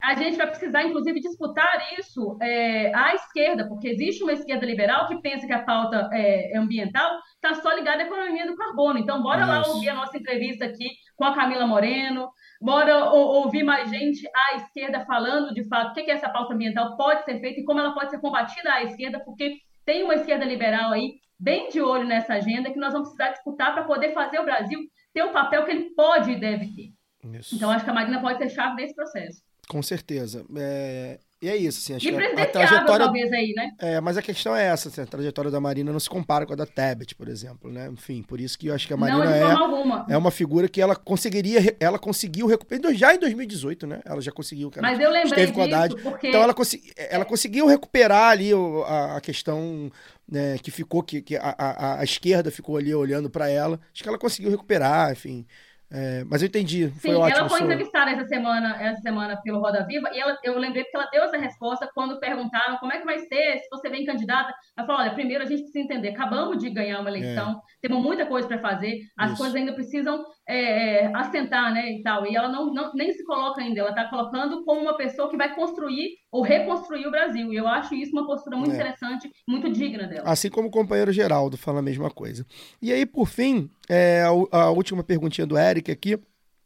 [0.02, 5.06] a gente vai precisar, inclusive, disputar isso é, à esquerda, porque existe uma esquerda liberal
[5.06, 8.98] que pensa que a pauta é, ambiental está só ligada à economia do carbono.
[8.98, 12.28] Então, bora lá ouvir a nossa entrevista aqui com a Camila Moreno,
[12.60, 16.52] bora ou- ouvir mais gente à esquerda falando, de fato, o que, que essa pauta
[16.52, 20.14] ambiental pode ser feita e como ela pode ser combatida à esquerda, porque tem uma
[20.14, 21.12] esquerda liberal aí
[21.42, 24.78] bem de olho nessa agenda que nós vamos precisar disputar para poder fazer o Brasil
[25.12, 26.92] ter o papel que ele pode e deve ter.
[27.38, 27.54] Isso.
[27.54, 29.42] Então, acho que a Marina pode ser chave desse processo.
[29.68, 30.44] Com certeza.
[30.56, 33.04] É, E é isso, assim, acho que a- trajetória.
[33.06, 33.72] talvez, aí, né?
[33.80, 36.52] É, mas a questão é essa, assim, a trajetória da Marina não se compara com
[36.52, 37.88] a da Tebet, por exemplo, né?
[37.92, 40.06] Enfim, por isso que eu acho que a Não, Marina forma é, alguma.
[40.08, 44.00] é uma figura que ela conseguiria, ela conseguiu recuperar, já em 2018, né?
[44.04, 44.70] Ela já conseguiu.
[44.72, 45.96] ela Mas eu lembrei disso Haddad.
[46.00, 48.50] porque- Então ela, consegui- ela conseguiu recuperar ali
[48.86, 49.90] a, a questão
[50.28, 53.80] né, que ficou, que, que a, a- a esquerda ficou ali olhando para ela.
[53.92, 55.44] Acho que ela conseguiu recuperar, enfim.
[55.94, 57.38] É, mas eu entendi, foi Sim, ótimo.
[57.38, 60.96] ela foi entrevistada essa semana, essa semana pelo Roda Viva, e ela, eu lembrei porque
[60.96, 64.54] ela deu essa resposta quando perguntaram como é que vai ser se você vem candidata.
[64.74, 68.24] Ela falou: olha, primeiro a gente precisa entender, acabamos de ganhar uma eleição, temos muita
[68.24, 69.38] coisa para fazer, as Isso.
[69.38, 72.24] coisas ainda precisam é, é, assentar, né, e tal.
[72.26, 75.36] E ela não, não- nem se coloca ainda, ela está colocando como uma pessoa que
[75.36, 77.52] vai construir ou reconstruir o Brasil.
[77.52, 78.76] E eu acho isso uma postura muito É.
[78.76, 80.30] interessante, muito digna dela.
[80.30, 82.46] Assim como o companheiro Geraldo fala a mesma coisa.
[82.80, 86.18] E aí, por fim, é, a, u- a última perguntinha do Eric aqui,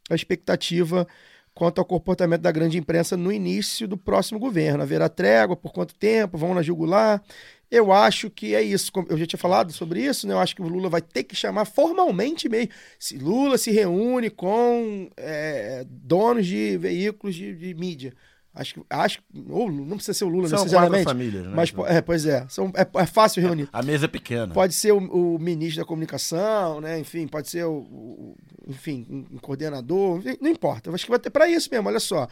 [0.09, 1.07] a expectativa
[1.53, 4.83] quanto ao comportamento da grande imprensa no início do próximo governo.
[4.83, 7.21] Haverá trégua, por quanto tempo, vão na jugular.
[7.69, 8.91] Eu acho que é isso.
[9.09, 10.33] Eu já tinha falado sobre isso, né?
[10.33, 12.69] Eu acho que o Lula vai ter que chamar formalmente mesmo.
[12.97, 18.13] Se Lula se reúne com é, donos de veículos de, de mídia.
[18.55, 18.81] Acho que.
[18.89, 21.03] Acho, ou não precisa ser o Lula São necessariamente.
[21.03, 21.51] quatro famílias, né?
[21.53, 22.45] Mas, é, pois é.
[22.49, 23.67] São, é, é fácil reunir.
[23.71, 24.53] A mesa é pequena.
[24.53, 24.97] Pode ser o,
[25.35, 26.97] o ministro da comunicação, né?
[26.97, 28.35] Enfim, pode ser o, o-
[28.67, 30.89] enfim, um, coordenador, não importa.
[30.89, 32.27] Eu acho que vai ter para isso mesmo, olha só.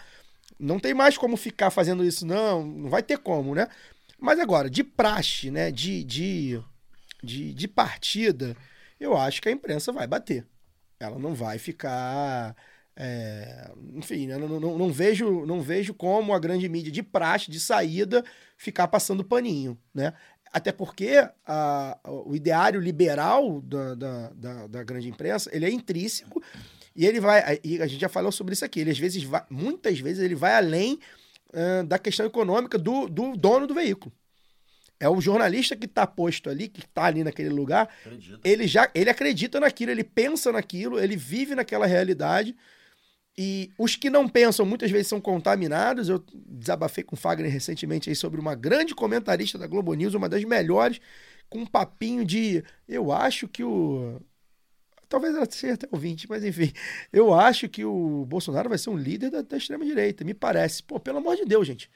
[0.57, 2.65] Não tem mais como ficar fazendo isso, não.
[2.65, 3.67] Não vai ter como, né?
[4.19, 5.71] Mas agora, de praxe, né?
[5.71, 6.61] De, de,
[7.23, 8.55] de, de partida,
[8.99, 10.45] eu acho que a imprensa vai bater.
[10.99, 12.55] Ela não vai ficar.
[12.95, 17.51] é, enfim, né, não, não, não vejo, não vejo como a grande mídia de praxe,
[17.51, 18.23] de saída,
[18.57, 20.13] ficar passando paninho, né?
[20.53, 21.11] Até porque
[21.45, 26.41] a- o ideário liberal da, da, da, da grande imprensa, ele é intrínseco
[26.95, 29.43] e ele vai, e a gente já falou sobre isso aqui, ele às vezes, vai,
[29.49, 30.97] muitas vezes, ele vai além
[31.87, 34.13] da questão econômica do, do dono do veículo.
[34.99, 37.89] É o jornalista que está posto ali, que está ali naquele lugar,
[38.43, 42.55] ele já ele acredita naquilo, ele pensa naquilo, ele vive naquela realidade.
[43.37, 46.07] E os que não pensam muitas vezes são contaminados.
[46.07, 50.29] Eu desabafei com o Fagner recentemente aí sobre uma grande comentarista da Globo News, uma
[50.29, 51.01] das melhores,
[51.49, 52.63] com um papinho de.
[52.87, 54.21] Eu acho que o.
[55.07, 56.71] Talvez ela seja até ouvinte, mas enfim.
[57.11, 60.23] Eu acho que o Bolsonaro vai ser um líder da, da extrema-direita.
[60.23, 60.83] Me parece.
[60.83, 61.89] Pô, pelo amor de Deus, gente.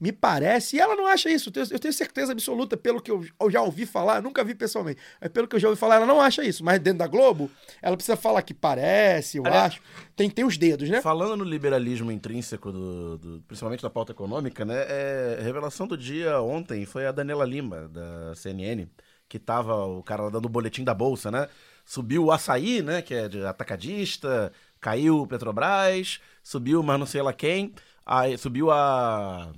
[0.00, 0.76] Me parece.
[0.76, 1.50] E ela não acha isso.
[1.70, 5.46] Eu tenho, certeza absoluta, pelo que eu, já ouvi falar, nunca vi pessoalmente, mas pelo
[5.46, 6.64] que eu já ouvi falar, ela não acha isso.
[6.64, 7.50] Mas dentro da Globo,
[7.82, 9.82] ela precisa falar que parece, eu Aliás, acho.
[10.16, 11.02] Tem, tem os dedos, né?
[11.02, 14.86] Falando no liberalismo intrínseco, do, do- principalmente da pauta econômica, né?
[14.88, 18.86] É, revelação do dia ontem foi a Daniela Lima, da CNN,
[19.28, 21.46] que tava o cara lá dando o boletim da Bolsa, né?
[21.90, 23.02] Subiu o açaí, né?
[23.02, 27.74] Que é de atacadista, caiu o Petrobras, subiu, mas não sei lá quem,
[28.06, 29.50] aí subiu a.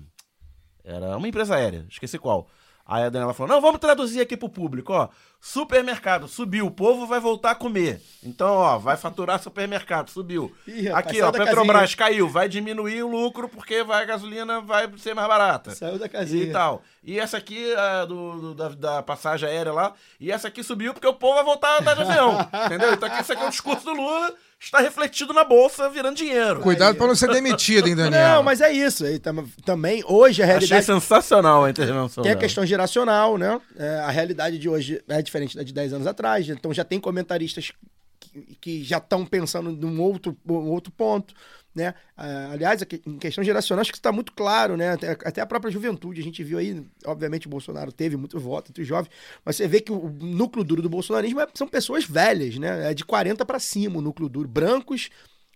[0.82, 2.48] Era uma empresa aérea, esqueci qual.
[2.86, 5.08] Aí a Daniela falou: não, vamos traduzir aqui pro público, ó.
[5.44, 8.00] Supermercado, subiu, o povo vai voltar a comer.
[8.22, 10.54] Então, ó, vai faturar supermercado, subiu.
[10.68, 11.96] Ih, rapaz, aqui, ó, Petrobras casinha.
[11.96, 15.72] caiu, vai diminuir o lucro porque vai, a gasolina vai ser mais barata.
[15.74, 16.44] Saiu da casinha.
[16.44, 16.82] E tal.
[17.02, 20.94] E essa aqui, a do, do- da, da passagem aérea lá, e essa aqui subiu
[20.94, 22.38] porque o povo vai voltar a andar de avião.
[22.66, 22.92] entendeu?
[22.92, 24.32] Então, aqui, esse aqui é o discurso do Lula,
[24.62, 26.60] está refletido na bolsa, virando dinheiro.
[26.60, 28.36] Cuidado pra não ser demitido, hein, Daniel?
[28.36, 29.04] Não, mas é isso.
[29.04, 30.84] Aí tam- também, hoje, a Achei realidade.
[30.86, 32.22] sensacional a intervenção.
[32.22, 33.60] Tem a questão geracional, né?
[33.76, 36.48] É, a realidade de hoje é diferente da de 10 anos atrás.
[36.48, 37.72] Então já tem comentaristas
[38.20, 41.34] que, que já estão pensando num outro, um outro ponto.
[41.74, 41.94] Né?
[42.16, 44.92] Ah, aliás, em questão geracional, acho que está muito claro, né?
[45.24, 46.20] Até, a própria juventude.
[46.20, 49.10] A gente viu aí, obviamente, o Bolsonaro teve muito voto entre os jovens,
[49.44, 52.90] mas você vê que o núcleo duro do bolsonarismo é- são pessoas velhas, né?
[52.90, 54.46] É de 40 para cima o núcleo duro.
[54.46, 55.08] Brancos,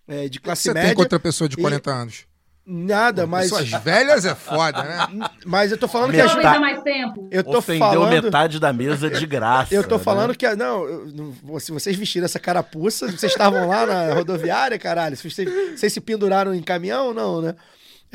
[0.09, 0.89] é, de classe Você média.
[0.89, 2.25] tem contra pessoa de e- 40 anos?
[2.67, 3.49] Nada, mas.
[3.51, 5.07] Pessoas velhas é foda, né?
[5.47, 7.29] Mas eu tô falando que Jovens a Metade- mais tempo.
[7.31, 8.11] Eu tô Ofendeu falando.
[8.25, 9.73] metade da mesa de graça.
[9.73, 10.03] Eu tô né?
[10.03, 10.45] falando que.
[10.45, 15.17] a- Não, eu- se vocês vestiram essa carapuça, vocês estavam lá na rodoviária, caralho.
[15.17, 17.55] Se vocês, vocês se penduraram em caminhão ou não, né?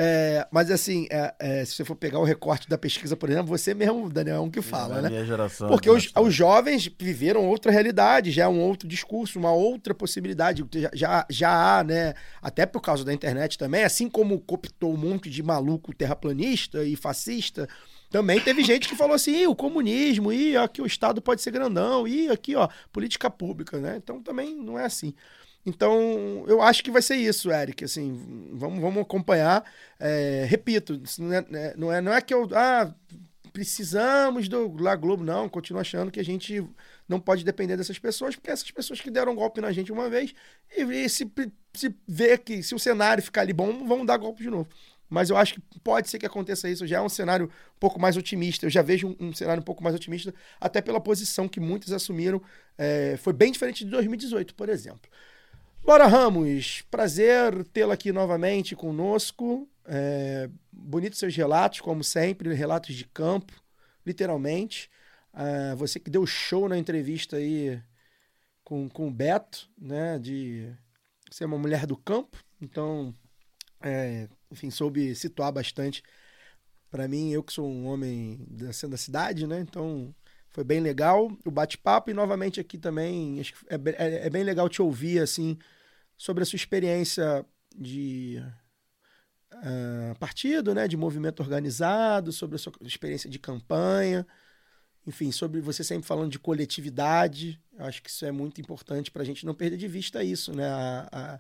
[0.04, 3.46] É, mas assim, é, é, se você for pegar o recorte da pesquisa, por exemplo,
[3.46, 5.10] você mesmo, Daniel, é um que fala, Na né?
[5.10, 6.28] minha geração, Porque os, bastante.
[6.28, 10.66] os jovens viveram outra realidade, já é um outro discurso, uma outra possibilidade.
[10.92, 12.16] Já, já, há, né?
[12.42, 16.96] Até por causa da internet também, assim como cooptou um monte de maluco terraplanista e
[16.96, 17.70] fascista,
[18.10, 21.52] também teve gente que falou assim: "Ih, o comunismo, e aqui o Estado pode ser
[21.52, 23.98] grandão, e aqui, ó, política pública, né?
[23.98, 25.14] Então também não é assim.
[25.66, 27.84] Então, eu acho que vai ser isso, Eric.
[27.84, 29.64] Assim, vamos, vamos acompanhar.
[30.00, 32.50] É, repito, é, né, não, é, não é que eu.
[32.54, 32.94] Ah,
[33.54, 35.48] precisamos do La Globo, não.
[35.50, 36.66] Continuo achando que a gente
[37.08, 40.34] não pode depender dessas pessoas, porque essas pessoas que deram golpe na gente uma vez,
[40.76, 41.30] e, e se,
[41.74, 44.70] se ver que se o cenário ficar ali bom, vão dar golpe de novo.
[45.12, 46.88] Mas eu acho que pode ser que aconteça isso.
[46.88, 48.66] Já é um cenário um pouco mais otimista.
[48.66, 51.92] Eu já vejo um, um cenário um pouco mais otimista, até pela posição que muitos
[51.92, 52.42] assumiram.
[52.78, 55.11] É, foi bem diferente de 2018, por exemplo.
[55.84, 59.68] Laura Ramos, prazer tê-la aqui novamente conosco.
[59.86, 63.54] É, bonitos seus relatos, como sempre, relatos de campo,
[64.06, 64.90] literalmente.
[65.34, 67.82] Ah, você que deu show na entrevista aí
[68.64, 70.20] com, com o Beto, né?
[70.20, 70.72] De
[71.32, 72.38] ser uma mulher do campo.
[72.62, 73.14] Então,
[73.82, 76.04] é, enfim, soube situar bastante
[76.92, 79.62] para mim, eu que sou um homem da, da cidade, né?
[79.62, 80.14] Então,
[80.52, 84.44] foi bem legal o bate-papo e novamente aqui também acho que é, é, é, bem
[84.44, 85.58] legal te ouvir assim
[86.18, 88.44] sobre a sua experiência de
[89.54, 94.28] uh, partido, né, de movimento organizado, sobre a sua experiência de campanha,
[95.08, 97.60] enfim, sobre você sempre falando de coletividade.
[97.78, 100.54] Eu acho que isso é muito importante para a gente não perder de vista isso,
[100.54, 100.68] né?
[100.68, 101.40] A, a,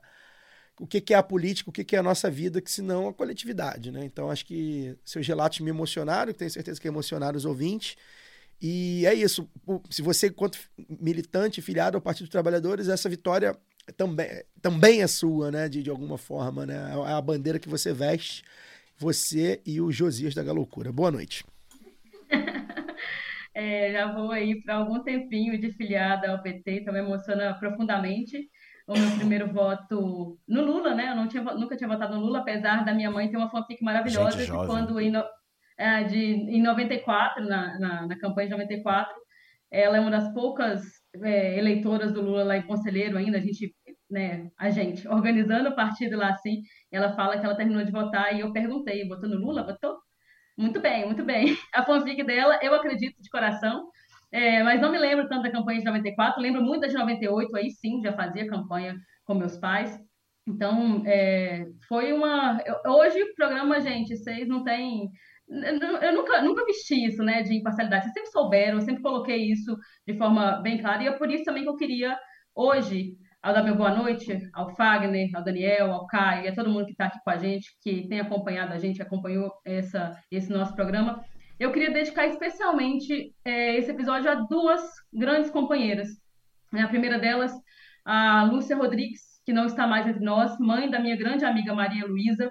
[0.79, 2.81] o que, que, é a política, o que, que, é a nossa vida, que se
[2.81, 4.03] não a coletividade, né?
[4.03, 7.97] Então acho que seus relatos me emocionaram, tenho certeza que emocionaram os ouvintes.
[8.61, 9.49] E é isso.
[9.89, 13.57] Se você, enquanto militante, filiado ao Partido dos Trabalhadores, essa vitória
[13.97, 14.27] também,
[14.61, 15.67] também é sua, né?
[15.67, 16.93] De, de alguma forma, né?
[17.07, 18.43] É a bandeira que você veste,
[18.97, 20.91] você e o Josias da Galoucura.
[20.91, 21.43] Boa noite.
[23.53, 28.47] é, já vou aí para algum tempinho de filiada ao PT, então me emociona profundamente
[28.87, 31.09] o meu primeiro voto no Lula, né?
[31.09, 33.83] Eu não tinha, nunca tinha votado no Lula, apesar da minha mãe ter uma fanfic
[33.83, 35.13] maravilhosa que quando em,
[35.81, 39.13] é, de, em 94, na, na, na, campanha de 94.
[39.71, 40.83] Ela é uma das poucas
[41.23, 43.73] é, eleitoras do Lula lá em Conselheiro ainda, a gente,
[44.09, 46.61] né, a gente, organizando o partido lá assim,
[46.91, 49.65] ela fala que ela terminou de votar e eu perguntei, votou no Lula?
[49.65, 49.97] Votou?
[50.55, 51.57] Muito bem, muito bem.
[51.73, 53.89] A fanfic dela, eu acredito de coração,
[54.31, 57.55] é, mas não me lembro tanto da campanha de 94, lembro muito da de 98,
[57.55, 58.95] aí sim, já fazia campanha
[59.25, 59.97] com meus pais.
[60.47, 62.59] Então, é, foi uma.
[62.85, 65.09] Hoje o programa, gente, vocês não têm
[65.51, 68.05] eu nunca, nunca vesti isso, né, de imparcialidade.
[68.05, 69.75] Vocês sempre souberam, eu sempre coloquei isso
[70.07, 71.03] de forma bem clara.
[71.03, 72.17] E é por isso também que eu queria,
[72.55, 76.69] hoje, ao dar meu boa noite ao Fagner, ao Daniel, ao Caio e a todo
[76.69, 80.49] mundo que está aqui com a gente, que tem acompanhado a gente, acompanhou essa, esse
[80.49, 81.21] nosso programa.
[81.59, 84.81] Eu queria dedicar especialmente é, esse episódio a duas
[85.13, 86.07] grandes companheiras.
[86.73, 87.51] A primeira delas,
[88.05, 92.05] a Lúcia Rodrigues, que não está mais entre nós, mãe da minha grande amiga Maria
[92.05, 92.49] Luísa.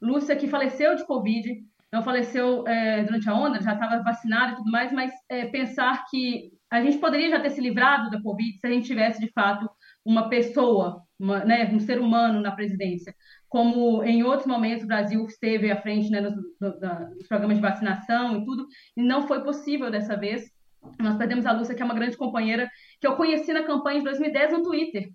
[0.00, 1.48] Lúcia, que faleceu de Covid,
[1.92, 6.06] não faleceu é, durante a onda, já estava vacinado e tudo mais, mas é, pensar
[6.08, 9.30] que a gente poderia já ter se livrado da Covid se a gente tivesse, de
[9.30, 9.68] fato,
[10.02, 13.14] uma pessoa, uma, né, um ser humano na presidência.
[13.46, 16.70] Como em outros momentos o Brasil esteve à frente né, nos, no,
[17.14, 20.50] nos programas de vacinação e tudo, e não foi possível dessa vez.
[20.98, 24.04] Nós perdemos a Lúcia, que é uma grande companheira, que eu conheci na campanha de
[24.04, 25.10] 2010 no Twitter.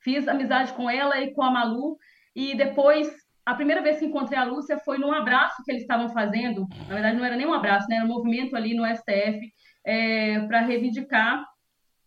[0.00, 1.96] Fiz amizade com ela e com a Malu,
[2.34, 3.12] e depois
[3.44, 6.66] a primeira vez que encontrei a Lúcia foi num abraço que eles estavam fazendo.
[6.88, 7.96] Na verdade, não era nem um abraço, né?
[7.96, 9.52] Era um movimento ali no STF
[9.84, 11.44] é, para reivindicar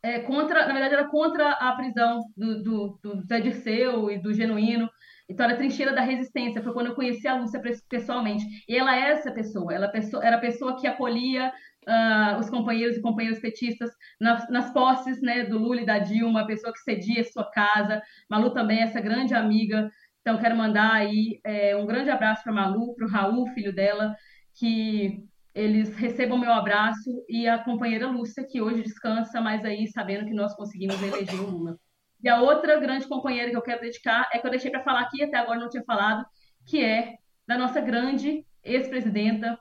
[0.05, 4.31] é, contra, na verdade, era contra a prisão do, do, do Zé Dirceu e do
[4.33, 4.87] Genuíno.
[5.27, 6.61] Então, era trincheira da resistência.
[6.61, 8.45] Foi quando eu conheci a Lúcia pessoalmente.
[8.69, 9.73] E ela é essa pessoa.
[9.73, 11.51] Ela é era a pessoa que acolhia
[11.87, 13.89] uh, os companheiros e companheiras petistas
[14.21, 17.99] nas, nas posses né, do Lula e da Dilma, a pessoa que cedia sua casa.
[18.29, 19.89] Malu também, essa grande amiga
[20.25, 23.71] então, quero mandar aí é, um grande abraço para a Malu, para o Raul, filho
[23.71, 24.15] dela,
[24.55, 25.23] que
[25.53, 30.33] eles recebam meu abraço, e a companheira Lúcia, que hoje descansa, mas aí sabendo que
[30.33, 31.77] nós conseguimos eleger o Lula.
[32.23, 35.01] E a outra grande companheira que eu quero dedicar é que eu deixei para falar
[35.01, 36.25] aqui, até agora não tinha falado,
[36.65, 39.59] que é da nossa grande ex-presidenta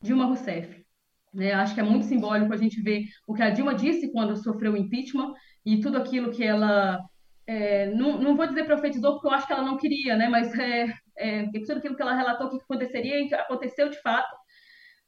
[0.00, 0.84] Dilma Rousseff.
[1.32, 4.36] Né, acho que é muito simbólico a gente ver o que a Dilma disse quando
[4.36, 5.34] sofreu o impeachment
[5.66, 7.04] e tudo aquilo que ela
[7.46, 10.28] é, não, não vou dizer profetizou porque eu acho que ela não queria, né?
[10.28, 14.34] Mas é, é, tudo aquilo que ela relatou que aconteceria e que aconteceu de fato.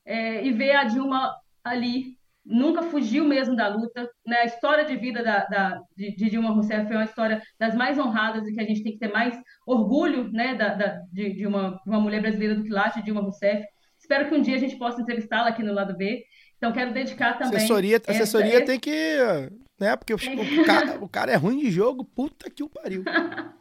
[0.05, 1.35] É, e ver a Dilma
[1.65, 4.09] ali nunca fugiu mesmo da luta.
[4.25, 4.37] Né?
[4.37, 7.99] A história de vida da, da de, de, Dilma Rousseff é uma história das mais
[7.99, 10.55] honradas e que a gente tem que ter mais orgulho né?
[10.55, 13.67] da, da de, de, uma, uma mulher brasileira do que lá, de Dilma Rousseff.
[13.99, 16.23] Espero que um dia a gente possa entrevistá-la aqui no lado B.
[16.57, 17.57] Então quero dedicar também.
[17.57, 19.97] Assessoria, assessoria essa, tem que né?
[19.97, 23.05] Porque o, o, cara, o cara é ruim de jogo, puta que o pariu.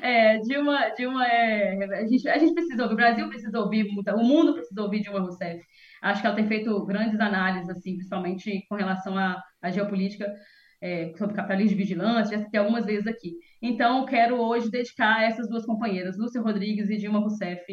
[0.00, 1.84] É, Dilma, Dilma é.
[1.84, 5.20] A gente, a gente precisa ouvir, o Brasil precisa ouvir, o mundo precisa ouvir Dilma
[5.20, 5.62] Rousseff.
[6.02, 10.26] Acho que ela tem feito grandes análises, assim, principalmente com relação à, à geopolítica,
[10.80, 13.36] é, sobre capitalismo de vigilância, já citei algumas vezes aqui.
[13.62, 17.64] Então, quero hoje dedicar a essas duas companheiras, Lúcia Rodrigues e Dilma Rousseff,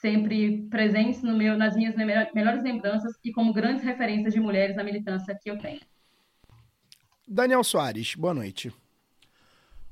[0.00, 4.84] sempre presentes no meu, nas minhas melhores lembranças e como grandes referências de mulheres na
[4.84, 5.80] militância que eu tenho.
[7.26, 8.72] Daniel Soares, boa noite.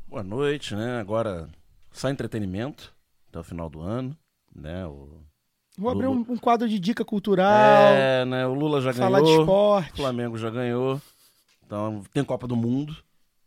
[0.07, 0.99] Boa noite, né?
[1.01, 1.49] Agora
[1.93, 2.93] só entretenimento
[3.29, 4.17] até o final do ano,
[4.55, 4.85] né?
[4.87, 5.23] O
[5.79, 6.07] Vou Lula...
[6.07, 7.93] abrir um, um, quadro de dica cultural.
[7.93, 8.47] É, né?
[8.47, 9.37] O Lula já falar ganhou.
[9.37, 9.93] de esporte.
[9.93, 11.01] O Flamengo já ganhou.
[11.65, 12.97] Então tem Copa do Mundo.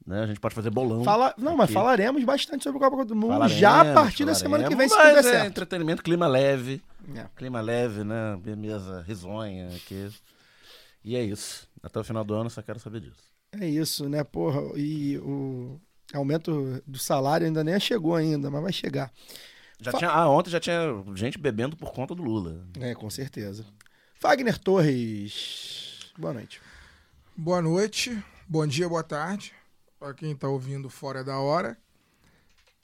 [0.06, 0.24] Né?
[0.24, 1.04] A gente pode fazer bolão.
[1.04, 1.34] Fala...
[1.38, 1.58] Não, aqui.
[1.58, 4.76] mas falaremos bastante sobre a Copa do Mundo falaremos, já a partir da semana que
[4.76, 5.48] vem, se tudo é certo.
[5.48, 6.82] entretenimento, clima leve.
[7.16, 7.26] É.
[7.36, 8.38] Clima leve, né?
[8.58, 10.10] Mesa risonha aqui.
[11.04, 11.68] E é isso.
[11.82, 13.33] Até o final do ano, só quero saber disso.
[13.60, 14.62] É isso, né, porra?
[14.78, 15.80] E o
[16.14, 19.12] aumento do salário ainda nem chegou ainda, mas vai chegar.
[19.80, 22.66] Já Fa- tinha, ah, ontem já tinha gente bebendo por conta do Lula.
[22.80, 23.66] É, com certeza.
[24.22, 26.62] Wagner Torres, boa noite.
[27.36, 29.54] Boa noite, bom dia, boa tarde,
[30.00, 31.78] para quem está ouvindo fora da hora.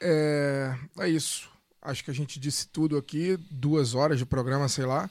[0.01, 1.49] É, é isso.
[1.81, 5.09] Acho que a gente disse tudo aqui, duas horas de programa, sei lá.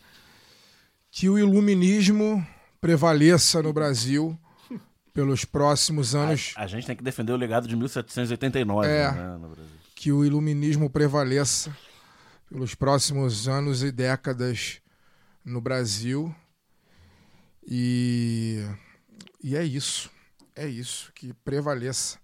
[1.10, 2.46] Que o iluminismo
[2.80, 4.38] prevaleça no Brasil
[5.18, 6.54] pelos próximos anos.
[6.56, 9.10] A gente tem que defender o legado de 1789 É.
[9.10, 9.72] né, no Brasil.
[9.96, 11.76] que o iluminismo prevaleça
[12.48, 14.80] pelos próximos anos e décadas
[15.44, 16.32] no Brasil.
[17.66, 18.64] E,
[19.42, 20.08] e é isso.
[20.54, 22.18] É isso, que prevaleça.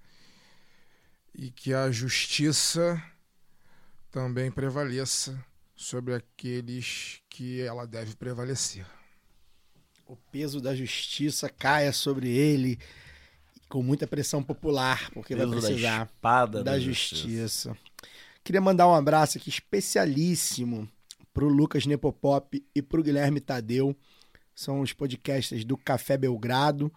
[1.35, 3.03] E que a justiça
[4.13, 5.37] também prevaleça
[5.75, 8.87] sobre aqueles que ela deve prevalecer.
[10.07, 12.79] O peso da justiça caia sobre ele
[13.69, 17.77] com muita pressão popular, porque vai Peso da precisar espada da da justiça.
[18.43, 20.89] Queria mandar um abraço aqui especialíssimo
[21.33, 23.97] pro Lucas Nepopop e pro Guilherme Tadeu.
[24.55, 26.93] São os podcasters do Café Belgrado,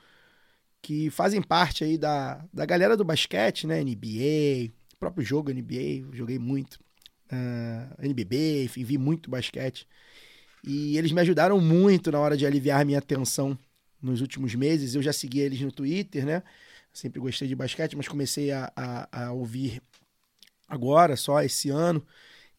[0.81, 3.83] que fazem parte aí da, da galera do basquete, né?
[3.83, 6.79] NBA, próprio jogo NBA, joguei muito.
[7.31, 9.87] ah, NBB, enfim, vi muito basquete.
[10.63, 13.57] E eles me ajudaram muito na hora de aliviar minha tensão
[14.01, 14.95] nos últimos meses.
[14.95, 16.43] Eu já segui eles no Twitter, né?
[16.93, 19.81] Sempre gostei de basquete, mas comecei a, a, a ouvir
[20.67, 22.05] agora, só esse ano.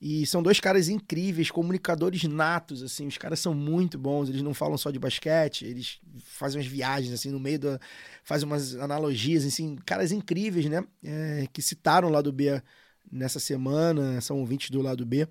[0.01, 3.09] E são dois caras incríveis, comunicadores natos, assim.
[3.09, 7.12] Os caras são muito bons, eles não falam só de basquete, eles fazem umas viagens,
[7.12, 7.81] assim, no meio da...
[8.23, 9.77] Fazem umas analogias, assim.
[9.85, 10.85] Caras incríveis, né?
[11.02, 12.62] É, que citaram o lado B
[13.10, 15.27] nessa semana, são ouvintes do lado B.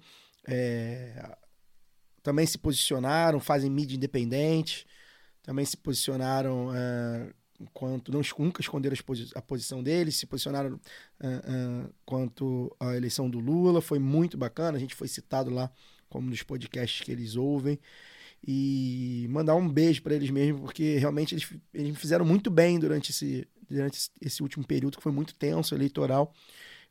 [0.46, 1.38] É,
[2.28, 4.86] também se posicionaram, fazem mídia independente,
[5.42, 7.30] também se posicionaram é,
[7.74, 8.98] quanto não nunca esconderam
[9.34, 10.78] a posição deles, se posicionaram
[11.22, 15.72] é, é, quanto à eleição do Lula, foi muito bacana, a gente foi citado lá
[16.10, 17.80] como nos podcasts que eles ouvem.
[18.46, 22.78] E mandar um beijo para eles mesmo, porque realmente eles, eles me fizeram muito bem
[22.78, 26.34] durante esse, durante esse último período que foi muito tenso, eleitoral.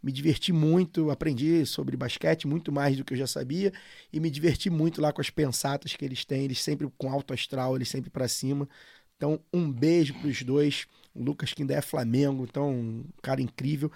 [0.03, 3.73] Me diverti muito, aprendi sobre basquete muito mais do que eu já sabia
[4.13, 7.35] e me diverti muito lá com as pensatas que eles têm, eles sempre com alto
[7.35, 8.69] astral, eles sempre para cima.
[9.17, 10.87] Então, um beijo pros dois.
[11.15, 13.91] O Lucas que ainda é Flamengo, então, um cara incrível.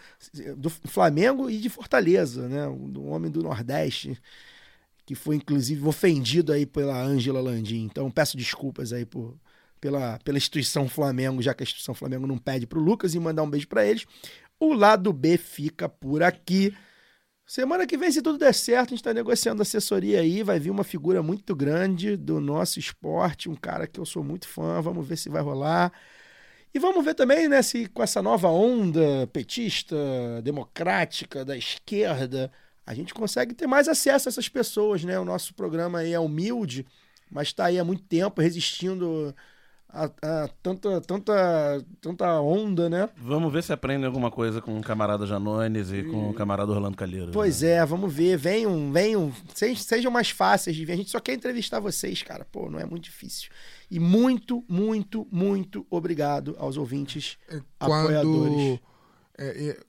[0.56, 2.66] Do Flamengo e de Fortaleza, né?
[2.66, 4.18] Um homem do Nordeste,
[5.04, 7.84] que foi inclusive ofendido aí pela Ângela Landim.
[7.84, 9.36] Então, peço desculpas aí por,
[9.78, 13.42] pela, pela instituição Flamengo, já que a instituição Flamengo não pede pro Lucas e mandar
[13.42, 14.06] um beijo para eles.
[14.60, 16.76] O lado B fica por aqui.
[17.46, 20.42] Semana que vem, se tudo der certo, a gente está negociando assessoria aí.
[20.42, 24.46] Vai vir uma figura muito grande do nosso esporte, um cara que eu sou muito
[24.46, 24.80] fã.
[24.82, 25.90] Vamos ver se vai rolar.
[26.72, 29.96] E vamos ver também, né, se com essa nova onda petista,
[30.44, 32.52] democrática, da esquerda,
[32.86, 35.18] a gente consegue ter mais acesso a essas pessoas, né?
[35.18, 36.86] O nosso programa aí é humilde,
[37.30, 39.34] mas está aí há muito tempo resistindo
[39.92, 40.04] a,
[40.44, 43.08] a tanta, tanta, tanta onda, né?
[43.16, 46.96] Vamos ver se aprende alguma coisa com o camarada Janones e com o camarada Orlando
[46.96, 47.30] Calheiro.
[47.32, 48.36] Pois é, vamos ver.
[48.36, 49.32] Venham, venham.
[49.54, 50.92] Sej- Sejam mais fáceis de ver.
[50.94, 52.46] A gente só quer entrevistar vocês, cara.
[52.50, 53.50] Pô, não é muito difícil.
[53.90, 57.36] E muito, muito, muito obrigado aos ouvintes
[57.78, 58.54] apoiadores.
[58.54, 58.80] Quando,
[59.38, 59.80] é, é,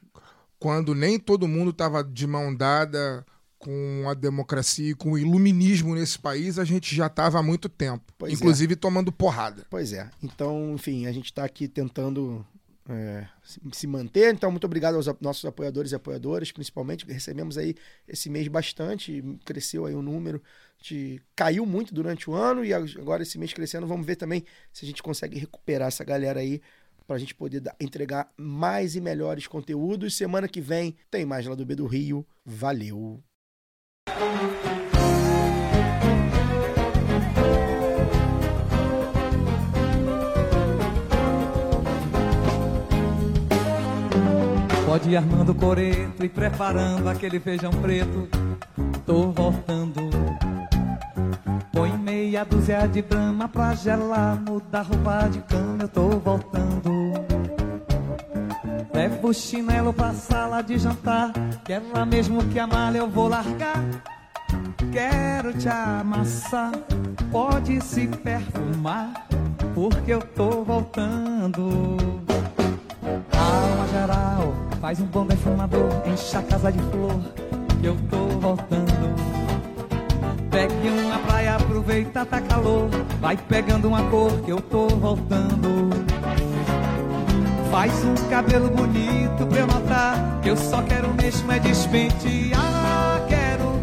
[0.60, 3.26] quando nem todo mundo estava de mão dada
[3.62, 7.70] com a democracia e com o iluminismo nesse país, a gente já estava há muito
[7.70, 8.12] tempo.
[8.18, 8.36] Pois é.
[8.36, 9.66] inclusive tomando porrada.
[9.70, 10.10] Pois é.
[10.22, 12.46] Então, enfim, a gente está aqui tentando
[12.90, 13.28] é,
[13.72, 14.34] se- manter.
[14.34, 17.06] Então, muito obrigado aos nossos apoiadores e apoiadoras, principalmente.
[17.06, 17.76] Recebemos aí
[18.08, 20.42] esse mês bastante, cresceu aí o número.
[20.82, 23.86] Gente caiu muito durante o ano e agora esse mês crescendo.
[23.86, 26.60] Vamos ver também se a gente consegue recuperar essa galera aí
[27.06, 30.16] para a gente poder dar- entregar mais e melhores conteúdos.
[30.18, 32.26] Semana que vem tem mais lá do B do Rio.
[32.44, 33.22] Valeu!
[44.86, 48.28] Pode ir armando o coreto e preparando aquele feijão preto.
[49.06, 50.10] Tô voltando.
[51.72, 57.31] Põe meia dúzia de brama pra gelar, muda roupa de cama, eu tô voltando.
[58.94, 61.32] Levo o chinelo pra sala de jantar,
[61.64, 63.84] que é lá mesmo que a eu vou largar.
[64.92, 66.72] Quero te amassar,
[67.32, 69.28] pode se perfumar,
[69.74, 71.98] porque eu tô voltando.
[73.32, 77.22] Alma geral, faz um bom defumador, enche a casa de flor,
[77.80, 79.02] que eu tô voltando.
[80.52, 82.90] Pegue uma praia, aproveita, tá calor.
[83.22, 85.90] Vai pegando uma cor que eu tô voltando.
[87.72, 93.26] Faz um cabelo bonito pra eu notar eu só quero mesmo é despentear.
[93.28, 93.80] Quero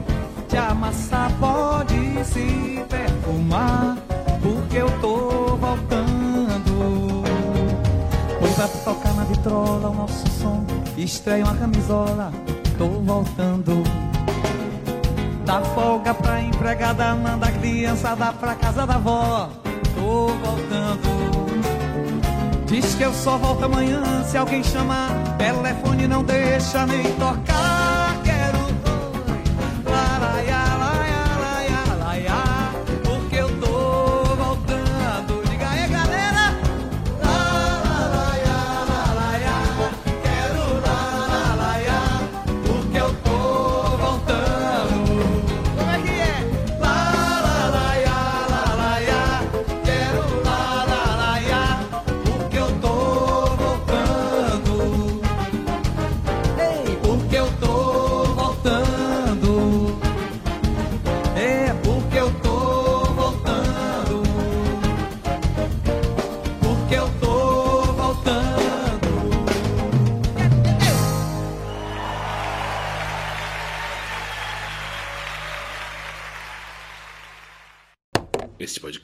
[0.49, 3.97] te amassar, pode se perfumar,
[4.42, 7.23] porque eu tô voltando.
[8.39, 10.62] Põe pra tocar na vitrola o nosso som,
[10.97, 12.33] estreia uma camisola,
[12.76, 13.83] tô voltando.
[15.47, 19.49] Dá folga pra empregada, manda a criançada pra casa da avó,
[19.94, 21.48] tô voltando.
[22.68, 25.10] Diz que eu só volto amanhã se alguém chamar.
[25.38, 27.77] Telefone não deixa nem tocar.